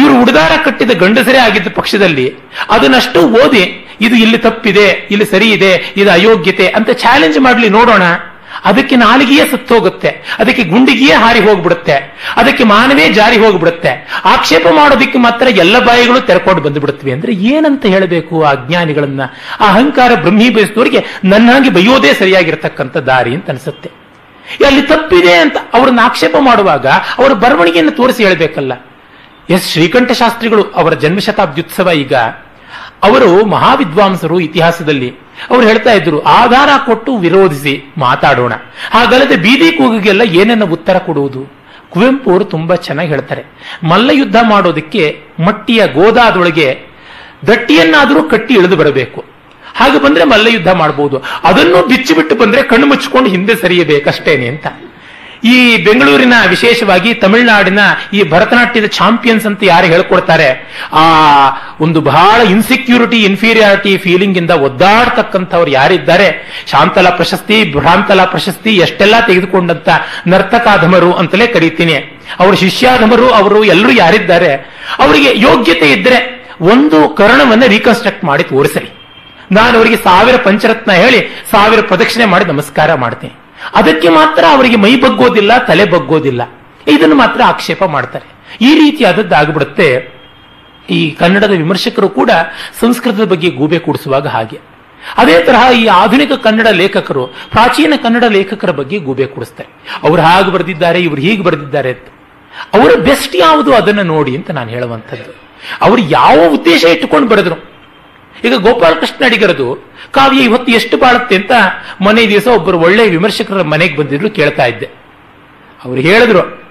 ಇವರು 0.00 0.14
ಉಡದಾರ 0.22 0.52
ಕಟ್ಟಿದ 0.64 0.90
ಗಂಡಸರೇ 0.90 1.38
ಆಗಿದ್ದ 1.38 1.70
ಪಕ್ಷದಲ್ಲಿ 1.74 2.26
ಅದನ್ನಷ್ಟು 2.70 3.20
ಓದಿ, 3.42 3.64
ಇದು 4.00 4.14
ಇಲ್ಲಿ 4.14 4.38
ತಪ್ಪಿದೆ, 4.38 4.86
ಇಲ್ಲಿ 5.10 5.26
ಸರಿ 5.26 5.48
ಇದೆ, 5.52 5.72
ಇದು 5.96 6.10
ಅಯೋಗ್ಯತೆ 6.10 6.66
ಅಂತ 6.68 6.90
ಚಾಲೆಂಜ್ 6.90 7.38
ಮಾಡಲಿ 7.38 7.68
ನೋಡೋಣ. 7.68 8.02
ಅದಕ್ಕೆ 8.64 8.96
ನಾಲಿಗೆಯೇ 8.96 9.50
ಸತ್ತೋಗುತ್ತೆ. 9.50 10.36
ಅದಕ್ಕೆ 10.38 10.64
ಗುಂಡಿಗೆಯೇ 10.64 11.12
ಹಾರಿ 11.12 11.40
ಹೋಗ್ಬಿಡುತ್ತೆ. 11.40 11.92
ಅದಕ್ಕೆ 12.36 12.64
ಮಾನವೇ 12.64 13.12
ಜಾರಿ 13.12 13.36
ಹೋಗ್ಬಿಡುತ್ತೆ. 13.36 14.20
ಆಕ್ಷೇಪ 14.24 14.66
ಮಾಡೋದಕ್ಕೆ 14.76 15.18
ಮಾತ್ರ 15.18 15.46
ಎಲ್ಲ 15.46 15.78
ಬಾಯಿಗಳು 15.78 16.20
ತೆರೆಕೊಂಡು 16.20 16.62
ಬಂದುಬಿಡುತ್ತವೆ. 16.62 17.12
ಅಂದ್ರೆ 17.12 17.32
ಏನಂತ 17.32 17.86
ಹೇಳಬೇಕು 17.86 18.44
ಆ 18.44 18.50
ಅಜ್ಞಾನಿಗಳನ್ನ? 18.50 19.20
ಆ 19.60 19.68
ಅಹಂಕಾರ 19.68 20.14
ಬ್ರಹ್ಮಿ 20.14 20.50
ಬಯಸಿದವರಿಗೆ 20.50 21.04
ನನ್ನಾಗಿ 21.24 21.70
ಬೈಯೋದೇ 21.70 22.12
ಸರಿಯಾಗಿರ್ತಕ್ಕಂಥ 22.12 22.96
ದಾರಿ 22.96 23.34
ಅಂತ 23.34 23.50
ಅನಿಸುತ್ತೆ. 23.50 23.90
ಅಲ್ಲಿ 24.66 24.82
ತಪ್ಪಿದೆ 24.82 25.34
ಅಂತ 25.34 25.56
ಅವ್ರನ್ನ 25.74 26.00
ಆಕ್ಷೇಪ 26.02 26.36
ಮಾಡುವಾಗ 26.40 26.86
ಅವರ 26.86 27.32
ಬರವಣಿಗೆಯನ್ನು 27.32 27.92
ತೋರಿಸಿ 27.92 28.24
ಹೇಳಬೇಕಲ್ಲ. 28.24 28.72
ಎಸ್, 29.50 29.72
ಶ್ರೀಕಂಠ 29.72 30.12
ಶಾಸ್ತ್ರಿಗಳು 30.12 30.62
ಅವರ 30.62 30.92
ಜನ್ಮಶತಾಬ್ದ್ಯುತ್ಸವ 30.92 31.90
ಈಗ. 31.90 32.14
ಅವರು 33.02 33.46
ಮಹಾವಿದ್ವಾಂಸರು 33.46 34.40
ಇತಿಹಾಸದಲ್ಲಿ. 34.40 35.21
ಅವರು 35.50 35.66
ಹೇಳ್ತಾ 35.66 35.92
ಇದ್ರು, 35.92 36.22
ಆಧಾರ 36.22 36.68
ಕೊಟ್ಟು 36.86 37.16
ವಿರೋಧಿಸಿ 37.16 37.94
ಮಾತಾಡೋಣ. 37.98 38.52
ಹಾಗಲ್ಲದೆ 38.90 39.36
ಬೀದಿ 39.36 39.72
ಕೂಗಿಗೆಲ್ಲ 39.72 40.22
ಏನೇನ 40.22 40.62
ಉತ್ತರ 40.62 40.98
ಕೊಡುವುದು? 40.98 41.62
ಕುವೆಂಪು 41.90 42.30
ಅವರು 42.30 42.44
ತುಂಬಾ 42.44 42.74
ಚೆನ್ನಾಗಿ 42.74 43.08
ಹೇಳ್ತಾರೆ. 43.08 43.44
ಮಲ್ಲ 43.82 44.10
ಯುದ್ಧ 44.12 44.36
ಮಾಡೋದಕ್ಕೆ 44.48 45.20
ಮಟ್ಟಿಯ 45.46 45.86
ಗೋದಾದೊಳಗೆ 45.86 46.86
ದಟ್ಟಿಯನ್ನಾದರೂ 47.46 48.22
ಕಟ್ಟಿ 48.22 48.54
ಇಳಿದು 48.54 48.76
ಬರಬೇಕು. 48.76 49.24
ಹಾಗೆ 49.74 49.98
ಬಂದ್ರೆ 50.04 50.24
ಮಲ್ಲ 50.24 50.46
ಯುದ್ಧ 50.46 50.68
ಮಾಡಬಹುದು 50.68 51.22
ಅದನ್ನು 51.44 51.88
ಬಿಚ್ಚಿಬಿಟ್ಟು 51.88 52.34
ಬಂದ್ರೆ 52.34 52.62
ಕಣ್ಣು 52.62 52.86
ಮುಚ್ಚಿಕೊಂಡು 52.86 53.30
ಹಿಂದೆ 53.30 53.56
ಸರಿಯಬೇಕಷ್ಟೇನೆ 53.56 54.46
ಅಂತ. 54.48 54.66
ಈ 55.44 55.84
ಬೆಂಗಳೂರಿನ 55.84 56.32
ವಿಶೇಷವಾಗಿ 56.48 57.14
ತಮಿಳುನಾಡಿನ 57.14 57.78
ಈ 58.12 58.30
ಭರತನಾಟ್ಯದ 58.30 58.86
ಚಾಂಪಿಯನ್ಸ್ 58.86 59.46
ಅಂತ 59.46 59.62
ಯಾರು 59.62 59.86
ಹೇಳ್ಕೊಡ್ತಾರೆ? 59.86 60.72
ಆ, 60.92 61.02
ಒಂದು 61.80 62.00
ಬಹಳ 62.00 62.40
ಇನ್ಸೆಕ್ಯೂರಿಟಿ 62.50 63.24
ಇನ್ಫೀರಿಯಾರಿಟಿ 63.24 63.96
ಫೀಲಿಂಗ್ 63.96 64.38
ಇಂದ 64.38 64.50
ಒದ್ದಾಡ್ತಕ್ಕಂಥವ್ರು 64.50 65.70
ಯಾರಿದ್ದಾರೆ? 65.70 66.52
ಶಾಂತಲಾ 66.70 67.10
ಪ್ರಶಸ್ತಿ, 67.10 67.72
ಭ್ರಾಂತಲಾ 67.72 68.24
ಪ್ರಶಸ್ತಿ 68.24 68.76
ಎಷ್ಟೆಲ್ಲ 68.76 69.26
ತೆಗೆದುಕೊಂಡಂತ 69.26 69.88
ನರ್ತಕಾಧಮರು 70.26 71.12
ಅಂತಲೇ 71.12 71.46
ಕರೀತೀನಿ. 71.46 71.94
ಅವರು 72.38 72.56
ಶಿಷ್ಯಾಧಮರು, 72.56 73.30
ಅವರು 73.30 73.64
ಎಲ್ಲರೂ 73.64 73.90
ಯಾರಿದ್ದಾರೆ? 73.90 74.54
ಅವರಿಗೆ 74.98 75.40
ಯೋಗ್ಯತೆ 75.40 75.92
ಇದ್ರೆ 75.92 76.46
ಒಂದು 76.60 77.08
ಕರ್ಣವನ್ನ 77.08 77.64
ರೀಕನ್ಸ್ಟ್ರಕ್ಟ್ 77.64 78.24
ಮಾಡಿ 78.24 78.42
ತೋರಿಸಲಿ. 78.42 78.90
ನಾನು 79.52 79.76
ಅವರಿಗೆ 79.76 79.96
ಸಾವಿರ 79.96 80.36
ಪಂಚರತ್ನ 80.36 80.92
ಹೇಳಿ 80.92 81.44
ಸಾವಿರ 81.50 81.80
ಪ್ರದಕ್ಷಿಣೆ 81.80 82.24
ಮಾಡಿ 82.24 82.44
ನಮಸ್ಕಾರ 82.44 82.94
ಮಾಡ್ತೇನೆ. 82.94 83.41
ಅದಕ್ಕೆ 83.74 84.08
ಮಾತ್ರ 84.08 84.44
ಅವರಿಗೆ 84.50 84.76
ಮೈ 84.76 85.00
ಬಗ್ಗೋದಿಲ್ಲ, 85.00 85.58
ತಲೆ 85.58 85.84
ಬಗ್ಗೋದಿಲ್ಲ. 85.84 86.42
ಇದನ್ನು 86.86 87.14
ಮಾತ್ರ 87.14 87.40
ಆಕ್ಷೇಪ 87.46 87.84
ಮಾಡ್ತಾರೆ. 87.84 88.58
ಈ 88.60 88.74
ರೀತಿಯಾದದ್ದಾಗ್ಬಿಡುತ್ತೆ 88.74 90.22
ಈ 90.90 91.10
ಕನ್ನಡದ 91.10 91.50
ವಿಮರ್ಶಕರು 91.50 92.08
ಕೂಡ 92.08 92.30
ಸಂಸ್ಕೃತದ 92.80 93.24
ಬಗ್ಗೆ 93.24 93.50
ಗೂಬೆ 93.50 93.78
ಕೂಡಿಸುವಾಗ 93.78 94.26
ಹಾಗೆ. 94.26 94.60
ಅದೇ 95.16 95.42
ತರಹ 95.42 95.72
ಈ 95.78 95.86
ಆಧುನಿಕ 95.86 96.32
ಕನ್ನಡ 96.32 96.66
ಲೇಖಕರು, 96.66 97.26
ಪ್ರಾಚೀನ 97.26 97.92
ಕನ್ನಡ 98.02 98.24
ಲೇಖಕರ 98.24 98.70
ಬಗ್ಗೆ 98.70 98.98
ಗೂಬೆ 98.98 99.26
ಕೂಡಿಸ್ತಾರೆ. 99.26 99.68
ಅವ್ರು 100.02 100.22
ಹಾಗೆ 100.22 100.50
ಬರೆದಿದ್ದಾರೆ, 100.50 101.00
ಇವರು 101.00 101.20
ಹೀಗೆ 101.20 101.42
ಬರೆದಿದ್ದಾರೆ 101.42 101.88
ಅಂತ. 101.88 102.06
ಅವರ 102.74 103.00
ಬೆಸ್ಟ್ 103.00 103.36
ಯಾವುದು 103.36 103.74
ಅದನ್ನು 103.74 104.02
ನೋಡಿ 104.02 104.36
ಅಂತ 104.36 104.50
ನಾನು 104.50 104.70
ಹೇಳುವಂಥದ್ದು. 104.70 105.42
ಅವರು 105.82 106.00
ಯಾವ 106.00 106.38
ಉದ್ದೇಶ 106.48 106.84
ಇಟ್ಟುಕೊಂಡು 106.84 107.28
ಬರೆದ್ರು? 107.28 107.71
ಈಗ 108.44 108.54
ಗೋಪಾಲಕೃಷ್ಣ 108.54 109.24
ಅಡಿಗರದು 109.24 109.92
ಕಾವ್ಯ 110.10 110.42
ಇವತ್ತು 110.42 110.72
ಎಷ್ಟು 110.72 110.96
ಬಾಳುತ್ತೆ 110.96 111.36
ಅಂತ 111.36 111.52
ಮನೆ 112.00 112.28
ದಿವಸ 112.28 112.46
ಒಬ್ಬರು 112.46 112.80
ಒಳ್ಳೆಯ 112.80 113.08
ವಿಮರ್ಶಕರ 113.08 113.62
ಮನೆಗೆ 113.62 113.96
ಬಂದಿದ್ರು 113.96 114.30
ಕೇಳ್ತಾ 114.30 114.66
ಇದ್ದೆ. 114.66 114.90
ಅವ್ರು 115.84 116.00
ಹೇಳಿದ್ರು, 116.00 116.62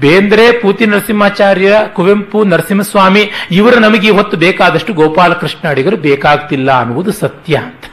ಬೇಂದ್ರೆ 0.00 0.60
ಪೂತಿ 0.60 0.86
ನರಸಿಂಹಾಚಾರ್ಯ, 0.86 1.76
ಕುವೆಂಪು, 1.92 2.44
ನರಸಿಂಹಸ್ವಾಮಿ, 2.44 3.30
ಇವರು 3.50 3.78
ನಮಗೆ 3.78 4.06
ಇವತ್ತು 4.06 4.36
ಬೇಕಾದಷ್ಟು 4.36 4.92
ಗೋಪಾಲಕೃಷ್ಣ 4.92 5.68
ಅಡಿಗರು 5.68 5.96
ಬೇಕಾಗ್ತಿಲ್ಲ 5.96 6.80
ಅನ್ನುವುದು 6.80 7.12
ಸತ್ಯ 7.12 7.56
ಅಂತ. 7.56 7.84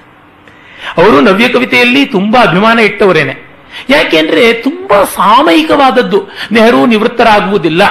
ಅವರು 0.97 1.21
ನವ್ಯ 1.21 1.49
ಕವಿತೆಯಲ್ಲಿ 1.49 2.05
ತುಂಬಾ 2.05 2.41
ಅಭಿಮಾನ 2.41 2.79
ಇಟ್ಟವರೇನೆ. 2.79 3.49
ಯಾಕೆಂದ್ರೆ 3.89 4.53
ತುಂಬಾ 4.53 5.03
ಸಾಮಯಿಕವಾದದ್ದು, 5.03 6.27
ನೆಹರು 6.51 6.85
ನಿವೃತ್ತರಾಗುವುದಿಲ್ಲ. 6.85 7.83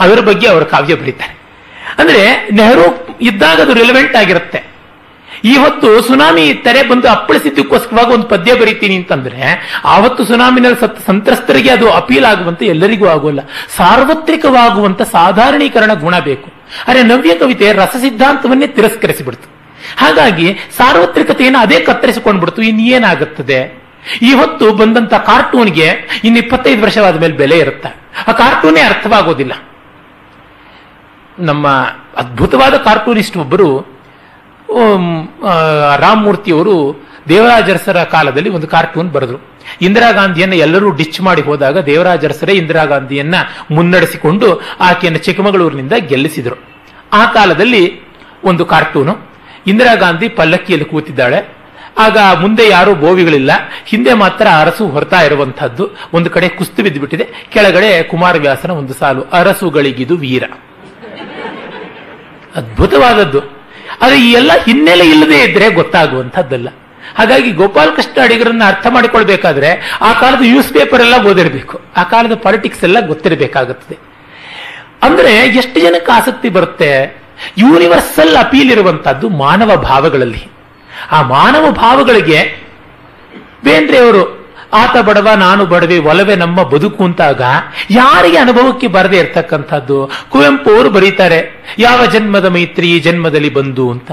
ಅದರ 0.00 0.20
ಬಗ್ಗೆ 0.20 0.48
ಅವರ 0.48 0.62
ಕಾವ್ಯ 0.62 0.94
ಬರೀತಾರೆ. 0.94 1.37
ಅಂದ್ರೆ 1.98 2.48
ನೆಹರು 2.52 3.08
ಇದ್ದಾಗ 3.20 3.60
ಅದು 3.60 3.74
ರಿಲೆವೆಂಟ್ 3.74 4.16
ಆಗಿರುತ್ತೆ. 4.16 4.78
ಈ 5.44 5.56
ಹೊತ್ತು 5.56 6.02
ಸುನಾಮಿ 6.02 6.54
ತೆರೆ 6.54 6.88
ಬಂದು 6.88 7.08
ಅಪ್ಪಳಿಸಿದ್ದಕ್ಕೋಸ್ಕರವಾಗಿ 7.08 8.12
ಒಂದು 8.12 8.26
ಪದ್ಯ 8.26 8.54
ಬರೀತೀನಿ 8.54 8.96
ಅಂತಂದ್ರೆ, 8.96 9.70
ಆವತ್ತು 9.84 10.24
ಸುನಾಮಿನಲ್ಲಿ 10.24 10.80
ಸತ್, 10.80 11.06
ಸಂತ್ರಸ್ತರಿಗೆ 11.06 11.70
ಅದು 11.70 11.90
ಅಪೀಲ್ 11.90 12.24
ಆಗುವಂತೆ 12.24 12.66
ಎಲ್ಲರಿಗೂ 12.66 13.08
ಆಗೋಲ್ಲ. 13.08 13.40
ಸಾರ್ವತ್ರಿಕವಾಗುವಂತ 13.76 15.02
ಸಾಧಾರಣೀಕರಣ 15.02 15.94
ಗುಣ 15.94 16.18
ಬೇಕು. 16.18 16.52
ಅರೆ 16.88 17.02
ನವ್ಯ 17.02 17.34
ಕವಿತೆ 17.34 17.72
ರಸ 17.72 17.96
ಸಿದ್ಧಾಂತವನ್ನೇ 18.00 18.66
ತಿರಸ್ಕರಿಸಿಬಿಡ್ತು. 18.66 19.58
ಹಾಗಾಗಿ 19.96 20.58
ಸಾರ್ವತ್ರಿಕತೆಯನ್ನು 20.76 21.58
ಅದೇ 21.58 21.80
ಕತ್ತರಿಸಿಕೊಂಡು 21.80 22.40
ಬಿಡ್ತು 22.40 22.62
ಇನ್ನೇನಾಗುತ್ತದೆ 22.62 23.88
ಹೊತ್ತು 24.36 24.72
ಬಂದಂತ 24.72 25.14
ಕಾರ್ಟೂನ್ಗೆ 25.14 25.90
ಇನ್ನು 26.24 26.38
ಇಪ್ಪತ್ತೈದು 26.38 26.82
ವರ್ಷವಾದ 26.82 27.20
ಮೇಲೆ 27.20 27.32
ಬೆಲೆ 27.32 27.58
ಇರುತ್ತೆ? 27.58 27.96
ಆ 28.28 28.32
ಕಾರ್ಟೂನೇ 28.32 28.80
ಅರ್ಥವಾಗೋದಿಲ್ಲ. 28.80 29.52
ನಮ್ಮ 31.38 31.68
ಅದ್ಭುತವಾದ 32.16 32.74
ಕಾರ್ಟೂನಿಸ್ಟ್ 32.74 33.36
ಒಬ್ಬರು 33.36 33.80
ರಾಮಮೂರ್ತಿಯವರು 35.98 37.06
ದೇವರಾಜರಸರ 37.28 38.02
ಕಾಲದಲ್ಲಿ 38.04 38.50
ಒಂದು 38.50 38.66
ಕಾರ್ಟೂನ್ 38.66 39.10
ಬರೆದ್ರು. 39.10 39.38
ಇಂದಿರಾ 39.82 40.10
ಗಾಂಧಿಯನ್ನ 40.10 40.52
ಎಲ್ಲರೂ 40.54 40.90
ಡಿಚ್ 40.90 41.20
ಮಾಡಿ 41.20 41.42
ಹೋದಾಗ 41.42 41.78
ದೇವರಾಜರಸರೇ 41.78 42.52
ಇಂದಿರಾ 42.52 42.84
ಗಾಂಧಿಯನ್ನ 42.84 43.34
ಮುನ್ನಡೆಸಿಕೊಂಡು 43.70 44.60
ಆಕೆಯನ್ನು 44.80 45.18
ಚಿಕ್ಕಮಗಳೂರಿನಿಂದ 45.18 45.92
ಗೆಲ್ಲಿಸಿದರು. 45.92 46.56
ಆ 47.12 47.32
ಕಾಲದಲ್ಲಿ 47.32 48.00
ಒಂದು 48.44 48.64
ಕಾರ್ಟೂನು, 48.64 49.16
ಇಂದಿರಾ 49.66 49.94
ಗಾಂಧಿ 49.94 50.28
ಪಲ್ಲಕ್ಕಿಯಲ್ಲಿ 50.28 50.88
ಕೂತಿದ್ದಾಳೆ. 50.88 51.56
ಆಗ 51.98 52.18
ಮುಂದೆ 52.40 52.68
ಯಾರೂ 52.68 52.94
ಬೋವಿಗಳಿಲ್ಲ. 52.94 53.50
ಹಿಂದೆ 53.86 54.14
ಮಾತ್ರ 54.14 54.46
ಅರಸು 54.60 54.86
ಹೊರತಾ 54.86 55.20
ಇರುವಂತಹದ್ದು 55.20 55.88
ಒಂದು 56.12 56.30
ಕಡೆ 56.30 56.48
ಕುಸ್ತು 56.48 56.82
ಬಿದ್ದುಬಿಟ್ಟಿದೆ. 56.82 57.24
ಕೆಳಗಡೆ 57.50 58.02
ಕುಮಾರವ್ಯಾಸನ 58.02 58.70
ಒಂದು 58.70 58.94
ಸಾಲು. 58.94 59.22
ಅರಸುಗಳಿಗಿದು 59.22 60.16
ವೀರ. 60.16 60.44
ಅದ್ಭುತವಾದದ್ದು. 62.56 63.40
ಆದರೆ 64.02 64.20
ಈ 64.20 64.32
ಎಲ್ಲ 64.32 64.52
ಹಿನ್ನೆಲೆ 64.64 65.08
ಇಲ್ಲದೆ 65.08 65.42
ಇದ್ರೆ 65.42 65.70
ಗೊತ್ತಾಗುವಂಥದ್ದಲ್ಲ. 65.70 66.68
ಹಾಗಾಗಿ 67.18 67.50
ಗೋಪಾಲಕೃಷ್ಣ 67.52 68.22
ಅಡಿಗರನ್ನು 68.22 68.64
ಅರ್ಥ 68.64 68.86
ಮಾಡಿಕೊಳ್ಬೇಕಾದ್ರೆ 68.90 69.98
ಆ 70.00 70.12
ಕಾಲದ 70.12 70.40
ನ್ಯೂಸ್ 70.40 70.72
ಪೇಪರ್ 70.72 71.00
ಎಲ್ಲ 71.00 71.26
ಓದಿರಬೇಕು. 71.26 71.80
ಆ 71.96 72.02
ಕಾಲದ 72.02 72.34
ಪಾಲಿಟಿಕ್ಸ್ 72.34 72.84
ಎಲ್ಲ 72.84 73.06
ಗೊತ್ತಿರಬೇಕಾಗುತ್ತದೆ. 73.06 73.98
ಅಂದ್ರೆ 75.02 75.32
ಎಷ್ಟು 75.32 75.80
ಜನಕ್ಕೆ 75.80 76.12
ಆಸಕ್ತಿ 76.12 76.48
ಬರುತ್ತೆ? 76.48 77.22
ಯೂನಿವರ್ಸಲ್ 77.58 78.36
ಅಪೀಲ್ 78.36 78.70
ಇರುವಂತಹದ್ದು 78.70 79.28
ಮಾನವ 79.28 79.76
ಭಾವಗಳಲ್ಲಿ. 79.76 80.48
ಆ 81.10 81.22
ಮಾನವ 81.22 81.70
ಭಾವಗಳಿಗೆ 81.70 82.62
ಬೇಂದ್ರೆಯವರು 83.64 84.47
ಆತ 84.72 84.96
ಬಡವ, 84.96 85.28
ನಾನು 85.36 85.66
ಬಡವೆ, 85.66 85.98
ಒಲವೆ 85.98 86.36
ನಮ್ಮ 86.36 86.62
ಬದುಕು 86.62 87.04
ಅಂತಾಗ 87.04 87.42
ಯಾರಿಗೆ 87.90 88.36
ಅನುಭವಕ್ಕೆ 88.36 88.86
ಬರದೇ 88.86 89.18
ಇರ್ತಕ್ಕಂಥದ್ದು? 89.18 90.10
ಕುವೆಂಪು 90.28 90.76
ಅವರು 90.76 90.90
ಬರೀತಾರೆ, 90.90 91.64
ಯಾವ 91.78 92.06
ಜನ್ಮದ 92.06 92.44
ಮೈತ್ರಿ 92.44 93.00
ಜನ್ಮದಲ್ಲಿ 93.00 93.48
ಬಂದು 93.48 93.90
ಅಂತ. 93.90 94.12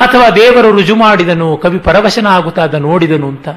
ಅಥವಾ 0.00 0.30
ದೇವರು 0.30 0.72
ರುಜು 0.72 0.96
ಮಾಡಿದನು, 0.96 1.56
ಕವಿ 1.56 1.78
ಪರವಶನ 1.78 2.26
ಆಗುತ್ತಾದ 2.26 2.74
ನೋಡಿದನು 2.74 3.28
ಅಂತ. 3.28 3.48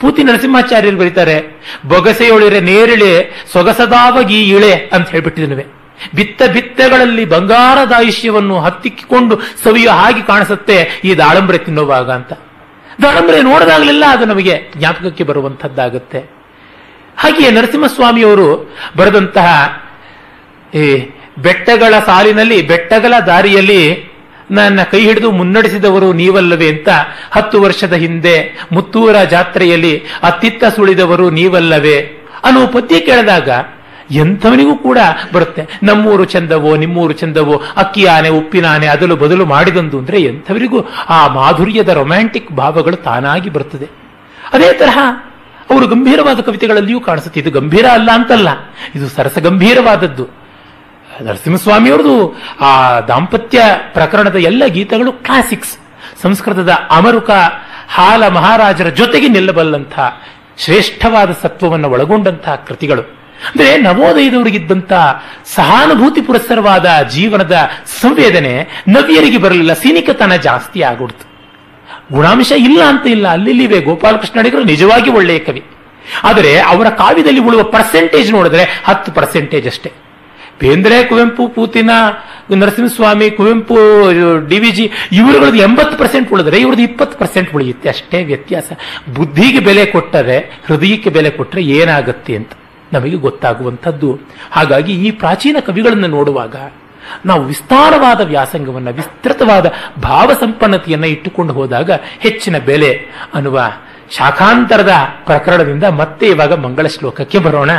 ಪೂತಿ 0.00 0.24
ನರಸಿಂಹಾಚಾರ್ಯರು 0.24 0.96
ಬರೀತಾರೆ, 0.96 1.62
ಬೊಗಸೆಯೊಳಿರೆ 1.88 2.60
ನೇರಿಳೆ, 2.60 3.44
ಸೊಗಸದಾವಗಿ 3.52 4.42
ಇಳೆ 4.42 4.72
ಅಂತ 4.72 5.08
ಹೇಳ್ಬಿಟ್ಟಿದನುವೆ. 5.08 5.66
ಬಿತ್ತ 6.14 6.42
ಬಿತ್ತಗಳಲ್ಲಿ 6.52 7.24
ಬಂಗಾರದ 7.24 7.92
ಆಯುಷ್ಯವನ್ನು 7.92 8.60
ಹತ್ತಿಕ್ಕಿಕೊಂಡು 8.60 9.40
ಸವಿಯೋ 9.64 9.90
ಹಾಗೆ 9.90 10.22
ಕಾಣಿಸುತ್ತೆ 10.22 11.00
ಈ 11.04 11.14
ದಾಳಂಬ್ರೆ 11.14 11.58
ತಿನ್ನುವಾಗ 11.58 12.10
ಅಂತ. 12.10 12.32
ದಾಳಂಬ್ರೆ 13.02 13.38
ನೋಡಿದಾಗಲೆಲ್ಲ, 13.42 14.04
ಅದು 14.12 14.24
ನಮಗೆ 14.24 14.54
ಜ್ಞಾಪಕಕ್ಕೆ 14.76 15.24
ಬರುವಂಥದ್ದಾಗುತ್ತೆ. 15.24 16.20
ಹಾಗೆಯೇ 17.16 17.50
ನರಸಿಂಹಸ್ವಾಮಿಯವರು 17.50 18.48
ಬರೆದಂತಹ, 18.96 19.48
ಈ 20.74 20.84
ಬೆಟ್ಟಗಳ 21.38 21.94
ಸಾಲಿನಲ್ಲಿ, 22.06 22.58
ಬೆಟ್ಟಗಳ 22.62 23.14
ದಾರಿಯಲ್ಲಿ 23.26 23.82
ನನ್ನ 24.50 24.80
ಕೈ 24.82 25.00
ಹಿಡಿದು 25.00 25.28
ಮುನ್ನಡೆಸಿದವರು 25.30 26.12
ನೀವಲ್ಲವೇ 26.12 26.68
ಅಂತ 26.68 26.88
ಹತ್ತು 27.30 27.56
ವರ್ಷದ 27.62 27.92
ಹಿಂದೆ 27.92 28.34
ಮುತ್ತೂರ 28.72 29.16
ಜಾತ್ರೆಯಲ್ಲಿ 29.24 29.92
ಅತ್ತಿತ್ತ 30.22 30.64
ಸುಳಿದವರು 30.76 31.26
ನೀವಲ್ಲವೇ 31.30 31.96
ಅನ್ನೋ 32.44 32.62
ಪದ್ಯ 32.66 33.00
ಕೇಳಿದಾಗ 33.00 33.50
ಎಂಥವನಿಗೂ 34.14 34.76
ಕೂಡ 34.76 34.98
ಬರುತ್ತೆ. 35.32 35.80
ನಮ್ಮೂರು 35.82 36.24
ಚಂದವೋ, 36.24 36.76
ನಿಮ್ಮೂರು 36.76 37.12
ಚಂದವೋ 37.12 37.62
ಅಕ್ಕಿ 37.76 38.04
ಆನೆ 38.04 38.28
ಉಪ್ಪಿನ 38.28 38.66
ಆನೆ 38.66 38.86
ಅದಲು 38.86 39.16
ಬದಲು 39.16 39.46
ಮಾಡಿದಂದು 39.46 39.98
ಅಂದರೆ 39.98 40.22
ಎಂಥವರಿಗೂ 40.22 40.80
ಆ 41.08 41.26
ಮಾಧುರ್ಯದ 41.26 41.88
ರೊಮ್ಯಾಂಟಿಕ್ 41.88 42.52
ಭಾವಗಳು 42.52 42.96
ತಾನಾಗಿ 42.96 43.50
ಬರುತ್ತದೆ 43.50 43.88
ಅದೇ 44.52 44.72
ತರಹ 44.72 44.98
ಅವರು 45.70 45.86
ಗಂಭೀರವಾದ 45.86 46.40
ಕವಿತೆಗಳಲ್ಲಿಯೂ 46.40 47.00
ಕಾಣಿಸುತ್ತೆ. 47.00 47.40
ಇದು 47.40 47.50
ಗಂಭೀರ 47.50 47.86
ಅಲ್ಲ 47.86 48.10
ಅಂತಲ್ಲ. 48.14 48.48
ಇದು 48.94 49.08
ಸರಸ 49.08 49.38
ಗಂಭೀರವಾದದ್ದು. 49.38 50.26
ನರಸಿಂಹಸ್ವಾಮಿಯವರದು 51.22 52.40
ಆ 52.60 53.00
ದಾಂಪತ್ಯ 53.00 53.62
ಪ್ರಕರಣದ 53.92 54.36
ಎಲ್ಲ 54.36 54.66
ಗೀತಗಳು 54.66 55.12
ಕ್ಲಾಸಿಕ್ಸ್ 55.12 55.78
ಸಂಸ್ಕೃತದ 56.22 56.72
ಅಮರುಕ 56.90 57.30
ಹಾಲ 57.88 58.28
ಮಹಾರಾಜರ 58.28 58.88
ಜೊತೆಗೆ 58.88 59.28
ನಿಲ್ಲಬಲ್ಲಂಥ 59.28 59.98
ಶ್ರೇಷ್ಠವಾದ 60.58 61.30
ಸತ್ವವನ್ನು 61.42 61.90
ಒಳಗೊಂಡಂತಹ 61.90 62.54
ಕೃತಿಗಳು. 62.54 63.21
ಅಂದ್ರೆ 63.46 63.76
ನವೋದಯದವರಿಗಿದ್ದಂತ 63.76 64.92
ಸಹಾನುಭೂತಿ 65.54 66.20
ಪುರಸ್ಸರವಾದ 66.20 66.86
ಜೀವನದ 67.10 67.68
ಸಂವೇದನೆ 68.00 68.68
ನವ್ಯರಿಗೆ 68.88 69.38
ಬರಲಿಲ್ಲ. 69.38 69.72
ಸೀನಿಕತನ 69.72 70.36
ಜಾಸ್ತಿ 70.36 70.82
ಆಗ್ಬಿಡ್ತು. 70.82 71.32
ಗುಣಾಂಶ 72.12 72.52
ಇಲ್ಲ 72.56 72.82
ಅಂತ 72.82 73.06
ಇಲ್ಲ. 73.06 73.28
ಅಲ್ಲಿಲ್ಲಿವೆ 73.28 73.80
ಗೋಪಾಲಕೃಷ್ಣ 73.80 74.38
ಅಡಿಗರು 74.38 74.64
ನಿಜವಾಗಿ 74.64 75.10
ಒಳ್ಳೆಯ 75.10 75.38
ಕವಿ. 75.38 75.62
ಆದರೆ 76.24 76.58
ಅವರ 76.60 76.88
ಕಾವ್ಯದಲ್ಲಿ 76.88 77.40
ಉಳುವ 77.40 77.62
ಪರ್ಸೆಂಟೇಜ್ 77.62 78.32
ನೋಡಿದ್ರೆ 78.32 78.82
ಹತ್ತು 78.84 79.12
ಪರ್ಸೆಂಟೇಜ್ 79.12 79.66
ಅಷ್ಟೇ. 79.66 79.92
Bendre, 80.60 81.04
Kuvempu, 81.04 81.48
Putina, 81.48 81.90
Narasimhaswamy, 82.56 83.30
Kuvempu, 83.30 83.76
D 84.48 84.58
V 84.58 84.70
G 84.70 84.90
ಇವರುಗಳದ್ದು 85.12 85.58
ಎಂಬತ್ತು 85.58 85.98
ಪರ್ಸೆಂಟ್ 85.98 86.32
ಉಳಿದ್ರೆ 86.32 86.60
ಇವ್ರದ್ದು 86.60 86.82
ಇಪ್ಪತ್ತು 86.82 87.18
ಪರ್ಸೆಂಟ್ 87.18 87.54
ಉಳಿಯುತ್ತೆ. 87.54 87.88
ಅಷ್ಟೇ 87.88 88.24
ವ್ಯತ್ಯಾಸ. 88.24 88.72
ಬುದ್ಧಿಗೆ 89.14 89.58
ಬೆಲೆ 89.58 89.86
ಕೊಟ್ಟರೆ, 89.86 90.38
ಹೃದಯಕ್ಕೆ 90.66 91.10
ಬೆಲೆ 91.10 91.30
ಕೊಟ್ಟರೆ 91.30 91.62
ಏನಾಗುತ್ತೆ 91.62 92.36
ಅಂತ. 92.36 92.52
ನಮಗೆ 92.92 93.16
ಗೊತ್ತಾಗುವಂಥದ್ದು. 93.16 94.18
ಹಾಗಾಗಿ 94.50 94.92
ಈ 94.92 95.10
ಪ್ರಾಚೀನ 95.10 95.56
ಕವಿಗಳನ್ನು 95.60 96.06
ನೋಡುವಾಗ 96.06 96.56
ನಾವು 97.26 97.44
ವಿಸ್ತಾರವಾದ 97.44 98.20
ವ್ಯಾಸಂಗವನ್ನು, 98.20 98.92
ವಿಸ್ತೃತವಾದ 98.92 99.72
ಭಾವ 100.02 100.30
ಸಂಪನ್ನತೆಯನ್ನು 100.40 101.06
ಇಟ್ಟುಕೊಂಡು 101.06 101.52
ಹೋದಾಗ 101.52 101.90
ಹೆಚ್ಚಿನ 102.18 102.58
ಬೆಲೆ 102.58 103.00
ಅನ್ನುವ 103.34 103.72
ಶಾಖಾಂತರದ 104.10 104.92
ಪ್ರಕರಣದಿಂದ 105.24 105.84
ಮತ್ತೆ 105.84 106.26
ಇವಾಗ 106.26 106.52
ಮಂಗಳ 106.52 106.86
ಶ್ಲೋಕಕ್ಕೆ 106.86 107.38
ಬರೋಣ. 107.38 107.70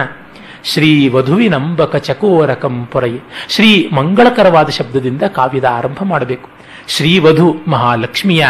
ಶ್ರೀ 0.63 1.07
ವಧುವಿನಂಬಕ 1.07 1.95
ಚಕೋರಕಂ 1.95 2.85
ಪೊರೈ. 2.85 3.19
ಶ್ರೀ 3.49 3.89
ಮಂಗಳಕರವಾದ 3.93 4.69
ಶಬ್ದದಿಂದ 4.69 5.21
ಕಾವ್ಯದ 5.21 5.65
ಆರಂಭ 5.65 5.97
ಮಾಡಬೇಕು. 6.03 6.49
ಶ್ರೀ 6.87 7.19
ವಧು 7.19 7.55
ಮಹಾಲಕ್ಷ್ಮಿಯ 7.67 8.45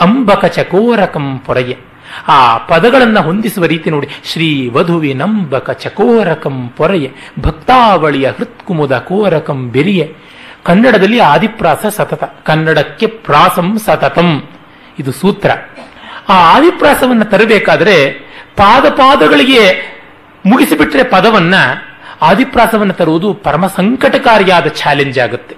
ಅಂಬಕ 0.00 0.44
ಚಕೋರಕಂ 0.44 1.38
ಪೊರೆಯೆ 1.46 1.95
ಆ 2.28 2.58
ಪದಗಳನ್ನು 2.58 3.22
ಹೊಂದಿಸುವ 3.22 3.64
ರೀತಿ 3.64 3.90
ನೋಡಿ. 3.90 4.08
ಶ್ರೀ 4.24 4.68
ವಧುವಿನಂಬಕ 4.68 5.70
ಚಕೋರಕಂ 5.70 6.68
ಪೊರೆಯೆ, 6.76 7.12
ಭಕ್ತಾವಳಿಯ 7.40 8.30
ಹೃತ್ಕುಮುದ 8.30 8.98
ಕೋರಕಂ 8.98 9.70
ಬೆರಿಯೆ. 9.70 10.16
ಕನ್ನಡದಲ್ಲಿ 10.64 11.20
ಆದಿಪ್ರಾಸ 11.20 11.86
ಸತತ, 11.86 12.24
ಕನ್ನಡಕ್ಕೆ 12.24 13.06
ಪ್ರಾಸಂ 13.06 13.78
ಸತತಂ. 13.78 14.48
ಇದು 14.98 15.12
ಸೂತ್ರ. 15.12 15.50
ಆ 16.28 16.56
ಆದಿಪ್ರಾಸವನ್ನು 16.56 17.24
ತರಬೇಕಾದ್ರೆ 17.24 18.10
ಪಾದ 18.56 18.88
ಪಾದಗಳಿಗೆ 18.88 19.96
ಮುಗಿಸಿಬಿಟ್ರೆ 20.46 21.02
ಪದವನ್ನ 21.02 21.54
ಆದಿಪ್ರಾಸವನ್ನು 22.22 22.92
ತರುವುದು 22.92 23.34
ಪರಮ 23.34 23.66
ಸಂಕಟಕಾರಿಯಾದ 23.66 24.66
ಚಾಲೆಂಜ್ 24.66 25.18
ಆಗುತ್ತೆ. 25.18 25.56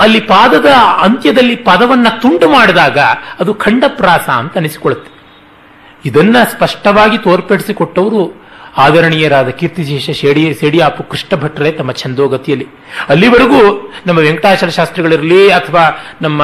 ಅಲ್ಲಿ 0.00 0.20
ಪಾದದ 0.20 0.66
ಅಂತ್ಯದಲ್ಲಿ 1.02 1.56
ಪದವನ್ನ 1.56 2.06
ತುಂಡು 2.20 2.50
ಮಾಡಿದಾಗ 2.50 2.98
ಅದು 3.40 3.54
ಖಂಡಪ್ರಾಸ 3.54 4.28
ಅಂತ 4.28 4.56
ಅನಿಸಿಕೊಳ್ಳುತ್ತೆ. 4.56 5.11
ಇದನ್ನ 6.04 6.36
ಸ್ಪಷ್ಟವಾಗಿ 6.50 7.18
ತೋರ್ಪಡಿಸಿಕೊಟ್ಟವರು 7.18 8.42
ಆದರಣೀಯರಾದ 8.76 9.48
ಕೀರ್ತಿಶೇಷ 9.48 10.10
ಶೇಡಿ 10.10 10.54
ಸೇಡಿಯಾಪು 10.54 11.02
ಕೃಷ್ಣ 11.02 11.36
ಭಟ್ರೇ 11.36 11.72
ತಮ್ಮ 11.72 11.92
ಛಂದೋಗತಿಯಲ್ಲಿ. 11.92 12.66
ಅಲ್ಲಿವರೆಗೂ 13.08 13.92
ನಮ್ಮ 14.06 14.18
ವೆಂಕಟಾಚಲ 14.18 14.68
ಶಾಸ್ತ್ರಿಗಳಿರಲಿ 14.68 15.50
ಅಥವಾ 15.50 15.82
ನಮ್ಮ 16.22 16.42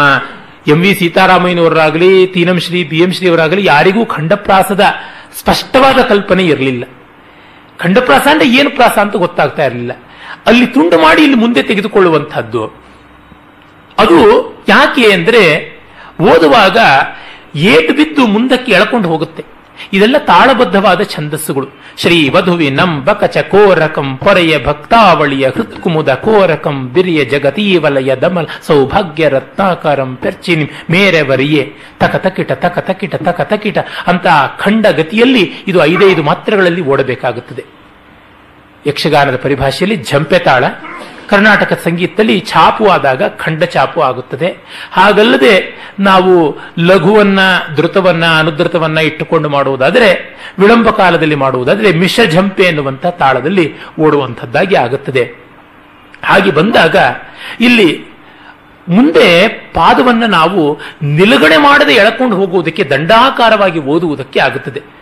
ಎಂ 0.67 0.81
ವಿ 0.81 0.95
ಸೀತಾರಾಮಯ್ಯನವರಾಗಲಿ, 0.95 2.27
ತೀನಂ 2.27 2.59
ಶ್ರೀ 2.61 2.85
ಬಿ 2.85 2.99
ಎಂ 2.99 3.13
ಶ್ರೀ 3.13 3.29
ಅವರಾಗಲಿ 3.29 3.65
ಯಾರಿಗೂ 3.65 4.07
ಖಂಡಪ್ರಾಸದ 4.07 4.85
ಸ್ಪಷ್ಟವಾದ 5.39 5.99
ಕಲ್ಪನೆ 6.03 6.45
ಇರಲಿಲ್ಲ. 6.45 6.85
ಖಂಡಪ್ರಾಸ 7.79 8.27
ಅಂದ್ರೆ 8.31 8.49
ಏನು 8.49 8.71
ಪ್ರಾಸ 8.71 8.99
ಅಂತ 8.99 9.17
ಗೊತ್ತಾಗ್ತಾ 9.17 9.65
ಇರಲಿಲ್ಲ. 9.65 9.93
ಅಲ್ಲಿ 10.47 10.67
ತುಂಡು 10.67 10.99
ಮಾಡಿ 11.03 11.23
ಇಲ್ಲಿ 11.23 11.37
ಮುಂದೆ 11.37 11.63
ತೆಗೆದುಕೊಳ್ಳುವಂತಹದ್ದು 11.63 12.63
ಅದು 13.99 14.19
ಯಾಕೆ 14.69 15.13
ಅಂದ್ರೆ 15.13 15.43
ಓದುವಾಗ 16.21 16.79
ಏಟು 17.55 17.93
ಬಿದ್ದು 17.93 18.27
ಮುಂದಕ್ಕೆ 18.27 18.73
ಎಳಕೊಂಡು 18.73 19.09
ಹೋಗುತ್ತೆ. 19.09 19.45
ಇದೆಲ್ಲ 19.93 20.17
ತಾಳಬದ್ಧವಾದ 20.19 21.03
ಛಂದಸ್ಸುಗಳು. 21.03 21.69
ಶ್ರೀ 21.97 22.29
ವಧುವಿ 22.29 22.79
ಬಕಚ 23.05 23.39
ಕೋರಕಂ 23.39 24.17
ಪೊರೆಯ 24.17 24.65
ಭಕ್ತಾವಳಿಯ 24.65 25.49
ಹೃತ್ಕುಮುದ 25.49 26.15
ಕೋರಕಂ 26.15 26.93
ಬಿರಿಯ 26.93 27.25
ಜಗತೀವಲಯ 27.25 28.17
ದಮಲ 28.17 28.47
ಸೌಭಾಗ್ಯ 28.67 29.29
ರತ್ನಾಕಾರಂ 29.29 30.17
ಪೆರ್ಚಿನಿ 30.17 30.71
ಮೇರೆವರಿಯೇ. 30.91 31.77
ತಕ 32.01 32.17
ತಕಿಟ 32.17 32.53
ತಕ 32.53 32.79
ತಕಿಟ 32.79 33.15
ತಕ 33.15 33.41
ತಕಿಟ 33.41 33.79
ಅಂತ 34.07 34.27
ಖಂಡ 34.59 34.87
ಗತಿಯಲ್ಲಿ 34.87 35.53
ಇದು 35.69 35.85
ಐದೈದು 35.85 36.23
ಮಾತ್ರೆಗಳಲ್ಲಿ 36.23 36.81
ಓಡಬೇಕಾಗುತ್ತದೆ. 36.81 37.65
ಯಕ್ಷಗಾನದ 38.87 39.37
ಪರಿಭಾಷೆಯಲ್ಲಿ 39.37 40.05
ಝಂಪೆ 40.05 40.39
ತಾಳ 40.39 40.65
ಕರ್ನಾಟಕ 41.29 41.81
ಸಂಗೀತದಲ್ಲಿ 41.85 42.45
ಛಾಪು 42.49 42.87
ಆದಾಗ 42.87 43.23
ಖಂಡ 43.29 43.65
ಛಾಪು 43.65 44.01
ಆಗುತ್ತದೆ. 44.01 44.57
ಹಾಗಲ್ಲದೆ 44.93 45.79
ನಾವು 46.01 46.59
ಲಘುವನ್ನ 46.79 47.39
ಧೃತವನ್ನ 47.77 48.25
ಅನುಧೃತವನ್ನ 48.39 48.99
ಇಟ್ಟುಕೊಂಡು 48.99 49.49
ಮಾಡುವುದಾದರೆ, 49.49 50.39
ವಿಳಂಬ 50.59 50.91
ಕಾಲದಲ್ಲಿ 50.91 51.35
ಮಾಡುವುದಾದರೆ 51.35 51.93
ಝಂಪೆ 52.31 52.63
ಎನ್ನುವಂಥ 52.63 53.07
ತಾಳದಲ್ಲಿ 53.07 53.75
ಓಡುವಂಥದ್ದಾಗಿ 54.01 54.75
ಆಗುತ್ತದೆ. 54.75 55.49
ಹಾಗೆ 56.25 56.51
ಬಂದಾಗ 56.51 56.97
ಇಲ್ಲಿ 57.61 58.05
ಮುಂದೆ 58.89 59.49
ಪಾದವನ್ನು 59.49 60.27
ನಾವು 60.27 60.81
ನಿಲುಗಡೆ 61.03 61.57
ಮಾಡದೆ 61.57 61.93
ಎಳಕೊಂಡು 61.93 62.37
ಹೋಗುವುದಕ್ಕೆ 62.37 62.85
ದಂಡಾಕಾರವಾಗಿ 62.85 63.79
ಓದುವುದಕ್ಕೆ 63.79 64.41
ಆಗುತ್ತದೆ. 64.41 64.98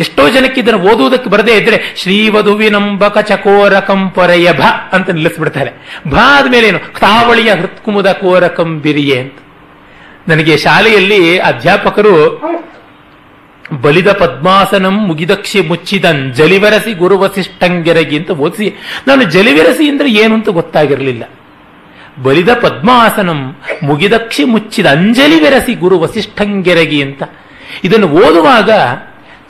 ಎಷ್ಟೋ 0.00 0.28
ಜನಕ್ಕೆ 0.28 0.60
ಇದನ್ನು 0.60 0.80
ಓದುವುದಕ್ಕೆ 0.80 1.30
ಬರದೇ 1.30 1.56
ಇದ್ರೆ, 1.56 1.94
ಶ್ರೀವಧುವಿನಂಬಕ 1.96 3.18
ಚಕೋರಕಂ 3.18 3.86
ಕಂಪೊರೆಯ 3.86 4.52
ಭ 4.52 4.60
ಅಂತ 4.92 5.10
ನಿಲ್ಲಿಸ್ಬಿಡ್ತಾರೆ. 5.10 6.00
ಭ 6.08 6.14
ಆದ್ಮೇಲೆ 6.22 6.68
ಏನು? 6.68 6.78
ತಾವಳಿಯ 6.78 7.54
ಹೃತ್ಕುಮುದ 7.54 8.06
ಕೋರ 8.06 8.48
ಬಿರಿಯೆ 8.62 9.18
ಅಂತ. 9.20 9.32
ನನಗೆ 10.28 10.56
ಶಾಲೆಯಲ್ಲಿ 10.56 11.38
ಅಧ್ಯಾಪಕರು 11.38 12.42
ಬಲಿದ 13.82 14.12
ಪದ್ಮಾಸನಂ 14.12 15.06
ಮುಗಿದಕ್ಷಿ 15.06 15.60
ಮುಚ್ಚಿದನ್ 15.60 16.34
ಜಲಿವೆರಸಿ 16.34 16.92
ಗುರು 16.92 17.18
ವಸಿಷ್ಠಂಗೆರಗಿ 17.18 18.16
ಅಂತ 18.16 18.30
ಓದಿಸಿ, 18.30 18.74
ನಾನು 19.08 19.22
ಜಲಿವೆರಸಿ 19.22 19.88
ಅಂದ್ರೆ 19.88 20.10
ಏನು 20.10 20.34
ಅಂತ 20.34 20.48
ಗೊತ್ತಾಗಿರಲಿಲ್ಲ. 20.48 21.22
ಬಲಿದ 22.22 22.48
ಪದ್ಮಾಸನಂ 22.54 23.56
ಮುಗಿದಕ್ಷಿ 23.82 24.44
ಮುಚ್ಚಿದ 24.44 24.86
ಅಂಜಲಿ 24.86 25.40
ವೆರಸಿ 25.40 25.74
ಗುರು 25.74 25.98
ವಸಿಷ್ಠಂಗೆರಗಿ 25.98 27.02
ಅಂತ. 27.02 27.22
ಇದನ್ನು 27.84 28.08
ಓದುವಾಗ 28.08 28.70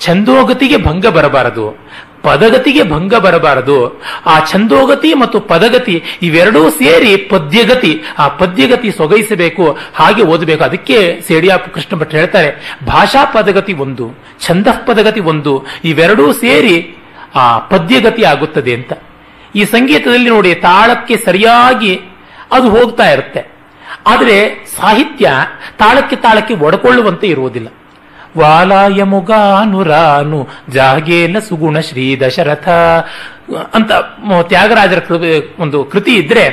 ಛಂದೋಗತಿಗೆ 0.00 0.76
ಭಂಗ 0.76 1.06
ಬರಬಾರದು, 1.06 1.66
ಪದಗತಿಗೆ 2.22 2.82
ಭಂಗ 2.90 3.14
ಬರಬಾರದು. 3.14 4.02
ಆ 4.26 4.44
ಛಂದೋಗತಿ 4.44 5.14
ಮತ್ತು 5.14 5.40
ಪದಗತಿ 5.40 6.02
ಇವೆರಡೂ 6.22 6.70
ಸೇರಿ 6.70 7.16
ಪದ್ಯಗತಿ, 7.16 8.02
ಆ 8.18 8.28
ಪದ್ಯಗತಿ 8.28 8.90
ಸೊಗೈಸಬೇಕು, 8.90 9.78
ಹಾಗೆ 9.94 10.22
ಓದಬೇಕು. 10.22 10.64
ಅದಕ್ಕೆ 10.64 11.20
ಸೇಡಿಯಾ 11.28 11.56
ಕೃಷ್ಣ 11.56 11.98
ಭಟ್ 12.00 12.10
ಹೇಳ್ತಾರೆ, 12.10 12.78
ಭಾಷಾ 12.86 13.24
ಪದಗತಿ 13.24 13.72
ಒಂದು, 13.72 14.06
ಛಂದ 14.40 14.66
ಪದಗತಿ 14.86 15.20
ಒಂದು, 15.20 15.66
ಇವೆರಡೂ 15.84 16.32
ಸೇರಿ 16.32 16.76
ಆ 17.34 17.58
ಪದ್ಯಗತಿ 17.58 18.22
ಆಗುತ್ತದೆ 18.22 18.74
ಅಂತ. 18.74 18.92
ಈ 19.54 19.64
ಸಂಗೀತದಲ್ಲಿ 19.64 20.30
ನೋಡಿ, 20.30 20.54
ತಾಳಕ್ಕೆ 20.54 21.16
ಸರಿಯಾಗಿ 21.16 22.00
ಅದು 22.52 22.70
ಹೋಗ್ತಾ 22.70 23.10
ಇರುತ್ತೆ. 23.10 23.54
ಆದರೆ 24.06 24.66
ಸಾಹಿತ್ಯ 24.76 25.30
ತಾಳಕ್ಕೆ 25.78 26.16
ತಾಳಕ್ಕೆ 26.16 26.54
ಒಡಕೊಳ್ಳುವಂತೆ 26.54 27.26
ಇರುವುದಿಲ್ಲ. 27.26 27.68
ವಾಲಾಯ 28.38 29.02
ಮುಗಾನುರಾನು 29.14 30.40
ಜಾಗೇಲ 30.74 31.38
ಸುಗುಣ 31.48 31.80
ಶ್ರೀ 31.88 32.06
ದಶರಥ 32.20 32.68
ಅಂತ 33.76 33.90
ತ್ಯಾಗರಾಜರ 34.50 35.00
ಒಂದು 35.58 35.80
ಕೃತಿ 35.84 36.14
ಇದ್ರೆ 36.22 36.46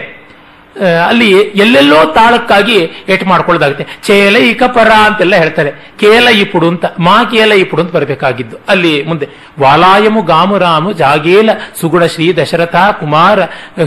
ಅಲ್ಲಿ 1.07 1.29
ಎಲ್ಲೆಲ್ಲೋ 1.63 1.97
ತಾಳಕ್ಕಾಗಿ 2.15 2.77
ಏಟ್ 3.13 3.23
ಮಾಡ್ಕೊಳ್ಳೋದಾಗುತ್ತೆ 3.31 3.85
ಚೇಲ 4.07 4.35
ಇಕಪರ 4.51 4.91
ಅಂತೆಲ್ಲ 5.07 5.35
ಹೇಳ್ತಾರೆ. 5.35 5.71
ಕೇಲ 6.01 6.27
ಇಪುಡು 6.43 6.67
ಅಂತ, 6.67 6.85
ಮಾ 6.99 7.15
ಕೇಲ 7.33 7.51
ಇಪುಡು 7.63 7.81
ಅಂತ 7.81 7.91
ಬರಬೇಕಾಗಿದ್ದು. 7.95 8.55
ಅಲ್ಲಿ 8.69 8.93
ಮುಂದೆ 9.09 9.27
ವಾಲಾಯಮು 9.61 10.21
ಗಾಮುರಾಮು 10.21 10.91
ಜಾಗೇಲ 10.93 11.49
ಸುಗುಣ 11.81 12.05
ಶ್ರೀ 12.13 12.27
ದಶರಥ 12.33 12.75
ಕುಮಾರ 12.99 13.39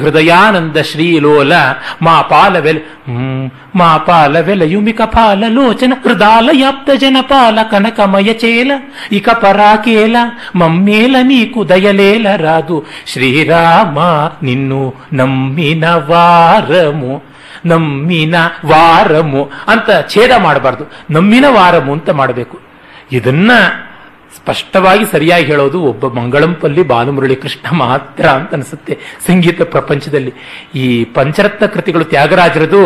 ಹೃದಯಾನಂದ 0.03 0.77
ಶ್ರೀ 0.91 1.09
ಲೋಲ 1.19 1.53
ಮಾ 2.03 2.17
ಪಾಲವೆಲ್. 2.33 2.83
ಹ್ಮ್ 3.09 3.47
ಮಾ 3.80 3.90
ಪಾಲ 4.06 4.36
వెలయుమిక 4.42 5.02
పాల 5.14 5.42
లోచన 5.56 5.94
హృదాలయాప్త 6.04 6.92
జన 7.02 7.18
పాల 7.30 7.64
కనకమయ 7.72 8.30
చేల 8.44 8.72
ఇక 9.12 9.30
పరాకేల 9.44 10.16
మమ్మేల 10.56 11.16
నీకు 11.28 11.62
దయలేల 11.64 12.36
రాదు 12.42 12.78
శ్రీరామ 13.08 13.98
నిన్ను 14.44 14.82
నమ్మిన 15.14 15.86
వారము 16.10 17.14
ನಮ್ಮಿನ 17.66 18.36
ವಾರಮು 18.66 19.42
ಅಂತ 19.68 19.90
ಛೇದ 20.12 20.34
ಮಾಡಬಾರ್ದು 20.40 20.84
ನಮ್ಮಿನ 21.10 21.46
ವಾರಮು 21.56 21.92
ಅಂತ 21.94 22.10
ಮಾಡಬೇಕು 22.14 22.58
ಇದನ್ನ 23.12 23.52
ಸ್ಪಷ್ಟವಾಗಿ 24.36 25.06
ಸರಿಯಾಗಿ 25.06 25.46
ಹೇಳೋದು 25.46 25.78
ಒಬ್ಬ 25.84 26.08
ಮಂಗಳಂಪಲ್ಲಿ 26.18 26.82
ಬಾಲುಮುರಳಿ 26.84 27.36
ಕೃಷ್ಣ 27.36 27.66
ಮಾತ್ರ 27.78 28.26
ಅಂತ 28.32 28.54
ಅನಿಸುತ್ತೆ 28.54 28.94
ಸಂಗೀತ 29.28 29.62
ಪ್ರಪಂಚದಲ್ಲಿ 29.72 30.34
ಈ 30.76 30.86
ಪಂಚರತ್ನ 31.16 31.68
ಕೃತಿಗಳು 31.68 32.06
ತ್ಯಾಗರಾಜರದು 32.06 32.82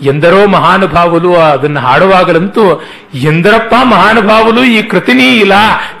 ಎಂದರೋ 0.00 0.46
ಮಹಾನುಭಾವಲು 0.46 1.34
ಅದನ್ನು 1.34 1.80
ಹಾಡುವಾಗಲಂತೂ, 1.80 2.82
ಎಂದರಪ್ಪ 3.14 3.74
ಮಹಾನುಭಾವಲು 3.84 4.64
ಈ 4.64 4.82
ಕೃತಿನೇ 4.82 5.36
ಇಲ್ಲ, 5.36 5.52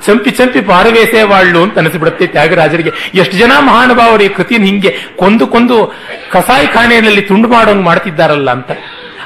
ಚಂಪಿ 0.06 0.30
ಚಂಪಿ 0.30 0.60
ಪಾರವೇಸೇವಾಳ್ಳು 0.60 1.62
ಅಂತ 1.62 1.78
ಅನಿಸ್ಬಿಡುತ್ತೆ 1.78 2.26
ತ್ಯಾಗರಾಜರಿಗೆ. 2.26 2.92
ಎಷ್ಟು 3.14 3.36
ಜನ 3.36 3.52
ಮಹಾನುಭಾವರು 3.58 4.22
ಈ 4.22 4.28
ಕೃತಿನ 4.28 4.62
ಹಿಂಗೆ 4.62 4.96
ಕೊಂದು 5.16 5.46
ಕೊಂದು 5.46 5.94
ಕಸಾಯಿ 6.32 6.66
ಖಾನೆಯಲ್ಲಿ 6.66 7.22
ತುಂಡು 7.22 7.48
ಮಾಡೋಂಗ್ 7.48 7.82
ಮಾಡ್ತಿದ್ದಾರಲ್ಲ 7.82 8.50
ಅಂತ. 8.50 8.70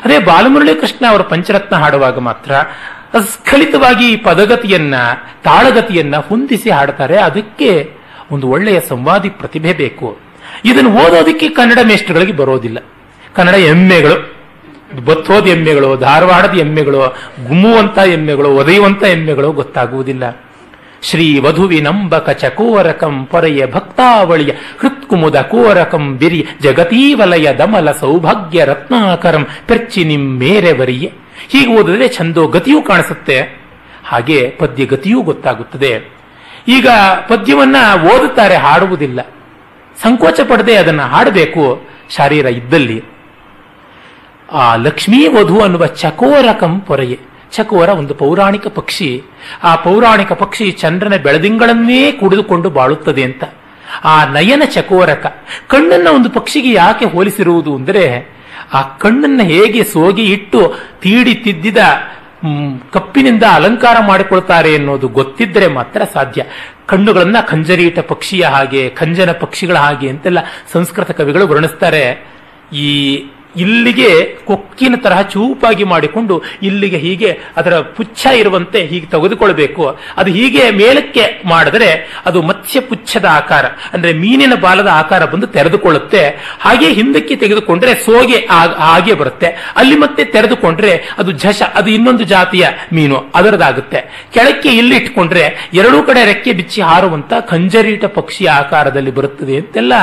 ಅದೇ 0.04 0.18
ಬಾಲಮುರಳಿ 0.18 0.74
ಕೃಷ್ಣ 0.74 1.06
ಅವರ 1.10 1.22
ಪಂಚರತ್ನ 1.22 1.76
ಹಾಡುವಾಗ 1.76 2.18
ಮಾತ್ರ 2.18 2.52
ಸ್ಖಲಿತವಾಗಿ 3.20 4.12
ಈ 4.12 4.16
ಪದಗತಿಯನ್ನ, 4.16 4.94
ತಾಳಗತಿಯನ್ನ 5.44 6.16
ಹೊಂದಿಸಿ 6.16 6.70
ಹಾಡ್ತಾರೆ. 6.70 7.16
ಅದಕ್ಕೆ 7.16 7.90
ಒಂದು 8.30 8.48
ಒಳ್ಳೆಯ 8.48 8.80
ಸಂವಾದಿ 8.88 9.28
ಪ್ರತಿಭೆ 9.28 9.72
ಬೇಕು. 9.72 10.18
ಇದನ್ನು 10.64 10.90
ಓದೋದಕ್ಕೆ 10.90 11.48
ಕನ್ನಡ 11.48 11.78
ಮೇಷ್ಟ್ರುಗಳಿಗೆ 11.82 12.32
ಬರೋದಿಲ್ಲ. 12.32 12.78
ಕನ್ನಡ 13.34 13.54
ಎಮ್ಮೆಗಳು. 13.54 14.35
ಬತ್ತೋದ 15.04 15.46
ಎಮ್ಮೆಗಳು, 15.46 15.96
ಧಾರವಾಡದ 15.96 16.58
ಎಮ್ಮೆಗಳು, 16.58 16.98
ಗುಮ್ಮುವಂತ 17.48 17.98
ಎಮ್ಮೆಗಳು, 17.98 18.48
ಒದೆಯುವಂತ 18.48 19.02
ಎಮ್ಮೆಗಳು 19.02 19.52
ಗೊತ್ತಾಗುವುದಿಲ್ಲ. 19.52 20.46
ಶ್ರೀ 21.02 21.38
ವಧುವಿನಂಬಕ 21.38 22.30
ಚಕೋರಕಂ 22.30 23.26
ಪೊರೆಯ 23.26 23.66
ಭಕ್ತಾವಳಿಯ 23.66 24.52
ಹೃತ್ಕುಮುದ 24.78 25.40
ಕೋರಕಂ 25.40 26.16
ಬಿರಿ 26.16 26.46
ಜಗತೀವಲಯ 26.60 27.52
ದಮಲ 27.52 27.92
ಸೌಭಾಗ್ಯ 27.92 28.64
ರತ್ನಾಕರಂ 28.64 29.46
ಪೆರ್ಚಿ 29.68 30.04
ನಿಮ್ಮೇರೆವರಿಯೇ. 30.04 31.12
ಹೀಗೆ 31.48 31.76
ಓದಿದ್ರೆ 31.76 32.08
ಚಂದೋ 32.08 32.46
ಗತಿಯೂ 32.46 32.82
ಕಾಣಿಸುತ್ತೆ. 32.82 33.40
ಹಾಗೆ 34.04 34.54
ಪದ್ಯ 34.58 34.86
ಗತಿಯೂ 34.86 35.22
ಗೊತ್ತಾಗುತ್ತದೆ. 35.22 36.16
ಈಗ 36.68 36.88
ಪದ್ಯವನ್ನ 37.28 37.76
ಓದುತ್ತಾರೆ 38.04 38.56
ಹಾಡುವುದಿಲ್ಲ. 38.56 39.20
ಸಂಕೋಚ 40.02 40.40
ಪಡದೆ 40.40 40.74
ಅದನ್ನ 40.74 41.02
ಹಾಡಬೇಕು. 41.02 41.88
ಶಾರೀರ 42.10 42.46
ಇದ್ದಲ್ಲಿ. 42.46 43.04
ಆ 44.52 44.76
ಲಕ್ಷ್ಮೀ 44.76 45.26
ವಧು 45.26 45.60
ಅನ್ನುವ 45.60 45.86
ಚಕೋರಕಂ 45.86 46.80
ಪೊರೆಯೆ. 46.80 47.18
ಚಕೋರ 47.52 47.88
ಒಂದು 47.88 48.14
ಪೌರಾಣಿಕ 48.14 48.66
ಪಕ್ಷಿ. 48.66 49.22
ಆ 49.62 49.76
ಪೌರಾಣಿಕ 49.76 50.32
ಪಕ್ಷಿ 50.32 50.70
ಚಂದ್ರನ 50.70 51.16
ಬೆಳದಿಂಗಳನ್ನೇ 51.16 52.12
ಕುಡಿದುಕೊಂಡು 52.12 52.70
ಬಾಳುತ್ತದೆ 52.70 53.22
ಅಂತ. 53.22 53.44
ಆ 54.04 54.24
ನಯನ 54.24 54.62
ಚಕೋರಕ, 54.64 55.26
ಕಣ್ಣನ್ನ 55.66 56.08
ಒಂದು 56.08 56.30
ಪಕ್ಷಿಗೆ 56.30 56.72
ಯಾಕೆ 56.72 57.04
ಹೋಲಿಸಿರುವುದು 57.04 57.74
ಅಂದರೆ, 57.74 58.36
ಆ 58.72 58.82
ಕಣ್ಣನ್ನ 58.82 59.40
ಹೇಗೆ 59.42 59.84
ಸೋಗಿ 59.84 60.32
ಇಟ್ಟು 60.32 60.74
ತೀಡಿ 61.00 61.34
ತಿದ್ದಿದ 61.34 61.76
ಕಪ್ಪಿನಿಂದ 62.92 63.42
ಅಲಂಕಾರ 63.42 63.96
ಮಾಡಿಕೊಳ್ತಾರೆ 64.06 64.72
ಎನ್ನುವುದು 64.72 65.08
ಗೊತ್ತಿದ್ದರೆ 65.08 65.66
ಮಾತ್ರ 65.66 66.02
ಸಾಧ್ಯ. 66.12 66.44
ಕಣ್ಣುಗಳನ್ನ 66.86 67.36
ಖಂಜರೀಟ 67.40 67.98
ಪಕ್ಷಿಯ 67.98 68.44
ಹಾಗೆ, 68.44 68.90
ಖಂಜನ 68.90 69.32
ಪಕ್ಷಿಗಳ 69.32 69.76
ಹಾಗೆ 69.76 70.08
ಅಂತೆಲ್ಲ 70.08 70.38
ಸಂಸ್ಕೃತ 70.72 71.10
ಕವಿಗಳು 71.10 71.48
ವರ್ಣಿಸ್ತಾರೆ. 71.48 72.26
ಈ 72.72 73.18
ಇಲ್ಲಿಗೆ 73.56 74.10
ಕೊಕ್ಕಿನ 74.48 74.94
ತರಹ 75.04 75.20
ಚೂಪಾಗಿ 75.32 75.84
ಮಾಡಿಕೊಂಡು 75.84 76.34
ಇಲ್ಲಿಗೆ 76.62 76.98
ಹೀಗೆ 77.04 77.30
ಅದರ 77.56 77.74
ಪುಚ್ಛ 77.96 78.26
ಇರುವಂತೆ 78.40 78.80
ಹೀಗೆ 78.90 79.06
ತೆಗೆದುಕೊಳ್ಬೇಕು 79.06 79.84
ಅದು 80.16 80.30
ಹೀಗೆ 80.38 80.64
ಮೇಲಕ್ಕೆ 80.80 81.24
ಮಾಡಿದ್ರೆ 81.48 81.90
ಅದು 82.26 82.38
ಮತ್ಸ್ಯ 82.42 82.80
ಪುಚ್ಛದ 82.80 83.26
ಆಕಾರ, 83.38 83.64
ಅಂದ್ರೆ 83.94 84.12
ಮೀನಿನ 84.22 84.54
ಬಾಲದ 84.64 84.90
ಆಕಾರ 85.00 85.24
ಬಂದು 85.32 85.46
ತೆರೆದುಕೊಳ್ಳುತ್ತೆ. 85.46 86.22
ಹಾಗೆ 86.60 86.88
ಹಿಂದಕ್ಕೆ 86.98 87.36
ತೆಗೆದುಕೊಂಡ್ರೆ 87.42 87.92
ಸೋಗೆ 88.06 88.38
ಹಾಗೆ 88.86 89.14
ಬರುತ್ತೆ. 89.14 89.48
ಅಲ್ಲಿ 89.76 89.96
ಮತ್ತೆ 89.96 90.24
ತೆರೆದುಕೊಂಡ್ರೆ 90.34 90.92
ಅದು 91.18 91.32
ಝಶ 91.44 91.60
ಅದು 91.74 91.90
ಇನ್ನೊಂದು 91.90 92.24
ಜಾತಿಯ 92.34 92.64
ಮೀನು, 92.92 93.18
ಅದರದಾಗುತ್ತೆ. 93.34 94.00
ಕೆಳಕ್ಕೆ 94.34 94.70
ಇಲ್ಲಿ 94.80 94.96
ಇಟ್ಕೊಂಡ್ರೆ 94.96 95.44
ಎರಡೂ 95.74 95.98
ಕಡೆ 96.08 96.22
ರೆಕ್ಕೆ 96.24 96.52
ಬಿಚ್ಚಿ 96.52 96.80
ಹಾರುವಂತ 96.80 97.32
ಖಂಜರೀಟ 97.50 98.04
ಪಕ್ಷಿಯ 98.18 98.48
ಆಕಾರದಲ್ಲಿ 98.62 99.14
ಬರುತ್ತದೆ 99.18 99.56
ಅಂತೆಲ್ಲ 99.56 99.94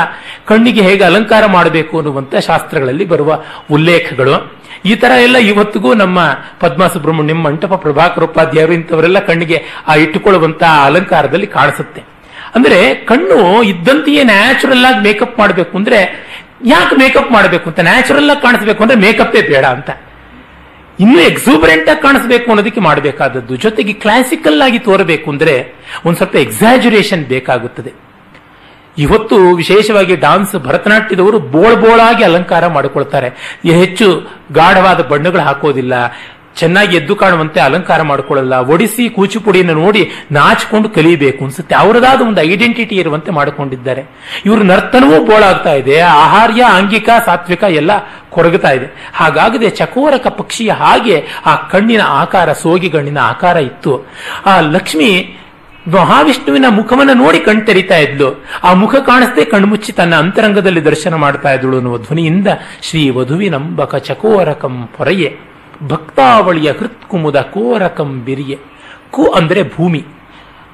ಕಣ್ಣಿಗೆ 0.47 0.81
ಹೇಗೆ 0.81 1.03
ಅಲಂಕಾರ 1.03 1.43
ಮಾಡಬೇಕು 1.57 1.93
ಅನ್ನುವಂತ 1.97 2.35
ಶಾಸ್ತ್ರಗಳಲ್ಲಿ 2.49 3.05
ಬರುವ 3.05 3.30
ಉಲ್ಲೇಖಗಳು. 3.71 4.63
ಈ 4.85 4.95
ತರ 4.95 5.11
ಎಲ್ಲ 5.23 5.37
ಇವತ್ತಿಗೂ 5.37 5.93
ನಮ್ಮ 5.93 6.19
ಪದ್ಮ 6.59 6.87
ಸುಬ್ರಹ್ಮಣ್ಯಂ 6.87 7.43
ಮಂಟಪ 7.43 7.73
ಪ್ರಭಾಕರ 7.73 8.23
ಉಪಾಧ್ಯಾಯರು 8.23 8.73
ಇಂಥವರೆಲ್ಲ 8.73 9.19
ಕಣ್ಣಿಗೆ 9.19 9.63
ಆ 9.87 9.95
ಇಟ್ಟುಕೊಳ್ಳುವಂತಹ 9.95 10.81
ಅಲಂಕಾರದಲ್ಲಿ 10.85 11.47
ಕಾಣಿಸುತ್ತೆ. 11.47 12.01
ಅಂದ್ರೆ 12.55 12.93
ಕಣ್ಣು 12.93 13.63
ಇದ್ದಂತೆಯೇ 13.63 14.23
ನ್ಯಾಚುರಲ್ 14.23 14.85
ಆಗಿ 14.85 15.03
ಮೇಕಪ್ 15.03 15.39
ಮಾಡಬೇಕು 15.39 15.77
ಅಂದ್ರೆ 15.77 15.99
ಯಾಕೆ 16.65 16.95
ಮೇಕಪ್ 16.95 17.31
ಮಾಡಬೇಕು 17.31 17.69
ಅಂತ 17.69 17.79
ನ್ಯಾಚುರಲ್ 17.79 18.29
ಆಗಿ 18.29 18.41
ಕಾಣಿಸ್ಬೇಕು 18.41 18.83
ಅಂದ್ರೆ 18.83 18.99
ಮೇಕಪ್ಪೇ 18.99 19.41
ಬೇಡ 19.41 19.65
ಅಂತ. 19.65 19.89
ಇನ್ನು 20.99 21.19
ಎಕ್ಸೂಬರೆಂಟ್ 21.19 21.89
ಆಗಿ 21.89 22.01
ಕಾಣಿಸ್ಬೇಕು 22.01 22.51
ಅನ್ನೋದಕ್ಕೆ 22.51 22.81
ಮಾಡಬೇಕಾದದ್ದು. 22.81 23.55
ಜೊತೆಗೆ 23.55 23.93
ಕ್ಲಾಸಿಕಲ್ 23.93 24.61
ಆಗಿ 24.61 24.79
ತೋರಬೇಕು 24.79 25.31
ಅಂದ್ರೆ 25.31 25.75
ಒಂದ್ 26.05 26.17
ಸ್ವಲ್ಪ 26.17 26.35
ಎಕ್ಸಾಜುರೇಷನ್ 26.35 27.25
ಬೇಕಾಗುತ್ತದೆ. 27.25 28.12
ಇವತ್ತು 28.97 29.55
ವಿಶೇಷವಾಗಿ 29.55 30.15
ಡಾನ್ಸ್ 30.15 30.55
ಭರತನಾಟ್ಯದವರು 30.55 31.39
ಬೋಳ್ 31.39 31.75
ಬೋಳಾಗಿ 31.75 32.23
ಅಲಂಕಾರ 32.23 32.67
ಮಾಡಿಕೊಳ್ತಾರೆ. 32.67 33.59
ಹೆಚ್ಚು 33.65 34.27
ಗಾಢವಾದ 34.51 35.01
ಬಣ್ಣಗಳು 35.01 35.41
ಹಾಕೋದಿಲ್ಲ. 35.41 35.93
ಚೆನ್ನಾಗಿ 36.55 36.97
ಎದ್ದು 36.97 37.15
ಕಾಣುವಂತೆ 37.15 37.59
ಅಲಂಕಾರ 37.59 38.01
ಮಾಡಿಕೊಳ್ಳಲ್ಲ. 38.01 38.55
ಒಡಿಸಿ 38.55 39.09
ಕೂಚಿಪುಡಿಯನ್ನು 39.09 39.73
ನೋಡಿ 39.73 40.11
ನಾಚಿಕೊಂಡು 40.31 40.89
ಕಲಿಬೇಕು 40.89 41.45
ಅನ್ಸುತ್ತೆ. 41.45 41.75
ಅವರದಾದ 41.75 42.21
ಒಂದು 42.21 42.41
ಐಡೆಂಟಿಟಿ 42.41 42.95
ಇರುವಂತೆ 42.95 43.31
ಮಾಡಿಕೊಂಡಿದ್ದಾರೆ. 43.31 44.05
ಇವರ 44.45 44.57
ನರ್ತನವೂ 44.57 45.25
ಬೋಳಾಗ್ತಾ 45.25 45.73
ಇದೆ. 45.73 45.99
ಆಹಾರ್ಯ 45.99 46.63
ಆಂಗಿಕ 46.63 47.09
ಸಾತ್ವಿಕ 47.25 47.63
ಎಲ್ಲ 47.63 47.91
ಕೊರಗುತ್ತಾ 48.29 48.71
ಇದೆ. 48.71 49.11
ಹಾಗಾಗದೆ 49.13 49.69
ಚಕೋರಕ 49.69 50.27
ಪಕ್ಷಿಯ 50.27 50.71
ಹಾಗೆ 50.71 51.25
ಆ 51.45 51.55
ಕಣ್ಣಿನ 51.55 52.01
ಆಕಾರ, 52.01 52.53
ಸೋಗಿ 52.53 52.89
ಕಣ್ಣಿನ 52.89 53.17
ಆಕಾರ 53.19 53.57
ಇತ್ತು. 53.57 54.07
ಆ 54.45 54.59
ಲಕ್ಷ್ಮಿ 54.59 55.37
ಮಹಾವಿಷ್ಣುವಿನ 55.91 56.65
ಮುಖವನ್ನ 56.69 57.10
ನೋಡಿ 57.14 57.39
ಕಣ್ತೆರಿತಾ 57.39 57.97
ಇದ್ಲು. 57.97 58.45
ಆ 58.64 58.73
ಮುಖ 58.73 58.95
ಕಾಣಿಸದೆ 58.95 59.45
ಕಣ್ಮುಚ್ಚಿ 59.45 59.91
ತನ್ನ 59.91 60.15
ಅಂತರಂಗದಲ್ಲಿ 60.15 60.85
ದರ್ಶನ 60.85 61.14
ಮಾಡ್ತಾ 61.14 61.53
ಇದ್ದಳು 61.53 61.77
ಅನ್ನುವ 61.77 61.97
ಧ್ವನಿಯಿಂದ 61.97 62.47
ಶ್ರೀ 62.81 63.10
ವಧುವಿನಂಬಕ 63.10 63.95
ಚಕೋರಕಂ 63.95 64.89
ಹೊರೆಯೆ 64.97 65.38
ಭಕ್ತಾವಳಿಯ 65.88 66.72
ಹೃತ್ಕುಮುದ 66.72 67.35
ಕೋರಕಂ 67.35 68.23
ಬಿರಿಯೆ. 68.26 68.60
ಕು 69.11 69.31
ಅಂದರೆ 69.31 69.64
ಭೂಮಿ. 69.64 70.05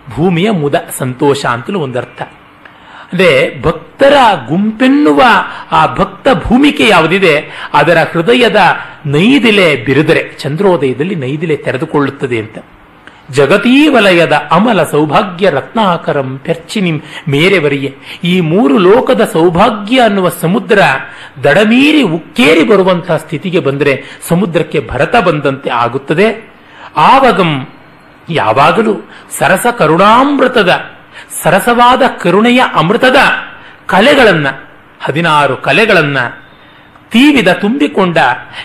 ಭೂಮಿಯ 0.09 0.51
ಮುದ 0.51 0.75
ಸಂತೋಷ 0.97 1.45
ಅಂತಲೂ 1.45 1.79
ಒಂದರ್ಥ. 1.79 2.21
ಅಂದರೆ 2.21 3.61
ಭಕ್ತರ 3.61 4.13
ಗುಂಪೆನ್ನುವ 4.47 5.21
ಆ 5.71 5.95
ಭಕ್ತ 5.95 6.27
ಭೂಮಿಕೆ 6.47 6.87
ಯಾವುದಿದೆ, 6.87 7.69
ಅದರ 7.73 7.97
ಹೃದಯದ 8.11 8.55
ನೈದಿಲೆ 9.05 9.75
ಬಿರುದರೆ, 9.75 10.37
ಚಂದ್ರೋದಯದಲ್ಲಿ 10.39 11.15
ನೈದಿಲೆ 11.15 11.55
ತೆರೆದುಕೊಳ್ಳುತ್ತದೆ 11.55 12.37
ಅಂತ. 12.39 12.57
ಜಗತೀ 13.31 13.87
ವಲಯದ 13.87 14.33
ಅಮಲ 14.51 14.83
ಸೌಭಾಗ್ಯ 14.83 15.49
ರತ್ನಾಕರಂ 15.49 16.37
ಪೆರ್ಚಿನಿಂ 16.37 16.99
ಮೇರೆವರಿಯೇ. 17.27 17.97
ಈ 18.23 18.41
ಮೂರು 18.41 18.77
ಲೋಕದ 18.77 19.29
ಸೌಭಾಗ್ಯ 19.33 20.01
ಅನ್ನುವ 20.01 20.29
ಸಮುದ್ರ 20.29 20.81
ದಡಮೀರಿ 21.43 22.01
ಉಕ್ಕೇರಿ 22.01 22.63
ಬರುವಂತಹ 22.63 23.17
ಸ್ಥಿತಿಗೆ 23.17 23.59
ಬಂದರೆ 23.59 24.03
ಸಮುದ್ರಕ್ಕೆ 24.27 24.87
ಭರತ 24.89 25.15
ಬಂದಂತೆ 25.15 25.69
ಆಗುತ್ತದೆ. 25.69 26.53
ಆವಗಂ 26.97 27.67
ಯಾವಾಗಲೂ 28.29 29.09
ಸರಸ 29.39 29.65
ಕರುಣಾಮೃತದ, 29.77 30.71
ಸರಸವಾದ 31.43 32.01
ಕರುಣೆಯ 32.21 32.61
ಅಮೃತದ 32.73 33.15
ಕಲೆಗಳನ್ನ, 33.85 34.47
ಹದಿನಾರು 35.01 35.57
ಕಲೆಗಳನ್ನ 35.57 36.17
ತೀವಿದ 37.11 37.47
ತುಂಬಿಕೊಂಡ 37.47 38.17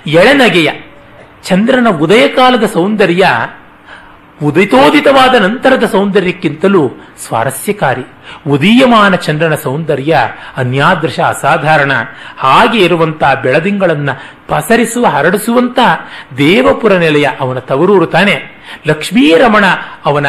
ಎಳೆನಗೆಯ, 0.07 0.71
ಚಂದ್ರನ 1.43 1.89
ಉದಯಕಾಲದ 1.89 2.65
ಸೌಂದರ್ಯ 2.65 3.25
ಉದಿತೋದಿತವಾದ 4.43 5.35
ನಂತರದ 5.35 5.85
ಸೌಂದರ್ಯಕ್ಕಿಂತಲೂ 5.85 6.91
ಸ್ವಾರಸ್ಯಕಾರಿ. 7.27 8.03
ಉದೀಯಮಾನ 8.51 9.15
ಚಂದ್ರನ 9.15 9.55
ಸೌಂದರ್ಯ 9.55 10.17
ಅನ್ಯಾದೃಶ 10.57 11.21
ಅಸಾಧಾರಣ. 11.21 11.93
ಹಾಗೆ 12.39 12.79
ಇರುವಂತಹ 12.79 13.35
ಬೆಳದಿಂಗಳನ್ನ 13.35 14.11
ಪಸರಿಸುವ, 14.49 15.07
ಹರಡಿಸುವಂತ 15.07 15.79
ದೇವಪುರ 16.39 16.93
ನೆಲೆಯ 16.93 17.29
ಅವನ 17.41 17.59
ತವರೂರು 17.59 18.07
ತಾನೆ. 18.07 18.63
ಲಕ್ಷ್ಮೀರಮಣ 18.87 19.65
ಅವನ 20.05 20.27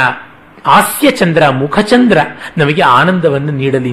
ಹಾಸ್ಯ 0.65 1.11
ಚಂದ್ರ 1.11 1.49
ಮುಖಚಂದ್ರ 1.49 2.17
ನಮಗೆ 2.57 2.81
ಆನಂದವನ್ನು 2.81 3.51
ನೀಡಲಿ 3.51 3.89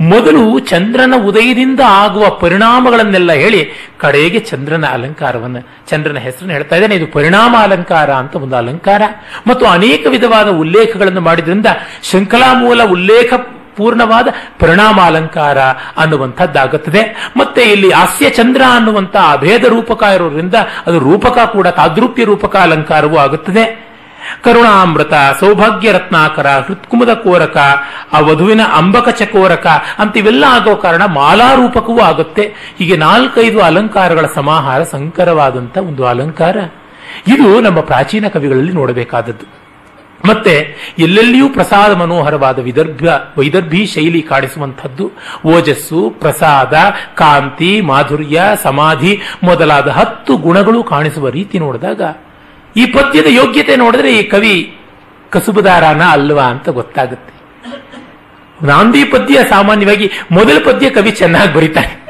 ಮೊದಲು 0.00 0.58
ಚಂದ್ರನ 0.58 1.14
ಉದಯದಿಂದ 1.24 1.80
ಆಗುವ 1.86 2.28
ಪರಿಣಾಮಗಳನ್ನೆಲ್ಲ 2.30 3.32
ಹೇಳಿ 3.32 3.70
ಕಡೆಗೆ 3.98 4.38
ಚಂದ್ರನ 4.38 4.86
ಅಲಂಕಾರವನ್ನು, 4.86 5.60
ಚಂದ್ರನ 5.88 6.16
ಹೆಸರನ್ನು 6.16 6.52
ಹೇಳ್ತಾ 6.52 6.76
ಇದ್ದಾನೆ. 6.76 6.94
ಇದು 6.94 7.06
ಪರಿಣಾಮ 7.06 7.56
ಅಲಂಕಾರ 7.58 8.12
ಅಂತ 8.12 8.36
ಒಂದು 8.36 8.56
ಅಲಂಕಾರ. 8.56 9.02
ಮತ್ತು 9.46 9.66
ಅನೇಕ 9.66 10.06
ವಿಧವಾದ 10.06 10.48
ಉಲ್ಲೇಖಗಳನ್ನು 10.48 11.20
ಮಾಡಿದ್ರಿಂದ 11.20 11.66
ಶೃಂಖಲಾ 12.02 12.52
ಮೂಲ 12.52 12.82
ಉಲ್ಲೇಖ 12.82 13.34
ಪೂರ್ಣವಾದ 13.76 14.28
ಪರಿಣಾಮಾಲಂಕಾರ 14.58 15.58
ಅನ್ನುವಂಥದ್ದಾಗುತ್ತದೆ. 15.96 17.30
ಮತ್ತೆ 17.36 17.62
ಇಲ್ಲಿ 17.62 17.90
ಹಾಸ್ಯ 17.90 18.30
ಚಂದ್ರ 18.30 18.62
ಅನ್ನುವಂಥ 18.76 19.16
ಅಭೇದ 19.16 19.64
ರೂಪಕ 19.64 20.02
ಇರೋದ್ರಿಂದ 20.02 20.54
ಅದು 20.86 20.98
ರೂಪಕ 20.98 21.38
ಕೂಡ 21.38 21.68
ತಾದೃಪ್ಯ 21.68 22.24
ರೂಪಕ 22.24 22.56
ಅಲಂಕಾರವೂ 22.56 23.16
ಆಗುತ್ತದೆ. 23.16 23.93
ಕರುಣಾಮೃತ 24.44 25.12
ಸೌಭಾಗ್ಯ 25.40 25.92
ರತ್ನಾಕರ 25.92 26.46
ಹೃತ್ಕುಮದ 26.46 27.14
ಕೋರಕ 27.14 27.56
ಆ 28.12 28.20
ವಧುವಿನ 28.20 28.60
ಅಂಬಕ 28.62 29.08
ಕೋರಕ 29.08 29.66
ಅಂತ 29.98 30.16
ಇವೆಲ್ಲ 30.16 30.44
ಆಗೋ 30.48 30.76
ಕಾರಣ 30.76 31.04
ಮಾಲಾರೂಪಕವೂ 31.04 32.00
ಆಗುತ್ತೆ. 32.00 32.42
ಹೀಗೆ 32.78 32.96
ನಾಲ್ಕೈದು 32.96 33.60
ಅಲಂಕಾರಗಳ 33.60 34.26
ಸಮಾಹಾರ 34.34 34.82
ಸಂಕರವಾದಂಥ 34.82 35.78
ಒಂದು 35.78 36.06
ಅಲಂಕಾರ. 36.06 36.56
ಇದು 37.26 37.60
ನಮ್ಮ 37.60 37.80
ಪ್ರಾಚೀನ 37.80 38.28
ಕವಿಗಳಲ್ಲಿ 38.28 38.72
ನೋಡಬೇಕಾದದ್ದು. 38.72 39.64
ಮತ್ತೆ 40.28 40.74
ಎಲ್ಲೆಲ್ಲಿಯೂ 40.98 41.48
ಪ್ರಸಾದ 41.48 41.92
ಮನೋಹರವಾದ 41.94 42.58
ವಿದರ್ಭ 42.58 43.04
ವೈದರ್ಭಿ 43.38 43.86
ಶೈಲಿ 43.86 44.22
ಕಾಣಿಸುವಂಥದ್ದು. 44.22 45.10
ಓಜಸ್ಸು, 45.46 46.10
ಪ್ರಸಾದ, 46.20 46.74
ಕಾಂತಿ, 47.14 47.80
ಮಾಧುರ್ಯ, 47.80 48.42
ಸಮಾಧಿ 48.62 49.20
ಮೊದಲಾದ 49.42 49.88
ಹತ್ತು 49.88 50.36
ಗುಣಗಳು 50.36 50.84
ಕಾಣಿಸುವ 50.84 51.28
ರೀತಿ 51.28 51.58
ನೋಡಿದಾಗ 51.58 52.02
ಈ 52.76 52.86
ಪದ್ಯದ 52.86 53.26
ಯೋಗ್ಯತೆ 53.26 53.76
ನೋಡಿದ್ರೆ 53.76 54.18
ಈ 54.18 54.22
ಕವಿ 54.22 54.78
ಕಸುಬುದಾರನ 55.30 56.02
ಅಲ್ವಾ 56.02 56.42
ಅಂತ 56.42 56.68
ಗೊತ್ತಾಗುತ್ತೆ. 56.68 57.34
ನಾಂದಿ 58.66 59.04
ಪದ್ಯ 59.04 59.38
ಸಾಮಾನ್ಯವಾಗಿ 59.50 60.10
ಮೊದಲ 60.30 60.58
ಪದ್ಯ 60.64 60.90
ಕವಿ 60.90 61.10
ಚೆನ್ನಾಗಿ 61.10 61.54
ಬರೀತಾನೆ. 61.54 62.04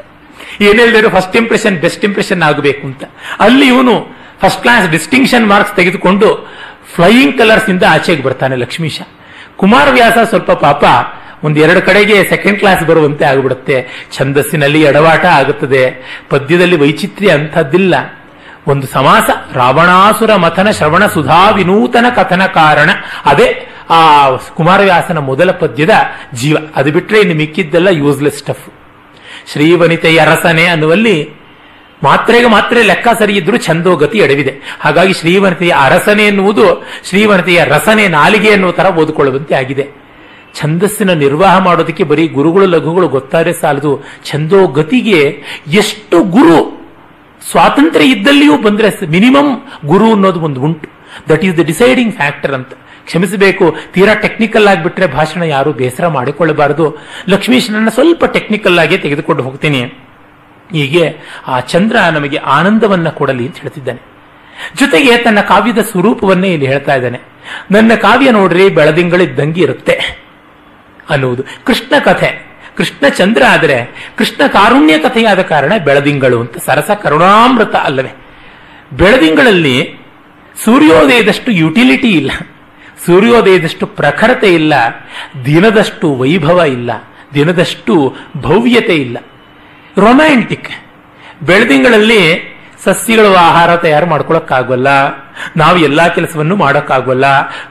ಏನೇಳಿದ್ರು 0.61 1.11
ಫಸ್ಟ್ 1.11 1.36
ಇಂಪ್ರೆಷನ್ 1.36 1.77
ಬೆಸ್ಟ್ 1.78 2.05
ಇಂಪ್ರೆಷನ್ 2.05 2.43
ಆಗಬೇಕು 2.43 2.86
ಅಂತ. 2.86 3.05
ಅಲ್ಲಿ 3.41 3.66
ಇವನು 3.66 4.07
ಫಸ್ಟ್ 4.41 4.62
ಕ್ಲಾಸ್ 4.62 4.91
ಡಿಸ್ಟಿಂಕ್ಷನ್ 4.91 5.47
ಮಾರ್ಕ್ಸ್ 5.47 5.77
ತೆಗೆದುಕೊಂಡು 5.77 6.51
ಫ್ಲೈಯಿಂಗ್ 6.95 7.39
ಕಲರ್ಸ್ 7.39 7.70
ಇಂದ 7.70 7.82
ಆಚೆಗೆ 7.91 8.23
ಬರ್ತಾನೆ 8.23 8.57
ಲಕ್ಷ್ಮೀಶ 8.57 9.01
ಕುಮಾರವ್ಯಾಸ 9.57 10.19
ಸ್ವಲ್ಪ 10.28 10.51
ಪಾಪ 10.51 10.85
ಒಂದೆರಡು 11.45 11.82
ಕಡೆಗೆ 11.82 12.28
ಸೆಕೆಂಡ್ 12.28 12.59
ಕ್ಲಾಸ್ 12.59 12.85
ಬರುವಂತೆ 12.85 13.24
ಆಗಿಬಿಡುತ್ತೆ. 13.24 14.07
ಛಂದಸ್ಸಿನಲ್ಲಿ 14.12 14.82
ಎಡವಾಟ 14.82 15.24
ಆಗುತ್ತದೆ. 15.24 15.82
ಪದ್ಯದಲ್ಲಿ 16.28 16.77
ವೈಚಿತ್ರ್ಯ 16.77 17.31
ಅಂಥದ್ದಿಲ್ಲ. 17.31 17.95
ಒಂದು 18.66 18.86
ಸಮಾಸ, 18.86 19.31
ರಾವಣಾಸುರ 19.53 20.35
ಮಥನ 20.35 20.70
ಶ್ರವಣ 20.70 21.07
ಸುಧಾ 21.07 21.51
ವಿನೂತನ 21.51 22.07
ಕಥನ 22.16 22.47
ಕಾರಣ. 22.47 22.91
ಅದೇ 23.24 23.66
ಆ 23.91 24.31
ಕುಮಾರವ್ಯಾಸನ 24.36 25.19
ಮೊದಲ 25.19 25.51
ಪದ್ಯದ 25.51 25.91
ಜೀವ. 26.35 26.57
ಅದು 26.77 26.93
ಬಿಟ್ಟರೆ 26.93 27.20
ಇನ್ನು 27.20 27.35
ಮಿಕ್ಕಿದ್ದೆಲ್ಲ 27.35 27.89
ಯೂಸ್ಲೆಸ್ 27.89 28.39
ಸ್ಟಫ್ 28.39 28.73
ಶ್ರೀವನಿತೆಯ 29.53 30.20
ಅರಸನೆ 30.20 30.65
ಅನ್ನುವಲ್ಲಿ 30.66 31.28
ಮಾತ್ರೆಗೆ 32.03 32.47
ಮಾತ್ರ 32.47 32.77
ಲೆಕ್ಕ 32.82 33.09
ಸರಿ 33.19 33.36
ಇದ್ರೂ 33.36 33.57
ಛಂದೋಗತಿ 33.57 34.19
ಎಡವಿದೆ. 34.19 34.78
ಹಾಗಾಗಿ 34.81 35.12
ಶ್ರೀವನಿತೆಯ 35.12 35.74
ಅರಸನೆ 35.81 36.27
ಎನ್ನುವುದು 36.27 36.86
ಶ್ರೀವನಿತೆಯ 37.09 37.65
ರಸನೆ 37.65 38.09
ನಾಲಿಗೆ 38.09 38.49
ಎನ್ನುವ 38.49 38.73
ತರ 38.73 38.97
ಓದಿಕೊಳ್ಳುವಂತೆ 38.97 39.55
ಆಗಿದೆ. 39.55 39.89
ಛಂದಸ್ಸಿನ 40.61 41.12
ನಿರ್ವಾಹ 41.12 41.59
ಮಾಡೋದಕ್ಕೆ 41.59 42.05
ಬರೀ 42.05 42.28
ಗುರುಗಳು 42.28 42.66
ಲಘುಗಳು 42.66 43.09
ಗೊತ್ತಾರೆ 43.09 43.53
ಸಾಲದು. 43.53 44.05
ಛಂದೋಗತಿಗೆ 44.24 45.43
ಎಷ್ಟು 45.69 46.23
ಗುರು 46.23 46.84
ಸ್ವಾತಂತ್ರ್ಯ 47.51 48.07
ಇದ್ದಲ್ಲಿಯೂ 48.07 48.59
ಬಂದ್ರೆ 48.59 49.07
ಮಿನಿಮಮ್ 49.07 49.61
ಗುರು 49.87 50.12
ಅನ್ನೋದು 50.12 50.41
ಒಂದು 50.41 50.61
ಉಂಟು. 50.61 50.89
That 51.29 51.45
is 51.45 51.59
the 51.59 51.61
deciding 51.61 52.15
factor 52.15 52.53
ಅಂತ. 52.53 52.69
ಕ್ಷಮಿಸಬೇಕು, 53.05 53.77
ತೀರಾ 53.93 54.15
ಟೆಕ್ನಿಕಲ್ 54.15 54.69
ಆಗಿಬಿಟ್ರೆ 54.69 55.07
ಭಾಷಣ 55.07 55.43
ಯಾರು 55.43 55.73
ಬೇಸರ 55.73 56.07
ಮಾಡಿಕೊಳ್ಳಬಾರದು. 56.07 56.99
ಲಕ್ಷ್ಮೀಶನನ್ನ 57.29 57.89
ಸ್ವಲ್ಪ 57.89 58.25
ಟೆಕ್ನಿಕಲ್ 58.25 58.79
ಆಗಿ 58.79 58.99
ತೆಗೆದುಕೊಂಡು 58.99 59.43
ಹೋಗ್ತೀನಿ. 59.43 59.83
ಹೀಗೆ 60.73 61.16
ಆ 61.47 61.61
ಚಂದ್ರ 61.61 61.97
ನಮಗೆ 61.97 62.37
ಆನಂದವನ್ನ 62.37 63.09
ಕೊಡಲಿ 63.09 63.47
ಅಂತ 63.47 63.57
ಹೇಳ್ತಿದ್ದಾನೆ. 63.59 64.01
ಜೊತೆಗೆ 64.79 65.19
ತನ್ನ 65.19 65.41
ಕಾವ್ಯದ 65.41 65.79
ಸ್ವರೂಪವನ್ನೇ 65.79 66.53
ಇಲ್ಲಿ 66.53 66.66
ಹೇಳ್ತಾ 66.66 66.95
ಇದ್ದಾನೆ. 66.95 67.21
ನನ್ನ 67.71 67.95
ಕಾವ್ಯ 67.95 68.31
ನೋಡ್ರಿ, 68.31 68.69
ಬೆಳದಿಂಗಳಿದ್ದಂಗೆ 68.69 69.61
ಇರುತ್ತೆ 69.61 70.25
ಅನ್ನುವುದು. 71.11 71.43
ಕೃಷ್ಣ 71.65 71.99
ಕಥೆ. 71.99 72.53
ಕೃಷ್ಣ 72.77 73.09
ಚಂದ್ರ 73.09 73.43
ಆದರೆ 73.51 74.11
ಕೃಷ್ಣ 74.19 74.47
ಕಾರುಣ್ಯ 74.47 74.99
ಕಥೆಯಾದ 74.99 75.43
ಕಾರಣ 75.43 75.73
ಬೆಳದಿಂಗಳು 75.85 76.41
ಅಂತ. 76.41 76.59
ಸರಸ 76.59 76.91
ಕರುಣಾಮೃತ 76.91 77.75
ಅಲ್ಲವೇ. 77.75 78.09
ಬೆಳದಿಂಗಳಲ್ಲಿ 78.93 79.97
ಸೂರ್ಯೋದಯದಷ್ಟು 80.65 81.53
ಯುಟಿಲಿಟಿ 81.53 82.09
ಇಲ್ಲ. 82.09 82.31
ಸೂರ್ಯೋದಯದಷ್ಟು 83.07 83.87
ಪ್ರಖರತೆ 83.87 84.55
ಇಲ್ಲ. 84.55 84.75
ದಿನದಷ್ಟು 85.45 86.15
ವೈಭವ 86.15 86.63
ಇಲ್ಲ. 86.63 86.91
ದಿನದಷ್ಟು 87.35 88.17
ಭವ್ಯತೆ 88.37 88.95
ಇಲ್ಲ. 88.95 89.19
ರೊಮ್ಯಾಂಟಿಕ್. 89.97 90.71
ಬೆಳದಿಂಗಳಲ್ಲಿ 91.43 92.53
ಸಸ್ಯಗಳು 92.85 93.35
ಆಹಾರ 93.35 93.77
ತಯಾರು 93.77 94.06
ಮಾಡ್ಕೊಳಕ್ಕಾಗಲ್ಲ. 94.06 94.89
ನಾವು 95.56 95.78
ಎಲ್ಲಾ 95.78 96.09
ಕೆಲಸವನ್ನು 96.09 96.56
ಮಾಡೋಕ್ಕಾಗಲ್ಲ. 96.56 97.24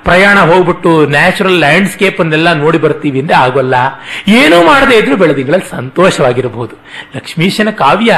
ಪ್ರಯಾಣ 0.03 0.39
ಹೋಗ್ಬಿಟ್ಟು 0.39 1.05
ನ್ಯಾಚುರಲ್ 1.05 1.59
ಲ್ಯಾಂಡ್ಸ್ಕೇಪ್ 1.59 2.21
ಅನ್ನೆಲ್ಲ 2.21 2.53
ನೋಡಿ 2.53 2.77
ಬರ್ತೀವಿ 2.77 3.19
ಅಂದ್ರೆ 3.19 3.35
ಆಗೋಲ್ಲ. 3.35 3.75
ಏನೂ 4.27 4.65
ಮಾಡದೇ 4.65 4.95
ಇದ್ರೂ 4.95 5.15
ಬೆಳದಿಂಗಳಲ್ಲಿ 5.15 5.69
ಸಂತೋಷವಾಗಿರಬಹುದು 5.69 6.75
ಲಕ್ಷ್ಮೀಶನ 7.15 7.69
ಕಾವ್ಯ, 7.69 8.15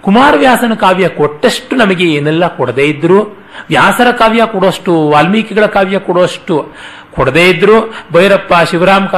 ಕುಮಾರವ್ಯಾಸನ 0.00 0.74
ಕಾವ್ಯ 0.74 1.08
ಕೊಟ್ಟಷ್ಟು 1.08 1.76
ನಮಗೆ 1.76 2.04
ಏನೆಲ್ಲ 2.04 2.46
ಕೊಡದೇ 2.46 2.82
ಇದ್ರು, 2.82 3.22
ವ್ಯಾಸರ 3.68 4.10
ಕಾವ್ಯ 4.10 4.42
ಕೊಡೋಷ್ಟು, 4.46 5.08
ವಾಲ್ಮೀಕಿಗಳ 5.08 5.66
ಕಾವ್ಯ 5.66 5.98
ಕೊಡೋಷ್ಟು 5.98 6.72
ಕೊಡದೇ 7.18 7.48
ಇದ್ರು 7.48 7.94
ಭೈರಪ್ಪ 8.12 8.54
ಶಿವರಾಮ್ 8.70 9.08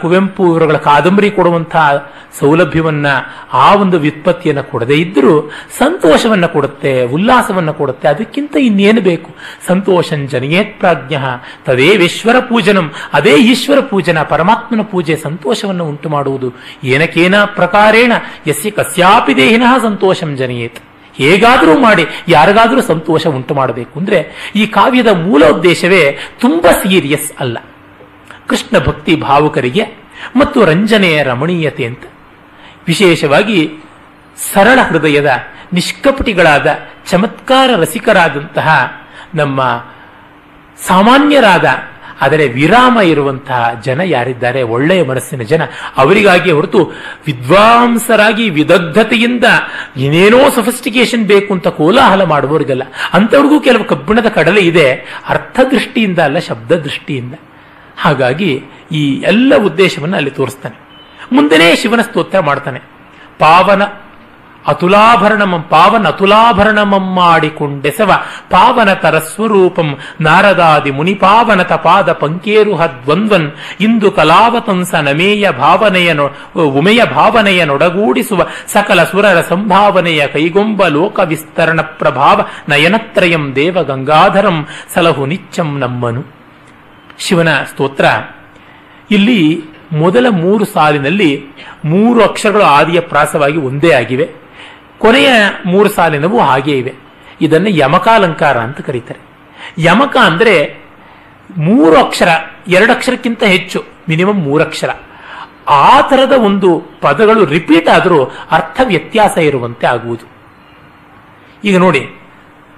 ಕುವೆಂಪು 0.00 0.46
ಇವರುಗಳ 0.46 0.76
ಕಾದಂಬರಿ 0.76 1.30
ಕೊಡುವಂತಹ 1.30 2.12
ಸೌಲಭ್ಯವನ್ನ 2.40 3.06
ಆ 3.52 3.74
ಒಂದು 3.74 3.98
ವ್ಯುತ್ಪತ್ತಿಯನ್ನು 3.98 4.62
ಕೊಡದೇ 4.62 4.94
ಇದ್ರೂ 4.94 5.50
ಸಂತೋಷವನ್ನ 5.78 6.46
ಕೊಡುತ್ತೆ, 6.46 7.02
ಉಲ್ಲಾಸವನ್ನ 7.04 7.70
ಕೊಡುತ್ತೆ. 7.70 8.08
ಅದಕ್ಕಿಂತ 8.08 8.56
ಇನ್ನೇನು 8.56 9.00
ಬೇಕು? 9.00 9.30
ಸಂತೋಷಂ 9.66 10.28
ಜನಯೇತ್ 10.28 10.78
ಪ್ರಾಜ್ಞ. 10.78 11.14
ತದೇ 11.64 11.96
ವಿಶ್ವರ 11.96 12.38
ಪೂಜನಂ. 12.38 12.92
ಅದೇ 13.12 13.36
ಈಶ್ವರ 13.36 13.80
ಪೂಜನ, 13.80 14.22
ಪರಮಾತ್ಮನ 14.22 14.82
ಪೂಜೆ 14.82 15.16
ಸಂತೋಷವನ್ನು 15.16 15.88
ಉಂಟು 15.88 16.08
ಮಾಡುವುದು 16.08 16.52
ಏನಕೇನ 16.84 17.34
ಪ್ರಕಾರೇಣ? 17.44 18.12
ಯಸ್ಯ 18.46 18.70
ಕಸ್ಯಾಪಿ 18.70 19.36
ದೇಹಿನಃ 19.36 19.82
ಸಂತೋಷಂ 19.82 20.36
ಜನಯೇತ್. 20.36 20.87
ಹೇಗಾದರೂ 21.18 21.74
ಮಾಡಿ, 21.78 22.04
ಯಾರಿಗಾದರೂ 22.28 22.82
ಸಂತೋಷ 22.82 23.26
ಉಂಟು 23.26 23.54
ಮಾಡಬೇಕು 23.54 23.94
ಅಂದರೆ 23.98 24.18
ಈ 24.56 24.66
ಕಾವ್ಯದ 24.66 25.10
ಮೂಲ 25.26 25.42
ಉದ್ದೇಶವೇ 25.46 26.02
ತುಂಬ 26.40 26.66
ಸೀರಿಯಸ್ 26.82 27.30
ಅಲ್ಲ. 27.40 27.58
ಕೃಷ್ಣ 28.48 28.76
ಭಕ್ತಿ 28.86 29.14
ಭಾವುಕರಿಗೆ 29.16 29.84
ಮತ್ತು 30.36 30.58
ರಂಜನೆಯ 30.64 31.22
ರಮಣೀಯತೆ 31.22 31.84
ಅಂತ. 31.84 32.04
ವಿಶೇಷವಾಗಿ 32.86 33.58
ಸರಳ 34.52 34.78
ಹೃದಯದ 34.88 35.30
ನಿಷ್ಕಪಟಿಗಳಾದ 35.72 36.68
ಚಮತ್ಕಾರ 37.10 37.70
ರಸಿಕರಾದಂತಹ 37.76 38.68
ನಮ್ಮ 39.34 39.60
ಸಾಮಾನ್ಯರಾದ 40.86 41.66
ಆದರೆ 42.20 42.48
ವಿರಾಮ 42.48 43.00
ಇರುವಂತಹ 43.00 43.80
ಜನ 43.84 44.00
ಯಾರಿದ್ದಾರೆ? 44.00 44.62
ಒಳ್ಳೆಯ 44.62 45.02
ಮನಸ್ಸಿನ 45.02 45.42
ಜನ. 45.42 45.62
ಅವರಿಗಾಗಿ 45.96 46.50
ಹೊರತು 46.50 46.92
ವಿದ್ವಾಂಸರಾಗಿ 47.26 48.50
ವಿದಗ್ಧತೆಯಿಂದ 48.50 49.44
ಏನೇನೋ 49.96 50.50
ಸಫಿಸ್ಟಿಕೇಶನ್ 50.50 51.24
ಬೇಕು 51.24 51.54
ಅಂತ 51.54 51.68
ಕೋಲಾಹಲ 51.68 52.24
ಮಾಡುವವರಿಗಲ್ಲ. 52.24 52.82
ಅಂಥವ್ರಿಗೂ 53.12 53.60
ಕೆಲವು 53.60 53.84
ಕಬ್ಬಿಣದ 53.84 54.26
ಕಡಲೆ 54.26 54.60
ಇದೆ. 54.60 54.92
ಅರ್ಥದೃಷ್ಟಿಯಿಂದ 55.28 56.18
ಅಲ್ಲ 56.18 56.38
ಶಬ್ದ 56.38 56.72
ದೃಷ್ಟಿಯಿಂದ 56.72 57.34
ಹಾಗಾಗಿ 57.96 58.64
ಈ 58.92 59.14
ಎಲ್ಲ 59.14 59.56
ಉದ್ದೇಶವನ್ನು 59.56 60.16
ಅಲ್ಲಿ 60.16 60.30
ತೋರಿಸ್ತಾನೆ. 60.30 60.88
ಮುಂದೆನೇ 61.32 61.76
ಶಿವನ 61.76 62.00
ಸ್ತೋತ್ರ 62.00 62.40
ಮಾಡ್ತಾನೆ. 62.40 62.78
ಪಾವನ 63.38 63.82
ಅತುಲಾಭರಣಮಂ 64.68 65.62
ಪಾವನ 65.62 66.08
ಅತುಲಾಭರಣಮಂ 66.08 67.14
ಮಾಡಿಕೊಂಡೆಸವ. 67.14 68.12
ಪಾವನ 68.50 68.92
ತರ 68.92 69.18
ಸ್ವರೂಪಂ 69.18 69.98
ನಾರದಾದಿ 70.20 70.90
ಮುನಿಪಾವನತ 70.90 71.72
ತಪಾದ 71.72 72.12
ಪಂಕೇರುಹ 72.12 72.86
ದ್ವಂದ್ವನ್ 72.86 73.52
ಇಂದು 73.80 74.10
ಕಲಾವತಂಸ 74.10 74.94
ನಮೇಯ 74.94 75.50
ಭಾವನೆಯ 75.50 76.14
ಉಮೆಯ 76.60 77.04
ಭಾವನೆಯ 77.04 77.64
ನೊಡಗೂಡಿಸುವ. 77.64 78.46
ಸಕಲ 78.66 79.04
ಸುರರ 79.04 79.40
ಸಂಭಾವನೆಯ 79.40 80.26
ಕೈಗೊಂಬ 80.26 80.86
ಲೋಕ 80.86 81.20
ವಿಸ್ತರಣ 81.24 81.80
ಪ್ರಭಾವ 81.80 82.40
ನಯನತ್ರಯಂ 82.68 83.52
ದೇವ 83.56 83.82
ಗಂಗಾಧರಂ 83.82 84.66
ಸಲಹು 84.94 85.26
ನಿಚ್ಚಂ 85.26 85.78
ನಮ್ಮನು. 85.78 86.24
ಶಿವನ 87.18 87.48
ಸ್ತೋತ್ರ. 87.54 88.04
ಇಲ್ಲಿ 89.10 89.64
ಮೊದಲ 89.92 90.26
ಮೂರು 90.30 90.64
ಸಾಲಿನಲ್ಲಿ 90.64 91.44
ಮೂರು 91.84 92.22
ಅಕ್ಷರಗಳು 92.22 92.62
ಆದಿಯ 92.62 93.00
ಪ್ರಾಸವಾಗಿ 93.00 93.56
ಒಂದೇ 93.56 93.92
ಆಗಿವೆ. 93.92 94.47
ಕೊನೆಯ 94.98 95.28
ಮೂರು 95.66 95.88
ಸಾಲಿನವು 95.88 96.38
ಹಾಗೇ 96.40 96.78
ಇವೆ. 96.78 96.94
ಇದನ್ನು 97.40 97.68
ಯಮಕಾಲಂಕಾರ 97.68 98.58
ಅಂತ 98.58 98.80
ಕರೀತಾರೆ. 98.80 99.20
ಯಮಕ 99.78 100.16
ಅಂದರೆ 100.16 100.84
ಮೂರು 101.56 101.96
ಅಕ್ಷರ, 101.96 102.28
ಎರಡು 102.68 102.92
ಅಕ್ಷರಕ್ಕಿಂತ 102.92 103.42
ಹೆಚ್ಚು, 103.44 103.84
ಮಿನಿಮಮ್ 104.08 104.42
ಮೂರಕ್ಷರ 104.42 104.90
ಆ 105.68 106.00
ತರದ 106.00 106.32
ಒಂದು 106.32 106.82
ಪದಗಳು 107.00 107.44
ರಿಪೀಟ್ 107.44 107.88
ಆದರೂ 107.88 108.24
ಅರ್ಥ 108.50 108.80
ವ್ಯತ್ಯಾಸ 108.84 109.38
ಇರುವಂತೆ 109.38 109.86
ಆಗುವುದು. 109.86 110.26
ಈಗ 111.64 111.78
ನೋಡಿ, 111.78 112.00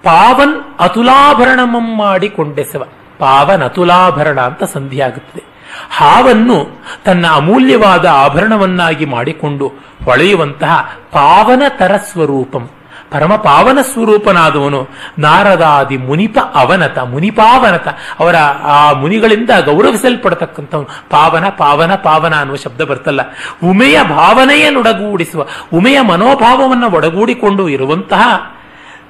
ಪಾವನ್ 0.02 0.80
ಅತುಲಾಭರಣಮಂ 0.80 1.96
ಮಾಡಿಕೊಂಡೆಸವ. 1.96 2.84
ಪಾವನ್ 3.18 3.62
ಅತುಲಾಭರಣ 3.62 4.40
ಅಂತ 4.40 4.64
ಸಂಧಿ 4.64 5.00
ಆಗುತ್ತದೆ 5.00 5.49
ಹಾವನ್ನು 5.90 6.84
ತನ್ನ 7.04 7.26
ಅಮೂಲ್ಯವಾದ 7.30 8.06
ಆಭರಣವನ್ನಾಗಿ 8.06 9.04
ಮಾಡಿಕೊಂಡು 9.04 9.68
ಹೊಳೆಯುವಂತಹ 10.04 10.92
ಪಾವನ 11.12 11.62
ತರ 11.78 11.96
ಸ್ವರೂಪಂ 11.96 12.70
ಪರಮ 13.10 13.36
ಪಾವನ 13.36 13.78
ಸ್ವರೂಪನಾದವನು 13.92 14.88
ನಾರದಾದಿ 15.18 15.96
ಮುನಿಪ 15.96 16.38
ಅವನತ, 16.54 16.98
ಮುನಿಪಾವನತ. 16.98 17.88
ಅವರ 18.20 18.36
ಆ 18.62 18.92
ಮುನಿಗಳಿಂದ 18.92 19.50
ಗೌರವಿಸಲ್ಪಡತಕ್ಕಂಥವನು. 19.64 20.88
ಪಾವನ 21.10 21.48
ಪಾವನ 21.48 21.94
ಪಾವನ 21.94 22.38
ಅನ್ನುವ 22.38 22.56
ಶಬ್ದ 22.56 22.80
ಬರ್ತಲ್ಲ. 22.80 23.20
ಉಮೆಯ 23.64 24.02
ಭಾವನೆಯನ್ನೊಡಗೂಡಿಸುವ, 24.02 25.46
ಉಮೆಯ 25.74 26.00
ಮನೋಭಾವವನ್ನು 26.00 26.90
ಒಡಗೂಡಿಕೊಂಡು 26.90 27.68
ಇರುವಂತಹ 27.68 28.54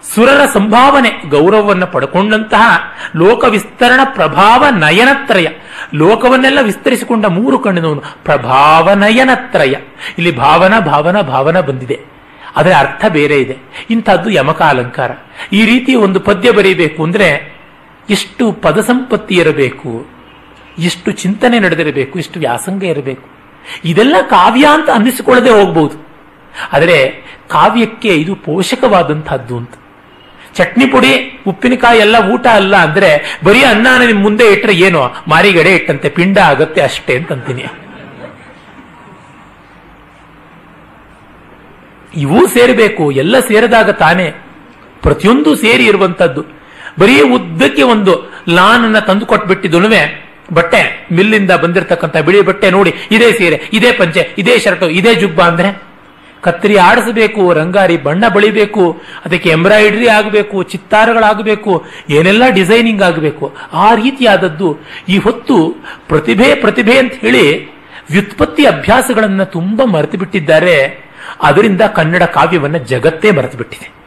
ಸುರರ 0.04 0.42
ಸಂಭಾವನೆ, 0.52 1.10
ಗೌರವವನ್ನು 1.28 1.86
ಪಡ್ಕೊಂಡಂತಹ 1.86 2.66
ಲೋಕ 3.16 3.44
ವಿಸ್ತರಣ 3.44 4.00
ಪ್ರಭಾವ 4.04 4.64
ನಯನತ್ರಯ. 4.76 5.48
ಲೋಕವನ್ನೆಲ್ಲ 5.94 6.58
ವಿಸ್ತರಿಸಿಕೊಂಡ 6.62 7.26
ಮೂರು 7.26 7.58
ಕಣ್ಣಿನವನು 7.58 8.02
ಪ್ರಭಾವ 8.24 8.92
ನಯನತ್ರಯ. 8.92 9.74
ಇಲ್ಲಿ 10.18 10.36
ಭಾವನ 10.36 10.78
ಭಾವನ 10.78 11.20
ಭಾವನ 11.20 11.60
ಬಂದಿದೆ. 11.60 11.98
ಅದರ 12.56 12.72
ಅರ್ಥ 12.78 13.04
ಬೇರೆ 13.08 13.36
ಇದೆ. 13.40 13.56
ಇಂಥದ್ದು 13.90 14.30
ಯಮಕ 14.30 14.62
ಅಲಂಕಾರ 14.62 15.10
ಈ 15.52 15.64
ರೀತಿ 15.64 15.94
ಒಂದು 15.94 16.20
ಪದ್ಯ 16.20 16.50
ಬರೀಬೇಕು 16.50 17.02
ಅಂದ್ರೆ 17.02 17.28
ಎಷ್ಟು 18.10 18.52
ಪದಸಂಪತ್ತಿ 18.52 19.34
ಇರಬೇಕು, 19.34 20.06
ಎಷ್ಟು 20.78 21.10
ಚಿಂತನೆ 21.12 21.58
ನಡೆದಿರಬೇಕು, 21.58 22.18
ಎಷ್ಟು 22.18 22.38
ವ್ಯಾಸಂಗ 22.40 22.82
ಇರಬೇಕು. 22.84 23.28
ಇದೆಲ್ಲ 23.84 24.16
ಕಾವ್ಯ 24.30 24.66
ಅಂತ 24.72 24.90
ಅನ್ನಿಸಿಕೊಳ್ಳದೆ 24.90 25.50
ಹೋಗ್ಬಹುದು 25.50 25.96
ಆದರೆ 26.72 26.96
ಕಾವ್ಯಕ್ಕೆ 27.48 28.08
ಇದು 28.08 28.34
ಪೋಷಕವಾದಂತಹದ್ದು 28.34 29.56
ಅಂತ. 29.56 29.74
ಚಟ್ನಿ 30.56 30.86
ಪುಡಿ, 30.92 31.12
ಉಪ್ಪಿನಕಾಯಿ 31.50 31.98
ಎಲ್ಲ 32.04 32.16
ಊಟ 32.32 32.46
ಅಲ್ಲ 32.60 32.74
ಅಂದ್ರೆ 32.86 33.10
ಬರೀ 33.46 33.60
ಅನ್ನಾನ 33.72 34.00
ನಿಮ್ 34.10 34.22
ಮುಂದೆ 34.26 34.46
ಇಟ್ಟರೆ 34.54 34.74
ಏನು? 34.86 35.00
ಮಾರಿಗಡೆ 35.32 35.72
ಇಟ್ಟಂತೆ, 35.78 36.08
ಪಿಂಡ 36.16 36.38
ಆಗತ್ತೆ 36.52 36.80
ಅಷ್ಟೇ 36.88 37.14
ಅಂತಂತೀನಿ. 37.20 37.64
ಇವೂ 42.24 42.40
ಸೇರಬೇಕು, 42.54 43.04
ಎಲ್ಲ 43.22 43.38
ಸೇರಿದಾಗ 43.50 43.90
ತಾನೇ. 44.04 44.28
ಪ್ರತಿಯೊಂದು 45.04 45.50
ಸೇರಿ 45.64 45.84
ಇರುವಂತದ್ದು. 45.90 46.42
ಬರೀ 47.00 47.14
ಉದ್ದಕ್ಕೆ 47.36 47.84
ಒಂದು 47.92 48.14
ಲಾನ್ 48.56 48.82
ಅನ್ನ 48.86 48.98
ತಂದು 49.08 49.26
ಕೊಟ್ಬಿಟ್ಟಿದ್ದುನುವೆ, 49.26 50.00
ಬಟ್ಟೆ 50.56 50.80
ಮಿಲ್ಲಿಂದ 51.16 51.52
ಬಂದಿರತಕ್ಕಂಥ 51.62 52.16
ಬಿಳಿ 52.28 52.40
ಬಟ್ಟೆ 52.48 52.68
ನೋಡಿ, 52.76 52.92
ಇದೇ 53.16 53.28
ಸೀರೆ, 53.38 53.58
ಇದೇ 53.72 53.92
ಪಂಚೆ, 54.00 54.22
ಇದೇ 54.38 54.54
ಶರ್ಟು, 54.64 54.88
ಇದೇ 55.00 55.12
ಜುಬ್ಬ 55.22 55.40
ಅಂದ್ರೆ 55.50 55.70
ಕತ್ತರಿ 56.42 56.76
ಆಡಿಸಬೇಕು, 56.76 57.52
ರಂಗಾರಿ 57.52 57.96
ಬಣ್ಣ 57.96 58.28
ಬಳಿಬೇಕು, 58.28 59.02
ಅದಕ್ಕೆ 59.24 59.50
ಎಂಬ್ರಾಯ್ಡ್ರಿ 59.50 60.08
ಆಗಬೇಕು, 60.08 60.62
ಚಿತ್ತಾರಗಳಾಗಬೇಕು, 60.62 61.84
ಏನೆಲ್ಲ 62.10 62.42
ಡಿಸೈನಿಂಗ್ 62.48 63.02
ಆಗಬೇಕು, 63.02 63.54
ಆ 63.72 63.94
ರೀತಿಯಾದದ್ದು 63.94 64.78
ಈ 65.08 65.18
ಹೊತ್ತು 65.18 65.76
ಪ್ರತಿಭೆ 66.08 66.54
ಪ್ರತಿಭೆ 66.54 66.98
ಅಂತ 66.98 67.12
ಹೇಳಿ 67.12 67.66
ವ್ಯುತ್ಪತ್ತಿ 68.10 68.66
ಅಭ್ಯಾಸಗಳನ್ನು 68.66 69.46
ತುಂಬಾ 69.46 69.84
ಮರೆತು 69.84 70.18
ಬಿಟ್ಟಿದ್ದಾರೆ. 70.18 70.76
ಅದರಿಂದ 71.42 71.82
ಕನ್ನಡ 71.82 72.22
ಕಾವ್ಯವನ್ನು 72.22 72.78
ಜಗತ್ತೇ 72.78 73.30
ಮರೆತು 73.30 73.58
ಬಿಟ್ಟಿದೆ. 73.58 73.99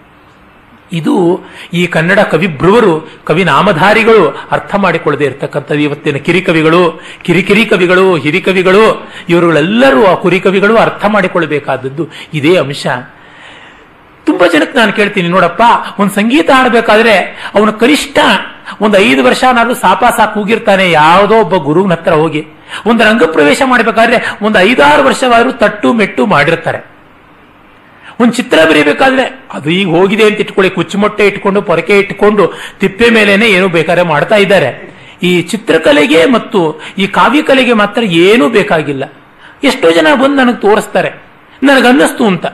ಇದು 0.92 1.46
ಈ 1.74 1.88
ಕನ್ನಡ 1.88 2.20
ಕವಿಭ್ರುವರು 2.20 3.10
ಕವಿ 3.26 3.44
ನಾಮಧಾರಿಗಳು 3.44 4.30
ಅರ್ಥ 4.52 4.76
ಮಾಡಿಕೊಳ್ಳದೆ 4.76 5.26
ಇರತಕ್ಕಂಥದ್ದು. 5.26 5.82
ಇವತ್ತಿನ 5.82 6.16
ಕಿರಿಕವಿಗಳು 6.16 7.02
ಕಿರಿಕಿರಿ 7.24 7.66
ಕವಿಗಳು 7.66 8.16
ಹಿರಿಕವಿಗಳು 8.16 9.10
ಇವರುಗಳೆಲ್ಲರೂ 9.30 10.06
ಆ 10.06 10.14
ಕುರಿಕವಿಗಳು 10.14 10.78
ಅರ್ಥ 10.78 11.06
ಮಾಡಿಕೊಳ್ಳಬೇಕಾದದ್ದು. 11.06 12.10
ಇದೇ 12.34 12.58
ಅಂಶ. 12.58 12.88
ತುಂಬಾ 14.26 14.48
ಜನಕ್ಕೆ 14.48 14.78
ನಾನು 14.78 14.94
ಕೇಳ್ತೀನಿ, 14.94 15.30
ನೋಡಪ್ಪ, 15.30 15.62
ಒಂದು 16.00 16.14
ಸಂಗೀತ 16.14 16.50
ಆಡಬೇಕಾದ್ರೆ 16.56 17.16
ಅವನು 17.56 17.74
ಕನಿಷ್ಠ 17.74 18.18
ಒಂದು 18.82 18.98
ಐದು 18.98 19.24
ವರ್ಷ 19.24 19.44
ನಾನು 19.54 19.74
ಸಾಪ 19.74 20.04
ಸಾಕು 20.18 20.40
ಹೋಗಿರ್ತಾನೆ, 20.40 20.92
ಯಾವುದೋ 20.92 21.36
ಒಬ್ಬ 21.36 21.56
ಗುರುವಿನ 21.56 21.92
ಹತ್ರ 21.92 22.14
ಹೋಗಿ. 22.14 22.46
ಒಂದು 22.86 23.04
ರಂಗಪ್ರವೇಶ 23.04 23.62
ಮಾಡಬೇಕಾದ್ರೆ 23.66 24.18
ಒಂದು 24.42 24.60
ಐದಾರು 24.60 25.04
ವರ್ಷವಾದರೂ 25.04 25.52
ತಟ್ಟು 25.52 25.94
ಮೆಟ್ಟು 25.94 26.26
ಮಾಡಿರ್ತಾರೆ. 26.26 26.93
ಒಂದು 28.20 28.34
ಚಿತ್ರ 28.34 28.60
ಬರೀಬೇಕಾದ್ರೆ 28.70 29.48
ಅದು 29.54 29.70
ಈಗ 29.70 29.88
ಹೋಗಿದೆ 29.88 30.24
ಅಂತ 30.24 30.40
ಇಟ್ಕೊಳ್ಳಿ 30.40 30.70
ಕುಚ್ಚುಮೊಟ್ಟೆ 30.70 31.28
ಇಟ್ಕೊಂಡು, 31.28 31.62
ಪೊರಕೆ 31.62 32.00
ಇಟ್ಕೊಂಡು, 32.00 32.54
ತಿಪ್ಪೆ 32.80 33.10
ಮೇಲೇನೆ 33.10 33.48
ಏನು 33.48 33.68
ಬೇಕಾದ್ರೆ 33.68 34.06
ಮಾಡ್ತಾ 34.06 34.36
ಇದ್ದಾರೆ. 34.36 34.94
ಈ 35.24 35.42
ಚಿತ್ರಕಲೆಗೆ 35.42 36.26
ಮತ್ತು 36.26 36.82
ಈ 36.98 37.08
ಕಾವ್ಯಕಲೆಗೆ 37.08 37.74
ಮಾತ್ರ 37.74 38.04
ಏನೂ 38.04 38.50
ಬೇಕಾಗಿಲ್ಲ. 38.50 39.04
ಎಷ್ಟೋ 39.64 39.92
ಜನ 39.92 40.08
ಬಂದು 40.14 40.36
ನನಗೆ 40.36 40.62
ತೋರಿಸ್ತಾರೆ. 40.62 41.10
ನನಗನ್ನಿಸ್ತು 41.64 42.26
ಅಂತ. 42.26 42.46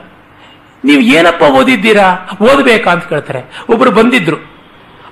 ನೀವು 0.86 1.02
ಏನಪ್ಪ 1.02 1.44
ಓದಿದ್ದೀರಾ? 1.44 2.30
ಓದಬೇಕಾ 2.41 2.91
ಅಂತ 2.91 3.03
ಕೇಳ್ತಾರೆ. 3.03 3.64
ಒಬ್ರು 3.69 3.91
ಬಂದಿದ್ರು. 3.91 4.38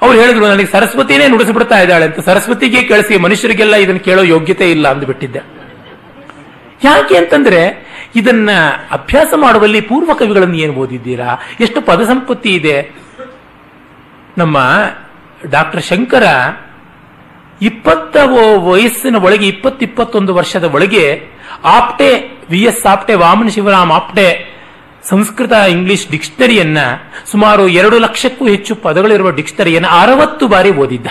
ಅವ್ರು 0.01 0.19
ಹೇಳಿದ್ರು, 0.19 0.45
ನನಗೆ 0.47 0.65
ಸರಸ್ವತಿನೇ 0.65 1.27
ನುಡಿಸ್ಬಿಡ್ತಾ 1.27 1.79
ಇದ್ದಾಳೆ 1.79 2.05
ಅಂತ. 2.05 2.19
ಸರಸ್ವತಿಗೆ 2.19 2.83
ಕೇಳಿಸಿ, 2.83 3.17
ಮನುಷ್ಯರಿಗೆಲ್ಲ 3.17 3.75
ಇದನ್ನು 3.75 3.99
ಕೇಳೋ 3.99 4.23
ಯೋಗ್ಯತೆ 4.23 4.71
ಇಲ್ಲ 4.71 4.87
ಅಂದ್ಬಿಟ್ಟಿದ್ದೆ. 4.87 5.39
ಯಾಕೆ 6.83 7.17
ಅಂತಂದ್ರೆ 7.17 7.86
ಇದನ್ನ 8.17 8.49
ಅಭ್ಯಾಸ 8.91 9.33
ಮಾಡುವಲ್ಲಿ 9.37 9.81
ಪೂರ್ವ 9.81 10.13
ಕವಿಗಳನ್ನು 10.13 10.57
ಏನು 10.57 10.73
ಓದಿದ್ದೀರಾ? 10.73 11.29
ಎಷ್ಟು 11.59 11.81
ಪದ 11.81 12.01
ಸಂಪತ್ತಿ 12.03 12.49
ಇದೆ? 12.49 12.77
ನಮ್ಮ 14.37 14.57
ಡಾಕ್ಟರ್ 15.49 15.83
ಶಂಕರ 15.83 16.25
ಇಪ್ಪತ್ತ 17.61 18.17
ವಯಸ್ಸಿನ 18.69 19.15
ಒಳಗೆ, 19.15 19.47
ಇಪ್ಪತ್ತಿಪ್ಪತ್ತೊಂದು 19.47 20.35
ವರ್ಷದ 20.35 20.63
ಒಳಗೆ 20.63 21.05
Apte, 21.63 22.09
V 22.49 22.61
S 22.61 22.85
Apte, 22.85 23.13
Vamana 23.13 23.47
Shivaram 23.47 23.91
Apte 23.91 24.27
Sanskrit 25.09 25.51
English 25.51 26.11
ಡಿಕ್ಷನರಿಯನ್ನ 26.11 26.77
ಸುಮಾರು 27.31 27.63
ಎರಡು 27.67 27.99
ಲಕ್ಷಕ್ಕೂ 27.99 28.45
ಹೆಚ್ಚು 28.47 28.75
ಪದಗಳಿರುವ 28.75 29.29
ಡಿಕ್ಷನರಿಯನ್ನು 29.29 29.89
ಅರವತ್ತು 29.89 30.47
ಬಾರಿ 30.47 30.71
ಓದಿದ್ದ. 30.71 31.07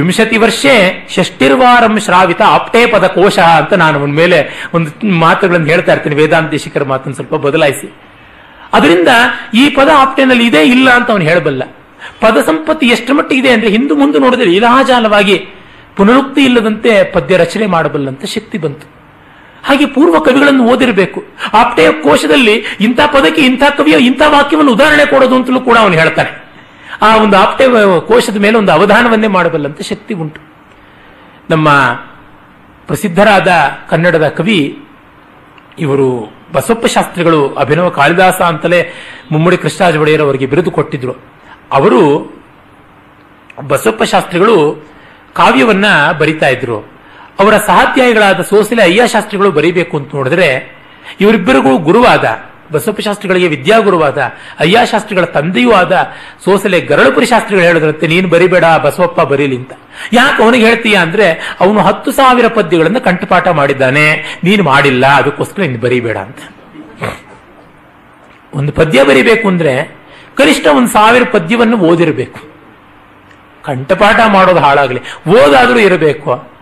ವಿಂಶತಿ 0.00 0.36
ವರ್ಷೇ 0.36 1.08
ಷಷ್ಟಿರ್ವಾರಂ 1.14 1.98
ಶ್ರಾವಿತ 1.98 2.42
ಆಪ್ಟೇ 2.42 2.86
ಪದ 2.86 3.06
ಕೋಶ 3.06 3.38
ಅಂತ 3.38 3.72
ನಾನು 3.72 4.00
ಒಂದ್ 4.00 4.14
ಮೇಲೆ 4.14 4.68
ಒಂದು 4.74 5.08
ಮಾತುಗಳನ್ನು 5.08 5.66
ಹೇಳ್ತಾ 5.66 5.92
ಇರ್ತೀನಿ 5.92 6.14
ವೇದಾಂತೇಶಿಕರ 6.14 6.84
ಮಾತನ್ನು 6.84 7.14
ಸ್ವಲ್ಪ 7.14 7.34
ಬದಲಾಯಿಸಿ. 7.34 7.94
ಅದರಿಂದ 8.72 9.08
ಈ 9.54 9.70
ಪದ 9.70 9.88
ಆಪ್ಟೇನಲ್ಲಿ 9.96 10.46
ಇದೆ 10.46 10.62
ಇಲ್ಲ 10.62 10.90
ಅಂತ 10.90 11.10
ಅವನು 11.10 11.24
ಹೇಳಬಲ್ಲ. 11.24 11.62
ಪದ 12.20 12.36
ಸಂಪತ್ತಿ 12.46 12.86
ಎಷ್ಟು 12.86 13.14
ಮಟ್ಟಿಗೆ 13.14 13.40
ಇದೆ 13.40 13.50
ಅಂದ್ರೆ 13.50 13.68
ಹಿಂದೂ 13.68 13.94
ಮುಂದೆ 13.94 14.18
ನೋಡಿದ್ರೆ 14.18 14.52
ಇಲಾಜಾಲವಾಗಿ 14.52 15.38
ಪುನರುಕ್ತಿ 15.96 16.44
ಇಲ್ಲದಂತೆ 16.44 17.04
ಪದ್ಯ 17.04 17.36
ರಚನೆ 17.36 17.66
ಮಾಡಬಲ್ಲಂತ 17.66 18.24
ಶಕ್ತಿ 18.24 18.58
ಬಂತು. 18.58 18.94
ಹಾಗೆ 19.64 19.86
ಪೂರ್ವ 19.86 20.18
ಕವಿಗಳನ್ನು 20.18 20.64
ಓದಿರಬೇಕು. 20.64 21.24
ಆಪ್ಟೆಯ 21.52 21.92
ಕೋಶದಲ್ಲಿ 21.92 22.54
ಇಂಥ 22.80 23.00
ಪದಕ್ಕೆ 23.00 23.42
ಇಂಥ 23.42 23.62
ಕವಿಯ 23.76 23.94
ಇಂಥ 23.94 24.22
ವಾಕ್ಯವನ್ನು 24.26 24.72
ಉದಾಹರಣೆ 24.72 25.06
ಕೊಡೋದು 25.06 25.34
ಅಂತಲೂ 25.34 25.60
ಕೂಡ 25.60 25.78
ಅವನು 25.78 25.94
ಹೇಳ್ತಾನೆ. 25.94 26.43
ಆ 27.02 27.16
ಒಂದು 27.16 27.36
ಆಪ್ತೆ 27.36 27.64
ಕೋಶದ 28.06 28.36
ಮೇಲೆ 28.36 28.58
ಒಂದು 28.58 28.72
ಅವಧಾನವನ್ನೇ 28.72 29.26
ಮಾಡಬಲ್ಲಂತ 29.26 29.82
ಶಕ್ತಿ 29.82 30.14
ಉಂಟು. 30.14 30.40
ನಮ್ಮ 31.50 31.68
ಪ್ರಸಿದ್ಧರಾದ 32.86 33.48
ಕನ್ನಡದ 33.90 34.28
ಕವಿ 34.28 34.78
ಇವರು 35.78 36.32
ಬಸಪ್ಪ 36.52 36.86
ಶಾಸ್ತ್ರಿಗಳು 36.86 37.54
ಅಭಿನವ 37.54 37.88
ಕಾಳಿದಾಸ 37.88 38.42
ಅಂತಲೇ 38.42 38.92
ಮುಮ್ಮಡಿ 39.30 39.56
ಕೃಷ್ಣರಾಜ 39.56 39.96
ಒಡೆಯರ್ 39.96 40.22
ಅವರಿಗೆ 40.22 40.46
ಬಿರುದು 40.46 40.70
ಕೊಟ್ಟಿದ್ರು. 40.70 41.12
ಅವರು 41.72 42.32
ಬಸಪ್ಪ 43.68 44.02
ಶಾಸ್ತ್ರಿಗಳು 44.02 44.86
ಕಾವ್ಯವನ್ನ 45.32 45.84
ಬರಿತಾ 46.18 46.48
ಇದ್ರು. 46.48 46.78
ಅವರ 47.40 47.56
ಸಹಾಧ್ಯಾಯಿಗಳಾದ 47.56 48.40
ಸೋಸಲೆ 48.40 48.82
ಅಯ್ಯ 48.82 49.08
ಶಾಸ್ತ್ರಿಗಳು 49.08 49.50
ಬರೀಬೇಕು 49.50 49.96
ಅಂತ 49.96 50.14
ನೋಡಿದ್ರೆ 50.14 50.78
ಇವರಿಬ್ಬರಿಗೂ 51.20 51.78
ಗುರುವಾದ 51.78 52.24
ಬಸವಪ್ಪ 52.72 53.00
ಶಾಸ್ತ್ರಿಗಳಿಗೆ 53.00 53.48
ವಿದ್ಯಾಗುರುವಾದ, 53.48 54.18
ಅಯ್ಯ 54.60 54.78
ಶಾಸ್ತ್ರಿಗಳ 54.90 55.24
ತಂದೆಯೂ 55.24 55.72
ಆದ 55.72 56.12
ಸೋಸಲೆ 56.44 56.80
ಗರಳುಪುರಿ 56.80 57.26
ಶಾಸ್ತ್ರಿಗಳು 57.26 57.66
ಹೇಳಿದ್ರಂತೆ, 57.66 58.06
ನೀನು 58.06 58.28
ಬರಿಬೇಡ 58.28 58.64
ಬಸವಪ್ಪ, 58.64 59.20
ಬರೀಲಿ 59.20 59.56
ಅಂತ. 59.56 59.72
ಯಾಕೆ 60.12 60.42
ಅವನಿಗೆ 60.42 60.66
ಹೇಳ್ತೀಯ 60.66 60.94
ಅಂದ್ರೆ, 60.94 61.56
ಅವನು 61.60 61.80
ಹತ್ತು 61.80 62.12
ಸಾವಿರ 62.12 62.48
ಪದ್ಯಗಳನ್ನು 62.48 63.00
ಕಂಠಪಾಠ 63.00 63.48
ಮಾಡಿದ್ದಾನೆ, 63.48 64.38
ನೀನು 64.44 64.62
ಮಾಡಿಲ್ಲ, 64.62 65.06
ಅದಕ್ಕೋಸ್ಕರ 65.06 65.62
ನೀನು 65.62 65.78
ಬರಿಬೇಡ 65.78 66.16
ಅಂತ. 66.16 66.38
ಒಂದು 68.54 68.72
ಪದ್ಯ 68.72 69.04
ಬರಿಬೇಕು 69.04 69.48
ಅಂದ್ರೆ, 69.48 70.04
ಕನಿಷ್ಠ 70.36 70.66
ಒಂದು 70.66 70.88
ಸಾವಿರ 70.88 71.22
ಪದ್ಯವನ್ನು 71.32 71.76
ಓದಿರಬೇಕು. 71.76 72.54
ಕಂಠಪಾಠ 73.64 74.20
ಮಾಡೋದು 74.26 74.60
ಹಾಳಾಗಲಿ. 74.60 75.00
ಓದಾದರೂ 75.28 75.78
ಇರಬೇಕು. 75.78 76.53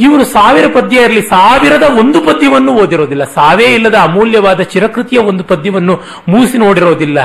ಇವರು 0.00 0.24
ಸಾವಿರ 0.24 0.64
ಪದ್ಯ 0.74 1.02
ಇರಲಿ, 1.02 1.22
ಸಾವಿರದ 1.22 1.82
ಒಂದು 1.82 2.20
ಪದ್ಯವನ್ನು 2.20 2.72
ಓದಿರೋದಿಲ್ಲ. 2.72 3.24
ಸಾವೇ 3.24 3.64
ಇಲ್ಲದ 3.64 3.94
ಅಮೂಲ್ಯವಾದ 3.94 4.60
ಚಿರಕೃತಿಯ 4.60 5.18
ಒಂದು 5.18 5.44
ಪದ್ಯವನ್ನು 5.44 6.00
ಮೂಸಿ 6.28 6.58
ನೋಡಿರೋದಿಲ್ಲ. 6.58 7.18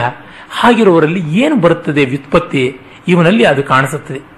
ಹಾಗಿರುವವರಲ್ಲಿ 0.51 1.19
ಏನು 1.19 1.55
ಬರುತ್ತದೆ 1.55 2.05
ವ್ಯುತ್ಪತ್ತಿ? 2.05 2.77
ಇವನಲ್ಲಿ 3.07 3.43
ಅದು 3.43 3.63
ಕಾಣಿಸುತ್ತದೆ. 3.63 4.30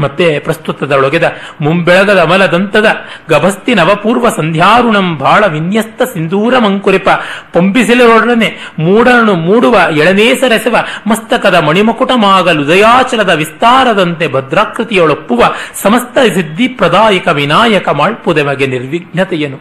ಮತ್ತೆ 0.00 0.38
ಪ್ರಸ್ತುತದೊಳಗೆದ 0.38 1.32
ಮುಂಬೆಳಗದ 1.60 2.20
ಅಮಲದಂತದ 2.20 2.86
ಗಭಸ್ತಿ 3.30 3.74
ನವಪೂರ್ವ 3.74 4.28
ಸಂಧ್ಯಾರುಣಂ 4.28 5.18
ಬಾಳ 5.18 5.46
ವಿನ್ಯಸ್ತ 5.46 6.02
ಸಿಂಧೂರ 6.02 6.58
ಮಂಕುರಿಪ. 6.58 7.08
ಪಂಪಿಸಿಲರೊಡನೆ 7.52 8.56
ಮೂಡನು 8.78 9.34
ಮೂಡುವ 9.34 9.76
ಎಳನೇಸರೆಸವ 9.90 10.76
ಮಸ್ತಕದ 11.06 11.54
ಮಣಿಮಕುಟಮಾಗಲು 11.54 12.68
ದಯಾಚಲದ 12.68 13.30
ವಿಸ್ತಾರದಂತೆ 13.30 14.28
ಭದ್ರಾಕೃತಿಯೊಳಪ್ಪುವ 14.28 15.42
ಸಮಸ್ತ 15.82 16.18
ಸಿದ್ಧಿ 16.34 16.68
ಪ್ರದಾಯಕ 16.68 17.28
ವಿನಾಯಕ 17.28 17.88
ಮಾಳ್ಪುದೆಮಗೆ 17.88 18.66
ನಿರ್ವಿಘ್ನತೆಯನು. 18.66 19.58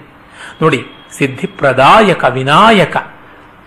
ನೋಡಿ 0.61 0.85
ಸಿದ್ಧಿ 1.17 1.47
ಪ್ರದಾಯಕ 1.47 2.25
ವಿನಾಯಕ. 2.29 2.97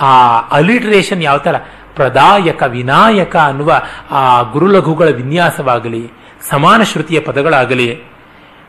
ಆ 0.00 0.38
ಅಲಿಟ್ರೇಷನ್ 0.38 1.22
ಯಾವ 1.22 1.38
ತರ 1.38 1.54
ಪ್ರದಾಯಕ 1.94 2.62
ವಿನಾಯಕ 2.62 3.36
ಅನ್ನುವ 3.36 3.82
ಆ 4.10 4.42
ಗುರುಲಘುಗಳ 4.42 5.08
ವಿನ್ಯಾಸವಾಗಲಿ 5.08 6.25
ಸಮಾನ 6.42 6.82
ಶ್ರುತಿಯ 6.82 7.20
ಪದಗಳಾಗಲಿ. 7.20 8.16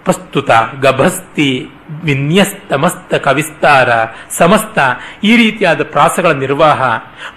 ಪ್ರಸ್ತುತ, 0.03 0.49
ಗಭಸ್ತಿ 0.81 1.68
ವಿನ್ಯಸ್ತಮಸ್ತ 2.03 3.15
ಕವಿಸ್ತಾರ, 3.15 3.89
ಸಮಸ್ತ 4.38 4.80
ಈ 5.23 5.38
ರೀತಿಯಾದ 5.38 5.84
ಪ್ರಾಸಗಳ 5.84 6.31
ನಿರ್ವಾಹ 6.31 6.81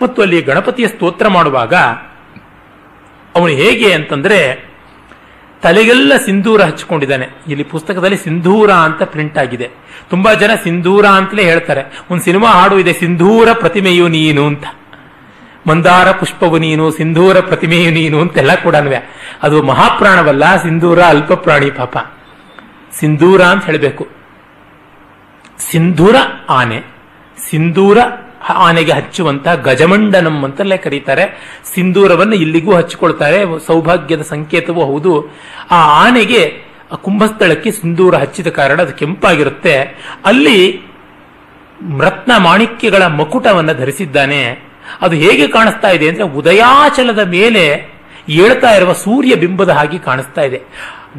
ಮತ್ತು 0.02 0.22
ಅಲ್ಲಿ 0.22 0.42
ಗಣಪತಿಯ 0.42 0.88
ಸ್ತೋತ್ರ 0.88 1.28
ಮಾಡುವಾಗ 1.28 1.74
ಅವನು 3.34 3.46
ಹೇಗೆ 3.46 3.92
ಅಂತಂದ್ರೆ 3.92 4.70
ತಲೆಗೆಲ್ಲ 5.62 6.12
ಸಿಂಧೂರ 6.24 6.62
ಹಚ್ಚಿಕೊಂಡಿದ್ದಾನೆ. 6.62 7.26
ಇಲ್ಲಿ 7.48 7.64
ಪುಸ್ತಕದಲ್ಲಿ 7.64 8.16
ಸಿಂಧೂರ 8.16 8.70
ಅಂತ 8.70 9.02
ಪ್ರಿಂಟ್ 9.02 9.38
ಆಗಿದೆ. 9.38 9.70
ತುಂಬಾ 10.10 10.34
ಜನ 10.34 10.50
ಸಿಂಧೂರ 10.62 11.06
ಅಂತಲೇ 11.06 11.44
ಹೇಳ್ತಾರೆ. 11.44 12.02
ಒಂದು 12.10 12.22
ಸಿನಿಮಾ 12.22 12.48
ಹಾಡು 12.48 12.78
ಇದೆ, 12.78 12.92
ಸಿಂಧೂರ 12.92 13.48
ಪ್ರತಿಮೆಯು 13.52 14.08
ನೀನು 14.08 14.46
ಅಂತ. 14.46 14.64
ಮಂದಾರ 15.66 16.10
ಪುಷ್ಪವು 16.10 16.58
ನೀನು, 16.58 16.90
ಸಿಂಧೂರ 16.90 17.40
ಪ್ರತಿಮೆಯು 17.40 17.90
ನೀನು 17.90 18.20
ಅಂತೆಲ್ಲ 18.20 18.54
ಕೂಡ 18.54 18.76
ಅದು 19.42 19.62
ಮಹಾಪ್ರಾಣವಲ್ಲ, 19.62 20.62
ಸಿಂಧೂರ 20.62 21.02
ಅಲ್ಪ 21.02 21.32
ಪ್ರಾಣಿ 21.32 21.70
ಪಾಪ. 21.70 21.98
ಸಿಂಧೂರ 22.98 23.42
ಅಂತ 23.42 23.64
ಹೇಳಬೇಕು. 23.64 24.08
ಸಿಂಧೂರ 25.58 26.16
ಆನೆ, 26.48 26.82
ಸಿಂಧೂರ 27.50 27.98
ಆನೆಗೆ 28.48 28.92
ಹಚ್ಚುವಂತ 28.92 29.48
ಗಜಮಂಡನಂ 29.48 30.44
ಅಂತಲೇ 30.44 30.76
ಕರೀತಾರೆ. 30.76 31.54
ಸಿಂಧೂರವನ್ನು 31.74 32.34
ಇಲ್ಲಿಗೂ 32.34 32.74
ಹಚ್ಚಿಕೊಳ್ತಾರೆ. 32.74 33.66
ಸೌಭಾಗ್ಯದ 33.66 34.22
ಸಂಕೇತವೂ 34.22 34.84
ಹೌದು. 34.84 35.28
ಆ 35.70 36.06
ಆನೆಗೆ 36.06 36.62
ಕುಂಭಸ್ಥಳಕ್ಕೆ 36.94 37.70
ಸಿಂಧೂರ 37.70 38.14
ಹಚ್ಚಿದ 38.14 38.46
ಕಾರಣ 38.46 38.82
ಅದು 38.82 38.92
ಕೆಂಪಾಗಿರುತ್ತೆ. 38.92 39.78
ಅಲ್ಲಿ 40.24 40.80
ರತ್ನ 42.00 42.32
ಮಾಣಿಕ್ಯಗಳ 42.38 43.06
ಮಕುಟವನ್ನು 43.06 43.74
ಧರಿಸಿದ್ದಾನೆ. 43.74 44.69
ಅದು 45.00 45.16
ಹೇಗೆ 45.16 45.46
ಕಾಣಿಸ್ತಾ 45.48 45.88
ಇದೆ 45.88 46.08
ಅಂದ್ರೆ 46.08 46.24
ಉದಯಾಚಲದ 46.24 47.18
ಮೇಲೆ 47.18 47.90
ಏಳ್ತಾ 48.28 48.70
ಇರುವ 48.70 48.92
ಸೂರ್ಯ 48.92 49.34
ಬಿಂಬದ 49.34 49.68
ಹಾಗೆ 49.68 49.98
ಕಾಣಿಸ್ತಾ 49.98 50.42
ಇದೆ. 50.42 50.60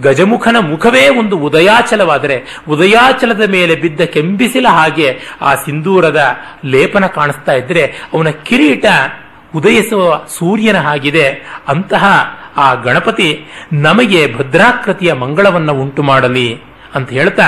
ಗಜಮುಖನ 0.01 0.55
ಮುಖವೇ 0.59 1.09
ಒಂದು 1.09 1.38
ಉದಯಾಚಲವಾದರೆ 1.38 2.61
ಉದಯಾಚಲದ 2.69 3.49
ಮೇಲೆ 3.49 3.75
ಬಿದ್ದ 3.75 4.01
ಕೆಂಬಿಸಿಲ 4.01 4.67
ಹಾಗೆ 4.67 5.19
ಆ 5.41 5.55
ಸಿಂಧೂರದ 5.55 6.21
ಲೇಪನ 6.65 7.05
ಕಾಣಿಸ್ತಾ 7.05 7.51
ಇದ್ರೆ 7.51 7.83
ಅವನ 8.13 8.29
ಕಿರೀಟ 8.29 8.85
ಉದಯಿಸುವ 9.55 10.25
ಸೂರ್ಯನ 10.27 10.77
ಹಾಗಿದೆ. 10.77 11.27
ಅಂತಹ 11.67 12.05
ಆ 12.57 12.73
ಗಣಪತಿ 12.73 13.45
ನಮಗೆ 13.73 14.33
ಭದ್ರಾಕೃತಿಯ 14.33 15.13
ಮಂಗಳವನ್ನ 15.13 15.71
ಉಂಟು 15.71 16.03
ಮಾಡಲಿ. 16.03 16.70
ಅಂತ 16.95 17.09
ಹೇಳ್ತಾ 17.09 17.43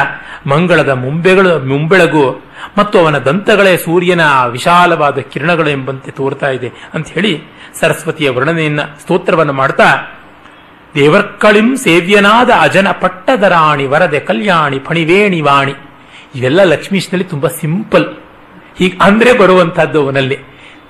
ಮಂಗಳದ 0.47 0.89
ಮುಂಬೆಗಳು, 0.89 1.65
ಮುಂಬೆಳಗು 1.65 2.41
ಮತ್ತು 2.77 2.99
ಅವನ 2.99 3.17
ದಂತಗಳೇ 3.17 3.77
ಸೂರ್ಯನ 3.77 4.21
ವಿಶಾಲವಾದ 4.47 5.17
ಕಿರಣಗಳು 5.19 5.69
ಎಂಬಂತೆ 5.69 6.11
ತೋರ್ತಾ 6.11 6.49
ಇದೆ 6.49 6.71
ಅಂತ 6.93 7.07
ಹೇಳಿ 7.07 7.43
ಸರಸ್ವತಿಯ 7.79 8.29
ವರ್ಣನೆಯನ್ನ, 8.29 8.81
ಸ್ತೋತ್ರವನ್ನು 8.81 9.53
ಮಾಡ್ತಾ, 9.53 10.19
ದೇವರ್ಕಳಿಂ 10.95 11.77
ಸೇವ್ಯನಾದ 11.77 12.49
ಅಜನ 12.61 12.91
ಪಟ್ಟದರಾಣಿ 12.91 13.85
ವರದೆ 13.85 14.19
ಕಲ್ಯಾಣಿ 14.19 14.79
ಫಣಿವೇಣಿ 14.79 15.41
ವಾಣಿ. 15.41 15.73
ಇವೆಲ್ಲ 16.35 16.63
ಲಕ್ಷ್ಮೀಶ್ನಲ್ಲಿ 16.63 17.23
ತುಂಬಾ 17.23 17.49
ಸಿಂಪಲ್. 17.49 18.05
ಹೀಗೆ 18.77 18.97
ಅಂದ್ರೆ 19.01 19.33
ಬರುವಂತಹದ್ದು 19.33 20.03
ಅವನಲ್ಲಿ. 20.03 20.37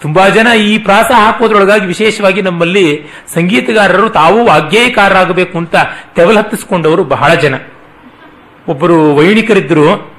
ತುಂಬಾ 0.02 0.30
ಜನ 0.30 0.48
ಈ 0.58 0.78
ಪ್ರಾಸ 0.78 1.06
ಹಾಕೋದ್ರೊಳಗಾಗಿ 1.06 1.86
ವಿಶೇಷವಾಗಿ 1.86 2.42
ನಮ್ಮಲ್ಲಿ 2.42 3.02
ಸಂಗೀತಗಾರರು 3.34 4.10
ತಾವು 4.10 4.46
ವಾಗ್ಗೇಯಕಾರರಾಗಬೇಕು 4.46 5.58
ಅಂತ 5.58 5.76
ತೆವಲ್ 6.16 6.38
ಹತ್ತಿಸ್ಕೊಂಡವರು 6.38 7.04
ಬಹಳ 7.04 7.34
ಜನ. 7.34 7.56
ಒಬ್ಬರು 8.68 9.16
ವೈಣಿಕರಿದ್ದರು. 9.16 10.14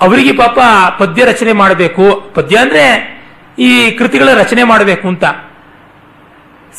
ಅವರಿಗೆ 0.00 0.32
ಪಾಪ 0.32 0.58
ಪದ್ಯ 0.98 1.24
ರಚನೆ 1.24 1.52
ಮಾಡಬೇಕು. 1.52 2.32
ಪದ್ಯ 2.34 2.56
ಅಂದ್ರೆ 2.56 3.14
ಈ 3.58 3.90
ಕೃತಿಗಳ 3.90 4.28
ರಚನೆ 4.34 4.62
ಮಾಡಬೇಕು 4.62 5.08
ಅಂತ. 5.08 5.24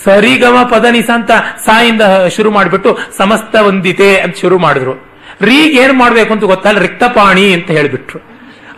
ಸರಿಗಮ 0.03 0.69
ಪದನಿಸ 0.72 1.10
ಅಂತ 1.14 1.32
ಸಾಯಿಂದ 1.65 2.02
ಶುರು 2.36 2.52
ಮಾಡಿಬಿಟ್ಟು 2.52 2.98
ಸಮಸ್ತ 3.18 3.56
ವಂದಿತೆ 3.60 4.18
ಅಂತ 4.18 4.36
ಶುರು 4.38 4.60
ಮಾಡಿದ್ರು. 4.60 4.94
ರೀಗ್ 5.41 5.80
ಏನು 5.80 5.94
ಮಾಡಬೇಕು 5.94 6.34
ಅಂತ 6.34 6.44
ಗೊತ್ತಲ್ಲ, 6.44 6.80
ರಿಕ್ತಪಾಣಿ 6.80 7.53
ಅಂತ 7.53 7.72
ಹೇಳಿಬಿಟ್ರು. 7.72 8.19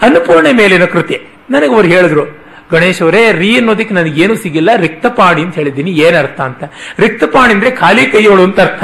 ಅನ್ನಪೂರ್ಣೆ 0.01 0.51
ಮೇಲಿನ 0.51 0.85
ಕೃತಿ, 0.85 1.21
ನನಗೆ 1.49 1.73
ಅವ್ರು 1.73 1.87
ಹೇಳಿದ್ರು. 1.87 2.36
ಗಣೇಶ್ 2.71 3.01
ಅವರೇ, 3.01 3.31
ರೀ 3.31 3.57
ಅನ್ನೋದಕ್ಕೆ 3.57 3.93
ನನಗೇನು 3.93 4.35
ಸಿಗಿಲ್ಲ, 4.35 4.69
ರಿಕ್ತಪಾಣಿ 4.75 5.41
ಅಂತ 5.41 5.55
ಹೇಳಿದ್ದೀನಿ. 5.55 5.91
ಏನರ್ಥ 5.91 6.41
ಅಂತ. 6.41 6.63
ರಿಕ್ತಪಾಣಿ 6.99 7.53
ಅಂದ್ರೆ 7.53 7.71
ಖಾಲಿ 7.71 8.05
ಕೈಯೋಳು 8.05 8.43
ಅಂತ 8.43 8.59
ಅರ್ಥ. 8.59 8.83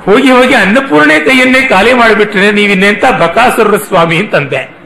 ಹೋಗಿ 0.00 0.30
ಹೋಗಿ 0.30 0.54
ಅನ್ನಪೂರ್ಣೆ 0.54 1.20
ಕೈಯನ್ನೇ 1.20 1.68
ಖಾಲಿ 1.68 1.92
ಮಾಡಿಬಿಟ್ರೆ 1.92 2.52
ನೀವಿನ್ನೆಂತ 2.52 3.04
ಬಕಾಸುರ 3.04 3.76
ಸ್ವಾಮಿ 3.76 4.16
ಅಂತಂದೆ. 4.16 4.81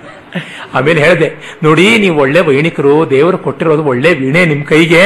ಆಮೇಲೆ 0.77 1.01
ಹೇಳಿದೆ, 1.05 1.29
ನೋಡಿ, 1.67 1.87
ನೀವು 2.05 2.17
ಒಳ್ಳೆ 2.25 2.41
ವೈಣಿಕರು, 2.49 2.95
ದೇವರು 3.15 3.39
ಕೊಟ್ಟಿರೋದು 3.47 3.85
ಒಳ್ಳೆ 3.93 4.11
ವೀಣೆ 4.21 4.43
ನಿಮ್ಮ 4.53 4.63
ಕೈಗೆ. 4.73 5.03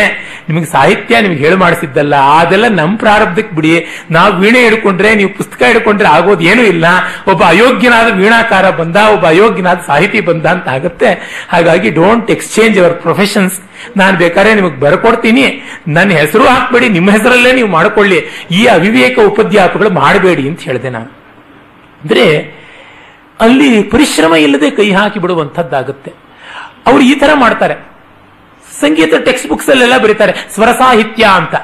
ನಿಮಗೆ 0.48 0.68
ಸಾಹಿತ್ಯ 0.74 1.20
ನಿಮ್ಗೆ 1.24 1.40
ಹೇಳಿ 1.44 1.58
ಮಾಡಿಸಿದ್ದಲ್ಲ, 1.64 2.14
ಅದೆಲ್ಲ 2.40 2.66
ನಮ್ಮ 2.80 2.92
ಪ್ರಾರಬ್ಧಕ್ಕೆ 3.04 3.54
ಬಿಡಿ. 3.58 3.72
ನಾವು 4.16 4.30
ವೀಣೆ 4.42 4.60
ಹಿಡ್ಕೊಂಡ್ರೆ, 4.66 5.10
ನೀವು 5.20 5.30
ಪುಸ್ತಕ 5.38 5.62
ಹಿಡ್ಕೊಂಡ್ರೆ 5.70 6.08
ಆಗೋದು 6.16 6.44
ಏನೂ 6.52 6.62
ಇಲ್ಲ. 6.74 6.86
ಒಬ್ಬ 7.32 7.42
ಅಯೋಗ್ಯನಾದ 7.52 8.08
ವೀಣಾಕಾರ 8.20 8.66
ಬಂದ, 8.80 8.96
ಒಬ್ಬ 9.14 9.24
ಅಯೋಗ್ಯನಾದ 9.34 9.80
ಸಾಹಿತಿ 9.90 10.20
ಬಂದ 10.30 10.46
ಅಂತ 10.54 10.68
ಆಗುತ್ತೆ. 10.76 11.10
ಹಾಗಾಗಿ 11.54 11.90
ಡೋಂಟ್ 12.00 12.30
ಎಕ್ಸ್ಚೇಂಜ್ 12.36 12.78
ಅವರ್ 12.82 12.96
ಪ್ರೊಫೆಷನ್ಸ್ 13.06 13.58
ನಾನು 14.00 14.14
ಬೇಕಾದ್ರೆ 14.22 14.54
ನಿಮಗೆ 14.60 14.78
ಬರ್ಕೊಡ್ತೀನಿ. 14.84 15.46
ನನ್ನ 15.96 16.10
ಹೆಸರು 16.22 16.44
ಹಾಕ್ಬೇಡಿ, 16.52 16.88
ನಿಮ್ಮ 16.96 17.10
ಹೆಸರಲ್ಲೇ 17.16 17.52
ನೀವು 17.58 17.70
ಮಾಡ್ಕೊಳ್ಳಿ. 17.78 18.18
ಈ 18.58 18.62
ಅವಿವೇಕ 18.76 19.18
ಉಪದ್ಯಾಪಗಳು 19.30 19.90
ಮಾಡಬೇಡಿ 20.02 20.44
ಅಂತ 20.50 20.60
ಹೇಳಿದೆ 20.68 20.90
ನಾನು. 20.96 21.10
ಅಂದ್ರೆ 22.02 22.26
ಅಲ್ಲಿ 23.40 23.82
ಪರಿಶ್ರಮ 23.82 24.34
ಇಲ್ಲದೆ 24.34 24.70
ಕೈ 24.70 24.92
ಹಾಕಿ 24.92 25.18
ಬಿಡುವಂಥದ್ದಾಗುತ್ತೆ. 25.18 26.14
ಅವರು 26.86 27.00
ಈ 27.00 27.14
ತರ 27.14 27.30
ಮಾಡ್ತಾರೆ. 27.34 27.74
ಸಂಗೀತ 28.80 29.14
ಟೆಕ್ಸ್ಟ್ 29.24 29.48
ಬುಕ್ಸ್ 29.48 29.70
ಅಲ್ಲೆಲ್ಲ 29.70 29.98
ಬರೀತಾರೆ, 29.98 30.34
ಸ್ವರ 30.50 30.72
ಸಾಹಿತ್ಯ 30.72 31.26
ಅಂತ. 31.34 31.54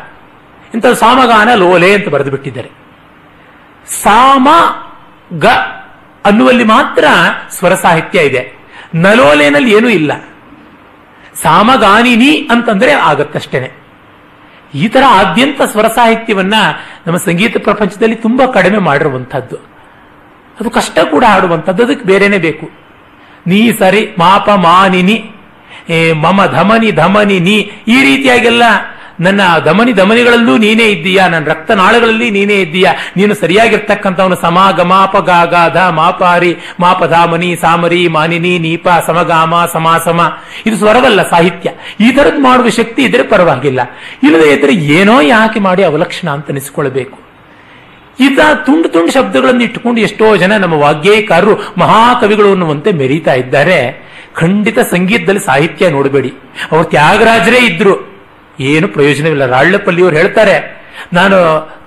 ಇಂಥ 0.75 0.87
ಸಾಮಗಾನ 0.87 1.55
ಲೋಲೆ 1.55 1.95
ಅಂತ 1.95 2.09
ಬರೆದು 2.09 2.31
ಬಿಟ್ಟಿದ್ದಾರೆ 2.31 2.71
ಸಾಮ 4.03 4.49
ಗ 5.39 5.47
ಅನ್ನುವಲ್ಲಿ 6.25 6.65
ಮಾತ್ರ 6.65 7.05
ಸ್ವರ 7.51 7.75
ಸಾಹಿತ್ಯ 7.75 8.21
ಇದೆ. 8.21 8.59
ನಲೋಲೆನಲ್ಲಿ 8.95 9.77
ಏನೂ 9.77 9.89
ಇಲ್ಲ. 9.89 10.13
ಸಾಮಗಾನಿನಿ 11.43 12.49
ಅಂತಂದ್ರೆ 12.51 12.93
ಆಗತ್ತಷ್ಟೇನೆ. 12.93 13.71
ಈ 14.75 14.89
ತರ 14.89 15.03
ಆದ್ಯಂತ 15.09 15.63
ಸ್ವರ 15.63 15.89
ಸಾಹಿತ್ಯವನ್ನ 15.89 16.55
ನಮ್ಮ 17.07 17.19
ಸಂಗೀತ 17.19 17.57
ಪ್ರಪಂಚದಲ್ಲಿ 17.57 18.15
ತುಂಬಾ 18.15 18.47
ಕಡಿಮೆ 18.47 18.79
ಮಾಡಿರುವಂತಹದ್ದು 18.79 19.76
ಅದು 20.61 20.71
ಕಷ್ಟ 20.71 20.99
ಕೂಡ 21.11 21.25
ಆಡುವಂಥದ್ದು 21.29 21.83
ಅದಕ್ಕೆ 21.83 22.05
ಬೇರೆನೆ 22.05 22.39
ಬೇಕು. 22.39 22.67
ನೀ 23.47 23.73
ಸರಿ 23.73 24.15
ಮಾಪ 24.19 24.51
ಮಾನಿನಿ 24.51 25.33
ಏ, 25.91 26.13
ಮಮ 26.13 26.47
ಧಮನಿ 26.47 26.91
ಧಮನಿ 26.93 27.41
ನೀ 27.41 27.57
ಈ 27.89 28.03
ರೀತಿಯಾಗೆಲ್ಲ 28.03 28.63
ನನ್ನ 29.21 29.41
ಧಮನಿ 29.65 29.93
ಧಮನಿಗಳಲ್ಲೂ 29.93 30.57
ನೀನೇ 30.57 30.85
ಇದ್ದೀಯಾ? 30.85 31.29
ನನ್ನ 31.29 31.47
ರಕ್ತನಾಳಗಳಲ್ಲಿ 31.47 32.31
ನೀನೇ 32.31 32.55
ಇದ್ದೀಯಾ? 32.55 32.93
ನೀನು 33.17 33.35
ಸರಿಯಾಗಿರ್ತಕ್ಕಂಥವನು 33.35 34.37
ಸಮ 34.37 34.71
ಗಮಾಪ 34.77 35.17
ಗಾಗ 35.17 35.55
ಧ 35.75 35.77
ಮಾಪಾರಿ 35.77 36.57
ಮಾಪಧಾಮನಿ 36.81 37.57
ಸಾಮರಿ 37.57 38.09
ಮಾನಿನಿ 38.09 38.59
ನೀಪ 38.59 38.89
ಸಮಗಾಮ 39.07 39.65
ಸಮಾಸಮ. 39.73 40.21
ಇದು 40.67 40.77
ಸ್ವರವಲ್ಲ 40.77 41.23
ಸಾಹಿತ್ಯ. 41.29 41.71
ಈ 42.01 42.11
ಥರದ್ದು 42.11 42.41
ಮಾಡುವ 42.41 42.69
ಶಕ್ತಿ 42.69 43.03
ಇದ್ರೆ 43.03 43.23
ಪರವಾಗಿಲ್ಲ. 43.23 43.81
ಇಲ್ಲದೆ 44.23 44.53
ಇದ್ರೆ 44.53 44.73
ಏನೋ 44.73 45.21
ಯಾಕೆ 45.21 45.61
ಮಾಡಿ 45.61 45.83
ಅವಲಕ್ಷಣ 45.83 46.29
ಅಂತ 46.31 46.51
ಇದ 48.21 48.39
ತುಂಡು 48.67 48.89
ತುಂಡು 48.89 49.13
ಶಬ್ದಗಳನ್ನು 49.13 49.63
ಇಟ್ಟುಕೊಂಡು 49.63 50.01
ಎಷ್ಟೋ 50.01 50.27
ಜನ 50.37 50.57
ನಮ್ಮ 50.57 50.75
ವಾಗ್ಗೇಯಕಾರರು 50.75 51.55
ಮಹಾಕವಿಗಳು 51.79 52.49
ಅನ್ನುವಂತೆ 52.51 52.93
ಮೆರೀತಾ 52.93 53.35
ಇದ್ದಾರೆ. 53.35 53.79
ಖಂಡಿತ 54.41 54.79
ಸಂಗೀತದಲ್ಲಿ 54.93 55.41
ಸಾಹಿತ್ಯ 55.41 55.91
ನೋಡಬೇಡಿ. 55.91 56.31
ಅವರು 56.73 56.85
ತ್ಯಾಗರಾಜರೇ 56.85 57.61
ಇದ್ರು. 57.67 57.95
ಏನು 58.61 58.89
ಪ್ರಯೋಜನವಿಲ್ಲ. 58.89 59.47
ರಾಳ್ಳಪಲ್ಲಿಯವರು 59.47 60.17
ಹೇಳ್ತಾರೆ, 60.17 60.57
ನಾನು 61.13 61.39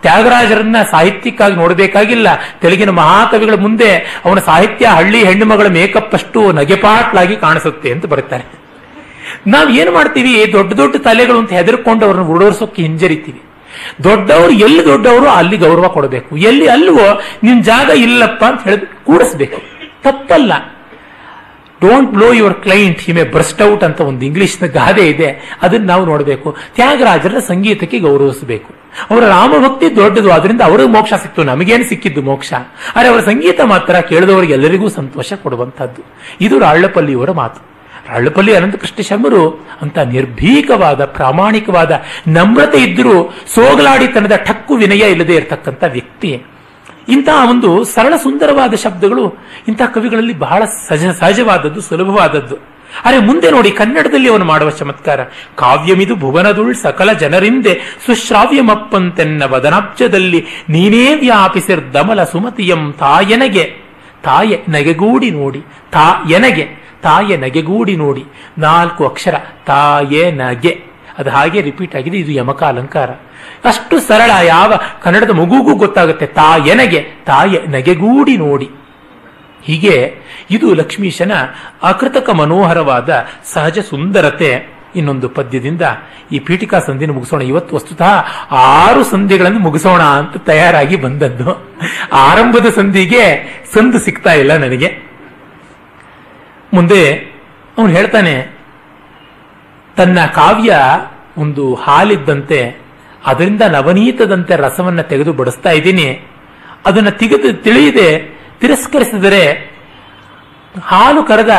ತ್ಯಾಗರಾಜರನ್ನ 0.02 0.78
ಸಾಹಿತ್ಯಕ್ಕಾಗಿ 0.92 1.56
ನೋಡಬೇಕಾಗಿಲ್ಲ. 1.56 2.28
ತೆಲುಗಿನ 2.62 2.90
ಮಹಾಕವಿಗಳ 2.90 3.56
ಮುಂದೆ 3.56 3.92
ಅವನ 4.26 4.40
ಸಾಹಿತ್ಯ 4.40 4.88
ಹಳ್ಳಿ 4.88 5.20
ಹೆಣ್ಣು 5.24 5.46
ಮಗಳ 5.46 5.68
ಮೇಕಪ್ 5.78 6.14
ಅಷ್ಟು 6.14 6.42
ನಗೆಪಾಟ್ಲಾಗಿ 6.52 7.36
ಕಾಣಿಸುತ್ತೆ 7.36 7.92
ಅಂತ 7.92 8.06
ಬರುತ್ತಾರೆ 8.06 8.46
ನಾವು 9.48 9.70
ಏನು 9.70 9.92
ಮಾಡ್ತೀವಿ? 9.92 10.34
ದೊಡ್ಡ 10.54 10.74
ದೊಡ್ಡ 10.74 10.96
ತಲೆಗಳು 11.08 11.38
ಅಂತ 11.40 11.52
ಹೆದರ್ಕೊಂಡು 11.54 12.06
ಅವ್ರನ್ನ 12.06 12.28
ಉಡೋರ್ಸೋಕೆ 12.36 12.82
ಹಿಂಜರಿತೀವಿ. 12.82 13.42
ದೊಡ್ಡವರು, 14.04 14.52
ಎಲ್ಲಿ 14.52 14.86
ದೊಡ್ಡವರು 14.86 15.30
ಅಲ್ಲಿ 15.30 15.58
ಗೌರವ 15.58 15.88
ಕೊಡಬೇಕು. 15.88 16.38
ಎಲ್ಲಿ 16.38 16.68
ಅಲ್ವೋ 16.68 17.22
ನಿನ್ 17.44 17.64
ಜಾಗ 17.64 17.90
ಇಲ್ಲಪ್ಪ 17.90 18.46
ಅಂತ 18.46 18.64
ಹೇಳಿ 18.64 19.06
ಕೂಡಿಸ್ಬೇಕು. 19.06 19.62
ತಪ್ಪಲ್ಲ. 20.04 20.54
Don't 21.82 22.12
blow 22.12 22.32
your 22.32 22.54
client 22.54 23.02
him 23.02 23.24
burst 23.24 23.62
out 23.62 23.84
ಅಂತ 23.84 24.02
ಒಂದು 24.02 24.26
ಇಂಗ್ಲಿಷ್ನ 24.26 24.66
ಗಾದೆ 24.66 25.10
ಇದೆ. 25.10 25.58
ಅದನ್ನ 25.62 25.88
ನಾವು 25.88 26.06
ನೋಡಬೇಕು. 26.06 26.58
ತ್ಯಾಗರಾಜರ 26.76 27.40
ಸಂಗೀತಕ್ಕೆ 27.40 28.00
ಗೌರವಿಸಬೇಕು. 28.00 28.74
ಅವರ 29.12 29.28
ರಾಮಭಕ್ತಿ 29.28 29.96
ದೊಡ್ಡದು 29.96 30.32
ಅದರಿಂದ 30.32 30.62
ಅವರಿಗೆ 30.62 30.90
ಮೋಕ್ಷ 30.90 31.14
ಸಿಕ್ತು. 31.14 31.44
ನಮಗೇನು 31.44 31.84
ಸಿಕ್ಕಿದ್ದು 31.84 32.22
ಮೋಕ್ಷ? 32.22 32.54
ಆದರೆ 32.96 33.08
ಅವರ 33.08 33.20
ಸಂಗೀತ 33.20 33.62
ಮಾತ್ರ 33.62 33.96
ಕೇಳಿದವರಿಗೆ 33.96 34.54
ಎಲ್ಲರಿಗೂ 34.54 34.90
ಸಂತೋಷ 34.90 35.34
ಕೊಡುವಂಥದ್ದು. 35.34 36.02
ಇದು 36.42 36.60
ರಾಳ್ಳಪಲ್ಲಿಯವರ 36.60 37.32
ಮಾತು. 37.32 37.70
ರಾಳ್ಳಪಲ್ಲಿ 38.10 38.56
ಅನಂತಕೃಷ್ಣ 38.56 39.02
ಶರ್ಮರು 39.02 39.68
ಅಂತ 39.82 39.98
ನಿರ್ಭೀಕವಾದ, 39.98 41.06
ಪ್ರಾಮಾಣಿಕವಾದ, 41.06 42.02
ನಮ್ರತೆ 42.28 42.84
ಇದ್ದರೂ 42.84 43.34
ಸೋಗಲಾಡಿತನದ 43.56 44.36
ಠಕ್ಕು 44.46 44.76
ವಿನಯ 44.76 45.12
ಇಲ್ಲದೆ 45.12 45.36
ಇರತಕ್ಕಂಥ 45.36 45.84
ವ್ಯಕ್ತಿ. 45.88 46.44
ಇಂತಹ 47.08 47.50
ಒಂದು 47.50 47.84
ಸರಳ 47.84 48.14
ಸುಂದರವಾದ 48.24 48.74
ಶಬ್ದಗಳು 48.74 49.36
ಇಂತಹ 49.68 49.86
ಕವಿಗಳಲ್ಲಿ 49.86 50.34
ಬಹಳ 50.34 50.64
ಸಹಜ 50.88 51.06
ಸಹಜವಾದದ್ದು, 51.06 51.82
ಸುಲಭವಾದದ್ದು. 51.82 52.56
ಅರೆ 53.06 53.18
ಮುಂದೆ 53.20 53.52
ನೋಡಿ, 53.52 53.72
ಕನ್ನಡದಲ್ಲಿ 53.72 54.30
ಅವನು 54.30 54.46
ಮಾಡುವ 54.46 54.70
ಚಮತ್ಕಾರ. 54.70 55.20
ಕಾವ್ಯಮಿದು 55.56 56.16
ಭುವನದುಳ್ 56.16 56.76
ಸಕಲ 56.76 57.14
ಜನರಿಂದೆ 57.14 57.74
ಸುಶ್ರಾವ್ಯಮಪ್ಪಂತೆನ್ನ 58.06 59.44
ವದನಾಬ್ಜದಲ್ಲಿ 59.44 60.46
ನೀನೇ 60.70 61.16
ವ್ಯಾಪಿಸಿರ್ 61.16 61.94
ದಮಲ 61.94 62.24
ಸುಮತಿಯಂ 62.24 62.94
ತಾಯನಗೆ. 63.00 63.66
ತಾಯೆ 64.24 64.60
ನಗೆಗೂಡಿ 64.70 65.32
ನೋಡಿ 65.32 65.62
ತಾ 65.92 66.08
ಎನಗೆ 66.30 66.66
ತಾಯೆ 67.04 67.38
ನಗೆಗೂಡಿ 67.38 67.96
ನೋಡಿ. 67.96 68.26
ನಾಲ್ಕು 68.58 69.08
ಅಕ್ಷರ, 69.08 69.36
ತಾಯೆ 69.66 70.32
ನಗೆ. 70.32 70.84
ಅದು 71.18 71.30
ಹಾಗೆ 71.30 71.62
ರಿಪೀಟ್ 71.62 71.96
ಆಗಿದೆ, 71.96 72.18
ಇದು 72.18 72.32
ಯಮಕ 72.32 72.64
ಅಲಂಕಾರ 72.64 73.10
ಅಷ್ಟು 73.66 74.00
ಸರಳ 74.00 74.32
ಯಾವ 74.44 74.74
ಕನ್ನಡದ 75.04 75.30
ಮಗುಗೂ 75.30 75.76
ಗೊತ್ತಾಗುತ್ತೆ. 75.76 76.26
ತಾಯನಗೆ 76.26 77.02
ತಾಯೆ 77.26 77.68
ನಗೆಗೂಡಿ 77.68 78.38
ನೋಡಿ. 78.38 78.70
ಹೀಗೆ 79.64 80.16
ಇದು 80.52 80.74
ಲಕ್ಷ್ಮೀಶನ 80.74 81.32
ಅಕೃತಕ 81.84 82.30
ಮನೋಹರವಾದ 82.30 83.26
ಸಹಜ 83.54 83.80
ಸುಂದರತೆ. 83.80 84.80
ಇನ್ನೊಂದು 84.96 85.30
ಪದ್ಯದಿಂದ 85.30 85.82
ಈ 86.32 86.40
ಪೀಠಿಕಾ 86.40 86.80
ಸಂಧಿನ 86.80 87.12
ಮುಗಿಸೋಣ. 87.12 87.42
ಇವತ್ತು 87.42 87.76
ವಸ್ತುತಃ 87.76 88.26
ಆರು 88.52 89.04
ಸಂಧಿಗಳನ್ನು 89.04 89.60
ಮುಗಿಸೋಣ 89.60 90.02
ಅಂತ 90.02 90.38
ತಯಾರಾಗಿ 90.38 90.96
ಬಂದದ್ದು. 90.96 91.78
ಆರಂಭದ 92.14 92.66
ಸಂಧಿಗೆ 92.70 93.26
ಸಂದು 93.74 94.00
ಸಿಗ್ತಾ 94.00 94.34
ಇಲ್ಲ 94.34 94.58
ನನಗೆ. 94.58 95.09
ಮುಂದೆ 96.74 97.14
ಅವನು 97.78 97.94
ಹೇಳ್ತಾನೆ, 97.94 98.60
ತನ್ನ 99.98 100.26
ಕಾವ್ಯ 100.26 100.78
ಒಂದು 101.38 101.76
ಹಾಲಿದ್ದಂತೆ, 101.76 102.82
ಅದರಿಂದ 103.26 103.62
ನವನೀತದಂತೆ 103.62 104.56
ರಸವನ್ನ 104.56 105.02
ತೆಗೆದು 105.02 105.34
ಬಡಿಸ್ತಾ 105.34 105.70
ಇದ್ದೀನಿ. 105.70 106.28
ಅದನ್ನ 106.86 107.10
ತೆಗೆದು 107.10 107.54
ತಿಳಿಯದೆ 107.54 108.40
ತಿರಸ್ಕರಿಸಿದರೆ 108.60 109.72
ಹಾಲು 110.84 111.24
ಕರೆದ 111.24 111.50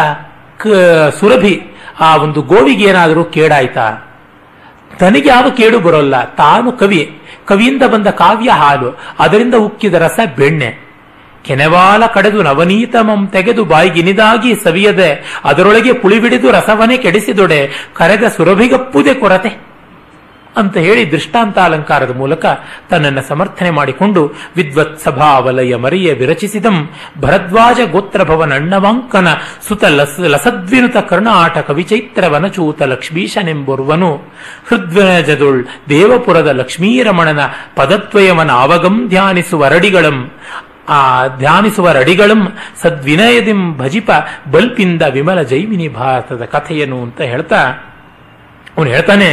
ಸುರಭಿ, 1.20 1.62
ಆ 2.00 2.16
ಒಂದು 2.16 2.42
ಗೋವಿಗೆ 2.42 2.84
ಏನಾದರೂ 2.84 3.24
ಕೇಡಾಯ್ತಾ? 3.24 3.98
ತನಗೆ 4.98 5.28
ಯಾವ 5.28 5.50
ಕೇಡು 5.50 5.80
ಬರೋಲ್ಲ. 5.80 6.34
ತಾನು 6.34 6.72
ಕವಿ. 6.72 7.22
ಕವಿಯಿಂದ 7.46 7.82
ಬಂದ 7.82 8.06
ಕಾವ್ಯ 8.06 8.50
ಹಾಲು. 8.50 8.98
ಅದರಿಂದ 9.18 9.54
ಉಕ್ಕಿದ 9.54 9.94
ರಸ 9.94 10.20
ಬೆಣ್ಣೆ. 10.36 10.89
ಕೆನೆವಾಲ 11.44 12.02
ಕಡೆದು 12.06 12.42
ನವನೀತಮಂ 12.42 13.28
ತೆಗೆದು 13.28 13.64
ಬಾಯಿಗಿನಿದಾಗಿ 13.64 14.52
ಸವಿಯದೆ, 14.64 15.10
ಅದರೊಳಗೆ 15.44 15.92
ಪುಳಿಬಿಡಿದು 15.92 16.50
ರಸವನೇ 16.50 16.96
ಕೆಡಿಸಿದೊಡೆ, 16.96 17.60
ಕರೆದ 17.92 18.22
ಸುರಭಿಗಪ್ಪುದೆ 18.36 19.14
ಕೊರತೆ 19.14 19.70
ಅಂತ 20.56 20.76
ಹೇಳಿ 20.76 21.12
ದೃಷ್ಟಾಂತ 21.12 21.58
ಅಲಂಕಾರದ 21.58 22.12
ಮೂಲಕ 22.16 22.44
ತನ್ನನ್ನು 22.90 23.22
ಸಮರ್ಥನೆ 23.28 23.70
ಮಾಡಿಕೊಂಡು 23.70 24.22
ವಿದ್ವತ್ 24.56 24.96
ಸಭಾವಲಯ 25.00 25.76
ಮರಿಯ 25.76 26.12
ವಿರಚಿಸಿದಂ 26.12 26.76
ಭರದ್ವಾಜ 27.20 27.80
ಗೋತ್ರಭವನ 27.92 28.54
ಅಣ್ಣವಾಂಕನ 28.54 29.28
ಸುತ 29.68 29.84
ಲಸ 29.84 30.20
ಲಸದ್ವಿನುತ 30.20 30.96
ಕರ್ಣಾಟ 31.10 31.58
ಕವಿಚೈತ್ರ 31.58 32.24
ವನಚೂತ 32.26 32.82
ಲಕ್ಷ್ಮೀಶನೆಂಬುರ್ವನು 32.82 34.10
ಹೃದ್ವನಜದುಳ್ 34.68 35.62
ದೇವಪುರದ 35.88 36.46
ಲಕ್ಷ್ಮೀರಮಣನ 36.46 37.44
ಪದತ್ವಯವನ 37.76 38.50
ಅವಗಂ 38.50 39.08
ಧ್ಯಾನಿಸುವ 39.08 39.68
ರಡಿಗಳಂ. 39.68 40.18
ಆ 40.90 41.00
ಧ್ಯಾನಿಸುವ 41.36 41.92
ರಡಿಗಳಂ 41.92 42.40
ಸದ್ವಿನಯದಿಂ 42.82 43.76
ಭಜಿಪ 43.78 44.10
ಬಲ್ಪಿಂದ 44.50 45.02
ವಿಮಲ 45.10 45.42
ಜೈಮಿನಿ 45.42 45.88
ಭಾರತದ 45.88 46.44
ಕಥೆಯನು 46.44 47.02
ಅಂತ 47.02 47.20
ಹೇಳ್ತಾ, 47.22 47.60
ಅವನು 48.76 48.90
ಹೇಳ್ತಾನೆ, 48.90 49.30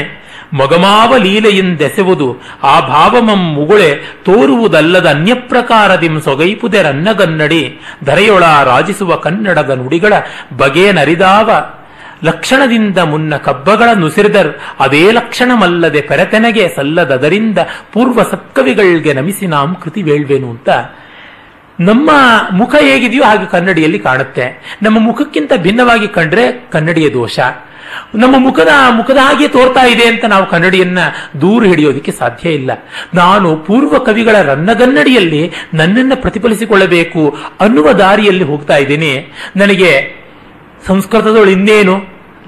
ಮಗಮಾವ 0.54 1.18
ಲೀಲೆಯಿಂದೆಸೆವುದು 1.18 2.28
ಆ 2.64 2.80
ಭಾವಮಂ 2.88 3.42
ಮುಗುಳೆ 3.54 3.90
ತೋರುವುದಲ್ಲದ 4.26 5.08
ಅನ್ಯಪ್ರಕಾರದಿಂ 5.10 6.22
ಸೊಗೈಪುದೆ 6.22 6.82
ರನ್ನಗನ್ನಡಿ 6.82 7.64
ಧರೆಯೊಳ 8.06 8.44
ರಾಜಿಸುವ 8.64 9.16
ಕನ್ನಡದ 9.16 9.70
ನುಡಿಗಳ 9.70 10.14
ಬಗೆನರಿದಾವ 10.58 11.50
ಲಕ್ಷಣದಿಂದ 12.24 13.00
ಮುನ್ನ 13.06 13.38
ಕಬ್ಬಗಳ 13.38 13.90
ನುಸಿರಿದರ್ 14.00 14.52
ಅದೇ 14.80 15.12
ಲಕ್ಷಣಮಲ್ಲದೆ 15.12 16.02
ಪೆರತೆನಗೆ 16.02 16.64
ಸಲ್ಲದದರಿಂದ 16.76 17.60
ಪೂರ್ವ 17.94 18.24
ಸತ್ಕವಿಗಳಿಗೆ 18.24 19.14
ನಮಿಸಿ 19.14 19.48
ನಾಂ 19.48 19.76
ಕೃತಿ 19.84 20.04
ವೇಳ್ವೇನು 20.04 20.50
ಅಂತ 20.50 20.70
ನಮ್ಮ 21.80 22.12
ಮುಖ 22.52 22.76
ಹೇಗಿದೆಯೋ 22.76 23.24
ಹಾಗೆ 23.24 23.46
ಕನ್ನಡಿಯಲ್ಲಿ 23.46 24.00
ಕಾಣುತ್ತೆ. 24.00 24.78
ನಮ್ಮ 24.82 25.00
ಮುಖಕ್ಕಿಂತ 25.00 25.52
ಭಿನ್ನವಾಗಿ 25.56 26.08
ಕಂಡ್ರೆ 26.08 26.70
ಕನ್ನಡಿಯ 26.72 27.10
ದೋಷ. 27.10 27.40
ನಮ್ಮ 28.16 28.38
ಮುಖದ 28.38 28.68
ಮುಖದ 28.90 29.18
ಹಾಗೆ 29.18 29.48
ತೋರ್ತಾ 29.48 29.86
ಇದೆ 29.86 30.08
ಅಂತ 30.08 30.26
ನಾವು 30.26 30.46
ಕನ್ನಡಿಯನ್ನ 30.46 31.00
ದೂರ 31.42 31.64
ಹಿಡಿಯೋದಕ್ಕೆ 31.64 32.12
ಸಾಧ್ಯ 32.12 32.50
ಇಲ್ಲ. 32.50 32.72
ನಾನು 33.14 33.56
ಪೂರ್ವ 33.56 33.98
ಕವಿಗಳ 33.98 34.42
ರನ್ನಗನ್ನಡಿಯಲ್ಲಿ 34.42 35.52
ನನ್ನನ್ನು 35.74 36.22
ಪ್ರತಿಫಲಿಸಿಕೊಳ್ಳಬೇಕು 36.22 37.38
ಅನ್ನುವ 37.62 37.92
ದಾರಿಯಲ್ಲಿ 37.92 38.44
ಹೋಗ್ತಾ 38.44 38.78
ಇದ್ದೀನಿ. 38.78 39.34
ನನಗೆ 39.56 40.16
ಸಂಸ್ಕೃತದೊಳು 40.88 41.52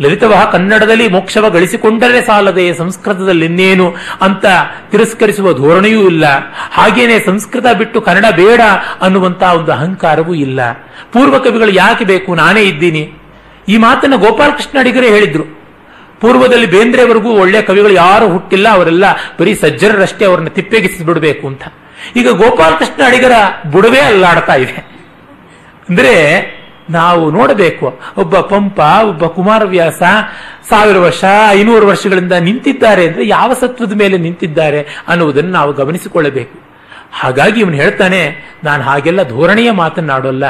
ಲಲಿತವಹ 0.01 0.51
ಕನ್ನಡದಲ್ಲಿ 0.51 1.07
ಮೋಕ್ಷವ 1.07 1.49
ಗಳಿಸಿಕೊಂಡರೆ 1.49 2.21
ಸಾಲದೆ 2.21 2.73
ಸಂಸ್ಕೃತದಲ್ಲಿ 2.73 3.45
ಇನ್ನೇನು 3.45 3.95
ಅಂತ 4.21 4.45
ತಿರಸ್ಕರಿಸುವ 4.91 5.53
ಧೋರಣೆಯೂ 5.53 6.01
ಇಲ್ಲ. 6.01 6.25
ಹಾಗೇನೆ 6.71 7.19
ಸಂಸ್ಕೃತ 7.19 7.65
ಬಿಟ್ಟು 7.77 8.01
ಕನ್ನಡ 8.01 8.25
ಬೇಡ 8.35 8.61
ಅನ್ನುವಂತಹ 9.01 9.53
ಒಂದು 9.53 9.71
ಅಹಂಕಾರವೂ 9.71 10.33
ಇಲ್ಲ. 10.33 10.71
ಪೂರ್ವ 11.13 11.39
ಕವಿಗಳು 11.39 11.71
ಯಾಕೆ 11.71 12.05
ಬೇಕು? 12.05 12.35
ನಾನೇ 12.35 12.61
ಇದ್ದೀನಿ. 12.61 13.13
ಈ 13.67 13.77
ಮಾತನ್ನ 13.77 14.15
ಗೋಪಾಲಕೃಷ್ಣ 14.15 14.79
ಅಡಿಗರೇ 14.79 15.09
ಹೇಳಿದ್ರು. 15.09 15.43
ಪೂರ್ವದಲ್ಲಿ 16.19 16.65
ಬೇಂದ್ರೆವರೆಗೂ 16.65 17.29
ಒಳ್ಳೆ 17.29 17.61
ಕವಿಗಳು 17.61 17.93
ಯಾರು 17.93 18.27
ಹುಟ್ಟಿಲ್ಲ, 18.27 18.69
ಅವರೆಲ್ಲ 18.69 19.03
ಬರೀ 19.39 19.53
ಸಜ್ಜರರಷ್ಟೇ 19.53 20.25
ಅವರನ್ನ 20.25 20.47
ತಿಪ್ಪೆಗಿಸಿ 20.47 21.03
ಬಿಡಬೇಕು 21.03 21.47
ಅಂತ. 21.47 21.61
ಈಗ 22.15 22.29
ಗೋಪಾಲಕೃಷ್ಣ 22.29 23.01
ಅಡಿಗರ 23.05 23.31
ಬುಡವೇ 23.71 23.99
ಅಲ್ಲಾಡ್ತಾ 23.99 24.55
ಇದೆ. 24.55 24.89
ಅಂದ್ರೆ 25.89 26.58
ನಾವು 26.89 27.31
ನೋಡಬೇಕು. 27.31 27.99
ಒಬ್ಬ 28.17 28.39
ಪಂಪ, 28.39 28.79
ಒಬ್ಬ 29.03 29.25
ಕುಮಾರವ್ಯಾಸ 29.25 30.01
ಸಾವಿರ 30.69 30.97
ವರ್ಷ, 30.97 31.23
ಐನೂರು 31.51 31.87
ವರ್ಷಗಳಿಂದ 31.87 32.31
ನಿಂತಿದ್ದಾರೆ 32.31 33.07
ಅಂದ್ರೆ 33.07 33.27
ಯಾವ 33.27 33.53
ಸತ್ವದ 33.53 33.93
ಮೇಲೆ 33.93 34.17
ನಿಂತಿದ್ದಾರೆ 34.17 34.87
ಅನ್ನುವುದನ್ನು 35.07 35.51
ನಾವು 35.51 35.73
ಗಮನಿಸಿಕೊಳ್ಳಬೇಕು. 35.73 36.59
ಹಾಗಾಗಿ 37.11 37.61
ಇವನು 37.61 37.75
ಹೇಳ್ತಾನೆ, 37.75 38.51
ನಾನು 38.63 38.83
ಹಾಗೆಲ್ಲ 38.83 39.29
ಧೋರಣೆಯ 39.29 39.71
ಮಾತನ್ನಾಡೋಲ್ಲ. 39.71 40.43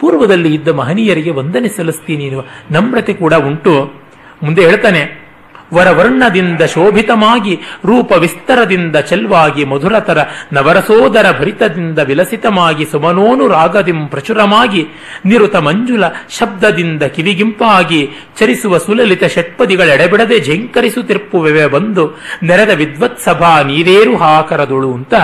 ಪೂರ್ವದಲ್ಲಿ 0.00 0.54
ಇದ್ದ 0.54 0.68
ಮಹನೀಯರಿಗೆ 0.68 1.30
ವಂದನೆ 1.30 1.68
ಸಲ್ಲಿಸ್ತೀನಿ 1.68 2.24
ನೀನು. 2.24 2.48
ನಮ್ರತೆ 2.70 3.14
ಕೂಡ 3.14 3.34
ಉಂಟು. 3.34 4.06
ಮುಂದೆ 4.42 4.68
ಹೇಳ್ತಾನೆ 4.68 5.25
ವರವರ್ಣದಿಂದ 5.74 6.62
ಶೋಭಿತಮಾಗಿ, 6.62 7.58
ರೂಪ 7.84 8.12
ವಿಸ್ತರದಿಂದ 8.12 8.96
ಚೆಲ್ವಾಗಿ 8.96 9.64
ಮಧುರತರ, 9.64 10.18
ನವರಸೋದರ 10.52 11.38
ಭರಿತದಿಂದ 11.40 11.98
ವಿಲಸಿತಮಾಗಿ 11.98 12.84
ಸುಮನೋನು 12.84 13.48
ರಾಗದಿಂ 13.48 14.08
ಪ್ರಚುರಮಾಗಿ, 14.08 14.86
ನಿರುತ 15.24 15.56
ಮಂಜುಲ 15.56 16.04
ಶಬ್ದದಿಂದ 16.28 17.02
ಕಿವಿಗಿಂಪಾಗಿ, 17.02 18.08
ಚರಿಸುವ 18.38 18.78
ಸುಲಲಿತ 18.78 19.24
ಷಟ್ಪದಿಗಳೆಡೆಬಿಡದೆ 19.24 20.40
ಝೇಂಕರಿಸುತ್ತಿರ್ಪುವೆ 20.40 21.66
ಬಂದು, 21.66 22.18
ನೆರೆದ 22.42 22.70
ವಿದ್ವತ್ 22.70 23.20
ಸಭಾ 23.20 23.62
ನೀರೇರು 23.62 24.16
ಹಾಕರದುಳು 24.16 24.94
ಅಂತ 24.94 25.14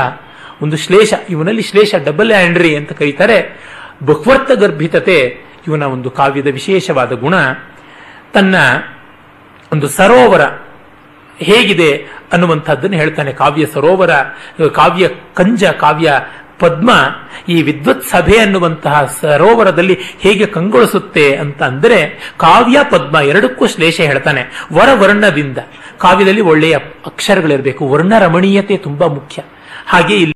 ಒಂದು 0.62 0.76
ಶ್ಲೇಷ, 0.76 1.14
ಇವನಲ್ಲಿ 1.30 1.62
ಶ್ಲೇಷ 1.62 1.94
ಡಬಲ್ 1.94 2.32
ಆಂಡ್ರಿ 2.32 2.76
ಅಂತ 2.76 2.92
ಕರೀತಾರೆ. 2.92 3.60
ಬಹ್ವರ್ಥ 4.06 4.50
ಗರ್ಭಿತತೆ, 4.50 5.44
ಇವನ 5.68 5.82
ಒಂದು 5.82 6.10
ಕಾವ್ಯದ 6.10 6.46
ವಿಶೇಷವಾದ 6.46 7.12
ಗುಣ, 7.12 7.34
ತನ್ನ 8.32 8.54
ಒಂದು 9.72 9.88
ಸರೋವರ 9.88 10.40
ಹೇಗಿದೆ 11.36 12.06
ಅನ್ನುವಂಥದ್ದನ್ನು 12.32 12.96
ಹೇಳ್ತಾನೆ 12.96 13.32
ಕಾವ್ಯ 13.32 13.66
ಸರೋವರ, 13.66 14.10
ಕಾವ್ಯ 14.72 15.08
ಕಂಜ, 15.34 15.64
ಕಾವ್ಯ 15.64 16.20
ಪದ್ಮ. 16.58 16.90
ಈ 17.48 17.62
ವಿದ್ವತ್ 17.62 18.04
ಸಭೆ 18.04 18.38
ಅನ್ನುವಂತಹ 18.38 19.16
ಸರೋವರದಲ್ಲಿ 19.20 19.98
ಹೇಗೆ 20.18 20.46
ಕಂಗೊಳಿಸುತ್ತೆ 20.46 21.36
ಅಂತ 21.36 21.62
ಅಂದರೆ 21.62 22.32
ಕಾವ್ಯ 22.36 22.78
ಪದ್ಮ 22.90 23.16
ಎರಡಕ್ಕೂ 23.16 23.66
ಶ್ಲೇಷ 23.66 24.00
ಹೇಳ್ತಾನೆ. 24.00 24.42
ವರವರ್ಣದಿಂದ 24.72 25.58
ಕಾವ್ಯದಲ್ಲಿ 25.98 26.40
ಒಳ್ಳೆಯ 26.40 26.76
ಅಕ್ಷರಗಳಿರಬೇಕು. 27.06 27.88
ವರ್ಣ 27.88 28.18
ರಮಣೀಯತೆ 28.18 28.76
ತುಂಬಾ 28.76 29.06
ಮುಖ್ಯ. 29.06 29.42
ಹಾಗೆ 29.86 30.14
ಇಲ್ಲಿ 30.14 30.31